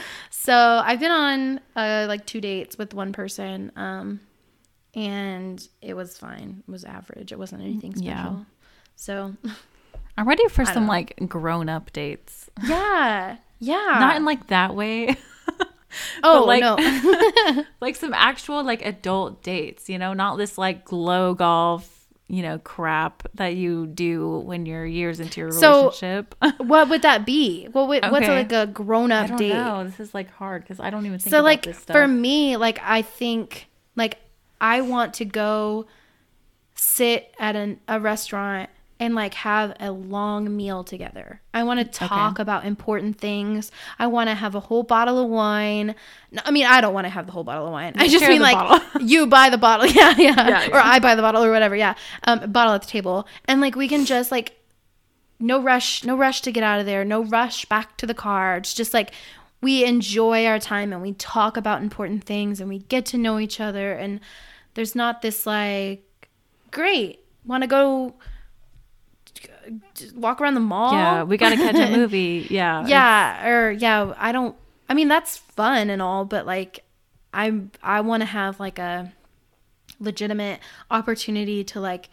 So 0.42 0.54
I've 0.54 1.00
been 1.00 1.10
on 1.10 1.60
uh, 1.76 2.06
like 2.08 2.24
two 2.24 2.40
dates 2.40 2.78
with 2.78 2.94
one 2.94 3.12
person, 3.12 3.72
um, 3.76 4.20
and 4.94 5.68
it 5.82 5.92
was 5.92 6.16
fine. 6.16 6.62
It 6.66 6.70
was 6.70 6.82
average. 6.82 7.30
It 7.30 7.38
wasn't 7.38 7.60
anything 7.60 7.94
special. 7.94 8.08
Yeah. 8.08 8.36
So 8.96 9.36
I'm 10.16 10.26
ready 10.26 10.48
for 10.48 10.64
some 10.64 10.86
like 10.86 11.14
grown 11.28 11.68
up 11.68 11.92
dates. 11.92 12.48
yeah, 12.64 13.36
yeah. 13.58 13.96
Not 14.00 14.16
in 14.16 14.24
like 14.24 14.46
that 14.46 14.74
way. 14.74 15.14
oh 16.22 16.44
like- 16.46 16.62
no. 16.62 17.64
like 17.82 17.96
some 17.96 18.14
actual 18.14 18.64
like 18.64 18.80
adult 18.80 19.42
dates, 19.42 19.90
you 19.90 19.98
know, 19.98 20.14
not 20.14 20.38
this 20.38 20.56
like 20.56 20.86
glow 20.86 21.34
golf, 21.34 21.99
you 22.32 22.42
know, 22.42 22.58
crap 22.60 23.26
that 23.34 23.56
you 23.56 23.86
do 23.88 24.38
when 24.38 24.64
you're 24.64 24.86
years 24.86 25.18
into 25.18 25.40
your 25.40 25.48
relationship. 25.50 26.34
So- 26.42 26.50
what 26.64 26.88
would 26.88 27.02
that 27.02 27.26
be? 27.26 27.66
What 27.72 27.88
would, 27.88 28.02
what's 28.04 28.24
Okay. 28.24 28.32
like 28.34 28.52
a 28.52 28.66
grown 28.66 29.10
I 29.10 29.22
up 29.22 29.28
don't 29.30 29.38
date? 29.38 29.52
know. 29.52 29.82
This 29.84 29.98
is 29.98 30.14
like 30.14 30.30
hard 30.30 30.62
because 30.62 30.78
I 30.78 30.90
don't 30.90 31.06
even 31.06 31.18
think 31.18 31.30
so 31.32 31.38
about 31.38 31.44
like 31.44 31.62
this 31.64 31.78
stuff. 31.78 31.94
for 31.94 32.06
me 32.06 32.56
like 32.56 32.78
i 32.82 33.02
think 33.02 33.68
like 33.96 34.18
i 34.60 34.80
want 34.80 35.14
to 35.14 35.24
go 35.24 35.86
sit 36.74 37.34
at 37.38 37.56
an, 37.56 37.80
a 37.88 37.98
restaurant 38.00 38.70
and 39.00 39.14
like 39.14 39.32
have 39.32 39.74
a 39.80 39.90
long 39.90 40.54
meal 40.54 40.84
together. 40.84 41.40
I 41.54 41.64
want 41.64 41.80
to 41.80 41.86
talk 41.86 42.38
about 42.38 42.66
important 42.66 43.18
things. 43.18 43.72
I 43.98 44.06
want 44.06 44.28
to 44.28 44.34
have 44.34 44.54
a 44.54 44.60
whole 44.60 44.82
bottle 44.82 45.18
of 45.18 45.28
wine. 45.28 45.94
No, 46.30 46.42
i 46.44 46.50
mean 46.50 46.66
i 46.66 46.80
don't 46.80 46.92
want 46.92 47.06
to 47.06 47.08
have 47.08 47.26
the 47.26 47.32
whole 47.32 47.42
bottle 47.42 47.66
of 47.66 47.72
wine. 47.72 47.94
I 47.96 48.06
just 48.06 48.22
share 48.22 48.28
mean 48.28 48.42
like 48.42 48.82
you 49.00 49.26
buy 49.26 49.48
the 49.48 49.58
bottle. 49.58 49.86
Yeah, 49.90 50.14
yeah. 50.18 50.48
Yeah, 50.48 50.68
or 50.68 50.76
i 50.76 50.98
buy 51.00 51.14
the 51.14 51.22
bottle 51.22 51.42
or 51.42 51.50
whatever. 51.50 51.74
Yeah. 51.74 51.94
Um 52.24 52.52
bottle 52.52 52.74
at 52.74 52.82
the 52.82 52.88
table. 52.88 53.26
And 53.46 53.60
like 53.60 53.74
we 53.74 53.88
can 53.88 54.04
just 54.04 54.30
like 54.30 54.56
no 55.40 55.60
rush 55.60 56.04
no 56.04 56.16
rush 56.16 56.42
to 56.42 56.52
get 56.52 56.62
out 56.62 56.78
of 56.78 56.86
there. 56.86 57.04
No 57.04 57.24
rush 57.24 57.64
back 57.64 57.96
to 57.96 58.06
the 58.06 58.14
car. 58.14 58.58
It's 58.58 58.74
just 58.74 58.92
like 58.92 59.12
we 59.62 59.84
enjoy 59.84 60.46
our 60.46 60.58
time 60.58 60.92
and 60.92 61.00
we 61.00 61.14
talk 61.14 61.56
about 61.56 61.82
important 61.82 62.24
things 62.24 62.60
and 62.60 62.68
we 62.68 62.80
get 62.80 63.06
to 63.06 63.18
know 63.18 63.38
each 63.38 63.60
other. 63.60 63.92
And 63.92 64.20
there's 64.74 64.94
not 64.94 65.22
this 65.22 65.46
like 65.46 66.04
great 66.70 67.24
want 67.46 67.62
to 67.62 67.66
go 67.66 68.14
walk 70.14 70.40
around 70.40 70.54
the 70.54 70.60
mall 70.60 70.92
yeah, 70.94 71.22
we 71.22 71.36
got 71.36 71.50
to 71.50 71.56
catch 71.56 71.76
a 71.76 71.90
movie. 71.96 72.46
Yeah. 72.50 72.86
yeah 72.86 73.46
or 73.48 73.70
yeah 73.70 74.14
i 74.18 74.32
don't 74.32 74.56
i 74.88 74.94
mean 74.94 75.08
that's 75.08 75.36
fun 75.36 75.90
and 75.90 76.00
all 76.02 76.24
but 76.24 76.46
like 76.46 76.84
i 77.32 77.60
i 77.82 78.00
want 78.00 78.22
to 78.22 78.26
have 78.26 78.58
like 78.58 78.78
a 78.78 79.12
legitimate 80.00 80.60
opportunity 80.90 81.62
to 81.64 81.80
like 81.80 82.08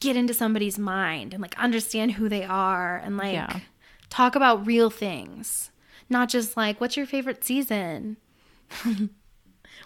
get 0.00 0.16
into 0.16 0.34
somebody's 0.34 0.78
mind 0.78 1.32
and 1.34 1.40
like 1.42 1.56
understand 1.58 2.12
who 2.12 2.28
they 2.28 2.42
are 2.44 2.96
and 2.98 3.16
like 3.16 3.34
Yeah. 3.34 3.60
talk 4.08 4.34
about 4.34 4.66
real 4.66 4.90
things 4.90 5.70
not 6.08 6.28
just 6.28 6.56
like 6.56 6.80
what's 6.80 6.96
your 6.96 7.06
favorite 7.06 7.44
season 7.44 8.16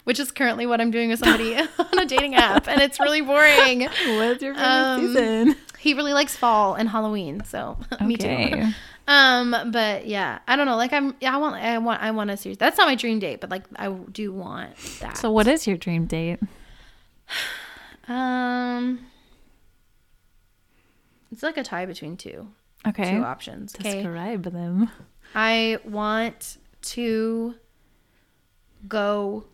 which 0.05 0.19
is 0.19 0.31
currently 0.31 0.65
what 0.65 0.79
i'm 0.81 0.89
doing 0.91 1.09
with 1.09 1.19
somebody 1.19 1.55
on 1.79 1.99
a 1.99 2.05
dating 2.05 2.33
app 2.35 2.67
and 2.67 2.81
it's 2.81 2.99
really 2.99 3.21
boring 3.21 3.81
What's 3.81 4.41
your 4.41 4.55
favorite 4.55 4.63
Um, 4.65 5.01
season? 5.01 5.55
he 5.77 5.93
really 5.93 6.13
likes 6.13 6.35
fall 6.35 6.73
and 6.75 6.87
halloween 6.89 7.43
so 7.45 7.77
me 8.05 8.15
too 8.17 8.71
um, 9.07 9.55
but 9.71 10.07
yeah, 10.07 10.39
I 10.47 10.55
don't 10.55 10.65
know. 10.65 10.77
Like 10.77 10.91
I'm, 10.91 11.15
Yeah, 11.21 11.35
I 11.35 11.37
want, 11.37 11.55
I 11.57 11.77
want, 11.77 12.01
I 12.01 12.09
want 12.09 12.31
a 12.31 12.37
series. 12.37 12.57
That's 12.57 12.75
not 12.75 12.87
my 12.87 12.95
dream 12.95 13.19
date, 13.19 13.39
but 13.39 13.51
like 13.51 13.61
I 13.75 13.89
do 13.89 14.33
want 14.33 14.75
that. 14.99 15.15
So, 15.17 15.29
what 15.29 15.45
is 15.45 15.67
your 15.67 15.77
dream 15.77 16.07
date? 16.07 16.39
um, 18.07 19.05
it's 21.31 21.43
like 21.43 21.57
a 21.57 21.63
tie 21.63 21.85
between 21.85 22.17
two, 22.17 22.47
Okay. 22.87 23.11
two 23.11 23.23
options. 23.23 23.75
Okay, 23.75 24.01
Describe 24.01 24.43
them. 24.51 24.89
I 25.35 25.77
want 25.83 26.57
to 26.81 27.53
go 28.87 29.45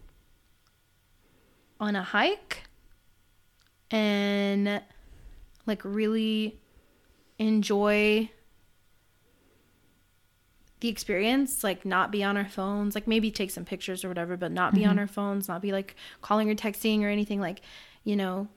on 1.81 1.95
a 1.95 2.03
hike 2.03 2.63
and 3.89 4.81
like 5.65 5.81
really 5.83 6.59
enjoy 7.39 8.29
the 10.79 10.87
experience 10.87 11.63
like 11.63 11.83
not 11.83 12.11
be 12.11 12.23
on 12.23 12.37
our 12.37 12.47
phones 12.47 12.95
like 12.95 13.07
maybe 13.07 13.31
take 13.31 13.51
some 13.51 13.65
pictures 13.65 14.05
or 14.05 14.07
whatever 14.07 14.37
but 14.37 14.51
not 14.51 14.73
be 14.73 14.85
on 14.85 14.91
mm-hmm. 14.91 14.99
our 14.99 15.07
phones 15.07 15.47
not 15.47 15.61
be 15.61 15.71
like 15.71 15.95
calling 16.21 16.49
or 16.49 16.55
texting 16.55 17.01
or 17.01 17.07
anything 17.07 17.41
like 17.41 17.61
you 18.03 18.15
know 18.15 18.47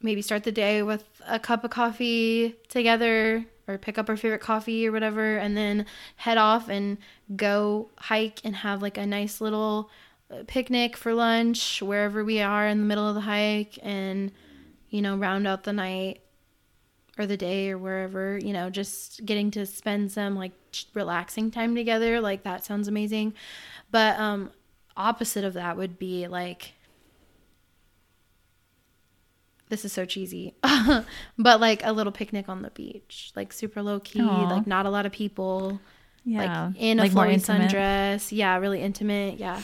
maybe 0.00 0.20
start 0.20 0.42
the 0.42 0.52
day 0.52 0.82
with 0.82 1.04
a 1.26 1.38
cup 1.38 1.62
of 1.64 1.70
coffee 1.70 2.56
together 2.68 3.44
or 3.68 3.78
pick 3.78 3.96
up 3.96 4.08
our 4.08 4.16
favorite 4.16 4.40
coffee 4.40 4.86
or 4.86 4.92
whatever 4.92 5.36
and 5.36 5.56
then 5.56 5.86
head 6.16 6.36
off 6.36 6.68
and 6.68 6.98
go 7.36 7.88
hike 7.96 8.40
and 8.44 8.56
have 8.56 8.82
like 8.82 8.98
a 8.98 9.06
nice 9.06 9.40
little 9.40 9.88
picnic 10.46 10.96
for 10.96 11.14
lunch 11.14 11.80
wherever 11.82 12.24
we 12.24 12.40
are 12.40 12.66
in 12.66 12.78
the 12.78 12.84
middle 12.84 13.08
of 13.08 13.14
the 13.14 13.20
hike 13.22 13.78
and 13.82 14.32
you 14.90 15.00
know 15.02 15.16
round 15.16 15.46
out 15.46 15.64
the 15.64 15.72
night 15.72 16.20
or 17.18 17.26
the 17.26 17.36
day 17.36 17.70
or 17.70 17.76
wherever 17.78 18.38
you 18.38 18.52
know 18.52 18.70
just 18.70 19.24
getting 19.26 19.50
to 19.50 19.66
spend 19.66 20.10
some 20.10 20.34
like 20.36 20.52
relaxing 20.94 21.50
time 21.50 21.74
together 21.74 22.20
like 22.20 22.42
that 22.44 22.64
sounds 22.64 22.88
amazing 22.88 23.34
but 23.90 24.18
um 24.18 24.50
opposite 24.96 25.44
of 25.44 25.52
that 25.54 25.76
would 25.76 25.98
be 25.98 26.26
like 26.26 26.72
this 29.68 29.84
is 29.84 29.92
so 29.92 30.04
cheesy 30.04 30.54
but 31.38 31.60
like 31.60 31.80
a 31.84 31.92
little 31.92 32.12
picnic 32.12 32.48
on 32.48 32.62
the 32.62 32.70
beach 32.70 33.32
like 33.34 33.52
super 33.52 33.82
low 33.82 33.98
key 34.00 34.20
Aw. 34.20 34.48
like 34.50 34.66
not 34.66 34.84
a 34.86 34.90
lot 34.90 35.06
of 35.06 35.12
people 35.12 35.80
Yeah. 36.24 36.64
like 36.66 36.76
in 36.78 36.98
a 36.98 37.02
Like 37.06 37.12
intimate. 37.32 37.70
sundress 37.70 38.32
yeah 38.32 38.56
really 38.58 38.82
intimate 38.82 39.38
yeah 39.38 39.60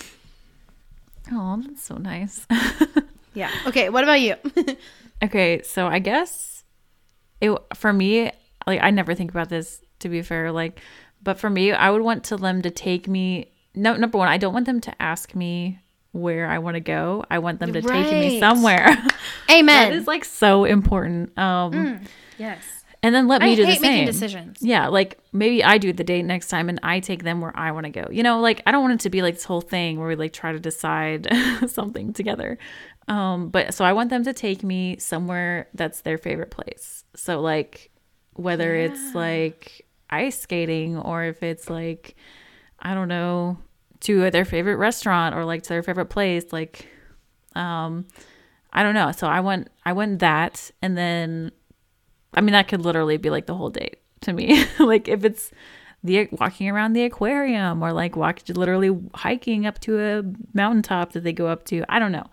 Oh, 1.30 1.62
that's 1.66 1.82
so 1.82 1.96
nice. 1.96 2.46
yeah 3.34 3.50
okay 3.66 3.88
what 3.90 4.02
about 4.02 4.20
you 4.20 4.34
Okay, 5.22 5.62
so 5.62 5.86
I 5.86 5.98
guess 5.98 6.64
it 7.40 7.56
for 7.74 7.92
me, 7.92 8.30
like 8.66 8.80
I 8.82 8.90
never 8.90 9.14
think 9.14 9.30
about 9.30 9.48
this 9.48 9.82
to 10.00 10.08
be 10.08 10.22
fair, 10.22 10.52
like 10.52 10.80
but 11.22 11.38
for 11.38 11.50
me, 11.50 11.72
I 11.72 11.90
would 11.90 12.02
want 12.02 12.24
to 12.24 12.36
them 12.36 12.62
to 12.62 12.70
take 12.70 13.08
me 13.08 13.50
no 13.74 13.96
number 13.96 14.18
one, 14.18 14.28
I 14.28 14.38
don't 14.38 14.54
want 14.54 14.66
them 14.66 14.80
to 14.82 15.02
ask 15.02 15.34
me 15.34 15.80
where 16.12 16.46
I 16.46 16.58
want 16.58 16.74
to 16.74 16.80
go. 16.80 17.24
I 17.30 17.40
want 17.40 17.58
them 17.60 17.72
to 17.72 17.82
take 17.82 18.12
me 18.12 18.38
somewhere. 18.38 18.86
amen 19.50 19.90
that 19.90 19.92
is 19.92 20.06
like 20.06 20.24
so 20.24 20.64
important. 20.64 21.36
Um 21.36 22.06
yes 22.38 22.77
and 23.02 23.14
then 23.14 23.28
let 23.28 23.40
me 23.42 23.52
i 23.52 23.54
do 23.54 23.64
hate 23.64 23.76
the 23.76 23.80
making 23.80 23.98
same. 23.98 24.06
decisions 24.06 24.58
Yeah, 24.60 24.88
like 24.88 25.18
maybe 25.32 25.62
I 25.62 25.78
do 25.78 25.92
the 25.92 26.04
date 26.04 26.24
next 26.24 26.48
time 26.48 26.68
and 26.68 26.80
I 26.82 27.00
take 27.00 27.22
them 27.22 27.40
where 27.40 27.52
I 27.56 27.70
want 27.70 27.84
to 27.84 27.90
go. 27.90 28.08
You 28.10 28.22
know, 28.22 28.40
like 28.40 28.62
I 28.66 28.72
don't 28.72 28.82
want 28.82 28.94
it 28.94 29.00
to 29.04 29.10
be 29.10 29.22
like 29.22 29.34
this 29.34 29.44
whole 29.44 29.60
thing 29.60 29.98
where 29.98 30.08
we 30.08 30.16
like 30.16 30.32
try 30.32 30.52
to 30.52 30.58
decide 30.60 31.28
something 31.68 32.12
together. 32.12 32.58
Um, 33.06 33.48
but 33.50 33.72
so 33.74 33.84
I 33.84 33.92
want 33.92 34.10
them 34.10 34.24
to 34.24 34.32
take 34.32 34.62
me 34.62 34.96
somewhere 34.98 35.68
that's 35.74 36.00
their 36.02 36.18
favorite 36.18 36.50
place. 36.50 37.04
So 37.14 37.40
like 37.40 37.90
whether 38.34 38.74
it's 38.74 39.14
like 39.14 39.86
ice 40.10 40.38
skating 40.40 40.96
or 40.98 41.24
if 41.24 41.42
it's 41.42 41.70
like 41.70 42.16
I 42.80 42.94
don't 42.94 43.08
know, 43.08 43.58
to 44.00 44.30
their 44.30 44.44
favorite 44.44 44.76
restaurant 44.76 45.34
or 45.34 45.44
like 45.44 45.62
to 45.64 45.68
their 45.70 45.82
favorite 45.82 46.06
place, 46.10 46.52
like 46.52 46.86
Um, 47.54 48.06
I 48.72 48.82
don't 48.82 48.94
know. 48.94 49.12
So 49.12 49.26
I 49.26 49.40
went, 49.40 49.68
I 49.84 49.92
went 49.92 50.18
that, 50.20 50.70
and 50.82 50.96
then, 50.96 51.50
I 52.34 52.40
mean, 52.40 52.52
that 52.52 52.68
could 52.68 52.82
literally 52.82 53.16
be 53.16 53.30
like 53.30 53.46
the 53.46 53.54
whole 53.54 53.70
date 53.70 53.98
to 54.22 54.32
me. 54.32 54.64
like 54.78 55.08
if 55.08 55.24
it's 55.24 55.50
the 56.04 56.28
walking 56.32 56.68
around 56.68 56.92
the 56.92 57.02
aquarium 57.02 57.82
or 57.82 57.92
like 57.92 58.16
walk 58.16 58.40
literally 58.48 58.96
hiking 59.14 59.66
up 59.66 59.78
to 59.80 59.98
a 59.98 60.22
mountaintop 60.54 61.12
that 61.12 61.24
they 61.24 61.32
go 61.32 61.46
up 61.46 61.64
to. 61.66 61.84
I 61.88 61.98
don't 61.98 62.12
know. 62.12 62.26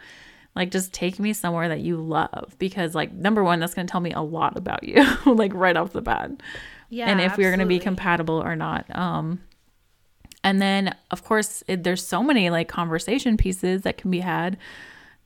Like 0.55 0.71
just 0.71 0.93
take 0.93 1.19
me 1.19 1.33
somewhere 1.33 1.67
that 1.69 1.81
you 1.81 1.97
love 1.97 2.55
because 2.59 2.95
like 2.95 3.11
number 3.11 3.43
one, 3.43 3.59
that's 3.59 3.73
gonna 3.73 3.87
tell 3.87 4.01
me 4.01 4.11
a 4.11 4.21
lot 4.21 4.57
about 4.57 4.83
you, 4.83 5.05
like 5.25 5.53
right 5.53 5.75
off 5.75 5.93
the 5.93 6.01
bat. 6.01 6.31
Yeah. 6.89 7.07
and 7.07 7.19
if 7.19 7.35
we're 7.37 7.49
gonna 7.49 7.65
be 7.65 7.79
compatible 7.79 8.41
or 8.41 8.55
not. 8.55 8.85
Um 8.95 9.41
and 10.43 10.61
then 10.61 10.95
of 11.09 11.23
course 11.23 11.63
it, 11.67 11.83
there's 11.83 12.05
so 12.05 12.21
many 12.21 12.49
like 12.51 12.67
conversation 12.67 13.35
pieces 13.35 13.81
that 13.81 13.97
can 13.97 14.11
be 14.11 14.19
had 14.19 14.57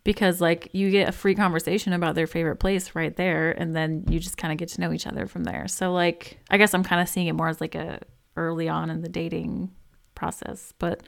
because 0.09 0.41
like 0.41 0.69
you 0.71 0.89
get 0.89 1.07
a 1.07 1.11
free 1.11 1.35
conversation 1.35 1.93
about 1.93 2.15
their 2.15 2.25
favorite 2.25 2.55
place 2.55 2.95
right 2.95 3.15
there 3.15 3.51
and 3.51 3.75
then 3.75 4.03
you 4.09 4.19
just 4.19 4.37
kind 4.37 4.51
of 4.51 4.57
get 4.57 4.67
to 4.67 4.81
know 4.81 4.91
each 4.91 5.05
other 5.05 5.27
from 5.27 5.43
there. 5.43 5.67
So 5.67 5.93
like 5.93 6.39
i 6.49 6.57
guess 6.57 6.73
i'm 6.73 6.83
kind 6.83 6.99
of 6.99 7.07
seeing 7.07 7.27
it 7.27 7.33
more 7.33 7.47
as 7.47 7.61
like 7.61 7.75
a 7.75 7.99
early 8.35 8.67
on 8.67 8.89
in 8.89 9.01
the 9.01 9.09
dating 9.09 9.69
process 10.15 10.73
but 10.79 11.03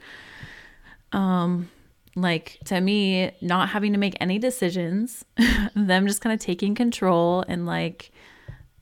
um 1.10 1.68
like 2.14 2.60
to 2.64 2.80
me 2.80 3.32
not 3.40 3.70
having 3.70 3.92
to 3.92 3.98
make 3.98 4.14
any 4.20 4.38
decisions 4.38 5.24
them 5.74 6.06
just 6.06 6.20
kind 6.20 6.32
of 6.32 6.38
taking 6.38 6.76
control 6.76 7.44
and 7.48 7.66
like 7.66 8.12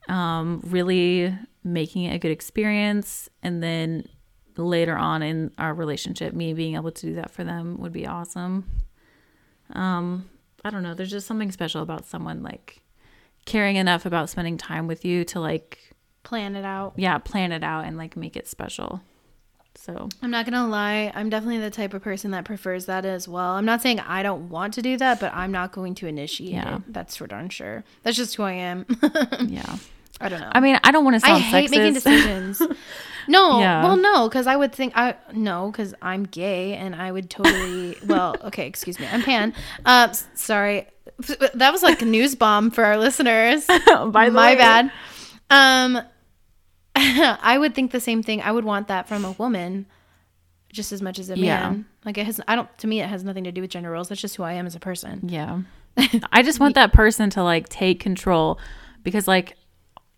um 0.08 0.60
really 0.66 1.34
making 1.64 2.04
it 2.04 2.14
a 2.14 2.18
good 2.18 2.30
experience 2.30 3.30
and 3.42 3.62
then 3.62 4.06
later 4.58 4.98
on 4.98 5.22
in 5.22 5.50
our 5.56 5.72
relationship 5.72 6.34
me 6.34 6.52
being 6.52 6.74
able 6.74 6.90
to 6.90 7.06
do 7.06 7.14
that 7.14 7.30
for 7.30 7.42
them 7.42 7.78
would 7.80 7.92
be 7.92 8.06
awesome 8.06 8.66
um 9.72 10.28
i 10.64 10.70
don't 10.70 10.82
know 10.82 10.94
there's 10.94 11.10
just 11.10 11.26
something 11.26 11.50
special 11.52 11.82
about 11.82 12.04
someone 12.06 12.42
like 12.42 12.80
caring 13.46 13.76
enough 13.76 14.04
about 14.06 14.28
spending 14.30 14.56
time 14.58 14.86
with 14.86 15.04
you 15.04 15.24
to 15.24 15.40
like 15.40 15.94
plan 16.22 16.54
it 16.56 16.64
out. 16.64 16.92
yeah 16.96 17.16
plan 17.18 17.50
it 17.52 17.62
out 17.64 17.84
and 17.84 17.96
like 17.96 18.16
make 18.16 18.36
it 18.36 18.46
special 18.48 19.00
so 19.76 20.08
I'm 20.20 20.30
not 20.32 20.44
gonna 20.44 20.66
lie, 20.68 21.10
I'm 21.14 21.30
definitely 21.30 21.58
the 21.60 21.70
type 21.70 21.94
of 21.94 22.02
person 22.02 22.32
that 22.32 22.44
prefers 22.44 22.86
that 22.86 23.04
as 23.06 23.26
well. 23.28 23.52
I'm 23.52 23.64
not 23.64 23.80
saying 23.80 24.00
I 24.00 24.22
don't 24.22 24.50
want 24.50 24.74
to 24.74 24.82
do 24.82 24.96
that, 24.98 25.20
but 25.20 25.32
I'm 25.32 25.52
not 25.52 25.70
going 25.72 25.94
to 25.96 26.06
initiate 26.06 26.50
Yeah. 26.52 26.76
it. 26.78 26.82
That's 26.92 27.16
for 27.16 27.26
darn 27.28 27.48
sure. 27.48 27.84
That's 28.02 28.16
just 28.16 28.34
who 28.34 28.42
I 28.42 28.52
am. 28.54 28.84
yeah 29.46 29.76
I 30.20 30.28
don't 30.28 30.40
know. 30.40 30.50
i 30.52 30.60
mean 30.60 30.78
i 30.84 30.90
don't 30.90 31.04
want 31.04 31.18
to 31.22 31.26
I 31.26 31.30
sound 31.30 31.42
hate 31.44 31.70
making 31.70 31.94
decisions. 32.02 32.60
No, 33.28 33.60
Yeah. 33.60 33.82
well, 33.82 33.96
no, 33.96 34.28
because 34.28 34.46
I 34.46 34.56
would 34.56 34.72
think 34.72 34.92
I 34.96 35.14
no, 35.32 35.70
because 35.70 35.94
I'm 36.02 36.24
gay 36.24 36.74
and 36.74 36.94
I 36.94 37.12
would 37.12 37.30
totally. 37.30 37.96
well, 38.06 38.36
okay, 38.44 38.66
excuse 38.66 38.98
me, 38.98 39.06
I'm 39.10 39.22
pan. 39.22 39.54
Uh, 39.84 40.12
sorry, 40.34 40.86
that 41.54 41.70
was 41.72 41.82
like 41.82 42.02
a 42.02 42.04
news 42.06 42.34
bomb 42.34 42.70
for 42.70 42.84
our 42.84 42.96
listeners. 42.98 43.66
By 44.06 44.26
the 44.26 44.32
My 44.32 44.52
way. 44.52 44.56
bad. 44.56 44.92
Um, 45.50 46.00
I 46.96 47.56
would 47.58 47.74
think 47.74 47.92
the 47.92 48.00
same 48.00 48.22
thing. 48.22 48.40
I 48.42 48.52
would 48.52 48.64
want 48.64 48.88
that 48.88 49.08
from 49.08 49.24
a 49.24 49.32
woman, 49.32 49.86
just 50.72 50.92
as 50.92 51.00
much 51.02 51.18
as 51.18 51.30
a 51.30 51.38
Yeah. 51.38 51.60
man. 51.70 51.86
Like 52.04 52.18
it 52.18 52.26
has. 52.26 52.40
I 52.48 52.56
don't. 52.56 52.68
To 52.78 52.86
me, 52.86 53.00
it 53.00 53.08
has 53.08 53.24
nothing 53.24 53.44
to 53.44 53.52
do 53.52 53.60
with 53.60 53.70
gender 53.70 53.90
roles. 53.90 54.08
That's 54.08 54.20
just 54.20 54.36
who 54.36 54.42
I 54.42 54.54
am 54.54 54.66
as 54.66 54.74
a 54.74 54.80
person. 54.80 55.28
Yeah. 55.28 55.60
I 56.32 56.42
just 56.42 56.60
want 56.60 56.76
that 56.76 56.92
person 56.92 57.28
to 57.30 57.42
like 57.42 57.68
take 57.68 58.00
control 58.00 58.58
because 59.02 59.26
like 59.28 59.56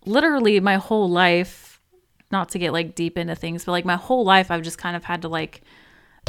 literally 0.05 0.59
my 0.59 0.75
whole 0.75 1.09
life 1.09 1.62
not 2.33 2.49
to 2.49 2.59
get 2.59 2.73
like 2.73 2.95
deep 2.95 3.17
into 3.17 3.35
things 3.35 3.63
but 3.63 3.71
like 3.71 3.85
my 3.85 3.95
whole 3.95 4.25
life 4.25 4.51
I've 4.51 4.63
just 4.63 4.77
kind 4.77 4.97
of 4.97 5.05
had 5.05 5.21
to 5.21 5.29
like 5.29 5.61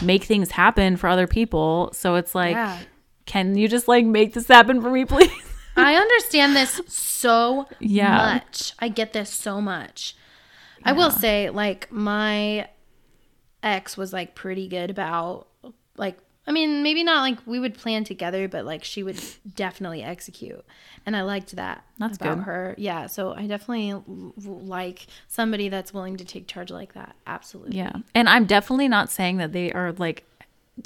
make 0.03 0.23
things 0.23 0.53
happen 0.53 0.97
for 0.97 1.09
other 1.09 1.27
people 1.27 1.91
so 1.93 2.15
it's 2.15 2.35
like 2.35 2.55
Yeah. 2.55 2.79
can 3.27 3.57
you 3.57 3.67
just 3.67 3.89
like 3.89 4.05
make 4.05 4.35
this 4.35 4.47
happen 4.47 4.81
for 4.81 4.91
me 4.91 5.05
please 5.15 5.31
I 5.77 5.97
understand 5.97 6.55
this 6.55 6.81
so 6.87 7.67
Yeah. 7.81 8.17
much. 8.17 8.75
I 8.79 8.89
get 8.89 9.13
this 9.13 9.29
so 9.29 9.61
much. 9.61 10.15
I 10.85 10.93
will 10.93 11.11
say, 11.11 11.51
like, 11.51 11.91
my 11.91 12.69
ex 13.61 13.97
was 13.97 14.13
like 14.13 14.37
pretty 14.37 14.69
good 14.69 14.89
about, 14.91 15.49
like, 15.97 16.17
I 16.47 16.53
mean, 16.53 16.83
maybe 16.83 17.03
not 17.05 17.23
like 17.23 17.39
we 17.47 17.59
would 17.59 17.75
plan 17.75 18.05
together, 18.05 18.49
but 18.49 18.65
like 18.67 18.85
she 18.85 19.03
would 19.03 19.19
definitely 19.55 20.03
execute. 20.03 20.65
And 21.07 21.17
I 21.17 21.23
liked 21.23 21.57
that 21.57 21.85
That's 21.99 22.17
about 22.17 22.39
good. 22.39 22.45
her. 22.45 22.75
Yeah. 22.79 23.07
So 23.07 23.35
I 23.35 23.47
definitely 23.47 23.91
l- 23.93 24.03
like 24.45 25.07
somebody 25.29 25.69
that's 25.69 25.93
willing 25.95 26.17
to 26.19 26.25
take 26.25 26.47
charge 26.47 26.71
like 26.71 26.93
that. 26.95 27.15
Absolutely. 27.27 27.77
yeah 27.77 27.93
and 28.15 28.29
I'm 28.29 28.45
definitely 28.47 28.89
not 28.89 29.11
saying 29.11 29.39
that 29.39 29.53
they 29.53 29.73
are 29.73 29.93
like 29.93 30.25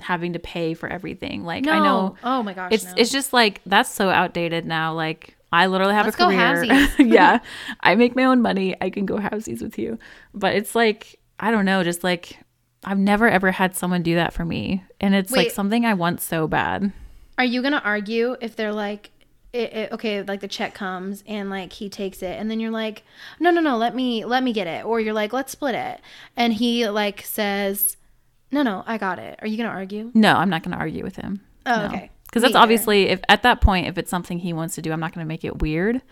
having 0.01 0.35
to 0.35 0.39
pay 0.39 0.75
for 0.75 0.89
everything 0.89 1.45
like 1.45 1.65
No. 1.65 1.73
I 1.73 1.79
know 1.79 2.15
Oh 2.23 2.43
my 2.43 2.53
gosh. 2.53 2.73
it's 2.73 2.85
no. 2.85 2.93
it's 2.97 3.11
just 3.11 3.33
like 3.33 3.61
that's 3.65 3.89
so 3.91 4.11
outdated 4.11 4.67
now 4.67 4.93
like 4.93 5.35
i 5.51 5.67
literally 5.67 5.95
have 5.95 6.05
Let's 6.05 6.17
a 6.17 6.19
go 6.19 6.27
career 6.29 6.89
yeah 6.99 7.39
i 7.81 7.95
make 7.95 8.15
my 8.15 8.25
own 8.25 8.43
money 8.43 8.77
i 8.83 8.91
can 8.91 9.07
go 9.07 9.17
halvesies 9.17 9.63
with 9.63 9.79
you 9.79 9.99
but 10.35 10.55
it's 10.55 10.75
like 10.75 11.19
i 11.41 11.51
don't 11.51 11.65
know 11.65 11.83
just 11.85 12.05
like 12.05 12.39
i've 12.85 12.99
never 12.99 13.29
ever 13.29 13.51
had 13.53 13.75
someone 13.77 14.03
do 14.03 14.15
that 14.15 14.33
for 14.33 14.45
me 14.45 14.83
and 15.01 15.15
it's 15.15 15.33
like 15.33 15.51
something 15.51 15.85
i 15.85 15.95
want 15.95 16.21
so 16.21 16.47
bad 16.47 16.93
Are 17.37 17.45
you 17.45 17.63
gonna 17.63 17.83
argue 17.85 18.37
if 18.41 18.55
they're 18.57 18.73
like, 18.73 19.11
it, 19.53 19.73
it, 19.73 19.93
okay, 19.93 20.23
like 20.23 20.41
the 20.41 20.49
check 20.49 20.75
comes 20.75 21.25
and 21.27 21.49
like 21.51 21.73
he 21.73 21.89
takes 21.89 22.23
it, 22.23 22.39
and 22.39 22.51
then 22.51 22.61
you're 22.61 22.71
like, 22.71 23.03
no, 23.41 23.51
no, 23.51 23.61
no, 23.63 23.79
let 23.79 23.95
me 23.95 24.25
let 24.27 24.43
me 24.43 24.53
get 24.53 24.67
it, 24.67 24.85
or 24.85 25.01
you're 25.01 25.15
like, 25.15 25.33
let's 25.33 25.53
split 25.53 25.75
it, 25.75 26.01
and 26.37 26.53
he 26.53 26.87
like 26.91 27.23
says, 27.23 27.97
no, 28.53 28.63
no, 28.63 28.83
I 28.87 28.99
got 28.99 29.19
it. 29.19 29.39
Are 29.41 29.47
you 29.49 29.57
gonna 29.57 29.71
argue? 29.71 30.11
no 30.15 30.35
i'm 30.35 30.51
not 30.51 30.63
going 30.63 30.73
to 30.73 30.79
argue 30.79 31.03
with 31.03 31.17
him 31.17 31.41
Oh, 31.65 31.87
okay. 31.87 32.11
because 32.27 32.43
that's 32.43 32.55
either. 32.55 32.63
obviously 32.63 33.09
if 33.09 33.21
at 33.29 33.43
that 33.43 33.61
point 33.61 33.87
if 33.87 33.97
it's 33.99 34.11
something 34.11 34.39
he 34.39 34.53
wants 34.53 34.75
to 34.75 34.83
do 34.83 34.93
i'm 34.93 35.01
not 35.01 35.15
going 35.15 35.25
to 35.25 35.29
make 35.29 35.45
it 35.45 35.61
weird 35.63 36.03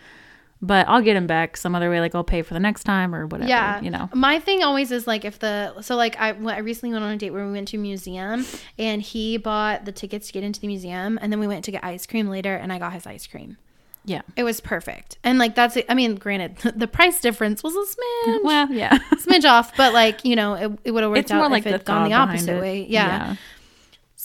but 0.61 0.87
i'll 0.87 1.01
get 1.01 1.15
him 1.15 1.27
back 1.27 1.55
some 1.57 1.75
other 1.75 1.89
way 1.89 1.99
like 1.99 2.15
i'll 2.15 2.23
pay 2.23 2.41
for 2.41 2.53
the 2.53 2.59
next 2.59 2.83
time 2.83 3.13
or 3.13 3.27
whatever 3.27 3.49
Yeah, 3.49 3.79
you 3.81 3.89
know 3.91 4.09
My 4.13 4.39
thing 4.39 4.63
always 4.63 4.91
is 4.91 5.05
like 5.07 5.23
if 5.25 5.39
the 5.39 5.81
so 5.81 5.95
like 5.95 6.19
I 6.19 6.29
I 6.29 6.59
recently 6.59 6.93
went 6.93 7.03
on 7.05 7.11
a 7.11 7.17
date 7.17 7.31
where 7.31 7.45
we 7.45 7.51
went 7.51 7.67
to 7.69 7.77
a 7.77 7.79
museum 7.79 8.45
and 8.77 9.01
he 9.01 9.37
bought 9.37 9.85
the 9.85 9.91
tickets 9.91 10.27
to 10.27 10.33
get 10.33 10.43
into 10.43 10.59
the 10.59 10.67
museum 10.67 11.19
and 11.21 11.31
then 11.31 11.39
we 11.39 11.47
went 11.47 11.63
to 11.65 11.71
get 11.71 11.83
ice 11.83 12.05
cream 12.05 12.27
later 12.27 12.55
and 12.55 12.73
I 12.73 12.79
got 12.79 12.93
his 12.93 13.05
ice 13.05 13.27
cream. 13.27 13.57
yeah 14.05 14.21
It 14.35 14.43
was 14.43 14.59
perfect 14.61 15.17
and 15.23 15.37
like 15.37 15.53
that's 15.55 15.77
it. 15.77 15.85
I 15.89 15.93
mean, 15.93 16.15
granted, 16.15 16.57
the 16.75 16.87
price 16.87 17.19
difference 17.21 17.61
was 17.63 17.75
a 17.75 17.85
smidge. 17.95 18.43
well 18.43 18.71
yeah 18.71 18.97
smidge 19.25 19.45
off, 19.45 19.75
but 19.77 19.93
like 19.93 20.25
you 20.25 20.35
know, 20.35 20.53
it, 20.55 20.71
it 20.85 20.91
would 20.91 21.03
have 21.03 21.11
worked 21.11 21.19
it's 21.19 21.31
out 21.31 21.37
more 21.37 21.45
if 21.45 21.51
like 21.51 21.65
it 21.65 21.71
the 21.79 21.83
gone 21.85 22.09
the 22.09 22.15
opposite 22.15 22.57
it. 22.57 22.61
way. 22.61 22.85
Yeah. 22.89 23.35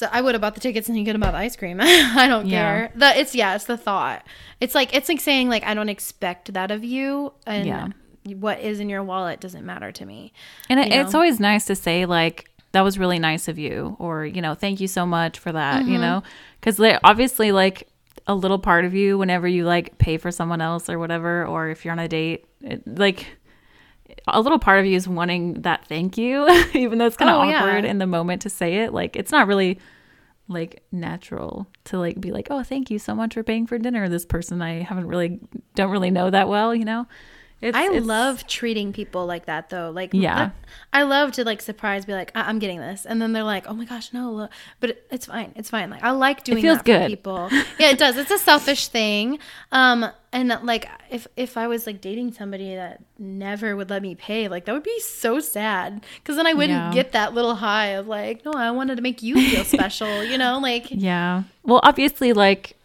So 0.03 0.09
I 0.11 0.21
would 0.21 0.35
have 0.35 0.41
bought 0.41 0.55
the 0.55 0.61
tickets 0.61 0.89
and 0.89 0.99
he 0.99 1.05
could 1.05 1.15
have 1.15 1.21
bought 1.21 1.31
the 1.31 1.39
ice 1.39 1.55
cream. 1.55 1.79
I 1.81 2.27
don't 2.27 2.47
Yeah. 2.49 2.59
care. 2.89 2.93
The 2.97 3.21
it's 3.21 3.37
yeah, 3.37 3.55
it's 3.55 3.67
the 3.67 3.77
thought. 3.77 4.27
It's 4.61 4.75
like 4.75 4.93
it's 4.97 5.09
like 5.09 5.21
saying 5.21 5.49
like 5.49 5.63
I 5.65 5.75
don't 5.75 5.89
expect 5.89 6.53
that 6.55 6.73
of 6.73 6.83
you, 6.83 7.33
and 7.47 7.67
Yeah. 7.67 7.89
what 8.35 8.59
is 8.59 8.81
in 8.81 8.89
your 8.89 9.05
wallet 9.05 9.39
doesn't 9.41 9.65
matter 9.65 9.93
to 9.93 10.05
me. 10.05 10.33
And 10.69 10.81
it, 10.81 10.93
it's 10.93 11.15
always 11.15 11.39
nice 11.39 11.67
to 11.67 11.77
say 11.77 12.05
like 12.05 12.51
that 12.73 12.81
was 12.81 12.99
really 12.99 13.21
nice 13.21 13.47
of 13.47 13.61
you, 13.61 13.97
or 14.01 14.27
you 14.27 14.43
know, 14.43 14.55
thank 14.55 14.81
you 14.81 14.89
so 14.89 15.07
much 15.07 15.39
for 15.39 15.53
that. 15.53 15.83
Mm-hmm. 15.83 15.93
You 15.93 15.99
know, 15.99 16.23
because 16.61 16.81
obviously 17.05 17.53
like 17.53 17.87
a 18.27 18.35
little 18.35 18.59
part 18.59 18.85
of 18.85 18.95
you, 18.95 19.19
whenever 19.19 19.47
you 19.47 19.65
like 19.65 19.99
pay 19.99 20.17
for 20.17 20.33
someone 20.33 20.61
else 20.61 20.89
or 20.89 20.99
whatever, 20.99 21.47
or 21.47 21.69
if 21.69 21.85
you're 21.85 21.93
on 21.93 21.99
a 22.01 22.09
date, 22.09 22.47
it, 22.61 22.83
like 22.87 23.27
a 24.29 24.41
little 24.41 24.59
part 24.59 24.81
of 24.81 24.87
you 24.87 24.97
is 24.97 25.09
wanting 25.09 25.55
that 25.63 25.87
thank 25.87 26.17
you, 26.19 26.49
even 26.75 26.99
though 26.99 27.07
it's 27.07 27.17
kind 27.17 27.31
of 27.31 27.37
Oh, 27.41 27.43
yeah. 27.49 27.59
awkward 27.65 27.85
in 27.85 27.99
the 27.99 28.07
moment 28.07 28.43
to 28.43 28.51
say 28.51 28.77
it. 28.85 28.93
Like 28.93 29.17
it's 29.17 29.33
not 29.33 29.47
really 29.47 29.79
like 30.49 30.83
natural 30.93 31.67
to 31.85 31.99
like 31.99 32.21
be 32.21 32.31
like, 32.33 32.49
oh, 32.51 32.63
thank 32.63 32.91
you 32.91 32.99
so 32.99 33.15
much 33.15 33.35
for 33.35 33.43
paying 33.43 33.67
for 33.67 33.79
dinner. 33.79 34.09
This 34.09 34.27
person 34.27 34.61
I 34.63 34.83
haven't 34.83 35.07
really 35.07 35.41
don't 35.75 35.91
really 35.91 36.11
know 36.11 36.31
that 36.31 36.49
well, 36.49 36.75
you 36.75 36.85
know. 36.85 37.07
It's, 37.63 37.77
I 37.77 37.85
it's- 37.85 38.05
love 38.05 38.47
treating 38.47 38.93
people 38.93 39.25
like 39.25 39.47
that 39.47 39.71
though. 39.71 39.91
Like 39.95 40.11
Yeah. 40.13 40.35
that- 40.37 40.55
I 40.93 41.03
love 41.05 41.33
to 41.33 41.45
like 41.45 41.63
surprise, 41.63 42.05
be 42.05 42.13
like, 42.13 42.33
I- 42.35 42.43
I'm 42.43 42.59
getting 42.59 42.81
this, 42.81 43.07
and 43.07 43.23
then 43.23 43.33
they're 43.33 43.45
like, 43.45 43.67
oh 43.69 43.73
my 43.75 43.85
gosh, 43.85 44.13
no, 44.13 44.33
look. 44.33 44.51
but 44.81 44.91
it, 44.91 45.07
it's 45.11 45.27
fine, 45.27 45.53
it's 45.57 45.71
fine. 45.71 45.89
Like 45.91 46.03
I 46.03 46.11
like 46.11 46.45
doing 46.45 46.61
feels 46.63 46.79
that 46.79 46.85
good. 46.85 47.07
people. 47.09 47.49
Yeah, 47.79 47.91
it 47.91 47.99
does. 47.99 48.17
It's 48.17 48.31
a 48.31 48.39
selfish 48.39 48.89
thing. 48.89 49.39
Um, 49.71 50.07
and 50.33 50.49
like 50.65 50.89
if 51.11 51.27
if 51.37 51.57
I 51.57 51.67
was 51.69 51.87
like 51.87 52.01
dating 52.01 52.33
somebody 52.33 52.75
that 52.75 53.01
never 53.19 53.77
would 53.77 53.91
let 53.91 54.03
me 54.03 54.15
pay, 54.15 54.49
like 54.49 54.65
that 54.65 54.73
would 54.73 54.83
be 54.83 54.99
so 55.01 55.39
sad 55.41 56.05
because 56.17 56.37
then 56.37 56.47
I 56.47 56.55
wouldn't 56.55 56.71
Yeah. 56.79 56.93
get 56.93 57.13
that 57.13 57.33
little 57.35 57.55
high 57.57 57.89
of 57.89 58.09
like, 58.09 58.45
no, 58.45 58.53
I 58.53 58.71
wanted 58.73 58.97
to 58.97 59.03
make 59.03 59.23
you 59.23 59.35
feel 59.51 59.65
special, 59.79 60.25
you 60.25 60.37
know, 60.39 60.59
like 60.59 60.87
Yeah. 60.91 61.43
Well, 61.63 61.81
obviously, 61.85 62.33
like 62.33 62.77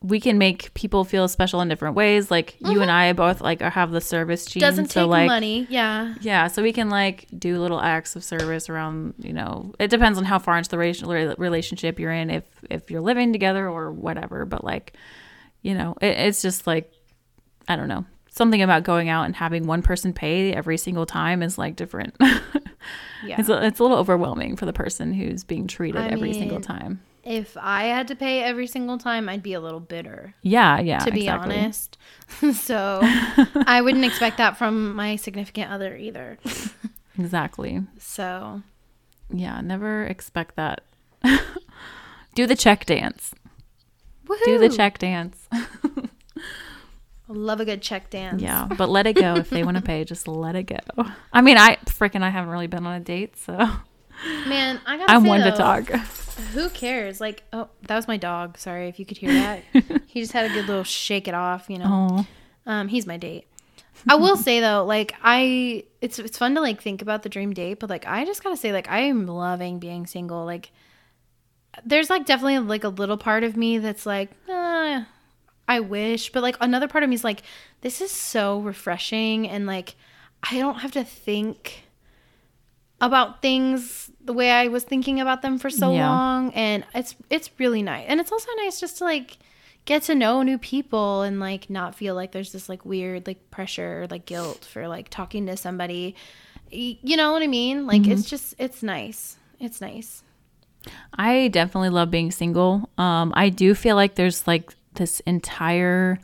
we 0.00 0.20
can 0.20 0.38
make 0.38 0.72
people 0.74 1.04
feel 1.04 1.26
special 1.26 1.60
in 1.60 1.68
different 1.68 1.96
ways. 1.96 2.30
Like 2.30 2.56
you 2.60 2.82
and 2.82 2.90
I 2.90 3.12
both 3.14 3.40
like 3.40 3.60
have 3.60 3.90
the 3.90 4.00
service 4.00 4.46
gene. 4.46 4.60
Mm-hmm. 4.60 4.68
doesn't 4.68 4.90
so 4.90 5.02
take 5.02 5.10
like, 5.10 5.26
money. 5.26 5.66
Yeah. 5.68 6.14
Yeah, 6.20 6.46
so 6.46 6.62
we 6.62 6.72
can 6.72 6.88
like 6.88 7.26
do 7.36 7.58
little 7.60 7.80
acts 7.80 8.14
of 8.14 8.22
service 8.22 8.68
around. 8.68 9.14
You 9.18 9.32
know, 9.32 9.74
it 9.80 9.88
depends 9.88 10.16
on 10.16 10.24
how 10.24 10.38
far 10.38 10.56
into 10.56 10.70
the 10.70 11.34
relationship 11.38 11.98
you're 11.98 12.12
in, 12.12 12.30
if 12.30 12.44
if 12.70 12.90
you're 12.90 13.00
living 13.00 13.32
together 13.32 13.68
or 13.68 13.90
whatever. 13.90 14.44
But 14.44 14.62
like, 14.62 14.92
you 15.62 15.74
know, 15.74 15.96
it, 16.00 16.16
it's 16.16 16.42
just 16.42 16.66
like 16.66 16.92
I 17.66 17.74
don't 17.74 17.88
know. 17.88 18.04
Something 18.30 18.62
about 18.62 18.84
going 18.84 19.08
out 19.08 19.24
and 19.24 19.34
having 19.34 19.66
one 19.66 19.82
person 19.82 20.12
pay 20.12 20.52
every 20.52 20.78
single 20.78 21.06
time 21.06 21.42
is 21.42 21.58
like 21.58 21.74
different. 21.74 22.16
Yeah. 23.24 23.36
it's, 23.40 23.48
a, 23.48 23.66
it's 23.66 23.80
a 23.80 23.82
little 23.82 23.98
overwhelming 23.98 24.54
for 24.54 24.64
the 24.64 24.72
person 24.72 25.12
who's 25.12 25.42
being 25.42 25.66
treated 25.66 26.00
I 26.00 26.08
every 26.08 26.32
single 26.32 26.60
time. 26.60 27.00
If 27.28 27.56
I 27.60 27.84
had 27.84 28.08
to 28.08 28.16
pay 28.16 28.42
every 28.42 28.66
single 28.66 28.96
time, 28.96 29.28
I'd 29.28 29.42
be 29.42 29.52
a 29.52 29.60
little 29.60 29.80
bitter, 29.80 30.34
Yeah, 30.42 30.80
yeah. 30.80 30.98
to 31.00 31.10
be 31.10 31.20
exactly. 31.20 31.56
honest. 31.58 31.98
so 32.54 33.00
I 33.66 33.80
wouldn't 33.82 34.04
expect 34.04 34.38
that 34.38 34.56
from 34.56 34.94
my 34.94 35.16
significant 35.16 35.70
other 35.70 35.94
either. 35.96 36.38
Exactly. 37.18 37.82
So 37.98 38.62
Yeah, 39.30 39.60
never 39.60 40.04
expect 40.04 40.56
that. 40.56 40.80
Do 42.34 42.46
the 42.46 42.56
check 42.56 42.86
dance. 42.86 43.34
woohoo! 44.26 44.44
Do 44.44 44.58
the 44.58 44.68
check 44.70 44.98
dance. 44.98 45.48
Love 47.30 47.60
a 47.60 47.64
good 47.66 47.82
check 47.82 48.08
dance. 48.08 48.40
Yeah, 48.40 48.66
but 48.78 48.88
let 48.88 49.06
it 49.06 49.12
go 49.14 49.34
if 49.36 49.50
they 49.50 49.62
want 49.62 49.76
to 49.76 49.82
pay. 49.82 50.02
Just 50.04 50.26
let 50.26 50.56
it 50.56 50.62
go. 50.62 50.78
I 51.30 51.42
mean, 51.42 51.58
I 51.58 51.76
freaking 51.84 52.22
I 52.22 52.30
haven't 52.30 52.48
really 52.50 52.68
been 52.68 52.86
on 52.86 52.94
a 52.94 53.00
date, 53.00 53.36
so 53.36 53.68
Man, 54.46 54.80
I 54.86 54.96
gotta 54.98 55.12
I'm 55.12 55.22
say, 55.22 55.28
one 55.28 55.40
to 55.40 55.52
talk. 55.52 55.88
Who 56.52 56.68
cares? 56.70 57.20
Like, 57.20 57.42
oh, 57.52 57.68
that 57.86 57.96
was 57.96 58.08
my 58.08 58.16
dog. 58.16 58.58
Sorry 58.58 58.88
if 58.88 58.98
you 58.98 59.04
could 59.06 59.18
hear 59.18 59.32
that. 59.32 59.62
he 60.06 60.20
just 60.20 60.32
had 60.32 60.50
a 60.50 60.54
good 60.54 60.66
little 60.66 60.84
shake 60.84 61.28
it 61.28 61.34
off, 61.34 61.66
you 61.68 61.78
know. 61.78 62.08
Oh, 62.10 62.26
Um, 62.66 62.88
he's 62.88 63.06
my 63.06 63.16
date. 63.16 63.46
I 64.08 64.14
will 64.14 64.36
say 64.36 64.60
though, 64.60 64.84
like 64.84 65.14
I, 65.22 65.84
it's 66.00 66.20
it's 66.20 66.38
fun 66.38 66.54
to 66.54 66.60
like 66.60 66.80
think 66.80 67.02
about 67.02 67.24
the 67.24 67.28
dream 67.28 67.52
date, 67.52 67.80
but 67.80 67.90
like 67.90 68.06
I 68.06 68.24
just 68.24 68.44
gotta 68.44 68.56
say, 68.56 68.72
like 68.72 68.88
I 68.88 69.00
am 69.00 69.26
loving 69.26 69.80
being 69.80 70.06
single. 70.06 70.44
Like, 70.44 70.70
there's 71.84 72.08
like 72.08 72.24
definitely 72.24 72.60
like 72.60 72.84
a 72.84 72.88
little 72.88 73.16
part 73.16 73.42
of 73.42 73.56
me 73.56 73.78
that's 73.78 74.06
like, 74.06 74.30
uh, 74.48 75.02
I 75.66 75.80
wish, 75.80 76.30
but 76.30 76.42
like 76.42 76.56
another 76.60 76.86
part 76.88 77.02
of 77.02 77.10
me 77.10 77.14
is 77.16 77.24
like, 77.24 77.42
this 77.80 78.00
is 78.00 78.10
so 78.12 78.60
refreshing, 78.60 79.48
and 79.48 79.66
like 79.66 79.96
I 80.48 80.58
don't 80.60 80.76
have 80.76 80.92
to 80.92 81.02
think 81.04 81.84
about 83.00 83.42
things 83.42 84.10
the 84.24 84.32
way 84.32 84.50
I 84.50 84.68
was 84.68 84.84
thinking 84.84 85.20
about 85.20 85.42
them 85.42 85.58
for 85.58 85.70
so 85.70 85.92
Yeah. 85.92 86.08
long, 86.10 86.52
and 86.54 86.84
it's 86.94 87.14
it's 87.30 87.50
really 87.58 87.82
nice, 87.82 88.06
and 88.08 88.20
it's 88.20 88.32
also 88.32 88.48
nice 88.58 88.80
just 88.80 88.98
to 88.98 89.04
like 89.04 89.38
get 89.84 90.02
to 90.02 90.14
know 90.14 90.42
new 90.42 90.58
people 90.58 91.22
and 91.22 91.40
like 91.40 91.70
not 91.70 91.94
feel 91.94 92.14
like 92.14 92.32
there's 92.32 92.52
this 92.52 92.68
like 92.68 92.84
weird 92.84 93.26
like 93.26 93.50
pressure 93.50 94.02
or 94.02 94.06
like 94.08 94.26
guilt 94.26 94.64
for 94.70 94.86
like 94.88 95.08
talking 95.08 95.46
to 95.46 95.56
somebody. 95.56 96.14
You 96.70 97.16
know 97.16 97.32
what 97.32 97.42
i 97.42 97.46
mean? 97.46 97.86
Like 97.86 98.06
it's 98.06 98.28
just 98.28 98.54
it's 98.58 98.82
nice. 98.82 99.36
It's 99.58 99.80
nice. 99.80 100.22
I 101.14 101.48
definitely 101.48 101.88
love 101.90 102.10
being 102.10 102.30
single. 102.30 102.88
Um, 102.98 103.32
I 103.34 103.48
do 103.48 103.74
feel 103.74 103.96
like 103.96 104.14
there's 104.16 104.46
like 104.46 104.74
this 104.94 105.20
entire 105.20 106.20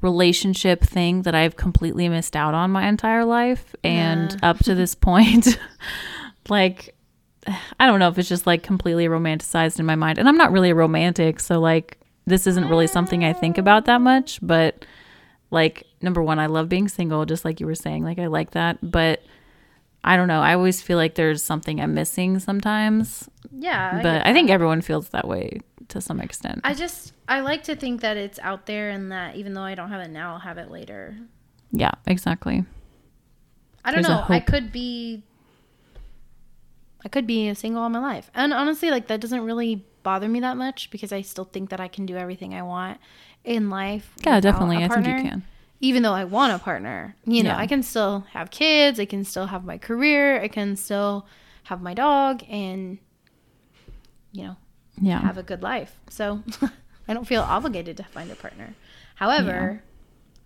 relationship 0.00 0.82
thing 0.82 1.22
that 1.22 1.34
I've 1.34 1.56
completely 1.56 2.08
missed 2.08 2.36
out 2.36 2.54
on 2.54 2.70
my 2.70 2.88
entire 2.88 3.24
life, 3.24 3.74
and 3.84 4.32
Yeah. 4.32 4.38
up 4.50 4.58
to 4.60 4.74
this 4.74 4.94
point, 4.94 5.58
like. 6.48 6.94
I 7.80 7.86
don't 7.86 7.98
know 7.98 8.08
if 8.08 8.18
it's 8.18 8.28
just 8.28 8.46
like 8.46 8.62
completely 8.62 9.06
romanticized 9.06 9.78
in 9.78 9.86
my 9.86 9.94
mind. 9.94 10.18
And 10.18 10.28
I'm 10.28 10.36
not 10.36 10.52
really 10.52 10.68
a 10.68 10.74
romantic, 10.74 11.40
so 11.40 11.58
like 11.60 11.96
this 12.26 12.46
isn't 12.46 12.68
really 12.68 12.86
something 12.86 13.24
I 13.24 13.32
think 13.32 13.56
about 13.56 13.86
that 13.86 14.02
much, 14.02 14.38
but 14.42 14.84
like 15.50 15.84
number 16.02 16.22
one, 16.22 16.38
I 16.38 16.44
love 16.44 16.68
being 16.68 16.88
single, 16.88 17.24
just 17.24 17.46
like 17.46 17.58
you 17.58 17.64
were 17.64 17.74
saying. 17.74 18.04
Like 18.04 18.18
I 18.18 18.26
like 18.26 18.50
that. 18.50 18.76
But 18.82 19.22
I 20.04 20.16
don't 20.18 20.28
know. 20.28 20.42
I 20.42 20.52
always 20.52 20.82
feel 20.82 20.98
like 20.98 21.14
there's 21.14 21.42
something 21.42 21.80
I'm 21.80 21.94
missing 21.94 22.38
sometimes. 22.38 23.30
yeah 23.50 24.00
but 24.02 24.26
I 24.26 24.34
think 24.34 24.50
everyone 24.50 24.82
feels 24.82 25.08
that 25.10 25.26
way 25.26 25.60
to 25.88 26.00
some 26.00 26.20
extent. 26.20 26.60
i 26.64 26.74
just 26.74 27.12
i 27.28 27.40
like 27.40 27.62
to 27.64 27.74
think 27.74 28.00
that 28.02 28.16
it's 28.16 28.38
out 28.40 28.66
there 28.66 28.90
and 28.90 29.10
that 29.10 29.36
even 29.36 29.54
though 29.54 29.62
i 29.62 29.74
don't 29.74 29.90
have 29.90 30.00
it 30.00 30.10
now 30.10 30.32
i'll 30.34 30.38
have 30.38 30.58
it 30.58 30.70
later 30.70 31.16
yeah, 31.72 31.92
exactly. 32.06 32.64
i 33.84 33.90
don't 33.90 34.02
There's 34.02 34.08
know 34.08 34.24
i 34.28 34.40
could 34.40 34.70
be 34.72 35.22
i 37.04 37.08
could 37.08 37.26
be 37.26 37.52
single 37.54 37.82
all 37.82 37.88
my 37.88 37.98
life 37.98 38.30
and 38.34 38.52
honestly 38.52 38.90
like 38.90 39.06
that 39.08 39.20
doesn't 39.20 39.40
really 39.44 39.84
bother 40.02 40.28
me 40.28 40.40
that 40.40 40.56
much 40.56 40.90
because 40.90 41.12
i 41.12 41.20
still 41.22 41.44
think 41.44 41.70
that 41.70 41.80
i 41.80 41.88
can 41.88 42.06
do 42.06 42.16
everything 42.16 42.54
i 42.54 42.62
want 42.62 42.98
in 43.44 43.70
life 43.70 44.12
Yeah, 44.26 44.40
definitely. 44.40 44.84
I 44.84 44.88
think 44.88 45.06
you 45.06 45.14
can. 45.30 45.42
even 45.80 46.02
though 46.02 46.12
I 46.12 46.24
want 46.24 46.52
a 46.52 46.58
partner. 46.58 47.14
You 47.24 47.42
know, 47.44 47.50
Yeah. 47.50 47.58
I 47.58 47.66
can 47.66 47.82
still 47.82 48.26
have 48.32 48.50
kids, 48.50 48.98
I 49.00 49.04
can 49.06 49.24
still 49.24 49.46
have 49.46 49.64
my 49.64 49.78
career, 49.78 50.40
I 50.42 50.48
can 50.48 50.76
still 50.76 51.24
have 51.64 51.80
my 51.80 51.94
dog 51.94 52.42
and 52.50 52.98
you 54.32 54.42
know, 54.44 54.56
Yeah. 55.00 55.20
have 55.20 55.38
a 55.38 55.42
good 55.42 55.62
life. 55.62 55.94
So 56.10 56.42
I 57.08 57.14
don't 57.14 57.26
feel 57.26 57.42
obligated 57.42 57.96
to 57.98 58.04
find 58.04 58.30
a 58.30 58.34
partner. 58.34 58.74
However, 59.16 59.82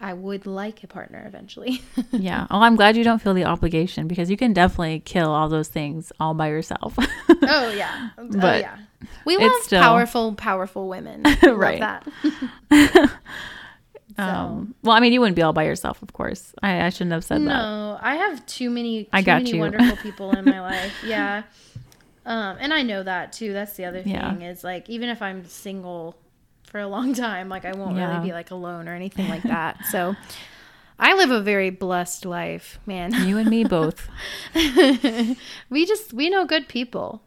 I 0.00 0.14
would 0.14 0.46
like 0.46 0.82
a 0.82 0.86
partner 0.86 1.22
eventually. 1.26 1.82
yeah. 2.10 2.46
Oh, 2.50 2.60
I'm 2.60 2.74
glad 2.76 2.96
you 2.96 3.04
don't 3.04 3.20
feel 3.22 3.34
the 3.34 3.44
obligation 3.44 4.08
because 4.08 4.30
you 4.30 4.36
can 4.36 4.52
definitely 4.52 5.00
kill 5.00 5.30
all 5.30 5.48
those 5.48 5.68
things 5.68 6.12
all 6.18 6.34
by 6.34 6.48
yourself. 6.48 6.94
oh 7.28 7.72
yeah. 7.76 8.10
oh 8.18 8.28
But 8.30 8.60
yeah. 8.62 8.78
We 9.24 9.36
love 9.36 9.52
still- 9.62 9.82
powerful, 9.82 10.34
powerful 10.34 10.88
women. 10.88 11.22
Right. 11.42 11.80
that. 11.80 12.08
So- 14.16 14.22
um, 14.22 14.74
well, 14.82 14.94
I 14.94 15.00
mean, 15.00 15.12
you 15.14 15.20
wouldn't 15.20 15.36
be 15.36 15.42
all 15.42 15.54
by 15.54 15.64
yourself, 15.64 16.02
of 16.02 16.12
course. 16.12 16.54
I, 16.62 16.82
I 16.84 16.90
shouldn't 16.90 17.12
have 17.12 17.24
said 17.24 17.38
that. 17.40 17.44
No, 17.44 17.98
I 18.00 18.16
have 18.16 18.44
too 18.44 18.68
many. 18.68 19.04
Too 19.04 19.10
I 19.12 19.22
got 19.22 19.42
many 19.42 19.54
you. 19.54 19.60
wonderful 19.60 19.96
people 19.96 20.32
in 20.32 20.44
my 20.44 20.60
life. 20.60 20.92
Yeah, 21.04 21.44
um, 22.26 22.56
and 22.60 22.72
I 22.72 22.82
know 22.82 23.02
that 23.02 23.32
too. 23.32 23.52
That's 23.52 23.74
the 23.76 23.84
other 23.84 24.02
thing 24.02 24.12
Yeah. 24.12 24.38
is 24.38 24.62
like 24.64 24.88
even 24.90 25.08
if 25.08 25.20
I'm 25.22 25.44
single 25.46 26.16
for 26.64 26.80
a 26.80 26.86
long 26.96 27.14
time, 27.14 27.48
like 27.48 27.64
I 27.64 27.72
won't 27.74 27.96
Yeah. 27.96 28.08
really 28.14 28.28
be 28.28 28.32
like 28.32 28.50
alone 28.50 28.88
or 28.88 28.94
anything 28.94 29.28
like 29.28 29.42
that. 29.48 29.84
So 29.86 30.14
I 30.98 31.14
live 31.14 31.30
a 31.30 31.40
very 31.40 31.70
blessed 31.70 32.24
life, 32.24 32.78
man. 32.86 33.12
You 33.26 33.38
and 33.38 33.50
me 33.50 33.64
both. 33.64 34.08
we 35.70 35.86
just 35.86 36.12
we 36.12 36.30
know 36.30 36.44
good 36.44 36.68
people. 36.68 37.22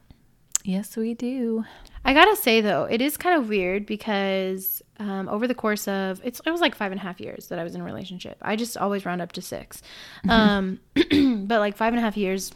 yes, 0.63 0.95
we 0.97 1.13
do. 1.13 1.65
I 2.07 2.13
gotta 2.13 2.35
say 2.35 2.61
though, 2.61 2.83
it 2.85 3.01
is 3.01 3.17
kind 3.17 3.35
of 3.39 3.49
weird 3.49 3.85
because 3.87 4.81
um, 4.99 5.27
over 5.27 5.47
the 5.47 5.55
course 5.55 5.87
of 5.87 6.21
it's 6.23 6.39
it 6.45 6.51
was 6.51 6.61
like 6.61 6.75
five 6.75 6.91
and 6.91 7.01
a 7.01 7.03
half 7.03 7.19
years 7.19 7.47
that 7.47 7.57
I 7.59 7.63
was 7.63 7.75
in 7.75 7.81
a 7.81 7.83
relationship. 7.83 8.37
I 8.41 8.55
just 8.55 8.77
always 8.77 9.05
round 9.05 9.21
up 9.21 9.31
to 9.33 9.41
six, 9.41 9.81
um, 10.29 10.79
but 10.93 11.59
like 11.59 11.75
five 11.75 11.93
and 11.93 11.97
a 11.99 12.01
half 12.01 12.15
years 12.15 12.51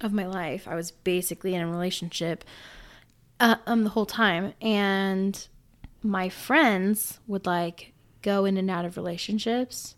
of 0.00 0.12
my 0.12 0.26
life, 0.26 0.66
I 0.66 0.74
was 0.74 0.90
basically 0.90 1.54
in 1.54 1.62
a 1.62 1.68
relationship 1.68 2.44
uh, 3.40 3.56
um 3.66 3.84
the 3.84 3.90
whole 3.90 4.06
time, 4.06 4.54
and 4.60 5.46
my 6.02 6.28
friends 6.28 7.20
would 7.26 7.46
like 7.46 7.92
go 8.22 8.44
in 8.44 8.56
and 8.56 8.70
out 8.70 8.84
of 8.84 8.96
relationships. 8.96 9.96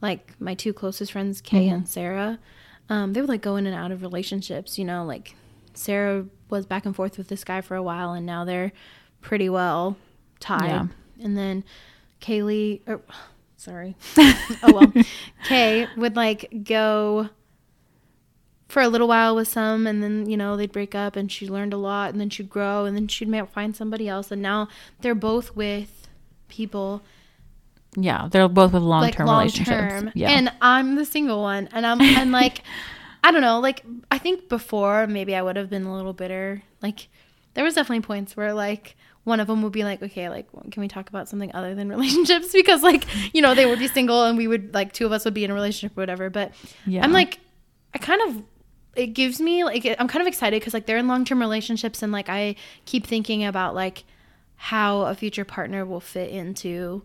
Like 0.00 0.32
my 0.38 0.54
two 0.54 0.72
closest 0.72 1.12
friends, 1.12 1.40
Kay 1.40 1.68
and 1.68 1.88
Sarah, 1.88 2.38
um, 2.88 3.12
they 3.12 3.20
would 3.20 3.30
like 3.30 3.42
go 3.42 3.56
in 3.56 3.66
and 3.66 3.74
out 3.74 3.90
of 3.90 4.02
relationships. 4.02 4.78
You 4.78 4.84
know, 4.84 5.04
like 5.04 5.34
Sarah 5.72 6.26
was 6.50 6.66
back 6.66 6.84
and 6.84 6.94
forth 6.94 7.16
with 7.16 7.28
this 7.28 7.44
guy 7.44 7.60
for 7.60 7.74
a 7.74 7.82
while, 7.82 8.12
and 8.12 8.26
now 8.26 8.44
they're 8.44 8.72
pretty 9.20 9.48
well 9.48 9.96
tied. 10.40 10.66
Yeah. 10.66 10.86
And 11.22 11.36
then 11.36 11.64
Kaylee, 12.20 12.80
or, 12.86 13.00
sorry, 13.56 13.96
oh 14.16 14.54
well, 14.64 14.92
Kay 15.44 15.88
would 15.96 16.16
like 16.16 16.64
go 16.64 17.30
for 18.68 18.82
a 18.82 18.88
little 18.88 19.08
while 19.08 19.36
with 19.36 19.48
some, 19.48 19.86
and 19.86 20.02
then 20.02 20.28
you 20.28 20.36
know 20.36 20.56
they'd 20.56 20.72
break 20.72 20.94
up, 20.94 21.16
and 21.16 21.30
she 21.30 21.48
learned 21.48 21.72
a 21.72 21.76
lot, 21.76 22.10
and 22.10 22.20
then 22.20 22.30
she'd 22.30 22.50
grow, 22.50 22.84
and 22.84 22.96
then 22.96 23.08
she'd 23.08 23.30
find 23.52 23.76
somebody 23.76 24.08
else, 24.08 24.30
and 24.30 24.42
now 24.42 24.68
they're 25.00 25.14
both 25.14 25.54
with 25.54 26.08
people 26.48 27.02
Yeah, 27.96 28.28
they're 28.30 28.48
both 28.48 28.72
with 28.72 28.82
long 28.82 29.02
like 29.02 29.18
relationships. 29.18 30.12
Yeah. 30.14 30.30
and 30.30 30.52
I'm 30.60 30.96
the 30.96 31.04
single 31.04 31.42
one, 31.42 31.68
and 31.72 31.86
I'm 31.86 32.00
and 32.00 32.32
like 32.32 32.62
I 33.24 33.30
don't 33.30 33.40
know, 33.40 33.60
like 33.60 33.84
I 34.10 34.18
think 34.18 34.48
before 34.48 35.06
maybe 35.06 35.34
I 35.34 35.42
would 35.42 35.56
have 35.56 35.70
been 35.70 35.84
a 35.84 35.94
little 35.94 36.12
bitter. 36.12 36.62
Like 36.82 37.08
there 37.54 37.64
was 37.64 37.74
definitely 37.74 38.02
points 38.02 38.36
where 38.36 38.52
like 38.52 38.96
one 39.24 39.40
of 39.40 39.46
them 39.46 39.62
would 39.62 39.72
be 39.72 39.84
like, 39.84 40.02
okay, 40.02 40.28
like 40.28 40.46
can 40.70 40.80
we 40.80 40.88
talk 40.88 41.08
about 41.08 41.28
something 41.28 41.50
other 41.54 41.74
than 41.74 41.88
relationships? 41.96 42.52
Because 42.52 42.82
like 42.82 43.04
you 43.34 43.40
know 43.40 43.54
they 43.54 43.66
would 43.66 43.78
be 43.78 43.88
single 43.88 44.24
and 44.24 44.36
we 44.36 44.46
would 44.46 44.74
like 44.74 44.92
two 44.92 45.06
of 45.06 45.12
us 45.12 45.24
would 45.24 45.34
be 45.34 45.44
in 45.44 45.50
a 45.50 45.54
relationship 45.54 45.96
or 45.96 46.02
whatever. 46.02 46.30
But 46.30 46.52
yeah. 46.86 47.02
I'm 47.02 47.12
like, 47.12 47.40
I 47.94 47.98
kind 47.98 48.20
of 48.28 48.42
it 48.96 49.08
gives 49.08 49.40
me 49.40 49.64
like 49.64 49.84
I'm 49.98 50.08
kind 50.08 50.20
of 50.20 50.26
excited 50.26 50.60
because 50.60 50.74
like 50.74 50.86
they're 50.86 50.98
in 50.98 51.08
long 51.08 51.24
term 51.24 51.40
relationships 51.40 52.02
and 52.02 52.12
like 52.12 52.28
I 52.28 52.56
keep 52.84 53.06
thinking 53.06 53.44
about 53.44 53.74
like 53.74 54.04
how 54.56 55.02
a 55.02 55.14
future 55.14 55.44
partner 55.44 55.84
will 55.84 56.00
fit 56.00 56.30
into 56.30 57.02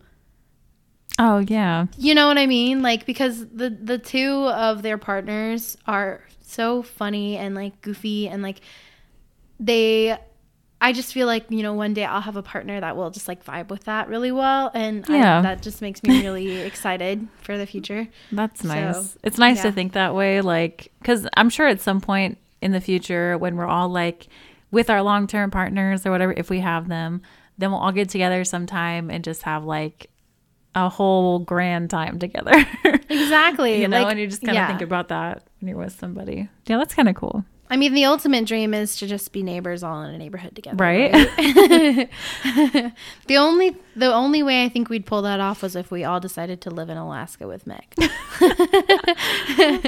oh, 1.19 1.39
yeah. 1.39 1.87
you 1.97 2.15
know 2.15 2.27
what 2.27 2.37
I 2.37 2.45
mean? 2.45 2.81
Like 2.81 3.05
because 3.05 3.47
the 3.49 3.69
the 3.69 3.97
two 3.97 4.47
of 4.47 4.81
their 4.81 4.97
partners 4.97 5.77
are 5.85 6.23
so 6.41 6.81
funny 6.81 7.37
and 7.37 7.53
like 7.53 7.81
goofy 7.81 8.27
and 8.27 8.41
like 8.41 8.61
they 9.59 10.17
I 10.81 10.93
just 10.93 11.13
feel 11.13 11.27
like, 11.27 11.45
you 11.49 11.61
know, 11.61 11.73
one 11.73 11.93
day 11.93 12.05
I'll 12.05 12.21
have 12.21 12.37
a 12.37 12.41
partner 12.43 12.79
that 12.79 12.95
will 12.95 13.09
just 13.09 13.27
like 13.27 13.43
vibe 13.43 13.67
with 13.69 13.83
that 13.83 14.07
really 14.07 14.31
well 14.31 14.71
and 14.73 15.05
Yeah. 15.09 15.39
I, 15.39 15.41
that 15.41 15.61
just 15.61 15.81
makes 15.81 16.01
me 16.03 16.21
really 16.21 16.57
excited 16.61 17.27
for 17.41 17.57
the 17.57 17.65
future. 17.65 18.07
That's 18.31 18.61
So, 18.61 18.67
nice. 18.69 19.17
it's 19.23 19.37
nice 19.37 19.57
yeah. 19.57 19.63
to 19.63 19.71
think 19.73 19.93
that 19.93 20.15
way. 20.15 20.39
Like, 20.41 20.91
because 20.99 21.27
I'm 21.35 21.49
sure 21.49 21.67
at 21.67 21.81
some 21.81 21.99
point 21.99 22.37
in 22.61 22.71
the 22.71 22.79
future, 22.81 23.37
when 23.37 23.57
we're 23.57 23.67
all 23.67 23.89
like 23.89 24.27
with 24.71 24.89
our 24.89 25.01
long 25.01 25.27
term 25.27 25.51
partners 25.51 26.05
or 26.05 26.11
whatever, 26.11 26.31
if 26.33 26.49
we 26.49 26.59
have 26.59 26.87
them, 26.87 27.23
then 27.57 27.71
we'll 27.71 27.79
all 27.81 27.91
get 27.91 28.07
together 28.09 28.45
sometime 28.45 29.09
and 29.09 29.21
just 29.23 29.41
have 29.43 29.65
like 29.65 30.09
a 30.75 30.87
whole 30.87 31.39
grand 31.39 31.89
time 31.89 32.19
together. 32.19 32.53
Exactly. 33.11 33.81
you 33.81 33.87
know, 33.87 34.01
like, 34.03 34.11
and 34.11 34.19
you 34.19 34.27
just 34.27 34.41
kind 34.41 34.51
of 34.51 34.55
yeah. 34.55 34.67
think 34.67 34.81
about 34.81 35.07
that 35.07 35.43
when 35.59 35.67
you're 35.69 35.77
with 35.77 35.97
somebody. 35.99 36.47
Yeah, 36.67 36.77
that's 36.77 36.93
kind 36.93 37.09
of 37.09 37.15
cool. 37.15 37.43
I 37.71 37.77
mean, 37.77 37.93
the 37.93 38.05
ultimate 38.05 38.45
dream 38.45 38.73
is 38.73 38.95
to 38.97 39.05
just 39.05 39.31
be 39.31 39.43
neighbors 39.43 39.83
all 39.83 40.01
in 40.01 40.13
a 40.13 40.17
neighborhood 40.17 40.55
together. 40.55 40.77
Right. 40.77 41.13
right? 41.13 42.09
the 43.27 43.37
only 43.37 43.75
the 43.95 44.11
only 44.11 44.41
way 44.41 44.63
I 44.63 44.69
think 44.69 44.89
we'd 44.89 45.05
pull 45.05 45.21
that 45.21 45.39
off 45.39 45.61
was 45.61 45.75
if 45.75 45.91
we 45.91 46.03
all 46.03 46.19
decided 46.19 46.61
to 46.61 46.71
live 46.71 46.89
in 46.89 46.97
Alaska 46.97 47.47
with 47.47 47.67
Meg. 47.67 47.85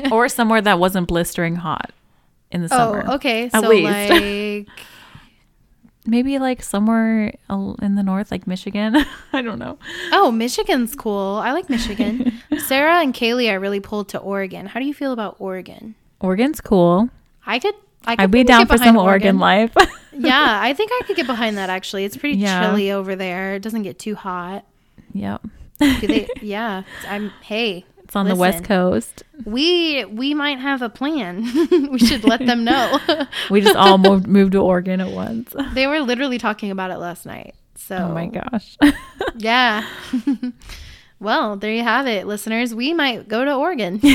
or 0.12 0.30
somewhere 0.30 0.62
that 0.62 0.78
wasn't 0.78 1.08
blistering 1.08 1.56
hot 1.56 1.91
in 2.52 2.62
the 2.62 2.68
oh, 2.72 2.78
summer. 2.78 3.03
Oh, 3.08 3.16
okay. 3.16 3.45
At 3.45 3.62
so 3.64 3.70
least. 3.70 4.10
like 4.10 4.68
Maybe 6.06 6.40
like 6.40 6.64
somewhere 6.64 7.34
in 7.49 7.95
the 7.95 8.03
north, 8.03 8.32
like 8.32 8.48
Michigan. 8.48 8.95
I 9.34 9.41
don't 9.41 9.60
know. 9.60 9.78
Oh, 10.12 10.32
Michigan's 10.32 10.95
cool. 10.95 11.40
I 11.44 11.52
like 11.52 11.70
Michigan. 11.70 12.41
Sarah 12.58 13.02
and 13.02 13.14
Kaylee 13.14 13.52
are 13.52 13.60
really 13.60 13.80
pulled 13.80 14.10
to 14.10 14.18
Oregon. 14.18 14.66
How 14.66 14.80
do 14.80 14.86
you 14.88 14.95
feel 14.95 15.14
about 15.14 15.36
Oregon? 15.38 15.94
Oregon's 16.20 16.60
cool. 16.60 17.10
I 17.46 17.60
could 17.60 17.76
I 18.06 18.16
could 18.16 18.24
I'd 18.24 18.32
be 18.32 18.44
down 18.44 18.66
for 18.68 18.78
some 18.78 18.98
Oregon 18.98 19.38
life. 19.40 19.74
yeah, 20.14 20.60
I 20.62 20.74
think 20.74 20.92
I 20.94 21.02
could 21.06 21.16
get 21.16 21.28
behind 21.28 21.58
that 21.58 21.70
actually. 21.70 22.04
It's 22.06 22.18
pretty 22.18 22.38
Yeah. 22.38 22.62
chilly 22.70 22.92
over 22.92 23.16
there. 23.16 23.56
It 23.56 23.62
doesn't 23.62 23.84
get 23.84 24.00
too 24.00 24.16
hot. 24.16 24.66
yep. 25.14 25.42
Do 25.80 26.08
they 26.08 26.28
yeah. 26.42 26.84
I'm 27.08 27.30
hey. 27.42 27.86
It's 28.04 28.16
on 28.16 28.28
the 28.28 28.36
west 28.36 28.66
coast. 28.66 29.24
We 29.46 30.04
we 30.06 30.34
might 30.34 30.60
have 30.60 30.82
a 30.82 30.90
plan. 30.90 31.44
we 31.92 31.98
should 31.98 32.24
let 32.26 32.46
them 32.46 32.64
know. 32.66 33.00
We 33.50 33.62
just 33.62 33.76
all 33.76 33.98
moved 33.98 34.28
moved 34.28 34.52
to 34.52 34.60
Oregon 34.60 35.00
at 35.00 35.12
once. 35.12 35.54
they 35.74 35.88
were 35.88 36.02
literally 36.02 36.38
talking 36.38 36.72
about 36.72 36.92
it 36.92 36.98
last 36.98 37.26
night. 37.26 37.56
So 37.76 37.96
Oh 37.96 38.14
my 38.14 38.28
gosh. 38.28 38.78
Yeah. 39.38 39.88
Well, 41.22 41.56
there 41.56 41.72
you 41.72 41.84
have 41.84 42.07
it, 42.07 42.26
listeners. 42.26 42.73
We 42.73 42.93
might 42.93 43.27
go 43.27 43.45
to 43.45 43.53
Oregon. 43.53 44.02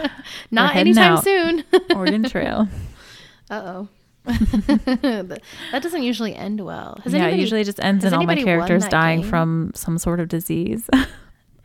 Not 0.50 0.74
anytime 0.74 1.18
out. 1.18 1.24
soon. 1.24 1.64
Oregon 1.94 2.24
Trail. 2.24 2.66
Uh 3.50 3.62
oh. 3.64 3.88
that 4.24 5.82
doesn't 5.82 6.02
usually 6.02 6.34
end 6.34 6.64
well. 6.64 6.98
Has 7.04 7.12
yeah, 7.12 7.26
it 7.26 7.38
usually 7.38 7.62
just 7.62 7.78
ends 7.78 8.06
in 8.06 8.14
all 8.14 8.24
my 8.24 8.42
characters 8.42 8.88
dying 8.88 9.20
game? 9.20 9.28
from 9.28 9.72
some 9.74 9.98
sort 9.98 10.18
of 10.18 10.28
disease. 10.28 10.88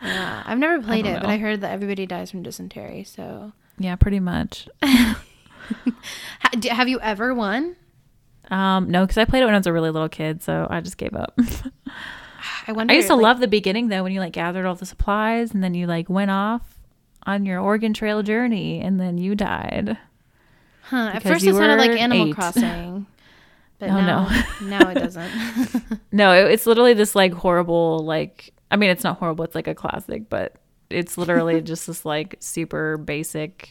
Yeah, 0.02 0.44
I've 0.46 0.60
never 0.60 0.84
played 0.84 1.06
it, 1.06 1.22
but. 1.22 1.30
I 1.30 1.38
heard 1.38 1.62
that 1.62 1.72
everybody 1.72 2.06
dies 2.06 2.32
from 2.32 2.44
dysentery. 2.44 3.06
So, 3.06 3.54
yeah, 3.78 3.96
pretty 3.96 4.20
much. 4.20 4.68
have 4.82 6.90
you 6.90 7.00
ever 7.00 7.34
won? 7.34 7.78
Um, 8.52 8.92
no, 8.92 9.06
because 9.06 9.18
I 9.18 9.24
played 9.24 9.44
it 9.44 9.46
when 9.46 9.56
I 9.56 9.58
was 9.58 9.68
a 9.68 9.74
really 9.74 9.92
little 9.92 10.10
kid, 10.10 10.44
so 10.44 10.68
I 10.70 10.82
just 10.82 10.98
gave 10.98 11.16
up. 11.16 11.40
I 12.68 12.72
wonder. 12.72 12.94
I 12.94 12.98
used 12.98 13.08
to 13.08 13.16
like- 13.16 13.24
love 13.24 13.40
the 13.40 13.48
beginning 13.48 13.88
though, 13.90 14.04
when 14.04 14.12
you 14.12 14.20
like 14.20 14.34
gathered 14.34 14.66
all 14.66 14.76
the 14.76 14.86
supplies 14.86 15.54
and 15.54 15.64
then 15.64 15.74
you 15.74 15.88
like 15.88 16.10
went 16.10 16.32
off 16.32 16.76
on 17.26 17.46
your 17.46 17.60
Oregon 17.60 17.94
Trail 17.94 18.24
journey 18.24 18.80
and 18.82 19.00
then 19.00 19.18
you 19.18 19.36
died. 19.36 19.98
Huh, 20.84 21.12
at 21.14 21.24
first, 21.24 21.46
it 21.46 21.54
sounded 21.54 21.78
like 21.78 21.92
Animal 22.00 22.30
eight. 22.30 22.36
Crossing, 22.36 23.06
but 23.80 23.90
Oh, 23.90 24.02
now, 24.02 24.44
now 24.64 24.90
it 24.90 24.96
doesn't. 24.96 25.32
No, 26.12 26.34
it, 26.34 26.52
it's 26.52 26.66
literally 26.66 26.94
this 26.96 27.16
like 27.16 27.34
horrible 27.34 28.00
like 28.00 28.52
I 28.72 28.76
mean 28.78 28.90
it's 28.90 29.04
not 29.04 29.18
horrible, 29.20 29.46
it's 29.46 29.54
like 29.56 29.68
a 29.68 29.76
classic, 29.76 30.30
but 30.30 30.56
it's 30.90 31.18
literally 31.18 31.62
just 31.72 31.86
this 31.88 32.04
like 32.06 32.36
super 32.40 32.98
basic 32.98 33.70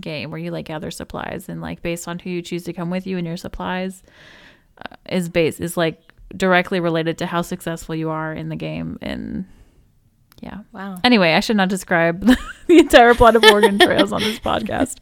game 0.00 0.30
where 0.30 0.40
you 0.40 0.50
like 0.50 0.64
gather 0.66 0.90
supplies 0.90 1.48
and 1.48 1.60
like 1.60 1.80
based 1.82 2.08
on 2.08 2.18
who 2.18 2.30
you 2.30 2.42
choose 2.42 2.64
to 2.64 2.72
come 2.72 2.90
with 2.90 3.06
you 3.06 3.16
and 3.18 3.26
your 3.26 3.36
supplies 3.36 4.02
uh, 4.78 4.96
is 5.08 5.28
base 5.28 5.60
is 5.60 5.76
like 5.76 6.03
directly 6.36 6.80
related 6.80 7.18
to 7.18 7.26
how 7.26 7.42
successful 7.42 7.94
you 7.94 8.10
are 8.10 8.32
in 8.32 8.48
the 8.48 8.56
game 8.56 8.98
and 9.02 9.44
yeah. 10.42 10.58
wow. 10.72 10.98
Anyway, 11.04 11.32
I 11.32 11.40
should 11.40 11.56
not 11.56 11.68
describe 11.68 12.20
the 12.66 12.78
entire 12.78 13.14
plot 13.14 13.36
of 13.36 13.44
Oregon 13.44 13.78
Trails 13.78 14.12
on 14.12 14.20
this 14.20 14.38
podcast. 14.50 14.98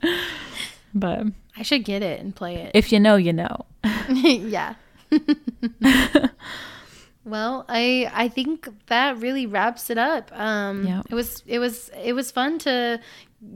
But 0.95 1.27
I 1.57 1.63
should 1.63 1.85
get 1.85 2.03
it 2.03 2.21
and 2.21 2.35
play 2.37 2.57
it. 2.57 2.73
if 2.75 2.93
you 2.93 3.01
know, 3.01 3.17
you 3.17 3.33
know. 3.33 3.65
yeah. 4.09 4.75
well, 7.25 7.65
I 7.69 8.11
I 8.13 8.29
think 8.29 8.69
that 8.87 9.19
really 9.19 9.47
wraps 9.47 9.91
it 9.91 9.99
up. 9.99 10.31
Um 10.39 10.87
Yeah. 10.87 11.03
it 11.09 11.15
was 11.15 11.43
it 11.47 11.59
was 11.59 11.91
it 12.03 12.13
was 12.13 12.31
fun 12.31 12.59
to 12.61 13.01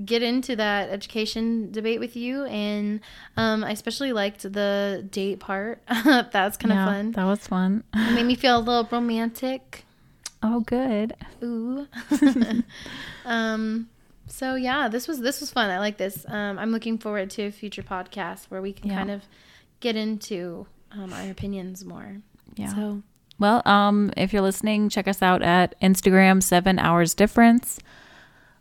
get 0.04 0.22
into 0.22 0.56
that 0.56 0.90
education 0.90 1.70
debate 1.70 2.00
with 2.00 2.16
you 2.16 2.44
and 2.46 3.00
um 3.36 3.62
I 3.62 3.70
especially 3.70 4.12
liked 4.12 4.42
the 4.42 5.06
date 5.10 5.38
part. 5.40 5.80
that 5.88 6.32
was 6.34 6.56
kind 6.56 6.72
of 6.72 6.76
Yeah, 6.76 6.86
fun. 6.86 7.12
That 7.12 7.24
was 7.24 7.46
fun. 7.46 7.84
It 7.94 8.14
made 8.14 8.26
me 8.26 8.34
feel 8.34 8.58
a 8.58 8.60
little 8.60 8.88
romantic. 8.90 9.84
Oh, 10.42 10.60
good. 10.60 11.14
Ooh. 11.42 11.86
um 13.24 13.88
so 14.28 14.54
yeah, 14.56 14.88
this 14.88 15.06
was 15.06 15.20
this 15.20 15.40
was 15.40 15.50
fun. 15.50 15.70
I 15.70 15.78
like 15.78 15.98
this. 15.98 16.24
Um 16.28 16.58
I'm 16.58 16.70
looking 16.72 16.98
forward 16.98 17.30
to 17.30 17.42
a 17.44 17.50
future 17.52 17.82
podcast 17.82 18.46
where 18.48 18.60
we 18.62 18.72
can 18.72 18.88
Yeah. 18.88 18.96
kind 18.96 19.10
of 19.10 19.22
get 19.80 19.94
into 19.96 20.66
um, 20.92 21.12
our 21.12 21.30
opinions 21.30 21.84
more. 21.84 22.16
Yeah. 22.56 22.74
So 22.74 23.02
Well, 23.38 23.60
um, 23.66 24.12
if 24.16 24.32
you're 24.32 24.42
listening, 24.42 24.88
check 24.88 25.06
us 25.06 25.20
out 25.20 25.42
at 25.42 25.78
Instagram, 25.80 26.42
Seven 26.42 26.78
Hours 26.78 27.14
Difference. 27.14 27.78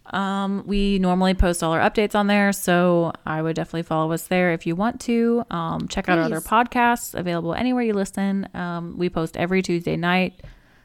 Um, 0.07 0.64
we 0.65 0.99
normally 0.99 1.34
post 1.34 1.64
all 1.64 1.72
our 1.72 1.80
updates 1.80 2.15
on 2.15 2.27
there, 2.27 2.52
so 2.53 3.11
I 3.26 3.41
would 3.41 3.56
definitely 3.56 3.84
follow 3.84 4.11
us 4.11 4.27
there 4.27 4.53
if 4.53 4.68
you 4.68 4.76
want 4.76 5.02
to. 5.02 5.44
Um, 5.49 5.88
check 5.88 6.10
out 6.10 6.18
our 6.18 6.26
other 6.26 6.41
podcasts 6.41 7.14
available 7.14 7.53
anywhere 7.53 7.84
you 7.84 7.94
listen. 7.94 8.48
Um, 8.53 8.98
we 8.98 9.10
post 9.10 9.36
every 9.36 9.61
Tuesday 9.61 9.98
night, 9.98 10.41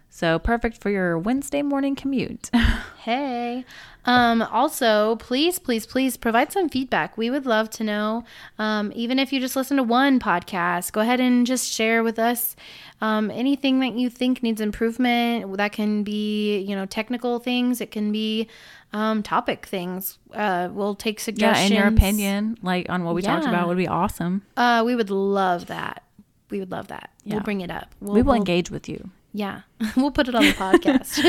so 0.08 0.38
perfect 0.38 0.78
for 0.78 0.90
your 0.90 1.18
Wednesday 1.18 1.62
morning 1.62 1.94
commute. 1.94 2.50
Hey. 3.00 3.64
Um, 4.04 4.42
also, 4.42 5.16
please, 5.16 5.58
please, 5.58 5.86
please 5.86 6.18
provide 6.18 6.52
some 6.52 6.68
feedback. 6.68 7.16
We 7.16 7.30
would 7.30 7.46
love 7.46 7.70
to 7.70 7.84
know. 7.84 8.24
Um, 8.58 8.92
even 8.94 9.18
if 9.18 9.32
you 9.32 9.40
just 9.40 9.56
listen 9.56 9.78
to 9.78 9.82
one 9.82 10.20
podcast, 10.20 10.92
go 10.92 11.00
ahead 11.00 11.18
and 11.18 11.46
just 11.46 11.72
share 11.72 12.02
with 12.02 12.18
us 12.18 12.56
um, 13.00 13.30
anything 13.30 13.80
that 13.80 13.94
you 13.94 14.10
think 14.10 14.42
needs 14.42 14.60
improvement. 14.60 15.56
That 15.56 15.72
can 15.72 16.02
be, 16.02 16.58
you 16.58 16.76
know, 16.76 16.84
technical 16.84 17.38
things. 17.38 17.80
It 17.80 17.90
can 17.90 18.12
be 18.12 18.48
um, 18.92 19.22
topic 19.22 19.66
things. 19.66 20.18
Uh, 20.32 20.68
we'll 20.72 20.94
take 20.94 21.20
suggestions. 21.20 21.70
yeah, 21.70 21.76
in 21.76 21.82
your 21.82 21.88
opinion, 21.96 22.58
like 22.62 22.88
on 22.90 23.04
what 23.04 23.14
we 23.14 23.22
talked 23.22 23.46
about, 23.46 23.68
would 23.68 23.76
be 23.76 23.88
awesome. 23.88 24.42
Uh, 24.56 24.82
we 24.84 24.94
would 24.96 25.10
love 25.10 25.66
that. 25.66 26.02
We 26.50 26.58
would 26.58 26.70
love 26.70 26.88
that. 26.88 27.10
Yeah. 27.24 27.34
We'll 27.34 27.42
bring 27.44 27.60
it 27.60 27.70
up. 27.70 27.94
We'll, 28.00 28.14
we 28.14 28.22
will 28.22 28.26
we'll- 28.32 28.36
engage 28.36 28.70
with 28.70 28.88
you, 28.88 29.10
Yeah, 29.32 29.60
we'll 29.96 30.10
put 30.10 30.26
it 30.28 30.34
on 30.34 30.42
the 30.44 30.52
podcast. 30.52 31.20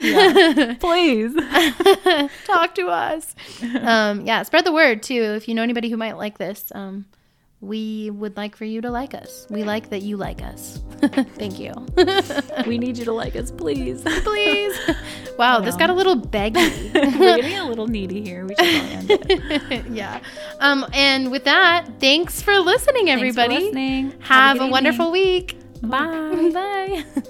please. 0.80 1.34
talk 2.46 2.74
to 2.76 2.86
us. 2.88 3.34
Um, 3.82 4.24
yeah, 4.26 4.42
spread 4.44 4.64
the 4.64 4.72
word 4.72 5.02
too. 5.02 5.22
If 5.36 5.48
you 5.48 5.54
know 5.54 5.62
anybody 5.62 5.90
who 5.90 5.96
might 5.96 6.16
like 6.16 6.38
this, 6.38 6.72
um, 6.74 7.04
we 7.62 8.10
would 8.10 8.36
like 8.36 8.56
for 8.56 8.64
you 8.64 8.80
to 8.80 8.90
like 8.90 9.14
us. 9.14 9.46
We 9.48 9.62
like 9.62 9.88
that 9.90 10.02
you 10.02 10.16
like 10.16 10.42
us. 10.42 10.80
Thank 11.36 11.60
you. 11.60 11.72
we 12.66 12.76
need 12.76 12.98
you 12.98 13.04
to 13.04 13.12
like 13.12 13.36
us, 13.36 13.50
please. 13.52 14.02
Please. 14.22 14.78
Wow, 15.38 15.60
this 15.60 15.76
got 15.76 15.88
a 15.88 15.92
little 15.92 16.16
beggy. 16.16 16.92
We're 17.18 17.36
getting 17.36 17.58
a 17.58 17.68
little 17.68 17.86
needy 17.86 18.22
here. 18.22 18.46
We 18.46 18.54
should 18.56 18.66
end 18.66 19.10
it. 19.10 19.86
yeah. 19.90 20.20
Um, 20.60 20.86
and 20.92 21.30
with 21.30 21.44
that, 21.44 21.88
thanks 22.00 22.42
for 22.42 22.58
listening, 22.58 23.06
Thanks 23.06 23.34
for 23.34 23.40
everybody. 23.40 23.64
listening. 23.64 24.14
Have, 24.20 24.60
a 24.60 24.64
a 24.64 24.68
wonderful 24.68 25.10
week. 25.10 25.56
Bye. 25.82 26.50
Bye. 26.52 27.22